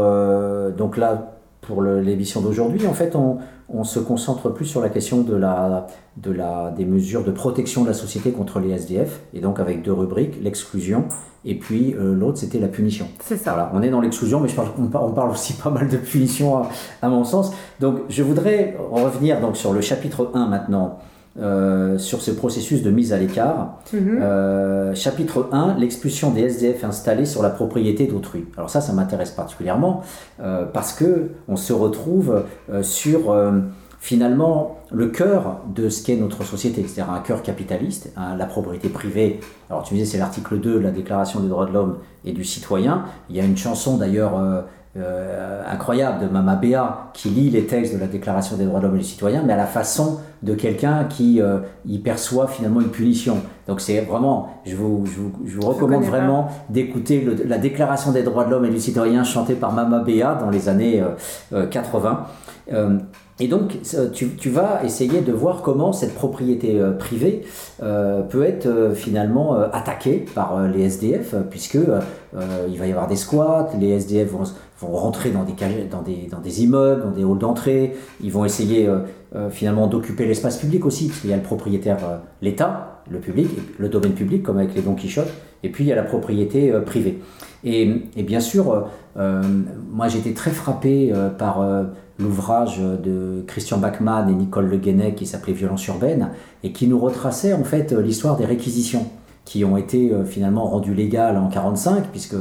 donc 0.78 0.96
là, 0.96 1.37
pour 1.68 1.82
l'émission 1.82 2.40
d'aujourd'hui, 2.40 2.88
en 2.88 2.94
fait, 2.94 3.14
on, 3.16 3.40
on 3.68 3.84
se 3.84 4.00
concentre 4.00 4.50
plus 4.50 4.66
sur 4.66 4.80
la 4.80 4.88
question 4.88 5.22
de 5.22 5.36
la, 5.36 5.88
de 6.16 6.32
la, 6.32 6.72
des 6.72 6.86
mesures 6.86 7.26
de 7.26 7.32
protection 7.32 7.84
de 7.84 7.88
la 7.88 7.94
société 7.94 8.32
contre 8.32 8.60
les 8.60 8.72
SDF, 8.72 9.20
et 9.34 9.42
donc 9.42 9.60
avec 9.60 9.82
deux 9.82 9.92
rubriques, 9.92 10.36
l'exclusion, 10.42 11.06
et 11.44 11.56
puis 11.56 11.94
euh, 11.94 12.16
l'autre 12.16 12.38
c'était 12.38 12.60
la 12.60 12.70
punition. 12.70 13.08
C'est 13.20 13.36
ça. 13.36 13.52
Voilà, 13.52 13.72
on 13.74 13.82
est 13.82 13.90
dans 13.90 14.00
l'exclusion, 14.00 14.40
mais 14.40 14.48
je 14.48 14.56
parle, 14.56 14.70
on, 14.78 15.12
parle, 15.12 15.32
aussi 15.32 15.54
pas 15.54 15.70
mal 15.70 15.90
de 15.90 15.98
punition 15.98 16.64
à, 17.02 17.10
mon 17.10 17.26
sens. 17.26 17.52
Donc 17.82 18.00
je 18.08 18.24
voudrais 18.24 18.78
revenir 18.90 19.42
donc, 19.42 19.58
sur 19.58 19.74
le 19.74 19.82
chapitre 19.82 20.32
1 20.34 20.48
maintenant. 20.48 21.00
Euh, 21.40 22.00
sur 22.00 22.24
ce 22.24 22.32
processus 22.32 22.82
de 22.82 22.90
mise 22.90 23.14
à 23.14 23.18
l'écart. 23.18 23.78
Mhm. 23.94 24.20
Euh, 24.22 24.96
chapitre 24.96 25.50
1, 25.52 25.76
l'expulsion 25.78 26.32
des 26.32 26.42
SDF 26.42 26.84
installés 26.84 27.28
sur 27.28 27.44
la 27.44 27.52
propriété 27.52 28.08
d'autrui. 28.08 28.46
Alors 28.58 28.72
ça, 28.72 28.82
ça 28.82 28.92
m'intéresse 28.92 29.30
particulièrement 29.30 30.02
euh, 30.42 30.66
parce 30.66 30.94
que 30.94 31.30
on 31.48 31.56
se 31.56 31.74
retrouve 31.74 32.44
sur 32.82 33.36
finalement 34.00 34.80
le 34.92 35.08
cœur 35.10 35.60
de 35.76 35.90
ce 35.90 36.04
qu'est 36.04 36.16
notre 36.16 36.44
société, 36.44 36.84
c'est-à-dire 36.88 37.14
un 37.14 37.20
cœur 37.20 37.44
capitaliste, 37.44 38.12
hein, 38.18 38.36
la 38.36 38.48
propriété 38.48 38.90
privée. 38.90 39.40
Alors 39.70 39.84
tu 39.84 39.94
disais 39.94 40.06
c'est 40.06 40.18
l'article 40.18 40.60
2 40.60 40.74
de 40.74 40.80
la 40.80 40.92
Déclaration 40.92 41.40
des 41.40 41.50
droits 41.50 41.68
de 41.68 41.74
l'homme 41.74 41.98
et 42.26 42.32
du 42.32 42.46
citoyen. 42.46 43.06
Il 43.30 43.36
y 43.36 43.40
a 43.40 43.44
une 43.44 43.58
chanson 43.58 43.98
d'ailleurs 43.98 44.66
euh, 45.00 45.62
incroyable 45.72 46.26
de 46.26 46.32
Mama 46.32 46.56
Béa 46.56 47.10
qui 47.14 47.30
lit 47.30 47.50
les 47.50 47.66
textes 47.66 47.94
de 47.94 48.00
la 48.00 48.08
Déclaration 48.08 48.58
des 48.58 48.66
droits 48.66 48.80
de 48.80 48.86
l'homme 48.86 48.96
et 48.96 49.00
du 49.00 49.06
citoyen, 49.06 49.44
mais 49.46 49.54
à 49.54 49.58
la 49.58 49.66
façon 49.66 50.20
de 50.42 50.56
quelqu'un 50.56 51.04
qui 51.06 51.40
euh, 51.40 51.60
y 51.86 52.00
perçoit 52.00 52.48
finalement 52.48 52.82
une 52.82 52.90
punition. 52.90 53.38
Donc 53.68 53.80
c'est 53.80 54.02
vraiment, 54.02 54.62
je 54.66 54.76
vous, 54.76 55.04
je 55.46 55.56
vous, 55.56 55.68
recommande 55.68 56.04
vraiment 56.04 56.48
d'écouter 56.70 57.28
la 57.46 57.58
Déclaration 57.58 58.12
des 58.12 58.24
droits 58.24 58.46
de 58.46 58.52
l'homme 58.52 58.66
et 58.66 58.70
du 58.70 58.80
citoyen 58.80 59.24
chantée 59.24 59.56
par 59.56 59.72
Mama 59.72 60.00
Béa 60.00 60.36
dans 60.36 60.50
les 60.50 60.70
années 60.70 61.04
80. 61.70 62.26
Euh, 62.74 62.98
et 63.40 63.48
donc, 63.48 63.78
tu, 64.14 64.30
tu, 64.30 64.50
vas 64.50 64.82
essayer 64.84 65.22
de 65.22 65.32
voir 65.32 65.62
comment 65.62 65.94
cette 65.94 66.16
propriété 66.16 66.82
privée 66.98 67.44
peut 67.78 68.44
être 68.44 68.94
finalement 68.96 69.60
attaquée 69.72 70.26
par 70.34 70.68
les 70.68 70.86
SDF, 70.86 71.36
puisque 71.52 71.78
il 72.36 72.80
va 72.80 72.88
y 72.88 72.92
avoir 72.92 73.08
des 73.08 73.16
squats, 73.16 73.70
les 73.80 73.92
SDF 73.92 74.32
vont, 74.32 74.46
vont 74.80 74.92
rentrer 74.92 75.32
dans 75.32 75.44
des, 75.44 75.54
dans 75.90 76.02
des, 76.02 76.28
dans 76.30 76.40
des 76.40 76.64
immeubles, 76.64 77.02
dans 77.02 77.12
des 77.12 77.24
halls 77.24 77.38
d'entrée, 77.40 77.96
ils 78.22 78.32
vont 78.32 78.46
essayer 78.46 78.88
euh, 78.88 79.00
euh, 79.36 79.50
finalement 79.50 79.88
d'occuper 79.88 80.26
l'espace 80.26 80.58
public 80.58 80.86
aussi, 80.86 81.08
parce 81.08 81.24
y 81.24 81.34
a 81.34 81.38
le 81.38 81.42
propriétaire, 81.42 81.98
euh, 82.04 82.18
l'État, 82.42 83.02
le 83.10 83.20
public, 83.20 83.50
le 83.78 83.90
domaine 83.90 84.14
public, 84.14 84.44
comme 84.44 84.58
avec 84.58 84.76
les 84.76 84.82
Don 84.82 84.94
Quichotte, 84.94 85.32
et 85.64 85.70
puis 85.70 85.84
il 85.84 85.88
y 85.88 85.94
a 85.94 85.96
la 85.96 86.04
propriété 86.04 86.72
privée. 86.86 87.22
Et, 87.64 87.90
et, 88.16 88.24
bien 88.24 88.40
sûr, 88.40 88.86
moi 89.16 90.08
été 90.20 90.34
très 90.34 90.52
frappé 90.52 91.12
par 91.40 91.66
l'ouvrage 92.20 92.80
de 92.80 93.44
Christian 93.48 93.78
Bachmann 93.78 94.30
et 94.30 94.34
Nicole 94.34 94.68
Le 94.68 94.78
Guenec 94.78 95.16
qui 95.16 95.26
s'appelait 95.26 95.54
Violence 95.54 95.88
urbaine, 95.88 96.30
et 96.64 96.74
qui 96.74 96.86
nous 96.86 97.00
retraçait 97.00 97.54
en 97.54 97.64
fait 97.64 97.94
l'histoire 97.94 98.38
des 98.38 98.46
réquisitions, 98.46 99.08
qui 99.46 99.64
ont 99.66 99.78
été 99.78 100.12
finalement 100.26 100.66
rendues 100.66 100.94
légales 100.94 101.38
en 101.38 101.48
1945, 101.48 102.10
puisque 102.12 102.36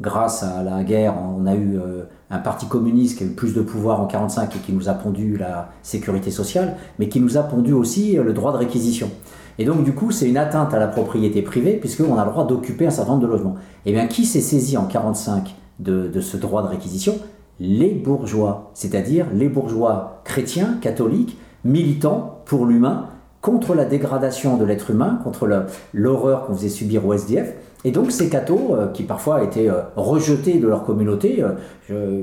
grâce 0.00 0.42
à 0.42 0.62
la 0.62 0.82
guerre, 0.82 1.14
on 1.20 1.46
a 1.46 1.54
eu 1.54 1.78
euh, 1.78 2.04
un 2.30 2.38
parti 2.38 2.66
communiste 2.66 3.18
qui 3.18 3.24
a 3.24 3.26
eu 3.26 3.30
plus 3.30 3.54
de 3.54 3.60
pouvoir 3.60 4.00
en 4.00 4.06
1945 4.06 4.56
et 4.56 4.58
qui 4.60 4.72
nous 4.72 4.88
a 4.88 4.94
pondu 4.94 5.36
la 5.36 5.70
sécurité 5.82 6.30
sociale, 6.30 6.76
mais 6.98 7.08
qui 7.08 7.20
nous 7.20 7.36
a 7.36 7.42
pondu 7.42 7.72
aussi 7.72 8.18
euh, 8.18 8.22
le 8.22 8.32
droit 8.32 8.52
de 8.52 8.58
réquisition. 8.58 9.10
Et 9.58 9.64
donc, 9.64 9.84
du 9.84 9.92
coup, 9.92 10.10
c'est 10.10 10.28
une 10.28 10.38
atteinte 10.38 10.72
à 10.72 10.78
la 10.78 10.88
propriété 10.88 11.42
privée, 11.42 11.74
puisqu'on 11.74 12.16
a 12.16 12.24
le 12.24 12.30
droit 12.30 12.46
d'occuper 12.46 12.86
un 12.86 12.90
certain 12.90 13.12
nombre 13.12 13.24
de 13.24 13.30
logements. 13.32 13.56
Et 13.84 13.90
eh 13.90 13.92
bien, 13.92 14.06
qui 14.06 14.24
s'est 14.24 14.40
saisi 14.40 14.76
en 14.76 14.86
1945 14.86 15.54
de, 15.80 16.08
de 16.08 16.20
ce 16.20 16.36
droit 16.36 16.62
de 16.62 16.68
réquisition? 16.68 17.18
Les 17.58 17.90
bourgeois, 17.90 18.70
c'est-à-dire 18.72 19.26
les 19.34 19.50
bourgeois 19.50 20.22
chrétiens, 20.24 20.78
catholiques, 20.80 21.36
militants 21.62 22.40
pour 22.46 22.64
l'humain, 22.64 23.08
contre 23.40 23.74
la 23.74 23.84
dégradation 23.84 24.56
de 24.56 24.64
l'être 24.64 24.90
humain, 24.90 25.18
contre 25.24 25.48
l'horreur 25.94 26.46
qu'on 26.46 26.54
faisait 26.54 26.68
subir 26.68 27.06
au 27.06 27.14
SDF. 27.14 27.54
Et 27.84 27.90
donc 27.90 28.10
ces 28.10 28.28
cathos, 28.28 28.74
euh, 28.74 28.88
qui 28.88 29.04
parfois 29.04 29.42
étaient 29.42 29.70
euh, 29.70 29.80
rejetés 29.96 30.58
de 30.58 30.68
leur 30.68 30.84
communauté, 30.84 31.42
euh, 31.90 32.22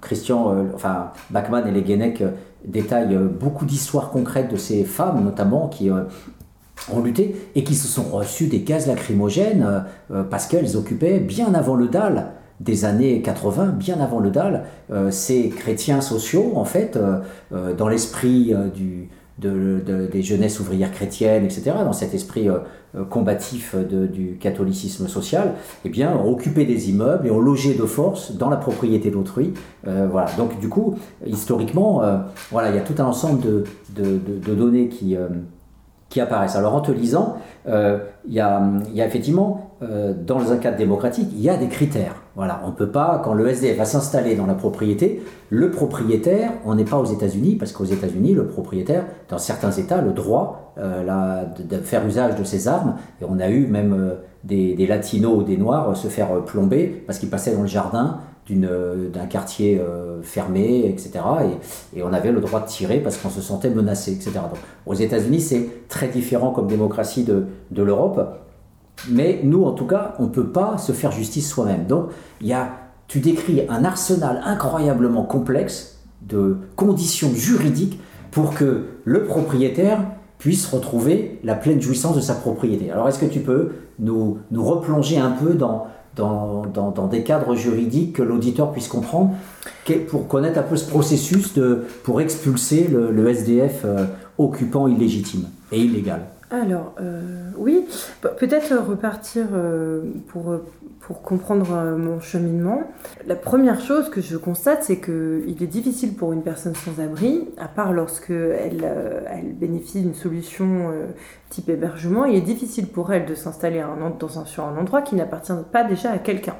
Christian, 0.00 0.66
enfin 0.74 1.12
Bachmann 1.28 1.68
et 1.68 1.70
les 1.70 1.82
Guénec 1.82 2.22
détaillent 2.64 3.18
beaucoup 3.18 3.66
d'histoires 3.66 4.08
concrètes 4.08 4.50
de 4.50 4.56
ces 4.56 4.84
femmes 4.84 5.22
notamment 5.22 5.68
qui 5.68 5.90
ont 5.90 7.02
lutté 7.02 7.36
et 7.54 7.64
qui 7.64 7.74
se 7.74 7.86
sont 7.86 8.04
reçues 8.04 8.46
des 8.46 8.60
gaz 8.60 8.86
lacrymogènes 8.86 9.84
parce 10.30 10.46
qu'elles 10.46 10.78
occupaient 10.78 11.18
bien 11.18 11.52
avant 11.52 11.74
le 11.74 11.88
DAL 11.88 12.32
des 12.60 12.86
années 12.86 13.20
80, 13.20 13.74
bien 13.76 14.00
avant 14.00 14.20
le 14.20 14.30
DAL, 14.30 14.64
ces 15.10 15.50
chrétiens 15.50 16.00
sociaux, 16.00 16.52
en 16.54 16.64
fait, 16.64 16.98
dans 17.50 17.88
l'esprit 17.88 18.54
du, 18.74 19.10
des 19.40 20.22
jeunesses 20.22 20.60
ouvrières 20.60 20.92
chrétiennes, 20.92 21.44
etc., 21.44 21.72
dans 21.84 21.92
cet 21.92 22.14
esprit 22.14 22.48
euh, 22.48 22.58
euh, 22.96 23.04
combatif 23.04 23.74
du 23.76 24.36
catholicisme 24.38 25.08
social, 25.08 25.54
eh 25.84 25.88
bien, 25.88 26.14
ont 26.16 26.30
occupé 26.30 26.64
des 26.64 26.90
immeubles 26.90 27.26
et 27.26 27.30
ont 27.30 27.40
logé 27.40 27.74
de 27.74 27.84
force 27.84 28.32
dans 28.32 28.50
la 28.50 28.56
propriété 28.56 29.10
d'autrui. 29.10 29.54
Euh, 29.86 30.08
voilà. 30.10 30.30
Donc, 30.36 30.58
du 30.60 30.68
coup, 30.68 30.96
historiquement, 31.26 32.02
voilà, 32.50 32.70
il 32.70 32.76
y 32.76 32.78
a 32.78 32.82
tout 32.82 33.00
un 33.00 33.06
ensemble 33.06 33.40
de, 33.40 33.64
de 33.96 34.54
données 34.54 34.88
qui, 34.88 35.16
qui 36.08 36.20
apparaissent. 36.20 36.56
Alors, 36.56 36.74
en 36.74 36.80
te 36.80 36.92
lisant, 36.92 37.36
il 37.66 37.72
y, 38.28 38.40
a, 38.40 38.62
il, 38.88 38.94
y 38.94 39.02
a, 39.02 39.06
effectivement 39.06 39.69
euh, 39.82 40.12
dans 40.14 40.52
un 40.52 40.58
cadre 40.58 40.76
démocratique, 40.76 41.28
il 41.32 41.40
y 41.40 41.48
a 41.48 41.56
des 41.56 41.68
critères. 41.68 42.16
Voilà, 42.36 42.60
on 42.66 42.68
ne 42.68 42.74
peut 42.74 42.90
pas, 42.90 43.18
quand 43.24 43.32
le 43.32 43.48
SDF 43.48 43.78
va 43.78 43.86
s'installer 43.86 44.36
dans 44.36 44.44
la 44.44 44.52
propriété, 44.52 45.22
le 45.48 45.70
propriétaire, 45.70 46.52
on 46.66 46.74
n'est 46.74 46.84
pas 46.84 46.98
aux 46.98 47.06
États-Unis, 47.06 47.56
parce 47.56 47.72
qu'aux 47.72 47.86
États-Unis, 47.86 48.34
le 48.34 48.46
propriétaire, 48.46 49.06
dans 49.30 49.38
certains 49.38 49.70
États, 49.70 50.02
le 50.02 50.12
droit 50.12 50.74
euh, 50.76 51.44
de, 51.66 51.78
faire 51.78 52.06
usage 52.06 52.36
de 52.36 52.44
ses 52.44 52.68
armes, 52.68 52.96
et 53.22 53.24
on 53.26 53.38
a 53.38 53.48
eu 53.48 53.66
même 53.68 53.94
euh, 53.94 54.14
des, 54.44 54.86
latinos 54.86 55.38
ou 55.38 55.42
des 55.44 55.56
noirs 55.56 55.96
se 55.96 56.08
faire 56.08 56.44
plomber 56.44 57.02
parce 57.06 57.18
qu'ils 57.18 57.30
passaient 57.30 57.54
dans 57.54 57.62
le 57.62 57.66
jardin 57.66 58.18
d'un 58.50 59.26
quartier 59.28 59.80
fermé, 60.22 60.84
etc. 60.86 61.20
Et, 61.94 62.02
on 62.02 62.12
avait 62.12 62.32
le 62.32 62.40
droit 62.40 62.60
de 62.60 62.66
tirer 62.66 62.98
parce 62.98 63.16
qu'on 63.16 63.30
se 63.30 63.40
sentait 63.40 63.70
menacé, 63.70 64.10
etc. 64.10 64.32
Donc, 64.34 64.58
aux 64.86 64.94
États-Unis, 64.94 65.40
c'est 65.40 65.68
très 65.88 66.08
différent 66.08 66.50
comme 66.50 66.66
démocratie 66.66 67.22
de, 67.22 67.44
de 67.70 67.82
l'Europe. 67.84 68.18
Mais 69.08 69.40
nous, 69.42 69.64
en 69.64 69.72
tout 69.72 69.86
cas, 69.86 70.14
on 70.18 70.24
ne 70.24 70.28
peut 70.28 70.48
pas 70.48 70.78
se 70.78 70.92
faire 70.92 71.12
justice 71.12 71.48
soi-même. 71.48 71.86
Donc, 71.86 72.10
y 72.40 72.52
a, 72.52 72.70
tu 73.08 73.20
décris 73.20 73.62
un 73.68 73.84
arsenal 73.84 74.40
incroyablement 74.44 75.24
complexe 75.24 76.00
de 76.22 76.58
conditions 76.76 77.32
juridiques 77.34 77.98
pour 78.30 78.54
que 78.54 78.84
le 79.04 79.24
propriétaire 79.24 80.00
puisse 80.38 80.66
retrouver 80.66 81.38
la 81.44 81.54
pleine 81.54 81.80
jouissance 81.80 82.16
de 82.16 82.20
sa 82.20 82.34
propriété. 82.34 82.90
Alors, 82.90 83.08
est-ce 83.08 83.18
que 83.18 83.26
tu 83.26 83.40
peux 83.40 83.70
nous, 83.98 84.38
replonger 84.54 85.18
un 85.18 85.32
peu 85.32 85.54
dans, 85.54 85.86
des 87.10 87.22
cadres 87.22 87.54
juridiques 87.54 88.14
que 88.14 88.22
l'auditeur 88.22 88.72
puisse 88.72 88.88
comprendre 88.88 89.34
pour 90.08 90.28
connaître 90.28 90.58
un 90.58 90.62
peu 90.62 90.76
ce 90.76 90.88
processus 90.88 91.54
de, 91.54 91.84
pour 92.04 92.20
expulser 92.20 92.88
le, 92.88 93.10
le 93.10 93.28
SDF 93.28 93.82
euh, 93.84 94.06
occupant 94.38 94.86
illégitime 94.86 95.46
et 95.72 95.80
illégal? 95.80 96.22
Alors, 96.50 96.96
euh, 97.00 97.52
oui, 97.56 97.86
peut-être 98.22 98.74
repartir 98.76 99.46
euh, 99.52 100.02
pour, 100.26 100.56
pour 100.98 101.22
comprendre 101.22 101.72
euh, 101.72 101.96
mon 101.96 102.18
cheminement. 102.18 102.82
La 103.24 103.36
première 103.36 103.80
chose 103.80 104.10
que 104.10 104.20
je 104.20 104.36
constate, 104.36 104.82
c'est 104.82 105.00
qu'il 105.00 105.62
est 105.62 105.68
difficile 105.68 106.14
pour 106.14 106.32
une 106.32 106.42
personne 106.42 106.74
sans 106.74 107.00
abri, 107.00 107.48
à 107.56 107.68
part 107.68 107.92
lorsque 107.92 108.30
elle, 108.30 108.84
bénéficie 109.60 110.02
d'une 110.02 110.14
solution 110.14 110.92
type 111.50 111.68
hébergement, 111.68 112.24
il 112.24 112.34
est 112.34 112.40
difficile 112.40 112.88
pour 112.88 113.12
elle 113.12 113.26
de 113.26 113.36
s'installer 113.36 113.84
sur 114.46 114.64
un 114.64 114.76
endroit 114.76 115.02
qui 115.02 115.14
n'appartient 115.14 115.52
pas 115.70 115.84
déjà 115.84 116.10
à 116.10 116.18
quelqu'un 116.18 116.56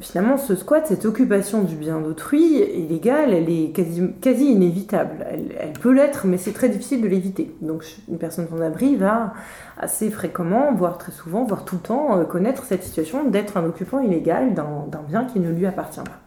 finalement, 0.00 0.36
ce 0.36 0.54
squat, 0.54 0.86
cette 0.86 1.04
occupation 1.04 1.62
du 1.62 1.74
bien 1.74 2.00
d'autrui 2.00 2.56
illégale, 2.56 3.32
elle 3.32 3.48
est 3.48 3.72
quasi, 3.72 4.52
inévitable. 4.52 5.26
Elle, 5.30 5.72
peut 5.72 5.92
l'être, 5.92 6.26
mais 6.26 6.38
c'est 6.38 6.52
très 6.52 6.68
difficile 6.68 7.00
de 7.00 7.08
l'éviter. 7.08 7.54
Donc, 7.60 7.84
une 8.08 8.18
personne 8.18 8.46
sans 8.48 8.60
abri 8.60 8.96
va 8.96 9.32
assez 9.78 10.10
fréquemment, 10.10 10.72
voire 10.74 10.98
très 10.98 11.12
souvent, 11.12 11.44
voire 11.44 11.64
tout 11.64 11.76
le 11.76 11.82
temps, 11.82 12.18
euh, 12.18 12.24
connaître 12.24 12.64
cette 12.64 12.82
situation 12.82 13.24
d'être 13.24 13.56
un 13.56 13.64
occupant 13.64 14.00
illégal 14.00 14.54
d'un 14.54 15.02
bien 15.08 15.24
qui 15.24 15.40
ne 15.40 15.50
lui 15.50 15.66
appartient 15.66 16.00
pas. 16.00 16.20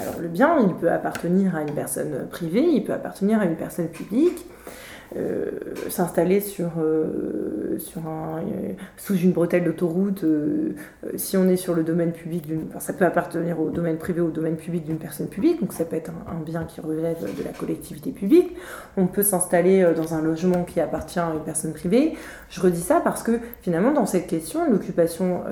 Alors, 0.00 0.20
le 0.20 0.28
bien, 0.28 0.58
il 0.60 0.74
peut 0.74 0.90
appartenir 0.90 1.56
à 1.56 1.62
une 1.62 1.72
personne 1.72 2.28
privée, 2.30 2.62
il 2.62 2.84
peut 2.84 2.92
appartenir 2.92 3.40
à 3.40 3.44
une 3.44 3.56
personne 3.56 3.88
publique. 3.88 4.46
Euh, 5.16 5.50
s'installer 5.88 6.40
sur, 6.40 6.72
sur 7.78 8.06
un, 8.06 8.42
sous 8.96 9.16
une 9.16 9.32
bretelle 9.32 9.64
d'autoroute, 9.64 10.24
si 11.16 11.36
on 11.36 11.48
est 11.48 11.56
sur 11.56 11.74
le 11.74 11.82
domaine 11.82 12.12
public, 12.12 12.44
enfin, 12.68 12.80
ça 12.80 12.92
peut 12.92 13.04
appartenir 13.04 13.60
au 13.60 13.70
domaine 13.70 13.96
privé 13.96 14.20
ou 14.20 14.26
au 14.26 14.30
domaine 14.30 14.56
public 14.56 14.84
d'une 14.84 14.98
personne 14.98 15.28
publique, 15.28 15.60
donc 15.60 15.72
ça 15.72 15.84
peut 15.84 15.96
être 15.96 16.10
un, 16.10 16.40
bien 16.40 16.64
qui 16.64 16.80
relève 16.80 17.18
de 17.20 17.42
la 17.42 17.50
collectivité 17.50 18.10
publique. 18.10 18.54
On 18.96 19.06
peut 19.06 19.22
s'installer 19.22 19.86
dans 19.96 20.14
un 20.14 20.22
logement 20.22 20.64
qui 20.64 20.80
appartient 20.80 21.18
à 21.18 21.32
une 21.34 21.40
personne 21.40 21.72
privée. 21.72 22.14
Je 22.50 22.60
redis 22.60 22.80
ça 22.80 23.00
parce 23.00 23.22
que 23.22 23.40
finalement, 23.62 23.92
dans 23.92 24.06
cette 24.06 24.26
question, 24.26 24.70
l'occupation 24.70 25.42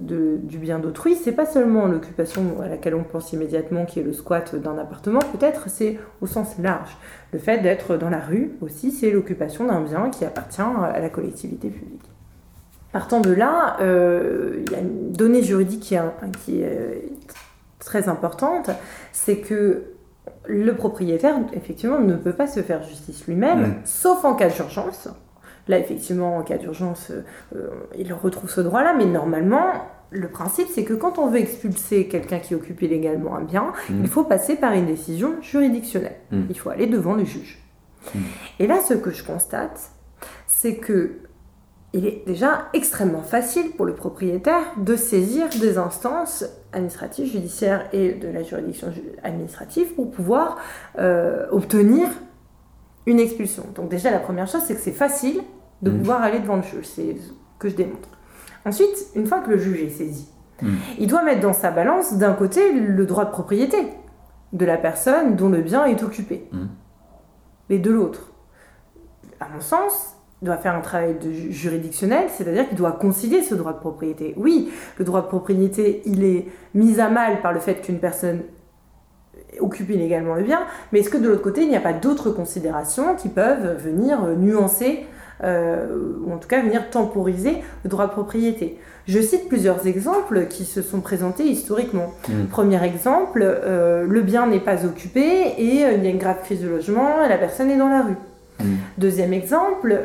du 0.00 0.58
bien 0.58 0.78
d'autrui, 0.78 1.16
c'est 1.16 1.32
pas 1.32 1.46
seulement 1.46 1.86
l'occupation 1.86 2.60
à 2.60 2.68
laquelle 2.68 2.94
on 2.94 3.04
pense 3.04 3.32
immédiatement, 3.32 3.84
qui 3.84 4.00
est 4.00 4.02
le 4.02 4.12
squat 4.12 4.54
d'un 4.56 4.78
appartement, 4.78 5.20
peut-être, 5.32 5.68
c'est 5.68 5.98
au 6.20 6.26
sens 6.26 6.58
large. 6.58 6.96
Le 7.32 7.38
fait 7.38 7.58
d'être 7.58 7.96
dans 7.96 8.10
la 8.10 8.20
rue 8.20 8.52
aussi, 8.60 8.90
c'est 8.90 9.10
l'occupation 9.10 9.66
d'un 9.66 9.80
bien 9.80 10.10
qui 10.10 10.24
appartient 10.24 10.60
à 10.60 11.00
la 11.00 11.08
collectivité 11.08 11.68
publique. 11.68 12.02
Partant 12.92 13.20
de 13.20 13.32
là, 13.32 13.78
euh, 13.80 14.62
il 14.66 14.72
y 14.72 14.74
a 14.74 14.80
une 14.80 15.12
donnée 15.12 15.42
juridique 15.42 15.80
qui 15.80 15.94
est, 15.94 16.64
euh, 16.64 16.94
très 17.78 18.10
importante, 18.10 18.70
c'est 19.12 19.38
que 19.38 19.84
le 20.46 20.74
propriétaire, 20.74 21.36
effectivement, 21.54 21.98
ne 21.98 22.16
peut 22.16 22.34
pas 22.34 22.46
se 22.46 22.60
faire 22.60 22.82
justice 22.82 23.26
lui-même, 23.26 23.62
mmh. 23.62 23.74
sauf 23.84 24.24
en 24.24 24.34
cas 24.34 24.50
d'urgence. 24.50 25.08
Là, 25.68 25.78
effectivement, 25.78 26.36
en 26.36 26.42
cas 26.42 26.58
d'urgence, 26.58 27.12
euh, 27.56 27.68
il 27.96 28.12
retrouve 28.12 28.50
ce 28.50 28.60
droit-là, 28.60 28.94
mais 28.96 29.06
normalement, 29.06 29.72
le 30.12 30.28
principe, 30.28 30.68
c'est 30.72 30.84
que 30.84 30.94
quand 30.94 31.18
on 31.18 31.28
veut 31.28 31.38
expulser 31.38 32.06
quelqu'un 32.06 32.38
qui 32.38 32.54
occupe 32.54 32.82
illégalement 32.82 33.36
un 33.36 33.42
bien, 33.42 33.72
mm. 33.88 34.00
il 34.02 34.08
faut 34.08 34.24
passer 34.24 34.56
par 34.56 34.72
une 34.72 34.86
décision 34.86 35.40
juridictionnelle. 35.40 36.16
Mm. 36.30 36.42
Il 36.50 36.58
faut 36.58 36.70
aller 36.70 36.86
devant 36.86 37.14
le 37.14 37.24
juge. 37.24 37.58
Mm. 38.14 38.18
Et 38.60 38.66
là, 38.66 38.80
ce 38.80 38.94
que 38.94 39.10
je 39.10 39.24
constate, 39.24 39.90
c'est 40.46 40.76
que 40.76 41.18
il 41.94 42.06
est 42.06 42.22
déjà 42.26 42.68
extrêmement 42.72 43.22
facile 43.22 43.72
pour 43.72 43.84
le 43.84 43.94
propriétaire 43.94 44.62
de 44.78 44.96
saisir 44.96 45.48
des 45.60 45.76
instances 45.76 46.44
administratives, 46.72 47.30
judiciaires 47.30 47.86
et 47.92 48.12
de 48.12 48.28
la 48.28 48.42
juridiction 48.42 48.90
administrative 49.22 49.92
pour 49.94 50.10
pouvoir 50.10 50.56
euh, 50.98 51.46
obtenir 51.50 52.08
une 53.04 53.20
expulsion. 53.20 53.64
Donc 53.74 53.90
déjà, 53.90 54.10
la 54.10 54.20
première 54.20 54.46
chose, 54.46 54.62
c'est 54.66 54.74
que 54.74 54.80
c'est 54.80 54.90
facile 54.90 55.42
de 55.82 55.90
pouvoir 55.90 56.22
aller 56.22 56.38
devant 56.38 56.56
le 56.56 56.62
juge. 56.62 56.86
C'est 56.86 57.16
ce 57.18 57.32
que 57.58 57.68
je 57.68 57.74
démontre. 57.74 58.08
Ensuite, 58.64 59.06
une 59.14 59.26
fois 59.26 59.40
que 59.40 59.50
le 59.50 59.58
juge 59.58 59.82
est 59.82 59.90
saisi, 59.90 60.28
hmm. 60.60 60.74
il 60.98 61.06
doit 61.06 61.22
mettre 61.22 61.40
dans 61.40 61.52
sa 61.52 61.70
balance 61.70 62.14
d'un 62.14 62.32
côté 62.32 62.72
le 62.72 63.06
droit 63.06 63.24
de 63.24 63.30
propriété 63.30 63.78
de 64.52 64.64
la 64.66 64.76
personne 64.76 65.36
dont 65.36 65.48
le 65.48 65.62
bien 65.62 65.86
est 65.86 66.02
occupé, 66.02 66.46
hmm. 66.52 66.66
et 67.70 67.78
de 67.78 67.90
l'autre. 67.90 68.32
À 69.40 69.48
mon 69.52 69.60
sens, 69.60 70.16
il 70.40 70.46
doit 70.46 70.56
faire 70.56 70.74
un 70.74 70.80
travail 70.80 71.16
de 71.18 71.30
juridictionnel, 71.30 72.28
c'est-à-dire 72.28 72.68
qu'il 72.68 72.76
doit 72.76 72.92
concilier 72.92 73.42
ce 73.42 73.54
droit 73.54 73.72
de 73.72 73.78
propriété. 73.78 74.34
Oui, 74.36 74.70
le 74.98 75.04
droit 75.04 75.22
de 75.22 75.28
propriété, 75.28 76.02
il 76.04 76.24
est 76.24 76.46
mis 76.74 77.00
à 77.00 77.08
mal 77.08 77.40
par 77.42 77.52
le 77.52 77.60
fait 77.60 77.80
qu'une 77.80 77.98
personne 77.98 78.42
occupe 79.60 79.90
illégalement 79.90 80.34
le 80.34 80.42
bien, 80.42 80.62
mais 80.90 81.00
est-ce 81.00 81.10
que 81.10 81.18
de 81.18 81.28
l'autre 81.28 81.42
côté, 81.42 81.62
il 81.62 81.68
n'y 81.68 81.76
a 81.76 81.80
pas 81.80 81.92
d'autres 81.92 82.30
considérations 82.30 83.14
qui 83.14 83.28
peuvent 83.28 83.76
venir 83.82 84.26
nuancer 84.36 85.00
euh, 85.00 85.11
ou 85.42 86.32
en 86.32 86.38
tout 86.38 86.48
cas 86.48 86.62
venir 86.62 86.90
temporiser 86.90 87.56
le 87.84 87.90
droit 87.90 88.06
de 88.06 88.12
propriété. 88.12 88.78
Je 89.08 89.20
cite 89.20 89.48
plusieurs 89.48 89.86
exemples 89.86 90.46
qui 90.46 90.64
se 90.64 90.80
sont 90.80 91.00
présentés 91.00 91.44
historiquement. 91.44 92.14
Mmh. 92.28 92.44
Premier 92.50 92.84
exemple, 92.84 93.42
euh, 93.42 94.06
le 94.08 94.20
bien 94.20 94.46
n'est 94.46 94.60
pas 94.60 94.84
occupé 94.84 95.54
et 95.58 95.84
euh, 95.84 95.92
il 95.92 96.04
y 96.04 96.06
a 96.06 96.10
une 96.10 96.18
grave 96.18 96.42
crise 96.44 96.60
de 96.60 96.68
logement 96.68 97.24
et 97.24 97.28
la 97.28 97.38
personne 97.38 97.70
est 97.70 97.76
dans 97.76 97.88
la 97.88 98.02
rue. 98.02 98.16
Mmh. 98.60 98.64
Deuxième 98.98 99.32
exemple, 99.32 99.98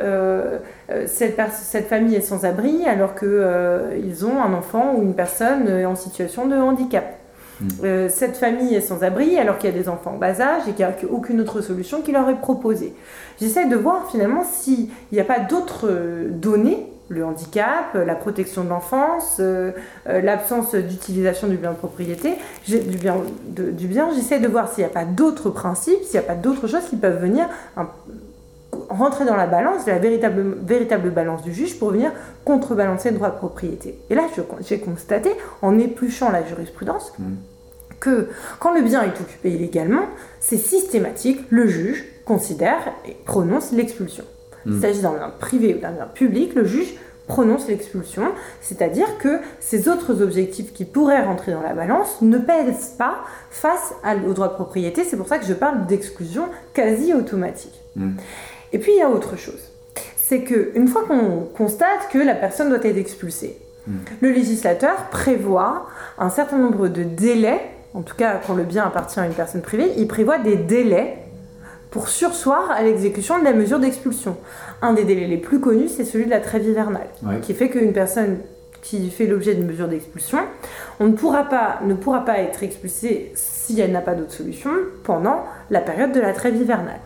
cette, 1.06 1.38
cette, 1.52 1.86
famille 1.86 2.16
est 2.16 2.22
sans 2.22 2.44
abri 2.44 2.86
alors 2.86 3.14
qu'ils 3.14 4.26
ont 4.26 4.42
un 4.42 4.52
enfant 4.52 4.94
ou 4.96 5.02
une 5.02 5.14
personne 5.14 5.68
en 5.86 5.94
situation 5.94 6.48
de 6.48 6.56
handicap. 6.56 7.17
Euh, 7.82 8.08
cette 8.08 8.36
famille 8.36 8.74
est 8.74 8.80
sans 8.80 9.02
abri 9.02 9.38
alors 9.38 9.58
qu'il 9.58 9.70
y 9.70 9.72
a 9.72 9.76
des 9.76 9.88
enfants 9.88 10.12
en 10.14 10.18
bas 10.18 10.40
âge 10.40 10.62
et 10.68 10.72
qu'il 10.72 10.86
n'y 10.86 10.92
a 10.92 10.94
aucune 11.10 11.40
autre 11.40 11.60
solution 11.60 12.02
qui 12.02 12.12
leur 12.12 12.28
est 12.28 12.40
proposée. 12.40 12.94
J'essaie 13.40 13.66
de 13.66 13.76
voir 13.76 14.10
finalement 14.10 14.44
s'il 14.44 14.88
n'y 15.12 15.20
a 15.20 15.24
pas 15.24 15.40
d'autres 15.40 15.88
euh, 15.88 16.28
données, 16.30 16.86
le 17.08 17.24
handicap, 17.24 17.94
la 17.94 18.14
protection 18.14 18.64
de 18.64 18.68
l'enfance, 18.68 19.38
euh, 19.40 19.72
l'absence 20.06 20.74
d'utilisation 20.74 21.46
du 21.46 21.56
bien 21.56 21.70
de 21.70 21.76
propriété, 21.76 22.34
du 22.66 22.98
bien, 22.98 23.16
du 23.46 23.86
bien. 23.86 24.10
J'essaie 24.14 24.40
de 24.40 24.48
voir 24.48 24.70
s'il 24.70 24.84
n'y 24.84 24.90
a 24.90 24.92
pas 24.92 25.06
d'autres 25.06 25.48
principes, 25.48 26.02
s'il 26.02 26.20
n'y 26.20 26.26
a 26.26 26.28
pas 26.28 26.34
d'autres 26.34 26.66
choses 26.66 26.86
qui 26.90 26.96
peuvent 26.96 27.18
venir 27.18 27.48
rentrer 28.88 29.24
dans 29.24 29.36
la 29.36 29.46
balance, 29.46 29.86
la 29.86 29.98
véritable, 29.98 30.56
véritable 30.62 31.10
balance 31.10 31.42
du 31.42 31.52
juge 31.52 31.78
pour 31.78 31.90
venir 31.90 32.10
contrebalancer 32.44 33.10
le 33.10 33.16
droit 33.16 33.30
de 33.30 33.36
propriété. 33.36 33.98
Et 34.10 34.14
là, 34.14 34.26
j'ai 34.60 34.78
constaté, 34.78 35.30
en 35.62 35.78
épluchant 35.78 36.30
la 36.30 36.44
jurisprudence, 36.44 37.12
mm. 37.18 37.34
que 38.00 38.28
quand 38.58 38.72
le 38.72 38.82
bien 38.82 39.02
est 39.02 39.20
occupé 39.20 39.52
illégalement, 39.52 40.06
c'est 40.40 40.56
systématique, 40.56 41.40
le 41.50 41.66
juge 41.66 42.04
considère 42.24 42.92
et 43.06 43.16
prononce 43.24 43.72
l'expulsion. 43.72 44.24
Mm. 44.64 44.72
Il 44.72 44.80
s'agit 44.80 45.00
d'un 45.02 45.12
bien 45.12 45.32
privé 45.38 45.74
ou 45.74 45.78
d'un 45.78 45.92
bien 45.92 46.06
public, 46.06 46.54
le 46.54 46.64
juge 46.64 46.94
prononce 47.26 47.68
l'expulsion, 47.68 48.22
c'est-à-dire 48.62 49.18
que 49.18 49.40
ces 49.60 49.88
autres 49.88 50.22
objectifs 50.22 50.72
qui 50.72 50.86
pourraient 50.86 51.22
rentrer 51.22 51.52
dans 51.52 51.60
la 51.60 51.74
balance 51.74 52.22
ne 52.22 52.38
pèsent 52.38 52.94
pas 52.96 53.16
face 53.50 53.92
au 54.26 54.32
droit 54.32 54.48
de 54.48 54.54
propriété. 54.54 55.04
C'est 55.04 55.18
pour 55.18 55.28
ça 55.28 55.38
que 55.38 55.44
je 55.44 55.52
parle 55.52 55.86
d'exclusion 55.86 56.46
quasi 56.72 57.12
automatique. 57.12 57.78
Mm. 57.96 58.12
Et 58.72 58.78
puis 58.78 58.92
il 58.92 58.98
y 58.98 59.02
a 59.02 59.10
autre 59.10 59.36
chose. 59.36 59.72
C'est 60.16 60.42
qu'une 60.42 60.88
fois 60.88 61.04
qu'on 61.04 61.48
constate 61.56 62.08
que 62.12 62.18
la 62.18 62.34
personne 62.34 62.68
doit 62.68 62.84
être 62.84 62.98
expulsée, 62.98 63.58
hmm. 63.86 63.96
le 64.20 64.30
législateur 64.30 65.08
prévoit 65.10 65.86
un 66.18 66.30
certain 66.30 66.58
nombre 66.58 66.88
de 66.88 67.02
délais, 67.02 67.60
en 67.94 68.02
tout 68.02 68.14
cas 68.14 68.40
quand 68.46 68.54
le 68.54 68.64
bien 68.64 68.84
appartient 68.84 69.20
à 69.20 69.26
une 69.26 69.32
personne 69.32 69.62
privée, 69.62 69.92
il 69.96 70.06
prévoit 70.06 70.38
des 70.38 70.56
délais 70.56 71.16
pour 71.90 72.08
sursoir 72.08 72.70
à 72.70 72.82
l'exécution 72.82 73.38
de 73.38 73.44
la 73.44 73.54
mesure 73.54 73.78
d'expulsion. 73.78 74.36
Un 74.82 74.92
des 74.92 75.04
délais 75.04 75.26
les 75.26 75.38
plus 75.38 75.60
connus, 75.60 75.88
c'est 75.88 76.04
celui 76.04 76.26
de 76.26 76.30
la 76.30 76.40
trêve 76.40 76.66
hivernale, 76.66 77.08
qui 77.40 77.54
fait 77.54 77.70
qu'une 77.70 77.94
personne 77.94 78.38
qui 78.82 79.10
fait 79.10 79.26
l'objet 79.26 79.54
d'une 79.54 79.66
mesure 79.66 79.88
d'expulsion, 79.88 80.38
on 81.00 81.06
ne 81.06 81.12
pourra 81.12 81.44
pas, 81.44 81.80
ne 81.84 81.94
pourra 81.94 82.24
pas 82.24 82.38
être 82.38 82.62
expulsée 82.62 83.32
si 83.34 83.80
elle 83.80 83.92
n'a 83.92 84.00
pas 84.00 84.14
d'autre 84.14 84.32
solution 84.32 84.70
pendant 85.02 85.44
la 85.70 85.80
période 85.80 86.12
de 86.12 86.20
la 86.20 86.32
trêve 86.32 86.56
hivernale. 86.56 87.00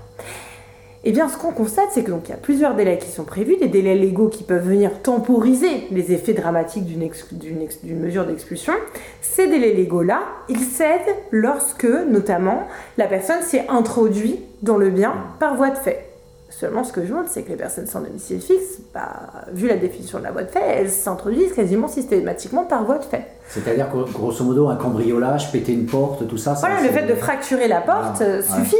Eh 1.05 1.11
bien, 1.11 1.29
ce 1.29 1.37
qu'on 1.37 1.51
constate, 1.51 1.89
c'est 1.91 2.05
qu'il 2.05 2.12
y 2.29 2.33
a 2.33 2.37
plusieurs 2.37 2.77
délais 2.77 2.97
qui 2.97 3.09
sont 3.09 3.24
prévus, 3.24 3.57
des 3.57 3.66
délais 3.66 3.97
légaux 3.97 4.29
qui 4.29 4.45
peuvent 4.45 4.69
venir 4.69 5.03
temporiser 5.03 5.89
les 5.91 6.12
effets 6.12 6.33
dramatiques 6.33 6.85
d'une 6.85 8.01
mesure 8.01 8.24
d'expulsion. 8.24 8.73
Ces 9.20 9.49
délais 9.49 9.73
légaux-là, 9.73 10.20
ils 10.49 10.61
cèdent 10.61 11.01
lorsque, 11.33 11.85
notamment, 11.85 12.69
la 12.99 13.07
personne 13.07 13.43
s'est 13.43 13.66
introduite 13.69 14.41
dans 14.62 14.77
le 14.77 14.91
bien 14.91 15.15
par 15.41 15.57
voie 15.57 15.70
de 15.70 15.77
fait. 15.77 16.09
Seulement, 16.51 16.85
ce 16.85 16.93
que 16.93 17.05
je 17.05 17.12
montre, 17.12 17.29
c'est 17.29 17.43
que 17.43 17.49
les 17.49 17.57
personnes 17.57 17.89
sans 17.89 18.03
domicile 18.03 18.41
fixe, 18.41 18.79
bah, 18.95 19.11
vu 19.53 19.66
la 19.66 19.77
définition 19.77 20.19
de 20.20 20.24
la 20.24 20.31
voie 20.31 20.45
de 20.45 20.51
fait, 20.51 20.62
elles 20.62 20.91
s'introduisent 20.91 21.55
quasiment 21.55 21.89
systématiquement 21.89 22.62
par 22.62 22.85
voie 22.85 22.99
de 22.99 23.05
fait. 23.05 23.27
C'est-à-dire 23.49 23.91
que, 23.91 24.09
grosso 24.12 24.45
modo, 24.45 24.69
un 24.69 24.77
cambriolage, 24.77 25.51
péter 25.51 25.73
une 25.73 25.87
porte, 25.87 26.29
tout 26.29 26.39
ça. 26.39 26.53
Voilà, 26.53 26.81
le 26.81 26.91
fait 26.91 27.07
de 27.07 27.15
fracturer 27.15 27.66
la 27.66 27.81
porte 27.81 28.20
euh, 28.20 28.43
suffit. 28.43 28.77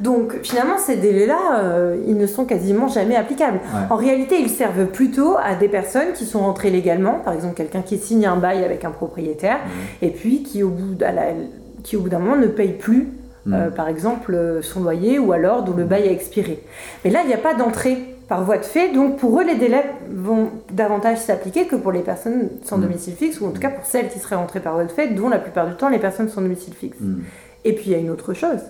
Donc 0.00 0.38
finalement, 0.42 0.78
ces 0.78 0.96
délais-là, 0.96 1.58
euh, 1.58 1.96
ils 2.06 2.16
ne 2.16 2.26
sont 2.26 2.44
quasiment 2.44 2.88
jamais 2.88 3.16
applicables. 3.16 3.60
En 3.90 3.96
réalité, 3.96 4.40
ils 4.40 4.50
servent 4.50 4.86
plutôt 4.86 5.36
à 5.42 5.54
des 5.54 5.68
personnes 5.68 6.12
qui 6.14 6.24
sont 6.24 6.40
rentrées 6.40 6.70
légalement, 6.70 7.20
par 7.24 7.34
exemple 7.34 7.54
quelqu'un 7.54 7.82
qui 7.82 7.98
signe 7.98 8.26
un 8.26 8.36
bail 8.36 8.64
avec 8.64 8.84
un 8.84 8.90
propriétaire, 8.90 9.58
mmh. 9.58 10.04
et 10.04 10.10
puis 10.10 10.42
qui 10.42 10.62
au 10.62 10.68
bout 10.68 10.94
d'un 10.94 12.18
moment 12.18 12.36
ne 12.36 12.46
paye 12.46 12.72
plus 12.72 13.08
euh, 13.48 13.68
mm. 13.68 13.74
par 13.74 13.88
exemple 13.88 14.34
euh, 14.34 14.62
son 14.62 14.82
loyer 14.82 15.18
ou 15.18 15.32
alors 15.32 15.62
dont 15.62 15.74
le 15.74 15.84
bail 15.84 16.08
a 16.08 16.12
expiré. 16.12 16.62
Mais 17.04 17.10
là, 17.10 17.20
il 17.22 17.28
n'y 17.28 17.34
a 17.34 17.38
pas 17.38 17.54
d'entrée 17.54 18.16
par 18.28 18.44
voie 18.44 18.58
de 18.58 18.64
fait, 18.64 18.92
donc 18.92 19.16
pour 19.16 19.40
eux, 19.40 19.44
les 19.44 19.56
délais 19.56 19.84
vont 20.14 20.50
davantage 20.70 21.18
s'appliquer 21.18 21.66
que 21.66 21.74
pour 21.74 21.90
les 21.90 22.00
personnes 22.00 22.48
sans 22.62 22.78
mm. 22.78 22.82
domicile 22.82 23.14
fixe, 23.14 23.40
ou 23.40 23.46
en 23.46 23.50
tout 23.50 23.60
cas 23.60 23.70
pour 23.70 23.86
celles 23.86 24.08
qui 24.08 24.18
seraient 24.18 24.36
entrées 24.36 24.60
par 24.60 24.74
voie 24.74 24.84
de 24.84 24.92
fait, 24.92 25.08
dont 25.08 25.28
la 25.28 25.38
plupart 25.38 25.66
du 25.66 25.74
temps 25.74 25.88
les 25.88 25.98
personnes 25.98 26.28
sans 26.28 26.42
domicile 26.42 26.74
fixe. 26.74 27.00
Mm. 27.00 27.20
Et 27.64 27.74
puis 27.74 27.86
il 27.86 27.92
y 27.92 27.94
a 27.94 27.98
une 27.98 28.10
autre 28.10 28.34
chose, 28.34 28.60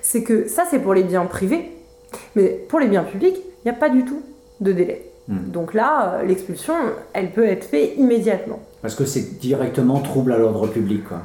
c'est 0.00 0.22
que 0.22 0.48
ça 0.48 0.64
c'est 0.70 0.78
pour 0.78 0.94
les 0.94 1.04
biens 1.04 1.26
privés, 1.26 1.70
mais 2.34 2.48
pour 2.68 2.80
les 2.80 2.88
biens 2.88 3.04
publics, 3.04 3.36
il 3.36 3.70
n'y 3.70 3.70
a 3.70 3.78
pas 3.78 3.88
du 3.88 4.04
tout 4.04 4.22
de 4.60 4.72
délai. 4.72 5.08
Donc 5.28 5.72
là, 5.72 6.14
euh, 6.14 6.22
l'expulsion, 6.24 6.74
elle 7.12 7.30
peut 7.30 7.46
être 7.46 7.64
faite 7.64 7.92
immédiatement. 7.96 8.60
Parce 8.82 8.94
que 8.94 9.04
c'est 9.04 9.38
directement 9.38 10.00
trouble 10.00 10.32
à 10.32 10.36
l'ordre 10.36 10.66
public. 10.66 11.04
Quoi 11.04 11.22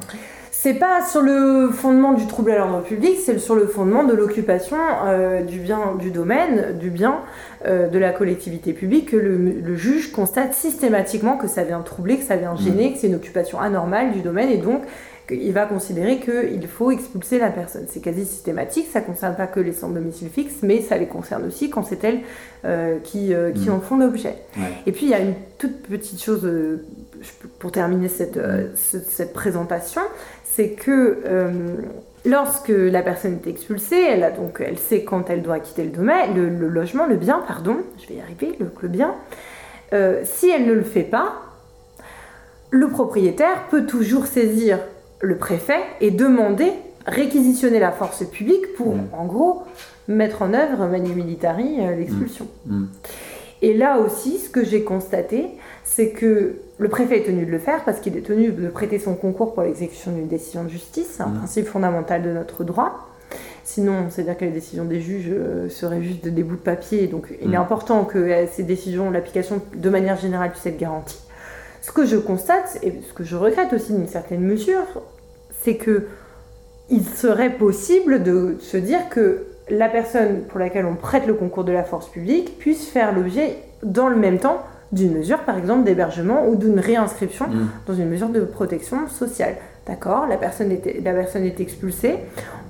c'est 0.60 0.74
pas 0.74 1.06
sur 1.06 1.22
le 1.22 1.70
fondement 1.70 2.14
du 2.14 2.26
trouble 2.26 2.50
à 2.50 2.58
l'ordre 2.58 2.82
public, 2.82 3.16
c'est 3.24 3.38
sur 3.38 3.54
le 3.54 3.68
fondement 3.68 4.02
de 4.02 4.12
l'occupation 4.12 4.76
euh, 5.06 5.42
du 5.42 5.60
bien, 5.60 5.94
du 6.00 6.10
domaine, 6.10 6.76
du 6.76 6.90
bien 6.90 7.20
euh, 7.64 7.86
de 7.86 7.96
la 7.96 8.10
collectivité 8.10 8.72
publique 8.72 9.10
que 9.10 9.16
le, 9.16 9.76
juge 9.76 10.10
constate 10.10 10.54
systématiquement 10.54 11.36
que 11.36 11.46
ça 11.46 11.62
vient 11.62 11.80
troubler, 11.82 12.16
que 12.16 12.24
ça 12.24 12.34
vient 12.34 12.56
gêner, 12.56 12.90
mmh. 12.90 12.92
que 12.92 12.98
c'est 12.98 13.06
une 13.06 13.14
occupation 13.14 13.60
anormale 13.60 14.10
du 14.10 14.20
domaine 14.20 14.48
et 14.48 14.56
donc 14.56 14.82
il 15.30 15.52
va 15.52 15.66
considérer 15.66 16.20
qu'il 16.20 16.66
faut 16.66 16.90
expulser 16.90 17.38
la 17.38 17.50
personne. 17.50 17.86
C'est 17.88 18.00
quasi 18.00 18.24
systématique, 18.24 18.86
ça 18.92 19.00
ne 19.00 19.06
concerne 19.06 19.34
pas 19.36 19.46
que 19.46 19.60
les 19.60 19.72
centres 19.72 19.94
domicile 19.94 20.28
fixe, 20.28 20.56
mais 20.62 20.80
ça 20.80 20.96
les 20.96 21.06
concerne 21.06 21.46
aussi 21.46 21.70
quand 21.70 21.82
c'est 21.82 22.02
elles 22.04 22.20
euh, 22.64 22.98
qui, 23.02 23.34
euh, 23.34 23.52
qui 23.52 23.68
mmh. 23.68 23.72
en 23.72 23.80
font 23.80 23.96
l'objet. 23.96 24.36
Et 24.86 24.92
puis 24.92 25.06
il 25.06 25.10
y 25.10 25.14
a 25.14 25.20
une 25.20 25.34
toute 25.58 25.82
petite 25.82 26.22
chose 26.22 26.44
euh, 26.44 26.84
pour 27.58 27.72
terminer 27.72 28.08
cette, 28.08 28.40
cette, 28.76 29.32
présentation, 29.32 30.02
c'est 30.44 30.70
que 30.70 31.18
lorsque 32.24 32.68
la 32.68 33.02
personne 33.02 33.38
est 33.44 33.48
expulsée, 33.48 34.00
elle, 34.00 34.24
a 34.24 34.30
donc, 34.30 34.62
elle 34.64 34.78
sait 34.78 35.02
quand 35.02 35.30
elle 35.30 35.42
doit 35.42 35.58
quitter 35.58 35.84
le 35.84 35.90
domaine, 35.90 36.34
le, 36.34 36.68
logement, 36.68 37.06
le 37.06 37.16
bien, 37.16 37.42
pardon, 37.46 37.78
je 38.00 38.08
vais 38.08 38.14
y 38.14 38.20
arriver, 38.20 38.56
le, 38.60 38.70
le 38.80 38.88
bien. 38.88 39.14
si 40.24 40.48
elle 40.50 40.66
ne 40.66 40.74
le 40.74 40.84
fait 40.84 41.02
pas, 41.02 41.42
le 42.70 42.88
propriétaire 42.88 43.66
peut 43.70 43.86
toujours 43.86 44.26
saisir 44.26 44.78
le 45.20 45.36
préfet 45.36 45.80
et 46.00 46.10
demander, 46.10 46.72
réquisitionner 47.06 47.78
la 47.78 47.92
force 47.92 48.24
publique 48.24 48.74
pour, 48.76 48.94
mm. 48.94 49.08
en 49.12 49.26
gros, 49.26 49.62
mettre 50.06 50.42
en 50.42 50.54
œuvre 50.54 50.86
manu 50.86 51.14
militari 51.14 51.76
euh, 51.80 51.96
l'expulsion. 51.96 52.46
Mm. 52.66 52.76
Mm. 52.76 52.88
Et 53.60 53.74
là 53.74 53.98
aussi, 53.98 54.38
ce 54.38 54.48
que 54.48 54.64
j'ai 54.64 54.84
constaté, 54.84 55.46
c'est 55.84 56.10
que 56.10 56.56
le 56.78 56.88
préfet 56.88 57.18
est 57.18 57.24
tenu 57.24 57.44
de 57.44 57.50
le 57.50 57.58
faire 57.58 57.84
parce 57.84 57.98
qu'il 57.98 58.16
est 58.16 58.22
tenu 58.22 58.50
de 58.50 58.68
prêter 58.68 58.98
son 58.98 59.14
concours 59.14 59.54
pour 59.54 59.64
l'exécution 59.64 60.12
d'une 60.12 60.28
décision 60.28 60.62
de 60.64 60.68
justice, 60.68 61.20
un 61.20 61.30
principe 61.30 61.66
fondamental 61.66 62.22
de 62.22 62.30
notre 62.30 62.62
droit. 62.62 63.08
Sinon, 63.64 64.06
c'est-à-dire 64.08 64.38
que 64.38 64.44
les 64.44 64.50
décisions 64.50 64.84
des 64.84 65.00
juges 65.00 65.28
euh, 65.28 65.68
seraient 65.68 66.02
juste 66.02 66.26
des 66.26 66.42
bouts 66.42 66.56
de 66.56 66.60
papier. 66.60 67.06
Donc, 67.06 67.34
il 67.42 67.52
est 67.52 67.56
important 67.56 68.04
que 68.04 68.18
euh, 68.18 68.46
ces 68.50 68.62
décisions, 68.62 69.10
l'application 69.10 69.60
de 69.74 69.90
manière 69.90 70.16
générale 70.16 70.52
puisse 70.52 70.64
être 70.66 70.78
garantie. 70.78 71.18
Ce 71.88 71.92
que 71.92 72.04
je 72.04 72.18
constate, 72.18 72.78
et 72.82 72.92
ce 73.08 73.14
que 73.14 73.24
je 73.24 73.34
regrette 73.34 73.72
aussi 73.72 73.94
d'une 73.94 74.08
certaine 74.08 74.42
mesure, 74.42 74.84
c'est 75.62 75.76
que 75.76 76.06
il 76.90 77.02
serait 77.02 77.54
possible 77.54 78.22
de 78.22 78.56
se 78.60 78.76
dire 78.76 79.08
que 79.08 79.46
la 79.70 79.88
personne 79.88 80.42
pour 80.48 80.58
laquelle 80.58 80.84
on 80.84 80.96
prête 80.96 81.26
le 81.26 81.32
concours 81.32 81.64
de 81.64 81.72
la 81.72 81.84
force 81.84 82.08
publique 82.08 82.58
puisse 82.58 82.88
faire 82.88 83.14
l'objet 83.14 83.56
dans 83.82 84.08
le 84.08 84.16
même 84.16 84.38
temps 84.38 84.58
d'une 84.92 85.14
mesure, 85.14 85.38
par 85.40 85.56
exemple, 85.56 85.84
d'hébergement 85.84 86.46
ou 86.46 86.56
d'une 86.56 86.78
réinscription 86.78 87.48
mm. 87.48 87.68
dans 87.86 87.94
une 87.94 88.10
mesure 88.10 88.28
de 88.28 88.40
protection 88.40 89.08
sociale. 89.08 89.54
D'accord? 89.86 90.26
La, 90.26 90.36
personne 90.36 90.70
est, 90.70 91.02
la 91.02 91.14
personne 91.14 91.44
est 91.44 91.58
expulsée, 91.58 92.16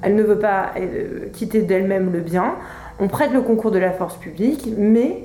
elle 0.01 0.15
ne 0.15 0.23
veut 0.23 0.39
pas 0.39 0.70
euh, 0.77 1.27
quitter 1.32 1.62
d'elle-même 1.62 2.12
le 2.12 2.20
bien, 2.20 2.55
on 3.01 3.09
prête 3.09 3.32
le 3.32 3.40
concours 3.40 3.73
de 3.73 3.81
la 3.81 3.90
force 3.90 4.16
publique, 4.16 4.69
mais 4.78 5.24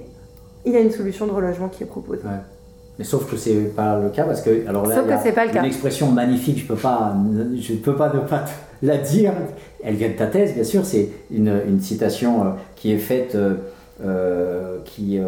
il 0.65 0.71
y 0.71 0.77
a 0.77 0.79
une 0.79 0.91
solution 0.91 1.27
de 1.27 1.31
relogement 1.31 1.67
qui 1.67 1.83
est 1.83 1.87
proposée. 1.87 2.23
Mais 2.99 3.05
sauf 3.05 3.29
que 3.29 3.37
c'est 3.37 3.75
pas 3.75 3.99
le 3.99 4.09
cas 4.09 4.23
parce 4.23 4.41
que 4.41 4.67
alors 4.67 4.85
là 4.85 5.03
il 5.03 5.53
y 5.53 5.57
a 5.57 5.59
une 5.61 5.65
expression 5.65 6.11
magnifique, 6.11 6.59
je 6.59 6.67
peux 6.67 6.75
pas, 6.75 7.15
je 7.59 7.73
peux 7.73 7.95
pas 7.95 8.13
ne 8.13 8.19
pas 8.19 8.45
la 8.83 8.97
dire. 8.97 9.33
Elle 9.83 9.95
vient 9.95 10.09
de 10.09 10.13
ta 10.13 10.27
thèse, 10.27 10.53
bien 10.53 10.63
sûr. 10.63 10.85
C'est 10.85 11.09
une, 11.31 11.59
une, 11.67 11.81
citation 11.81 12.41
euh, 12.41 12.49
qui 12.75 12.91
est 12.91 12.99
faite 12.99 13.35
euh, 13.35 13.55
euh, 14.05 14.77
qui 14.85 15.19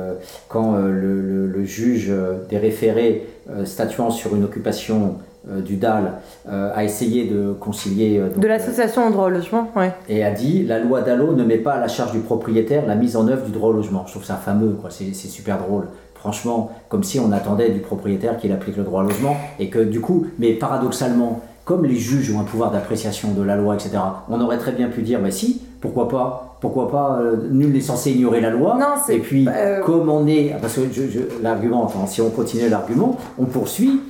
quand 0.48 0.78
le, 0.78 1.48
le, 1.48 1.66
juge 1.66 2.12
des 2.50 2.58
référés 2.58 3.28
statuant 3.64 4.12
sur 4.12 4.36
une 4.36 4.44
occupation 4.44 5.16
du 5.48 5.78
DAL 5.78 6.14
a 6.48 6.84
essayé 6.84 7.26
de 7.26 7.54
concilier 7.54 8.22
de 8.36 8.48
l'association 8.48 9.04
en 9.04 9.12
droit 9.12 9.26
au 9.26 9.30
logement, 9.30 9.70
ouais. 9.76 9.94
et 10.10 10.24
a 10.24 10.32
dit 10.32 10.64
la 10.64 10.80
loi 10.80 11.02
DALO 11.02 11.34
ne 11.36 11.44
met 11.44 11.58
pas 11.58 11.74
à 11.74 11.80
la 11.80 11.88
charge 11.88 12.12
du 12.12 12.20
propriétaire 12.20 12.86
la 12.88 12.96
mise 12.96 13.16
en 13.16 13.28
œuvre 13.28 13.46
du 13.46 13.52
droit 13.52 13.70
au 13.70 13.74
logement. 13.74 14.04
Je 14.08 14.12
trouve 14.12 14.26
ça 14.26 14.36
fameux, 14.36 14.72
quoi. 14.72 14.90
C'est 14.90 15.14
super 15.14 15.60
drôle 15.60 15.86
franchement, 16.26 16.72
comme 16.90 17.04
si 17.04 17.20
on 17.20 17.32
attendait 17.32 17.70
du 17.70 17.82
propriétaire 17.82 18.38
qu'il 18.40 18.52
applique 18.52 18.78
le 18.78 18.84
droit 18.84 19.04
au 19.04 19.08
logement, 19.08 19.38
et 19.60 19.70
que 19.70 19.78
du 19.78 20.02
coup, 20.02 20.26
mais 20.40 20.54
paradoxalement, 20.54 21.42
comme 21.66 21.86
les 21.86 21.98
juges 21.98 22.32
ont 22.32 22.40
un 22.40 22.44
pouvoir 22.46 22.72
d'appréciation 22.72 23.32
de 23.34 23.44
la 23.44 23.56
loi, 23.56 23.76
etc., 23.76 23.92
on 24.28 24.42
aurait 24.42 24.58
très 24.58 24.72
bien 24.72 24.88
pu 24.88 25.04
dire, 25.04 25.20
bah 25.22 25.30
si, 25.30 25.62
pourquoi 25.82 26.10
pas 26.10 26.58
Pourquoi 26.62 26.90
pas 26.90 27.20
euh, 27.22 27.36
Nul 27.52 27.72
n'est 27.74 27.80
censé 27.80 28.10
ignorer 28.10 28.42
la 28.42 28.50
loi. 28.50 28.76
Non, 28.80 28.96
et 29.08 29.20
puis, 29.20 29.48
euh, 29.48 29.84
comme 29.84 30.10
on 30.10 30.26
est, 30.26 30.56
parce 30.60 30.74
que 30.74 31.44
l'argument, 31.44 31.84
enfin, 31.84 32.08
si 32.08 32.22
on 32.22 32.32
continue 32.32 32.70
l'argument, 32.70 33.18
on 33.38 33.46
poursuit. 33.46 34.02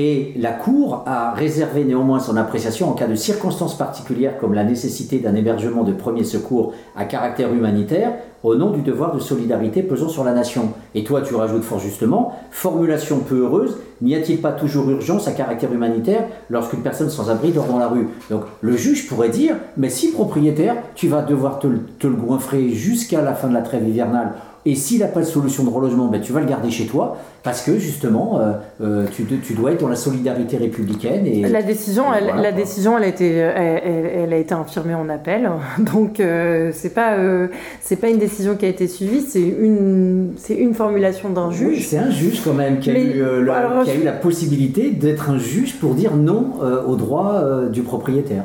Et 0.00 0.32
la 0.36 0.52
Cour 0.52 1.02
a 1.06 1.32
réservé 1.32 1.82
néanmoins 1.82 2.20
son 2.20 2.36
appréciation 2.36 2.88
en 2.88 2.92
cas 2.92 3.08
de 3.08 3.16
circonstances 3.16 3.76
particulières 3.76 4.38
comme 4.38 4.54
la 4.54 4.62
nécessité 4.62 5.18
d'un 5.18 5.34
hébergement 5.34 5.82
de 5.82 5.90
premier 5.90 6.22
secours 6.22 6.72
à 6.94 7.04
caractère 7.04 7.52
humanitaire 7.52 8.12
au 8.44 8.54
nom 8.54 8.70
du 8.70 8.82
devoir 8.82 9.12
de 9.12 9.18
solidarité 9.18 9.82
pesant 9.82 10.08
sur 10.08 10.22
la 10.22 10.32
nation. 10.32 10.72
Et 10.94 11.02
toi, 11.02 11.22
tu 11.22 11.34
rajoutes 11.34 11.64
fort 11.64 11.80
justement, 11.80 12.32
formulation 12.52 13.18
peu 13.18 13.40
heureuse, 13.40 13.76
n'y 14.00 14.14
a-t-il 14.14 14.40
pas 14.40 14.52
toujours 14.52 14.88
urgence 14.88 15.26
à 15.26 15.32
caractère 15.32 15.72
humanitaire 15.72 16.26
lorsqu'une 16.48 16.82
personne 16.82 17.10
sans 17.10 17.28
abri 17.28 17.50
dort 17.50 17.66
dans 17.66 17.80
la 17.80 17.88
rue? 17.88 18.06
Donc 18.30 18.42
le 18.60 18.76
juge 18.76 19.08
pourrait 19.08 19.30
dire, 19.30 19.56
mais 19.76 19.90
si 19.90 20.12
propriétaire, 20.12 20.76
tu 20.94 21.08
vas 21.08 21.22
devoir 21.22 21.58
te, 21.58 21.66
te 21.98 22.06
le 22.06 22.14
goinfrer 22.14 22.68
jusqu'à 22.70 23.22
la 23.22 23.34
fin 23.34 23.48
de 23.48 23.54
la 23.54 23.62
trêve 23.62 23.88
hivernale 23.88 24.34
et 24.68 24.74
s'il 24.74 25.00
n'a 25.00 25.06
pas 25.06 25.20
de 25.20 25.24
solution 25.24 25.64
de 25.64 25.70
relogement, 25.70 26.08
ben, 26.08 26.20
tu 26.20 26.30
vas 26.34 26.40
le 26.40 26.46
garder 26.46 26.70
chez 26.70 26.84
toi 26.84 27.16
parce 27.42 27.62
que 27.62 27.78
justement, 27.78 28.38
euh, 28.38 28.52
euh, 28.82 29.06
tu, 29.10 29.24
tu, 29.24 29.54
dois 29.54 29.72
être 29.72 29.80
dans 29.80 29.88
la 29.88 29.96
solidarité 29.96 30.58
républicaine. 30.58 31.26
Et, 31.26 31.40
la 31.40 31.62
décision, 31.62 32.04
elle, 32.12 32.26
la 32.26 32.52
décision, 32.52 32.98
elle 32.98 33.04
a 33.04 33.06
été, 33.06 33.30
elle, 33.30 34.30
a 34.30 34.36
été 34.36 34.52
infirmée 34.52 34.94
en 34.94 35.08
appel. 35.08 35.48
Donc 35.78 36.20
euh, 36.20 36.70
c'est 36.74 36.92
pas, 36.92 37.16
c'est 37.80 37.96
pas 37.96 38.10
une 38.10 38.18
décision 38.18 38.56
qui 38.56 38.66
a 38.66 38.68
été 38.68 38.88
suivie, 38.88 39.22
c'est 39.22 39.40
une, 39.40 40.34
c'est 40.36 40.56
une 40.56 40.74
formulation 40.74 41.30
d'un 41.30 41.50
juge. 41.50 41.86
c'est 41.86 41.96
un 41.96 42.10
juge 42.10 42.42
quand 42.44 42.52
même 42.52 42.78
qui 42.78 42.90
a, 42.90 43.00
eu, 43.00 43.22
qui 43.84 43.90
a 43.90 43.94
eu 43.94 44.04
la 44.04 44.12
possibilité 44.12 44.90
d'être 44.90 45.30
un 45.30 45.38
juge 45.38 45.76
pour 45.76 45.94
dire 45.94 46.14
non 46.14 46.52
au 46.86 46.96
droit 46.96 47.42
du 47.72 47.80
propriétaire. 47.80 48.44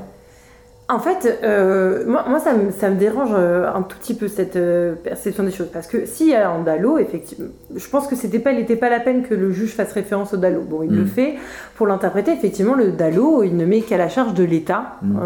En 0.89 0.99
fait, 0.99 1.39
euh, 1.43 2.03
moi, 2.05 2.25
moi 2.27 2.39
ça, 2.41 2.53
me, 2.53 2.69
ça, 2.71 2.89
me, 2.89 2.95
dérange 2.95 3.29
euh, 3.33 3.73
un 3.73 3.83
tout 3.83 3.97
petit 3.97 4.13
peu 4.13 4.27
cette 4.27 4.57
euh, 4.57 4.95
perception 4.95 5.43
des 5.43 5.51
choses. 5.51 5.69
Parce 5.71 5.87
que 5.87 6.05
s'il 6.05 6.27
y 6.27 6.35
a 6.35 6.51
un 6.51 6.61
DALO, 6.61 6.97
effectivement, 6.97 7.47
je 7.73 7.87
pense 7.87 8.05
que 8.05 8.17
c'était 8.17 8.39
pas, 8.39 8.51
il 8.51 8.57
n'était 8.57 8.75
pas 8.75 8.89
la 8.89 8.99
peine 8.99 9.23
que 9.23 9.33
le 9.33 9.53
juge 9.53 9.73
fasse 9.73 9.93
référence 9.93 10.33
au 10.33 10.37
DALO. 10.37 10.61
Bon, 10.61 10.83
il 10.83 10.93
le 10.93 11.03
mm. 11.03 11.07
fait 11.07 11.35
pour 11.75 11.87
l'interpréter. 11.87 12.33
Effectivement, 12.33 12.73
le 12.73 12.91
DALO, 12.91 13.43
il 13.43 13.55
ne 13.55 13.65
met 13.65 13.79
qu'à 13.79 13.97
la 13.97 14.09
charge 14.09 14.33
de 14.33 14.43
l'État 14.43 14.97
mm. 15.03 15.19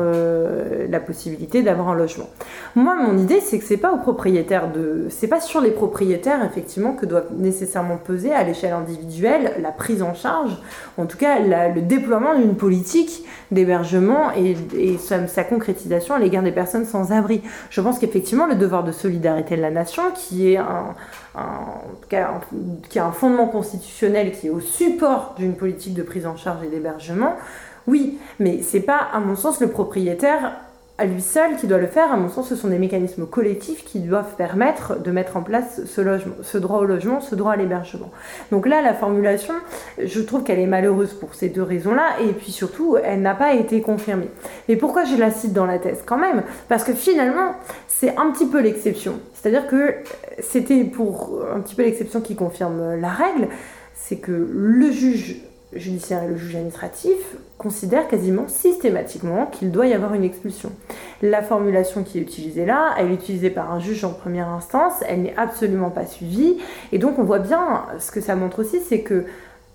la 0.90 1.00
possibilité 1.00 1.64
d'avoir 1.64 1.90
un 1.90 1.96
logement. 1.96 2.30
Moi, 2.76 2.96
mon 2.96 3.18
idée, 3.18 3.40
c'est 3.40 3.58
que 3.58 3.66
c'est 3.66 3.78
pas 3.78 3.92
aux 3.92 3.98
propriétaires 3.98 4.72
de, 4.72 5.08
c'est 5.10 5.28
pas 5.28 5.42
sur 5.42 5.60
les 5.60 5.72
propriétaires 5.72 6.46
effectivement 6.46 6.94
que 6.94 7.08
doit 7.08 7.24
nécessairement 7.36 7.98
peser 7.98 8.32
à 8.32 8.44
l'échelle 8.44 8.74
individuelle 8.74 9.54
la 9.60 9.72
prise 9.72 10.04
en 10.04 10.14
charge, 10.14 10.56
en 10.98 11.08
tout 11.08 11.18
cas 11.18 11.40
le 11.40 11.82
déploiement 11.82 12.38
d'une 12.38 12.56
politique 12.56 13.26
d'hébergement 13.52 14.32
et, 14.36 14.56
et 14.78 14.98
sa, 14.98 15.26
sa 15.28 15.44
concrétisation 15.48 16.14
à 16.14 16.20
l'égard 16.20 16.44
des 16.44 16.52
personnes 16.52 16.86
sans 16.86 17.12
abri. 17.12 17.42
Je 17.70 17.82
pense 17.82 18.00
qu'effectivement, 18.00 18.46
le 18.46 18.56
devoir 18.56 18.84
de 18.84 18.92
solidarité 18.92 19.58
de 19.58 19.62
la 19.62 19.72
nation, 19.72 20.04
qui 20.14 20.54
est 20.54 20.58
un, 20.58 20.96
a 21.36 23.04
un 23.06 23.12
fondement 23.12 23.48
constitutionnel 23.48 24.32
qui 24.32 24.48
est 24.48 24.52
au 24.52 24.60
support 24.60 25.36
d'une 25.38 25.56
politique 25.56 25.94
de 25.94 26.04
prise 26.04 26.26
en 26.26 26.38
charge 26.38 26.64
et 26.64 26.68
d'hébergement, 26.68 27.34
oui, 27.88 28.20
mais 28.40 28.62
c'est 28.62 28.82
pas, 28.82 29.00
à 29.14 29.20
mon 29.20 29.36
sens, 29.36 29.62
le 29.62 29.70
propriétaire 29.70 30.54
à 30.98 31.06
lui 31.06 31.22
seul 31.22 31.56
qui 31.58 31.68
doit 31.68 31.78
le 31.78 31.88
faire. 31.88 32.12
À 32.12 32.18
mon 32.18 32.30
sens, 32.30 32.50
ce 32.50 32.56
sont 32.56 32.70
des 32.70 32.80
mécanismes 32.80 33.28
collectifs 33.28 33.84
qui 33.84 34.00
doivent 34.00 34.36
permettre 34.36 35.00
de 35.02 35.12
mettre 35.12 35.38
en 35.38 35.44
place 35.44 35.82
ce, 35.86 36.58
droit 36.58 36.80
au 36.80 36.86
logement, 36.86 37.22
ce 37.22 37.36
droit 37.36 37.54
à 37.54 37.56
l'hébergement. 37.56 38.12
Donc 38.52 38.68
là, 38.68 38.82
la 38.82 38.94
formulation, 38.94 39.54
je 40.04 40.22
trouve 40.22 40.44
qu'elle 40.44 40.60
est 40.60 40.68
malheureuse 40.68 41.14
pour 41.14 41.36
ces 41.36 41.50
deux 41.50 41.62
raisons-là, 41.62 42.20
et 42.22 42.34
puis 42.34 42.52
surtout, 42.52 42.98
elle 43.04 43.22
n'a 43.22 43.36
pas 43.36 43.54
été 43.54 43.82
confirmée. 43.82 44.30
Mais 44.68 44.76
pourquoi 44.76 45.06
je 45.06 45.16
la 45.16 45.32
cite 45.32 45.54
dans 45.54 45.66
la 45.66 45.78
thèse 45.78 46.02
quand 46.06 46.18
même? 46.18 46.44
Parce 46.68 46.84
que 46.84 46.94
finalement, 46.94 47.54
c'est 47.88 48.18
un 48.18 48.32
petit 48.32 48.48
peu 48.48 48.62
l'exception. 48.62 49.20
C'est-à-dire 49.34 49.68
que 49.68 49.96
c'était 50.40 50.84
pour 50.84 51.42
un 51.56 51.60
petit 51.60 51.76
peu 51.76 51.84
l'exception 51.84 52.22
qui 52.22 52.36
confirme 52.36 52.96
la 53.00 53.10
règle, 53.10 53.50
c'est 53.94 54.18
que 54.18 54.32
le 54.32 54.92
juge 54.92 55.42
judiciaire 55.78 56.24
et 56.24 56.28
le 56.28 56.38
juge 56.38 56.56
administratif 56.56 57.18
considèrent 57.58 58.08
quasiment 58.08 58.48
systématiquement 58.48 59.48
qu'il 59.48 59.72
doit 59.72 59.88
y 59.88 59.94
avoir 59.94 60.14
une 60.14 60.24
expulsion. 60.24 60.72
La 61.22 61.42
formulation 61.42 62.04
qui 62.04 62.20
est 62.20 62.22
utilisée 62.22 62.66
là, 62.66 62.94
elle 62.98 63.12
est 63.12 63.16
utilisée 63.16 63.50
par 63.50 63.72
un 63.72 63.80
juge 63.80 64.04
en 64.04 64.12
première 64.12 64.50
instance, 64.50 64.94
elle 65.08 65.24
n'est 65.24 65.36
absolument 65.38 65.90
pas 65.90 66.06
suivie, 66.06 66.58
et 66.92 67.00
donc 67.00 67.18
on 67.20 67.24
voit 67.24 67.40
bien, 67.40 67.86
ce 68.00 68.12
que 68.12 68.22
ça 68.22 68.36
montre 68.36 68.60
aussi, 68.60 68.80
c'est 68.82 69.02
que 69.02 69.26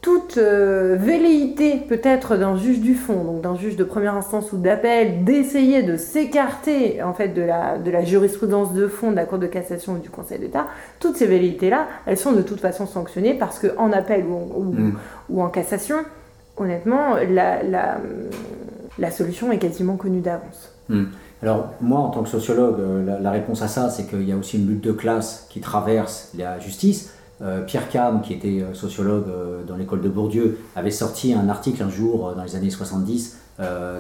toute 0.03 0.37
euh, 0.37 0.97
velléité 0.99 1.77
peut-être 1.77 2.37
d'un 2.37 2.57
juge 2.57 2.81
du 2.81 2.97
fond, 2.97 3.23
donc 3.23 3.41
d'un 3.41 3.57
juge 3.57 3.77
de 3.77 3.85
première 3.85 4.17
instance 4.17 4.53
ou 4.53 4.57
d'appel, 4.57 5.23
d'essayer 5.23 5.85
de 5.85 5.97
s'écarter 5.97 7.01
en 7.05 7.15
fait 7.15 7.29
de 7.29 7.41
la, 7.41 7.79
de 7.79 7.89
la 7.89 8.05
jurisprudence 8.05 8.73
de 8.75 8.89
fond 8.89 9.13
de 9.13 9.17
la 9.17 9.25
Cour 9.25 9.39
de 9.39 9.47
cassation 9.47 9.95
ou 9.95 9.99
du 9.99 10.11
Conseil 10.11 10.41
d'État, 10.41 10.67
toutes 10.99 11.17
ces 11.17 11.27
velléités-là, 11.27 11.87
elles 12.05 12.19
sont 12.19 12.33
de 12.33 12.43
toute 12.43 12.59
façon 12.59 12.85
sanctionnées 12.87 13.35
parce 13.35 13.61
qu'en 13.61 13.93
appel 13.93 14.25
ou, 14.25 14.41
ou, 14.57 14.65
mm. 14.65 14.99
ou, 15.31 15.41
en 15.41 15.49
cassation, 15.49 15.99
honnêtement, 16.57 17.15
la, 17.31 17.63
la, 17.63 17.99
la 18.99 19.11
solution 19.13 19.53
est 19.53 19.59
quasiment 19.59 19.95
connue 19.95 20.21
d'avance. 20.21 20.73
Hmm. 20.89 21.05
Alors 21.43 21.71
moi, 21.81 22.01
en 22.01 22.11
tant 22.11 22.25
que 22.25 22.29
sociologue, 22.29 22.79
la, 23.07 23.21
la 23.21 23.31
réponse 23.31 23.63
à 23.63 23.69
ça, 23.69 23.89
c'est 23.89 24.07
qu'il 24.07 24.29
y 24.29 24.33
a 24.33 24.37
aussi 24.37 24.59
une 24.59 24.69
lutte 24.69 24.85
de 24.85 24.93
classe 24.93 25.47
qui 25.49 25.61
traverse 25.61 26.33
la 26.37 26.59
justice. 26.59 27.15
Pierre 27.67 27.89
Cam, 27.89 28.23
qui 28.23 28.35
était 28.35 28.65
sociologue 28.73 29.27
dans 29.67 29.77
l'école 29.77 30.01
de 30.01 30.09
Bourdieu, 30.09 30.59
avait 30.77 30.91
sorti 30.91 31.35
un 31.35 31.49
article 31.49 31.83
un 31.83 31.91
jour 31.91 32.35
dans 32.37 32.45
les 32.45 32.55
années 32.55 32.71
70 32.71 33.39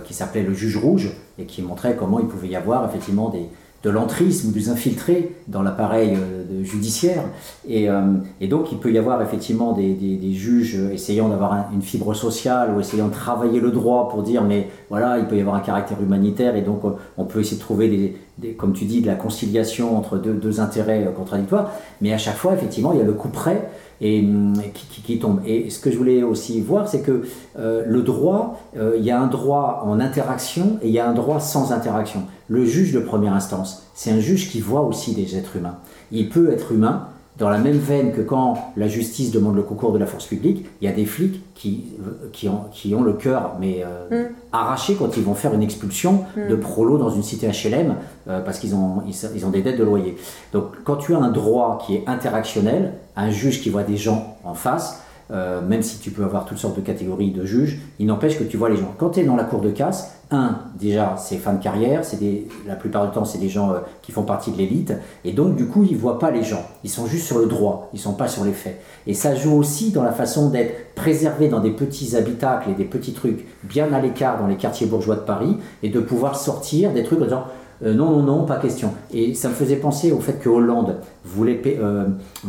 qui 0.05 0.14
s'appelait 0.14 0.43
Le 0.43 0.55
juge 0.55 0.77
rouge 0.77 1.10
et 1.39 1.44
qui 1.44 1.62
montrait 1.62 1.97
comment 1.97 2.20
il 2.20 2.27
pouvait 2.27 2.48
y 2.48 2.56
avoir 2.56 2.89
effectivement 2.89 3.31
des, 3.31 3.48
de 3.82 3.90
l'entrisme 3.90 4.52
des 4.52 4.69
infiltrés 4.69 5.35
dans 5.48 5.62
l'appareil 5.62 6.14
euh, 6.14 6.62
judiciaire. 6.62 7.24
Et, 7.69 7.89
euh, 7.89 8.02
donc, 8.48 8.70
il 8.70 8.78
peut 8.78 8.93
y 8.93 8.98
avoir 8.98 9.20
effectivement 9.23 9.73
des, 9.73 9.94
des, 9.94 10.32
juges 10.32 10.77
essayant 10.93 11.28
d'avoir 11.28 11.70
une 11.73 11.82
fibre 11.82 12.14
sociale 12.14 12.74
ou 12.74 12.81
essayant 12.81 13.09
de 13.09 13.12
travailler 13.12 13.60
le 13.60 13.70
droit 13.70 14.09
pour 14.09 14.23
dire, 14.23 14.43
mais 14.44 14.69
voilà, 14.89 15.19
il 15.19 15.27
peut 15.27 15.36
y 15.36 15.40
avoir 15.40 15.56
un 15.56 15.60
caractère 15.60 16.01
humanitaire 16.01 16.55
et 16.55 16.62
donc 16.62 16.82
on 17.16 17.24
peut 17.24 17.40
essayer 17.40 17.56
de 17.56 17.62
trouver, 17.62 17.89
des, 17.89 18.16
comme 18.56 18.72
tu 18.72 18.84
dis, 18.84 19.00
de 19.02 19.06
la 19.06 19.14
conciliation 19.14 19.96
entre 19.96 20.18
deux, 20.18 20.60
intérêts 20.60 21.09
contradictoires. 21.14 21.70
Mais 22.00 22.12
à 22.12 22.18
chaque 22.18 22.36
fois, 22.36 22.54
effectivement, 22.54 22.92
il 22.92 22.98
y 22.98 23.02
a 23.02 23.04
le 23.04 23.12
coup 23.12 23.28
près 23.28 23.68
et, 24.00 24.26
qui, 24.74 25.02
qui, 25.02 25.18
tombe. 25.18 25.40
Et 25.46 25.70
ce 25.70 25.78
que 25.78 25.90
je 25.90 25.96
voulais 25.96 26.22
aussi 26.22 26.60
voir, 26.60 26.88
c'est 26.88 27.02
que 27.02 27.22
euh, 27.59 27.84
le 27.86 28.02
droit, 28.02 28.60
il 28.74 29.04
y 29.04 29.10
a 29.10 29.20
un 29.20 29.28
droit 29.28 29.84
en 29.86 30.00
interaction 30.00 30.78
et 30.82 30.88
il 30.88 30.92
y 30.92 30.98
a 30.98 31.09
un 31.09 31.14
droit 31.14 31.40
sans 31.40 31.72
interaction. 31.72 32.24
Le 32.48 32.64
juge 32.64 32.92
de 32.92 33.00
première 33.00 33.34
instance, 33.34 33.86
c'est 33.94 34.10
un 34.10 34.20
juge 34.20 34.50
qui 34.50 34.60
voit 34.60 34.82
aussi 34.82 35.14
des 35.14 35.36
êtres 35.36 35.56
humains. 35.56 35.76
Il 36.10 36.28
peut 36.28 36.50
être 36.52 36.72
humain 36.72 37.09
dans 37.43 37.51
la 37.51 37.59
même 37.59 37.78
veine 37.78 38.12
que 38.12 38.20
quand 38.20 38.73
la 38.77 38.86
justice 38.86 39.32
demande 39.32 39.56
le 39.56 39.62
concours 39.62 39.93
de 39.93 39.98
la 39.98 40.06
force 40.06 40.27
publique, 40.27 40.64
il 40.81 40.85
y 40.85 40.89
a 40.89 40.94
des 40.94 41.06
flics 41.06 41.43
qui, 41.56 41.86
qui, 42.32 42.48
ont, 42.48 42.66
qui 42.73 42.94
ont 42.94 43.02
le 43.02 43.14
cœur 43.14 43.56
mais 43.59 43.82
euh, 43.85 44.28
mm. 44.28 44.35
arraché 44.52 44.94
quand 44.94 45.16
ils 45.16 45.24
vont 45.24 45.35
faire 45.35 45.52
une 45.52 45.62
expulsion 45.64 46.24
mm. 46.36 46.48
de 46.48 46.55
prolo 46.55 46.98
dans 46.98 47.10
une 47.10 47.24
cité 47.24 47.48
HLM 47.48 47.97
euh, 48.28 48.40
parce 48.43 48.60
qu'ils 48.60 48.77
ont, 48.77 49.02
ils, 49.09 49.44
ont 49.44 49.51
des 49.51 49.60
dettes 49.60 49.77
de 49.77 49.82
loyer. 49.82 50.16
Donc 50.52 50.66
quand 50.85 50.94
tu 50.94 51.16
as 51.16 51.19
un 51.19 51.32
droit 51.32 51.82
qui 51.85 51.97
est 51.97 52.05
interactionnel, 52.06 52.93
un 53.16 53.31
juge 53.31 53.60
qui 53.60 53.70
voit 53.70 53.82
des 53.82 53.97
gens 53.97 54.36
en 54.44 54.55
face, 54.55 55.02
euh, 55.31 55.61
même 55.61 55.82
si 55.82 55.99
tu 55.99 56.11
peux 56.11 56.24
avoir 56.24 56.44
toutes 56.44 56.59
sortes 56.59 56.77
de 56.77 56.81
catégories 56.81 57.31
de 57.31 57.44
juges, 57.44 57.81
il 57.99 58.07
n'empêche 58.07 58.39
que 58.39 58.44
tu 58.44 58.57
vois 58.57 58.69
les 58.69 58.77
gens. 58.77 58.94
Quand 58.99 59.11
tu 59.11 59.20
es 59.20 59.24
dans 59.24 59.36
la 59.36 59.44
cour 59.44 59.61
de 59.61 59.70
casse, 59.70 60.16
un, 60.31 60.61
déjà, 60.78 61.16
c'est 61.19 61.36
fin 61.36 61.53
de 61.53 61.62
carrière, 61.62 62.05
c'est 62.05 62.19
la 62.66 62.74
plupart 62.74 63.07
du 63.07 63.12
temps, 63.12 63.24
c'est 63.24 63.39
des 63.39 63.51
gens 63.51 63.73
euh, 63.73 63.78
qui 64.01 64.12
font 64.12 64.23
partie 64.23 64.51
de 64.51 64.57
l'élite, 64.57 64.94
et 65.24 65.32
donc 65.32 65.57
du 65.57 65.66
coup, 65.66 65.85
ils 65.85 65.97
voient 65.97 66.19
pas 66.19 66.31
les 66.31 66.43
gens, 66.43 66.65
ils 66.85 66.90
sont 66.90 67.07
juste 67.07 67.27
sur 67.27 67.39
le 67.39 67.47
droit, 67.47 67.90
ils 67.93 68.01
sont 68.01 68.15
pas 68.15 68.28
sur 68.28 68.44
les 68.44 68.53
faits. 68.53 68.81
Et 69.07 69.12
ça 69.12 69.35
joue 69.35 69.55
aussi 69.55 69.90
dans 69.90 70.03
la 70.03 70.12
façon 70.12 70.49
d'être 70.49 70.94
préservé 70.94 71.49
dans 71.49 71.61
des 71.61 71.70
petits 71.70 72.16
habitacles 72.16 72.70
et 72.70 72.74
des 72.74 72.85
petits 72.85 73.12
trucs 73.12 73.44
bien 73.62 73.93
à 73.93 74.01
l'écart 74.01 74.40
dans 74.40 74.47
les 74.47 74.57
quartiers 74.57 74.86
bourgeois 74.86 75.16
de 75.16 75.20
Paris, 75.20 75.59
et 75.82 75.90
de 75.90 76.01
pouvoir 76.01 76.36
sortir 76.36 76.93
des 76.93 77.03
trucs 77.03 77.20
en 77.20 77.24
disant 77.24 77.44
euh, 77.84 77.94
non, 77.94 78.10
non, 78.10 78.22
non, 78.22 78.44
pas 78.44 78.56
question. 78.56 78.92
Et 79.12 79.34
ça 79.34 79.48
me 79.48 79.54
faisait 79.54 79.76
penser 79.76 80.12
au 80.12 80.20
fait 80.20 80.38
que 80.38 80.48
Hollande 80.48 81.00
voulait, 81.24 81.60
euh, 81.66 82.06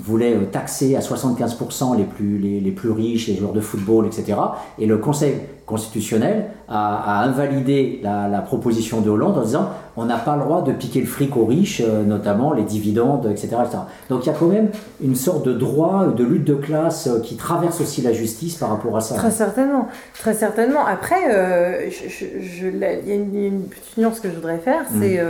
euh, 0.10 0.45
taxer 0.51 0.95
à 0.95 0.99
75% 0.99 1.97
les 1.97 2.03
plus, 2.03 2.91
riches, 2.91 3.27
les 3.27 3.35
joueurs 3.35 3.53
de 3.53 3.61
football, 3.61 4.05
etc. 4.05 4.38
Et 4.77 4.85
le 4.85 4.97
Conseil 4.97 5.35
constitutionnel 5.65 6.47
a, 6.68 7.22
a 7.22 7.26
invalidé 7.26 7.99
la, 8.03 8.27
la, 8.27 8.41
proposition 8.41 9.01
de 9.01 9.10
Hollande 9.10 9.38
en 9.38 9.43
disant 9.43 9.69
on 9.95 10.06
n'a 10.06 10.18
pas 10.18 10.36
le 10.36 10.41
droit 10.41 10.61
de 10.61 10.72
piquer 10.72 10.99
le 10.99 11.06
fric 11.06 11.36
aux 11.38 11.45
riches, 11.45 11.82
euh, 11.84 12.03
notamment 12.03 12.53
les 12.53 12.64
dividendes, 12.64 13.28
etc., 13.30 13.48
etc., 13.64 13.78
Donc 14.10 14.26
il 14.26 14.28
y 14.28 14.30
a 14.32 14.36
quand 14.38 14.48
même 14.48 14.70
une 15.02 15.15
sorte 15.15 15.45
de 15.45 15.53
droit, 15.53 16.07
de 16.07 16.24
lutte 16.24 16.45
de 16.45 16.56
classe 16.56 17.10
qui 17.24 17.36
traverse 17.36 17.82
aussi 17.82 18.02
la 18.02 18.14
justice 18.14 18.56
par 18.56 18.70
rapport 18.70 18.95
à 18.98 19.02
ça. 19.02 19.15
Très 19.15 19.32
certainement, 19.32 19.88
très 20.20 20.34
certainement. 20.34 20.86
Après, 20.86 21.90
je, 21.90 22.26
je, 22.41 22.68
il 22.68 22.80
y 22.80 23.11
a 23.11 23.15
une, 23.15 23.36
une, 23.36 23.64
petite 23.64 23.98
nuance 23.98 24.20
que 24.20 24.30
je 24.30 24.36
voudrais 24.36 24.60
faire, 24.60 24.84
mmh. 24.91 25.02
c'est 25.02 25.22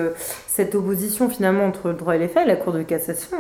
cette 0.48 0.76
opposition 0.76 1.30
finalement 1.30 1.66
entre 1.66 1.90
le 1.90 1.96
droit 1.96 2.16
et 2.16 2.20
les 2.20 2.28
faits. 2.28 2.48
La 2.48 2.56
Cour 2.56 2.74
de 2.74 2.84
cassation, 2.84 3.38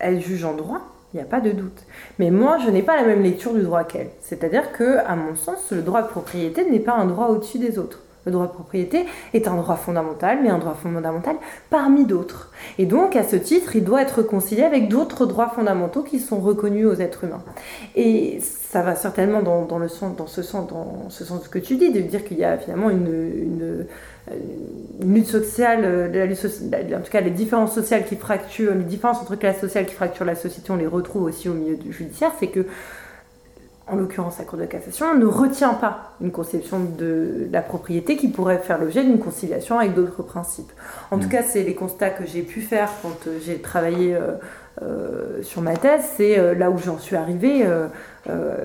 elle 0.00 0.20
juge 0.20 0.44
en 0.44 0.54
droit 0.54 0.80
il 1.16 1.20
n'y 1.20 1.22
a 1.22 1.30
pas 1.30 1.40
de 1.40 1.50
doute. 1.50 1.84
Mais 2.18 2.30
moi, 2.30 2.58
je 2.64 2.70
n'ai 2.70 2.82
pas 2.82 2.96
la 2.96 3.04
même 3.04 3.22
lecture 3.22 3.54
du 3.54 3.62
droit 3.62 3.84
qu'elle. 3.84 4.10
C'est-à-dire 4.20 4.72
que, 4.72 4.98
à 4.98 5.16
mon 5.16 5.34
sens, 5.34 5.70
le 5.70 5.80
droit 5.80 6.02
de 6.02 6.08
propriété 6.08 6.68
n'est 6.68 6.80
pas 6.80 6.92
un 6.92 7.06
droit 7.06 7.28
au-dessus 7.28 7.58
des 7.58 7.78
autres. 7.78 8.00
Le 8.26 8.32
droit 8.32 8.48
de 8.48 8.52
propriété 8.52 9.06
est 9.34 9.46
un 9.46 9.54
droit 9.54 9.76
fondamental, 9.76 10.40
mais 10.42 10.48
un 10.48 10.58
droit 10.58 10.74
fondamental 10.74 11.36
parmi 11.70 12.04
d'autres. 12.04 12.50
Et 12.76 12.84
donc, 12.84 13.14
à 13.14 13.22
ce 13.22 13.36
titre, 13.36 13.76
il 13.76 13.84
doit 13.84 14.02
être 14.02 14.22
concilié 14.22 14.64
avec 14.64 14.88
d'autres 14.88 15.26
droits 15.26 15.48
fondamentaux 15.48 16.02
qui 16.02 16.18
sont 16.18 16.40
reconnus 16.40 16.86
aux 16.86 16.94
êtres 16.94 17.22
humains. 17.22 17.44
Et 17.94 18.40
ça 18.40 18.82
va 18.82 18.96
certainement 18.96 19.42
dans, 19.42 19.78
le 19.78 19.88
sens, 19.88 20.16
dans, 20.16 20.26
ce 20.26 20.42
sens, 20.42 20.68
dans 20.68 21.08
ce 21.08 21.24
sens 21.24 21.46
que 21.46 21.60
tu 21.60 21.76
dis, 21.76 21.92
de 21.92 22.00
dire 22.00 22.24
qu'il 22.24 22.38
y 22.38 22.44
a 22.44 22.58
finalement 22.58 22.90
une, 22.90 23.86
lutte 25.00 25.28
sociale, 25.28 26.10
la 26.12 26.26
lutte 26.26 26.44
en 26.92 27.00
tout 27.00 27.12
cas 27.12 27.20
les 27.20 27.30
différences 27.30 27.72
sociales 27.72 28.04
qui 28.04 28.16
fracturent, 28.16 28.74
les 28.74 28.82
différences 28.82 29.22
entre 29.22 29.36
classes 29.36 29.60
sociales 29.60 29.86
qui 29.86 29.94
fracturent 29.94 30.26
la 30.26 30.34
société, 30.34 30.72
on 30.72 30.76
les 30.76 30.88
retrouve 30.88 31.22
aussi 31.22 31.48
au 31.48 31.54
milieu 31.54 31.76
du 31.76 31.92
judiciaire, 31.92 32.32
c'est 32.40 32.48
que 32.48 32.66
en 33.88 33.94
l'occurrence 33.94 34.38
la 34.38 34.44
Cour 34.44 34.58
de 34.58 34.64
cassation, 34.64 35.14
ne 35.14 35.26
retient 35.26 35.74
pas 35.74 36.12
une 36.20 36.32
conception 36.32 36.80
de 36.80 37.48
la 37.52 37.62
propriété 37.62 38.16
qui 38.16 38.28
pourrait 38.28 38.58
faire 38.58 38.78
l'objet 38.78 39.04
d'une 39.04 39.20
conciliation 39.20 39.78
avec 39.78 39.94
d'autres 39.94 40.22
principes. 40.22 40.72
En 41.10 41.18
tout 41.18 41.26
mm. 41.26 41.30
cas, 41.30 41.42
c'est 41.44 41.62
les 41.62 41.74
constats 41.74 42.10
que 42.10 42.26
j'ai 42.26 42.42
pu 42.42 42.62
faire 42.62 42.90
quand 43.02 43.28
euh, 43.28 43.38
j'ai 43.44 43.60
travaillé 43.60 44.14
euh, 44.14 44.32
euh, 44.82 45.42
sur 45.42 45.62
ma 45.62 45.76
thèse, 45.76 46.02
c'est 46.16 46.54
là 46.54 46.70
où 46.70 46.78
j'en 46.78 46.98
suis 46.98 47.16
arrivée 47.16 47.64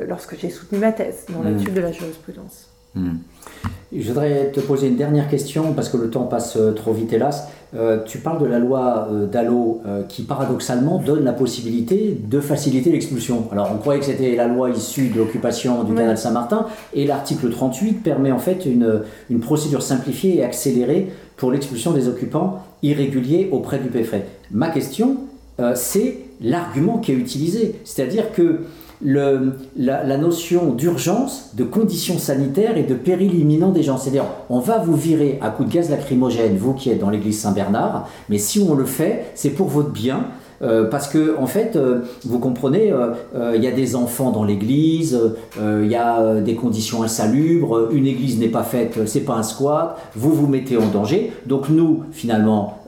lorsque 0.08 0.38
j'ai 0.38 0.50
soutenu 0.50 0.80
ma 0.80 0.92
thèse, 0.92 1.26
dans 1.30 1.40
mm. 1.40 1.58
l'étude 1.58 1.74
de 1.74 1.82
la 1.82 1.92
jurisprudence. 1.92 2.71
Mm. 2.96 3.10
Je 3.94 4.08
voudrais 4.08 4.52
te 4.52 4.60
poser 4.62 4.88
une 4.88 4.96
dernière 4.96 5.30
question 5.30 5.74
parce 5.74 5.90
que 5.90 5.98
le 5.98 6.10
temps 6.10 6.24
passe 6.24 6.58
trop 6.76 6.94
vite 6.94 7.12
hélas. 7.12 7.50
Euh, 7.74 8.04
tu 8.06 8.18
parles 8.18 8.42
de 8.42 8.46
la 8.46 8.60
loi 8.60 9.08
euh, 9.10 9.28
Dallot 9.28 9.82
euh, 9.86 10.04
qui 10.04 10.24
paradoxalement 10.24 10.98
donne 10.98 11.24
la 11.24 11.32
possibilité 11.32 12.18
de 12.22 12.42
faciliter 12.42 12.92
l'expulsion. 12.92 13.48
Alors 13.52 13.72
on 13.74 13.78
croyait 13.78 14.02
que 14.02 14.06
c'était 14.06 14.36
la 14.36 14.48
loi 14.48 14.72
issue 14.72 15.08
de 15.08 15.18
l'occupation 15.18 15.84
du 15.84 15.94
canal 15.94 16.18
Saint-Martin 16.18 16.66
et 16.94 17.06
l'article 17.06 17.50
38 17.50 18.04
permet 18.04 18.32
en 18.34 18.40
fait 18.40 18.66
une, 18.66 19.04
une, 19.30 19.40
procédure 19.40 19.82
simplifiée 19.82 20.38
et 20.38 20.44
accélérée 20.44 21.14
pour 21.38 21.52
l'expulsion 21.52 21.94
des 21.94 22.10
occupants 22.10 22.62
irréguliers 22.84 23.48
auprès 23.54 23.80
du 23.80 23.88
préfet. 23.88 24.26
Ma 24.52 24.70
question, 24.70 25.18
c'est 25.76 26.18
l'argument 26.42 26.98
qui 26.98 27.12
est 27.12 27.16
utilisé. 27.16 27.76
C'est-à-dire 27.84 28.32
que 28.32 28.62
la, 29.04 30.18
notion 30.18 30.74
d'urgence, 30.74 31.52
de 31.56 31.64
conditions 31.64 32.18
sanitaires 32.18 32.78
et 32.78 32.84
de 32.84 32.96
péril 32.96 33.40
imminent 33.40 33.70
des 33.70 33.84
gens. 33.84 33.98
C'est-à-dire, 33.98 34.26
on 34.50 34.60
va 34.60 34.80
vous 34.80 34.96
virer 34.96 35.40
à 35.42 35.50
coup 35.50 35.64
de 35.64 35.72
gaz 35.72 35.90
lacrymogène, 35.90 36.58
vous 36.58 36.74
qui 36.74 36.90
êtes 36.90 37.00
dans 37.00 37.10
l'église 37.10 37.40
Saint-Bernard, 37.40 38.08
mais 38.30 38.38
si 38.38 38.60
on 38.60 38.76
le 38.76 38.86
fait, 38.86 39.32
c'est 39.36 39.52
pour 39.52 39.68
votre 39.68 39.90
bien, 39.90 40.28
euh, 40.64 40.90
parce 40.90 41.08
que 41.08 41.38
en 41.38 41.48
fait, 41.48 41.76
euh, 41.76 42.00
vous 42.24 42.40
comprenez, 42.40 42.92
euh, 42.92 43.56
il 43.56 43.64
y 43.64 43.68
a 43.68 43.72
des 43.72 43.96
enfants 43.96 44.32
dans 44.32 44.44
l'église, 44.44 45.20
il 45.60 45.88
y 45.88 45.96
a 45.96 46.36
des 46.42 46.56
conditions 46.56 47.04
insalubres, 47.04 47.90
une 47.92 48.08
église 48.08 48.40
n'est 48.40 48.48
pas 48.48 48.64
faite, 48.64 49.00
c'est 49.06 49.22
pas 49.22 49.34
un 49.34 49.44
squat, 49.44 49.98
vous 50.16 50.34
vous 50.34 50.48
mettez 50.48 50.78
en 50.78 50.88
danger. 50.88 51.32
Donc 51.46 51.70
nous, 51.70 52.04
finalement, 52.12 52.80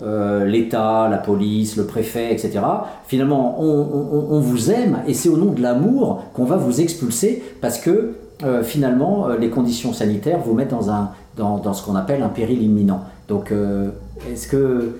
l'État, 0.45 1.07
la 1.09 1.17
police, 1.17 1.75
le 1.77 1.85
préfet, 1.85 2.31
etc. 2.31 2.59
Finalement, 3.07 3.59
on, 3.59 4.39
vous 4.39 4.71
aime 4.71 4.99
et 5.07 5.13
c'est 5.13 5.29
au 5.29 5.37
nom 5.37 5.51
de 5.51 5.61
l'amour 5.61 6.23
qu'on 6.33 6.45
va 6.45 6.57
vous 6.57 6.81
expulser 6.81 7.43
parce 7.61 7.77
que 7.77 8.13
finalement, 8.63 9.27
les 9.39 9.49
conditions 9.49 9.93
sanitaires 9.93 10.39
vous 10.43 10.53
mettent 10.53 10.71
dans, 10.71 10.89
un, 10.89 11.11
dans, 11.37 11.57
dans 11.57 11.73
ce 11.73 11.85
qu'on 11.85 11.95
appelle 11.95 12.21
un 12.23 12.29
péril 12.29 12.61
imminent. 12.61 13.01
Donc, 13.27 13.53
est-ce 14.31 14.47
que 14.47 14.95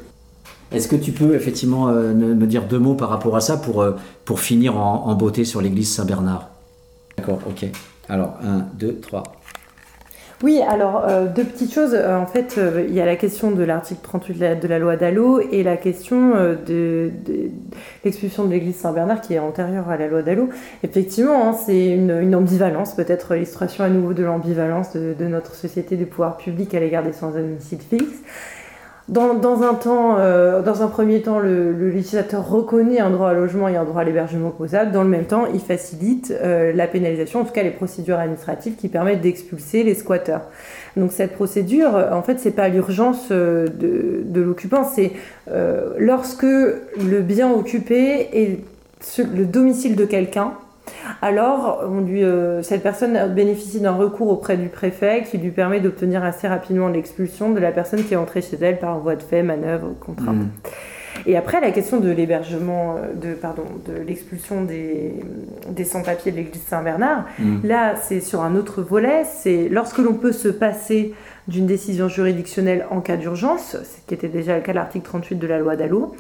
est-ce 0.74 0.88
que 0.88 0.96
tu 0.96 1.12
peux 1.12 1.36
effectivement 1.36 1.90
euh, 1.90 2.14
me 2.14 2.48
dire 2.48 2.64
deux 2.64 2.80
mots 2.80 2.96
par 2.96 3.10
rapport 3.10 3.36
à 3.36 3.42
ça 3.42 3.58
pour, 3.58 3.82
euh, 3.82 3.92
pour 4.26 4.40
finir 4.40 4.78
en, 4.78 5.14
beauté 5.16 5.46
sur 5.46 5.62
l'église 5.62 5.94
Saint-Bernard? 5.94 6.50
D'accord, 7.18 7.40
ok. 7.48 7.68
Alors, 8.10 8.38
un, 8.44 8.66
deux, 8.74 8.96
trois. 8.96 9.24
Oui, 10.42 10.62
alors 10.68 11.06
euh, 11.08 11.28
deux 11.28 11.46
petites 11.46 11.74
choses. 11.74 11.96
en 11.96 12.26
fait, 12.26 12.60
il 12.88 12.94
y 12.94 13.00
a 13.00 13.06
la 13.06 13.16
question 13.16 13.52
de 13.52 13.64
l'article 13.64 14.02
38 14.04 14.60
de 14.60 14.68
la, 14.68 14.80
loi 14.80 14.98
Dallot 14.98 15.40
et 15.40 15.64
la 15.64 15.78
question 15.78 16.34
de, 16.68 17.12
l'expulsion 18.04 18.44
de 18.44 18.50
l'église 18.50 18.76
Saint-Bernard 18.76 19.22
qui 19.22 19.36
est 19.36 19.40
antérieure 19.40 19.90
à 19.90 19.96
la 19.96 20.08
loi 20.08 20.22
Dallot. 20.22 20.50
Effectivement, 20.84 21.50
hein, 21.50 21.54
c'est 21.54 21.92
une, 21.92 22.36
ambivalence, 22.36 22.94
peut-être 22.94 23.36
l'illustration 23.36 23.86
à 23.86 23.90
nouveau 23.90 24.14
de 24.14 24.24
l'ambivalence 24.24 24.92
de, 24.94 25.16
de, 25.18 25.26
notre 25.28 25.56
société 25.56 25.96
des 25.96 26.06
pouvoirs 26.06 26.36
publics 26.36 26.74
à 26.74 26.80
l'égard 26.82 27.04
des 27.04 27.14
sans-domicile 27.14 27.80
fixe. 27.80 28.20
Dans, 29.10 29.64
un 29.64 29.74
temps, 29.74 30.16
euh, 30.18 30.62
dans 30.62 30.82
un 30.82 30.88
premier 30.88 31.22
temps, 31.22 31.40
le, 31.40 31.74
législateur 31.90 32.48
reconnaît 32.48 33.00
un 33.00 33.10
droit 33.10 33.32
à 33.32 33.34
logement 33.34 33.68
et 33.68 33.76
un 33.76 33.84
droit 33.84 34.00
à 34.00 34.04
l'hébergement 34.06 34.48
opposable. 34.48 34.94
Dans 34.94 35.04
le 35.04 35.10
même 35.10 35.26
temps, 35.26 35.46
il 35.54 35.60
facilite 35.60 36.32
euh, 36.32 36.72
la 36.72 36.88
pénalisation, 36.88 37.42
en 37.42 37.44
tout 37.44 37.52
cas 37.52 37.64
les 37.64 37.72
procédures 37.72 38.18
administratives 38.18 38.76
qui 38.78 38.88
permettent 38.88 39.20
d'expulser 39.20 39.84
les 39.84 39.94
squatteurs. 39.94 40.44
Donc 40.96 41.12
cette 41.12 41.34
procédure, 41.34 41.96
en 42.14 42.22
fait, 42.22 42.40
c'est 42.40 42.52
pas 42.52 42.70
l'urgence 42.70 43.28
euh, 43.32 43.68
de 43.68 44.42
l'occupant, 44.42 44.86
c'est 44.86 45.12
lorsque 45.98 46.44
le 46.44 47.20
bien 47.20 47.52
occupé 47.52 48.30
est 48.32 48.60
le 49.20 49.46
domicile 49.46 49.98
de 49.98 50.06
quelqu'un 50.06 50.54
alors 51.22 51.84
on 51.90 52.02
lui, 52.02 52.24
euh, 52.24 52.62
cette 52.62 52.84
personne 52.84 53.34
bénéficie 53.34 53.80
d'un 53.80 53.94
recours 53.94 54.30
auprès 54.30 54.58
du 54.58 54.70
préfet 54.70 55.24
qui 55.30 55.38
lui 55.38 55.52
permet 55.52 55.80
d'obtenir 55.80 56.24
assez 56.24 56.48
rapidement 56.48 56.88
l'expulsion 56.88 57.52
de 57.52 57.60
la 57.60 57.72
personne 57.72 58.04
qui 58.04 58.14
est 58.14 58.18
entrée 58.18 58.42
chez 58.42 58.58
elle 58.62 58.80
par 58.80 59.00
voie 59.00 59.16
de 59.16 59.24
fait, 59.24 59.44
manœuvre, 59.44 59.94
contrainte. 60.00 60.36
Mm. 60.36 60.50
Et 61.28 61.38
après, 61.38 61.62
la 61.62 61.72
question 61.72 62.00
de 62.00 62.10
l'hébergement, 62.10 62.96
euh, 62.98 63.14
de, 63.14 63.34
pardon, 63.36 63.64
de 63.88 63.94
l'expulsion 63.94 64.64
des, 64.64 65.14
des 65.70 65.84
sans-papiers 65.84 66.32
de 66.32 66.38
l'église 66.38 66.64
Saint-Bernard, 66.64 67.26
Mm. 67.40 67.60
là, 67.64 67.96
c'est 67.96 68.20
sur 68.20 68.42
un 68.42 68.56
autre 68.56 68.82
volet, 68.82 69.24
c'est 69.26 69.70
lorsque 69.70 70.00
l'on 70.00 70.14
peut 70.14 70.32
se 70.32 70.48
passer 70.48 71.14
d'une 71.48 71.66
décision 71.66 72.08
juridictionnelle 72.08 72.86
en 72.90 73.02
cas 73.02 73.18
d'urgence, 73.18 73.78
ce 73.84 74.08
qui 74.08 74.14
était 74.14 74.28
déjà 74.28 74.56
le 74.56 74.62
cas 74.62 74.72
de 74.72 74.78
l'article 74.78 75.06
38 75.06 75.36
de 75.36 75.48
la 75.48 75.60
loi 75.60 75.76
Dallot. 75.76 76.16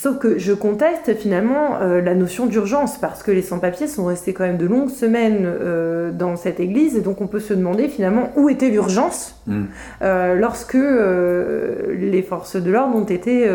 Sauf 0.00 0.18
que 0.20 0.38
je 0.38 0.52
conteste 0.52 1.16
finalement 1.16 1.80
euh, 1.82 2.00
la 2.00 2.14
notion 2.14 2.46
d'urgence 2.46 2.98
parce 2.98 3.24
que 3.24 3.32
les 3.32 3.42
sans-papiers 3.42 3.88
sont 3.88 4.04
restés 4.04 4.32
quand 4.32 4.44
même 4.44 4.56
de 4.56 4.64
longues 4.66 4.90
semaines 4.90 5.42
euh, 5.44 6.12
dans 6.12 6.36
cette 6.36 6.60
église 6.60 6.94
et 6.96 7.00
donc 7.00 7.20
on 7.20 7.26
peut 7.26 7.40
se 7.40 7.52
demander 7.52 7.88
finalement 7.88 8.30
où 8.36 8.48
était 8.48 8.68
l'urgence 8.68 9.34
Mm. 9.48 9.64
euh, 10.02 10.34
lorsque 10.34 10.76
les 10.76 12.22
forces 12.22 12.56
de 12.56 12.70
l'ordre 12.70 12.94
ont 12.96 13.04
été 13.04 13.48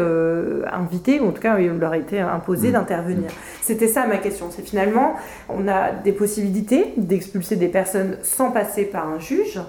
invitées, 0.72 1.20
ou 1.20 1.28
en 1.28 1.32
tout 1.32 1.42
cas 1.42 1.60
il 1.60 1.70
leur 1.80 1.92
a 1.92 1.98
été 1.98 2.20
imposé 2.20 2.70
Mm. 2.70 2.74
d'intervenir. 2.74 3.30
C'était 3.62 3.88
ça 3.88 4.08
ma 4.08 4.18
question, 4.18 4.48
c'est 4.50 4.64
finalement 4.64 5.14
on 5.50 5.68
a 5.68 5.92
des 5.92 6.12
possibilités 6.12 6.94
d'expulser 6.98 7.56
des 7.58 7.68
personnes 7.68 8.18
sans 8.24 8.50
passer 8.52 8.86
par 8.86 9.08
un 9.08 9.20
juge, 9.20 9.60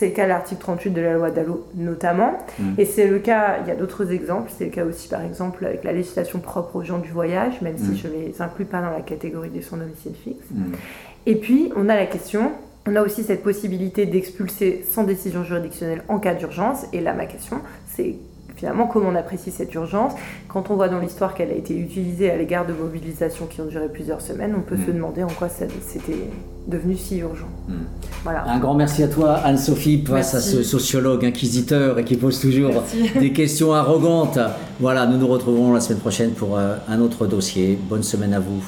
c'est 0.00 0.06
le 0.08 0.12
cas 0.12 0.24
de 0.24 0.30
l'article 0.30 0.60
38 0.60 0.90
de 0.90 1.00
la 1.00 1.12
loi 1.14 1.30
Dallot 1.30 1.66
notamment, 1.76 2.32
Mm. 2.58 2.74
et 2.78 2.84
c'est 2.86 3.06
le 3.06 3.18
cas, 3.20 3.58
il 3.62 3.68
y 3.68 3.70
a 3.70 3.74
d'autres 3.76 4.10
exemples, 4.12 4.50
c'est 4.56 4.64
le 4.64 4.70
cas 4.70 4.84
aussi 4.84 5.08
par 5.08 5.22
exemple 5.22 5.64
avec 5.66 5.84
la 5.84 5.92
législation 5.92 6.38
propre 6.40 6.76
aux 6.76 6.82
gens 6.82 6.98
du 6.98 7.10
voyage, 7.10 7.60
même 7.60 7.76
si 7.78 7.90
Mm. 7.92 7.96
je 7.96 8.08
ne 8.08 8.12
les 8.14 8.42
inclus 8.42 8.64
pas 8.64 8.80
dans 8.80 8.90
la 8.90 9.02
catégorie 9.02 9.50
des 9.50 9.62
sans 9.62 9.76
domicile 9.76 10.12
fixe. 10.24 10.44
Mm. 10.50 10.72
Et 11.26 11.34
puis, 11.36 11.70
on 11.76 11.88
a 11.88 11.94
la 11.96 12.06
question, 12.06 12.52
on 12.86 12.96
a 12.96 13.02
aussi 13.02 13.22
cette 13.24 13.42
possibilité 13.42 14.06
d'expulser 14.06 14.84
sans 14.90 15.04
décision 15.04 15.44
juridictionnelle 15.44 16.02
en 16.08 16.18
cas 16.18 16.34
d'urgence. 16.34 16.86
Et 16.94 17.00
là, 17.02 17.12
ma 17.12 17.26
question, 17.26 17.58
c'est 17.86 18.14
finalement 18.60 18.86
comment 18.86 19.08
on 19.08 19.14
apprécie 19.16 19.50
cette 19.50 19.74
urgence. 19.74 20.12
Quand 20.48 20.70
on 20.70 20.76
voit 20.76 20.90
dans 20.90 20.98
l'histoire 21.00 21.32
qu'elle 21.34 21.50
a 21.50 21.54
été 21.54 21.74
utilisée 21.76 22.30
à 22.30 22.36
l'égard 22.36 22.66
de 22.66 22.74
mobilisations 22.74 23.46
qui 23.46 23.62
ont 23.62 23.64
duré 23.64 23.88
plusieurs 23.88 24.20
semaines, 24.20 24.54
on 24.56 24.60
peut 24.60 24.76
Mm. 24.76 24.86
se 24.86 24.90
demander 24.92 25.22
en 25.24 25.28
quoi 25.28 25.48
c'était 25.48 26.12
devenu 26.68 26.94
si 26.94 27.18
urgent. 27.18 27.48
Mm. 27.68 27.72
Voilà. 28.22 28.44
Un 28.46 28.58
grand 28.58 28.74
merci 28.74 29.02
à 29.02 29.08
toi, 29.08 29.32
Anne-Sophie, 29.44 30.04
face 30.06 30.34
à 30.34 30.40
ce 30.40 30.62
sociologue 30.62 31.24
inquisiteur 31.24 31.98
et 31.98 32.04
qui 32.04 32.16
pose 32.16 32.38
toujours 32.38 32.70
Merci. 32.72 33.10
des 33.18 33.32
questions 33.32 33.72
arrogantes. 33.72 34.38
Voilà, 34.78 35.06
nous 35.06 35.16
nous 35.16 35.26
retrouvons 35.26 35.72
la 35.72 35.80
semaine 35.80 36.00
prochaine 36.00 36.32
pour 36.32 36.58
euh, 36.58 36.76
un 36.86 37.00
autre 37.00 37.26
dossier. 37.26 37.78
Bonne 37.88 38.02
semaine 38.02 38.34
à 38.34 38.40
vous. 38.40 38.62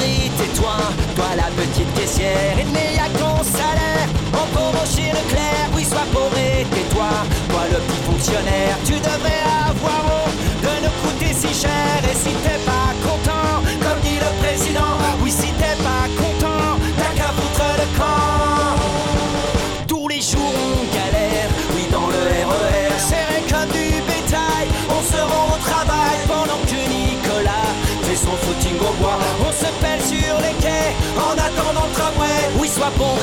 Tais-toi, 0.00 0.76
toi 1.16 1.26
la 1.36 1.48
petite 1.60 1.92
caissière, 1.94 2.58
et 2.58 2.66
mais 2.72 2.98
à 2.98 3.08
ton 3.18 3.42
salaire, 3.44 4.08
en 4.32 4.46
pauvre 4.54 4.84
chez 4.86 5.10
Leclerc. 5.10 5.68
Oui, 5.74 5.84
sois 5.84 6.06
pauvre 6.12 6.36
et 6.36 6.64
tais-toi, 6.64 7.10
toi 7.48 7.62
le 7.70 7.78
petit 7.78 8.02
fonctionnaire, 8.10 8.76
tu 8.84 8.94
devrais 8.94 9.42
avoir 9.68 10.00
honte 10.06 10.38
de 10.62 10.72
nous 10.84 10.94
coûter 11.02 11.34
si 11.34 11.54
cher. 11.54 11.99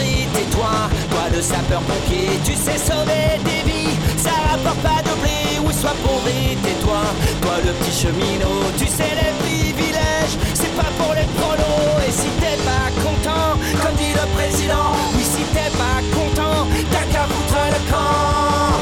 Et 0.01 0.25
tais-toi, 0.33 0.89
toi 1.09 1.25
le 1.33 1.41
sapeur-pompier, 1.41 2.39
tu 2.43 2.53
sais 2.53 2.77
sauver 2.77 3.37
des 3.45 3.61
vies, 3.69 3.95
ça 4.17 4.31
rapporte 4.51 4.79
pas 4.81 5.01
de 5.03 5.13
blé. 5.21 5.59
Oui, 5.63 5.73
sois 5.73 5.91
et 6.27 6.55
tais-toi, 6.55 7.01
toi 7.41 7.55
le 7.65 7.71
petit 7.73 7.91
cheminot, 7.91 8.71
tu 8.77 8.87
sais 8.87 9.13
les 9.21 9.33
privilèges, 9.43 10.37
c'est 10.53 10.75
pas 10.75 10.91
pour 10.97 11.13
les 11.13 11.27
prolos. 11.37 11.99
Et 12.07 12.11
si 12.11 12.29
t'es 12.41 12.57
pas 12.63 12.89
content, 13.03 13.59
comme 13.81 13.95
dit 13.95 14.13
le 14.13 14.25
président, 14.37 14.91
oui, 15.15 15.23
si 15.23 15.43
t'es 15.53 15.71
pas 15.77 15.99
content, 16.15 16.67
t'as 16.91 17.05
qu'à 17.11 17.25
foutre 17.25 17.61
le 17.75 17.91
camp. 17.91 18.73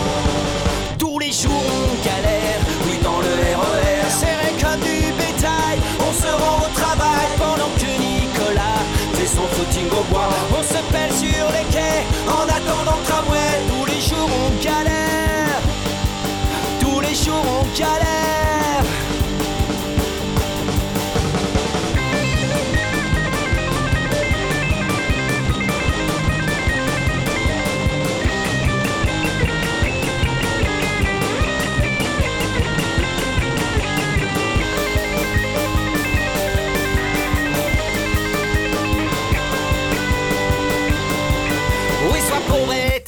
Tous 0.98 1.20
les 1.20 1.32
jours 1.32 1.52
on 1.52 2.06
galère, 2.06 2.60
oui 2.88 3.00
dans 3.04 3.20
le 3.20 3.34
RER, 3.60 4.10
serré 4.10 4.52
comme 4.62 4.80
du 4.82 5.12
bétail, 5.20 5.78
on 6.00 6.14
se 6.14 6.32
rend 6.32 6.58
au 6.66 6.70
travail 6.80 7.28
pendant 7.38 7.72
que 7.80 7.90
Nicolas 8.00 8.82
fait 9.14 9.28
son 9.28 9.48
footing 9.54 9.90
au 9.90 10.04
bois. 10.14 10.55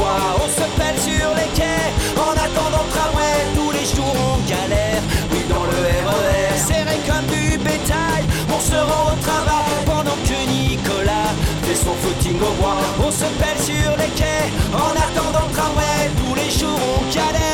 on 0.00 0.48
se 0.48 0.66
pèle 0.78 0.98
sur 0.98 1.28
les 1.34 1.48
quais, 1.54 1.92
en 2.16 2.32
attendant 2.32 2.84
le 2.84 2.92
tramway, 2.94 3.36
tous 3.54 3.70
les 3.70 3.84
jours 3.94 4.14
on 4.14 4.38
galère, 4.48 5.02
oui 5.30 5.40
dans 5.48 5.64
le 5.64 5.78
RER, 6.06 6.56
serré 6.56 6.98
comme 7.06 7.26
du 7.26 7.58
bétail, 7.58 8.24
on 8.48 8.60
se 8.60 8.76
rend 8.76 9.12
au 9.12 9.16
travail, 9.22 9.74
pendant 9.86 10.18
que 10.24 10.48
Nicolas 10.50 11.32
fait 11.62 11.76
son 11.76 11.94
footing 11.94 12.38
au 12.40 12.52
bois, 12.60 12.76
on 13.06 13.10
se 13.10 13.26
pèle 13.40 13.60
sur 13.62 13.90
les 13.96 14.10
quais, 14.16 14.50
en 14.72 14.90
attendant 14.90 15.46
le 15.48 15.54
tramway, 15.54 16.10
tous 16.18 16.34
les 16.34 16.50
jours 16.50 16.78
on 16.98 17.14
galère. 17.14 17.53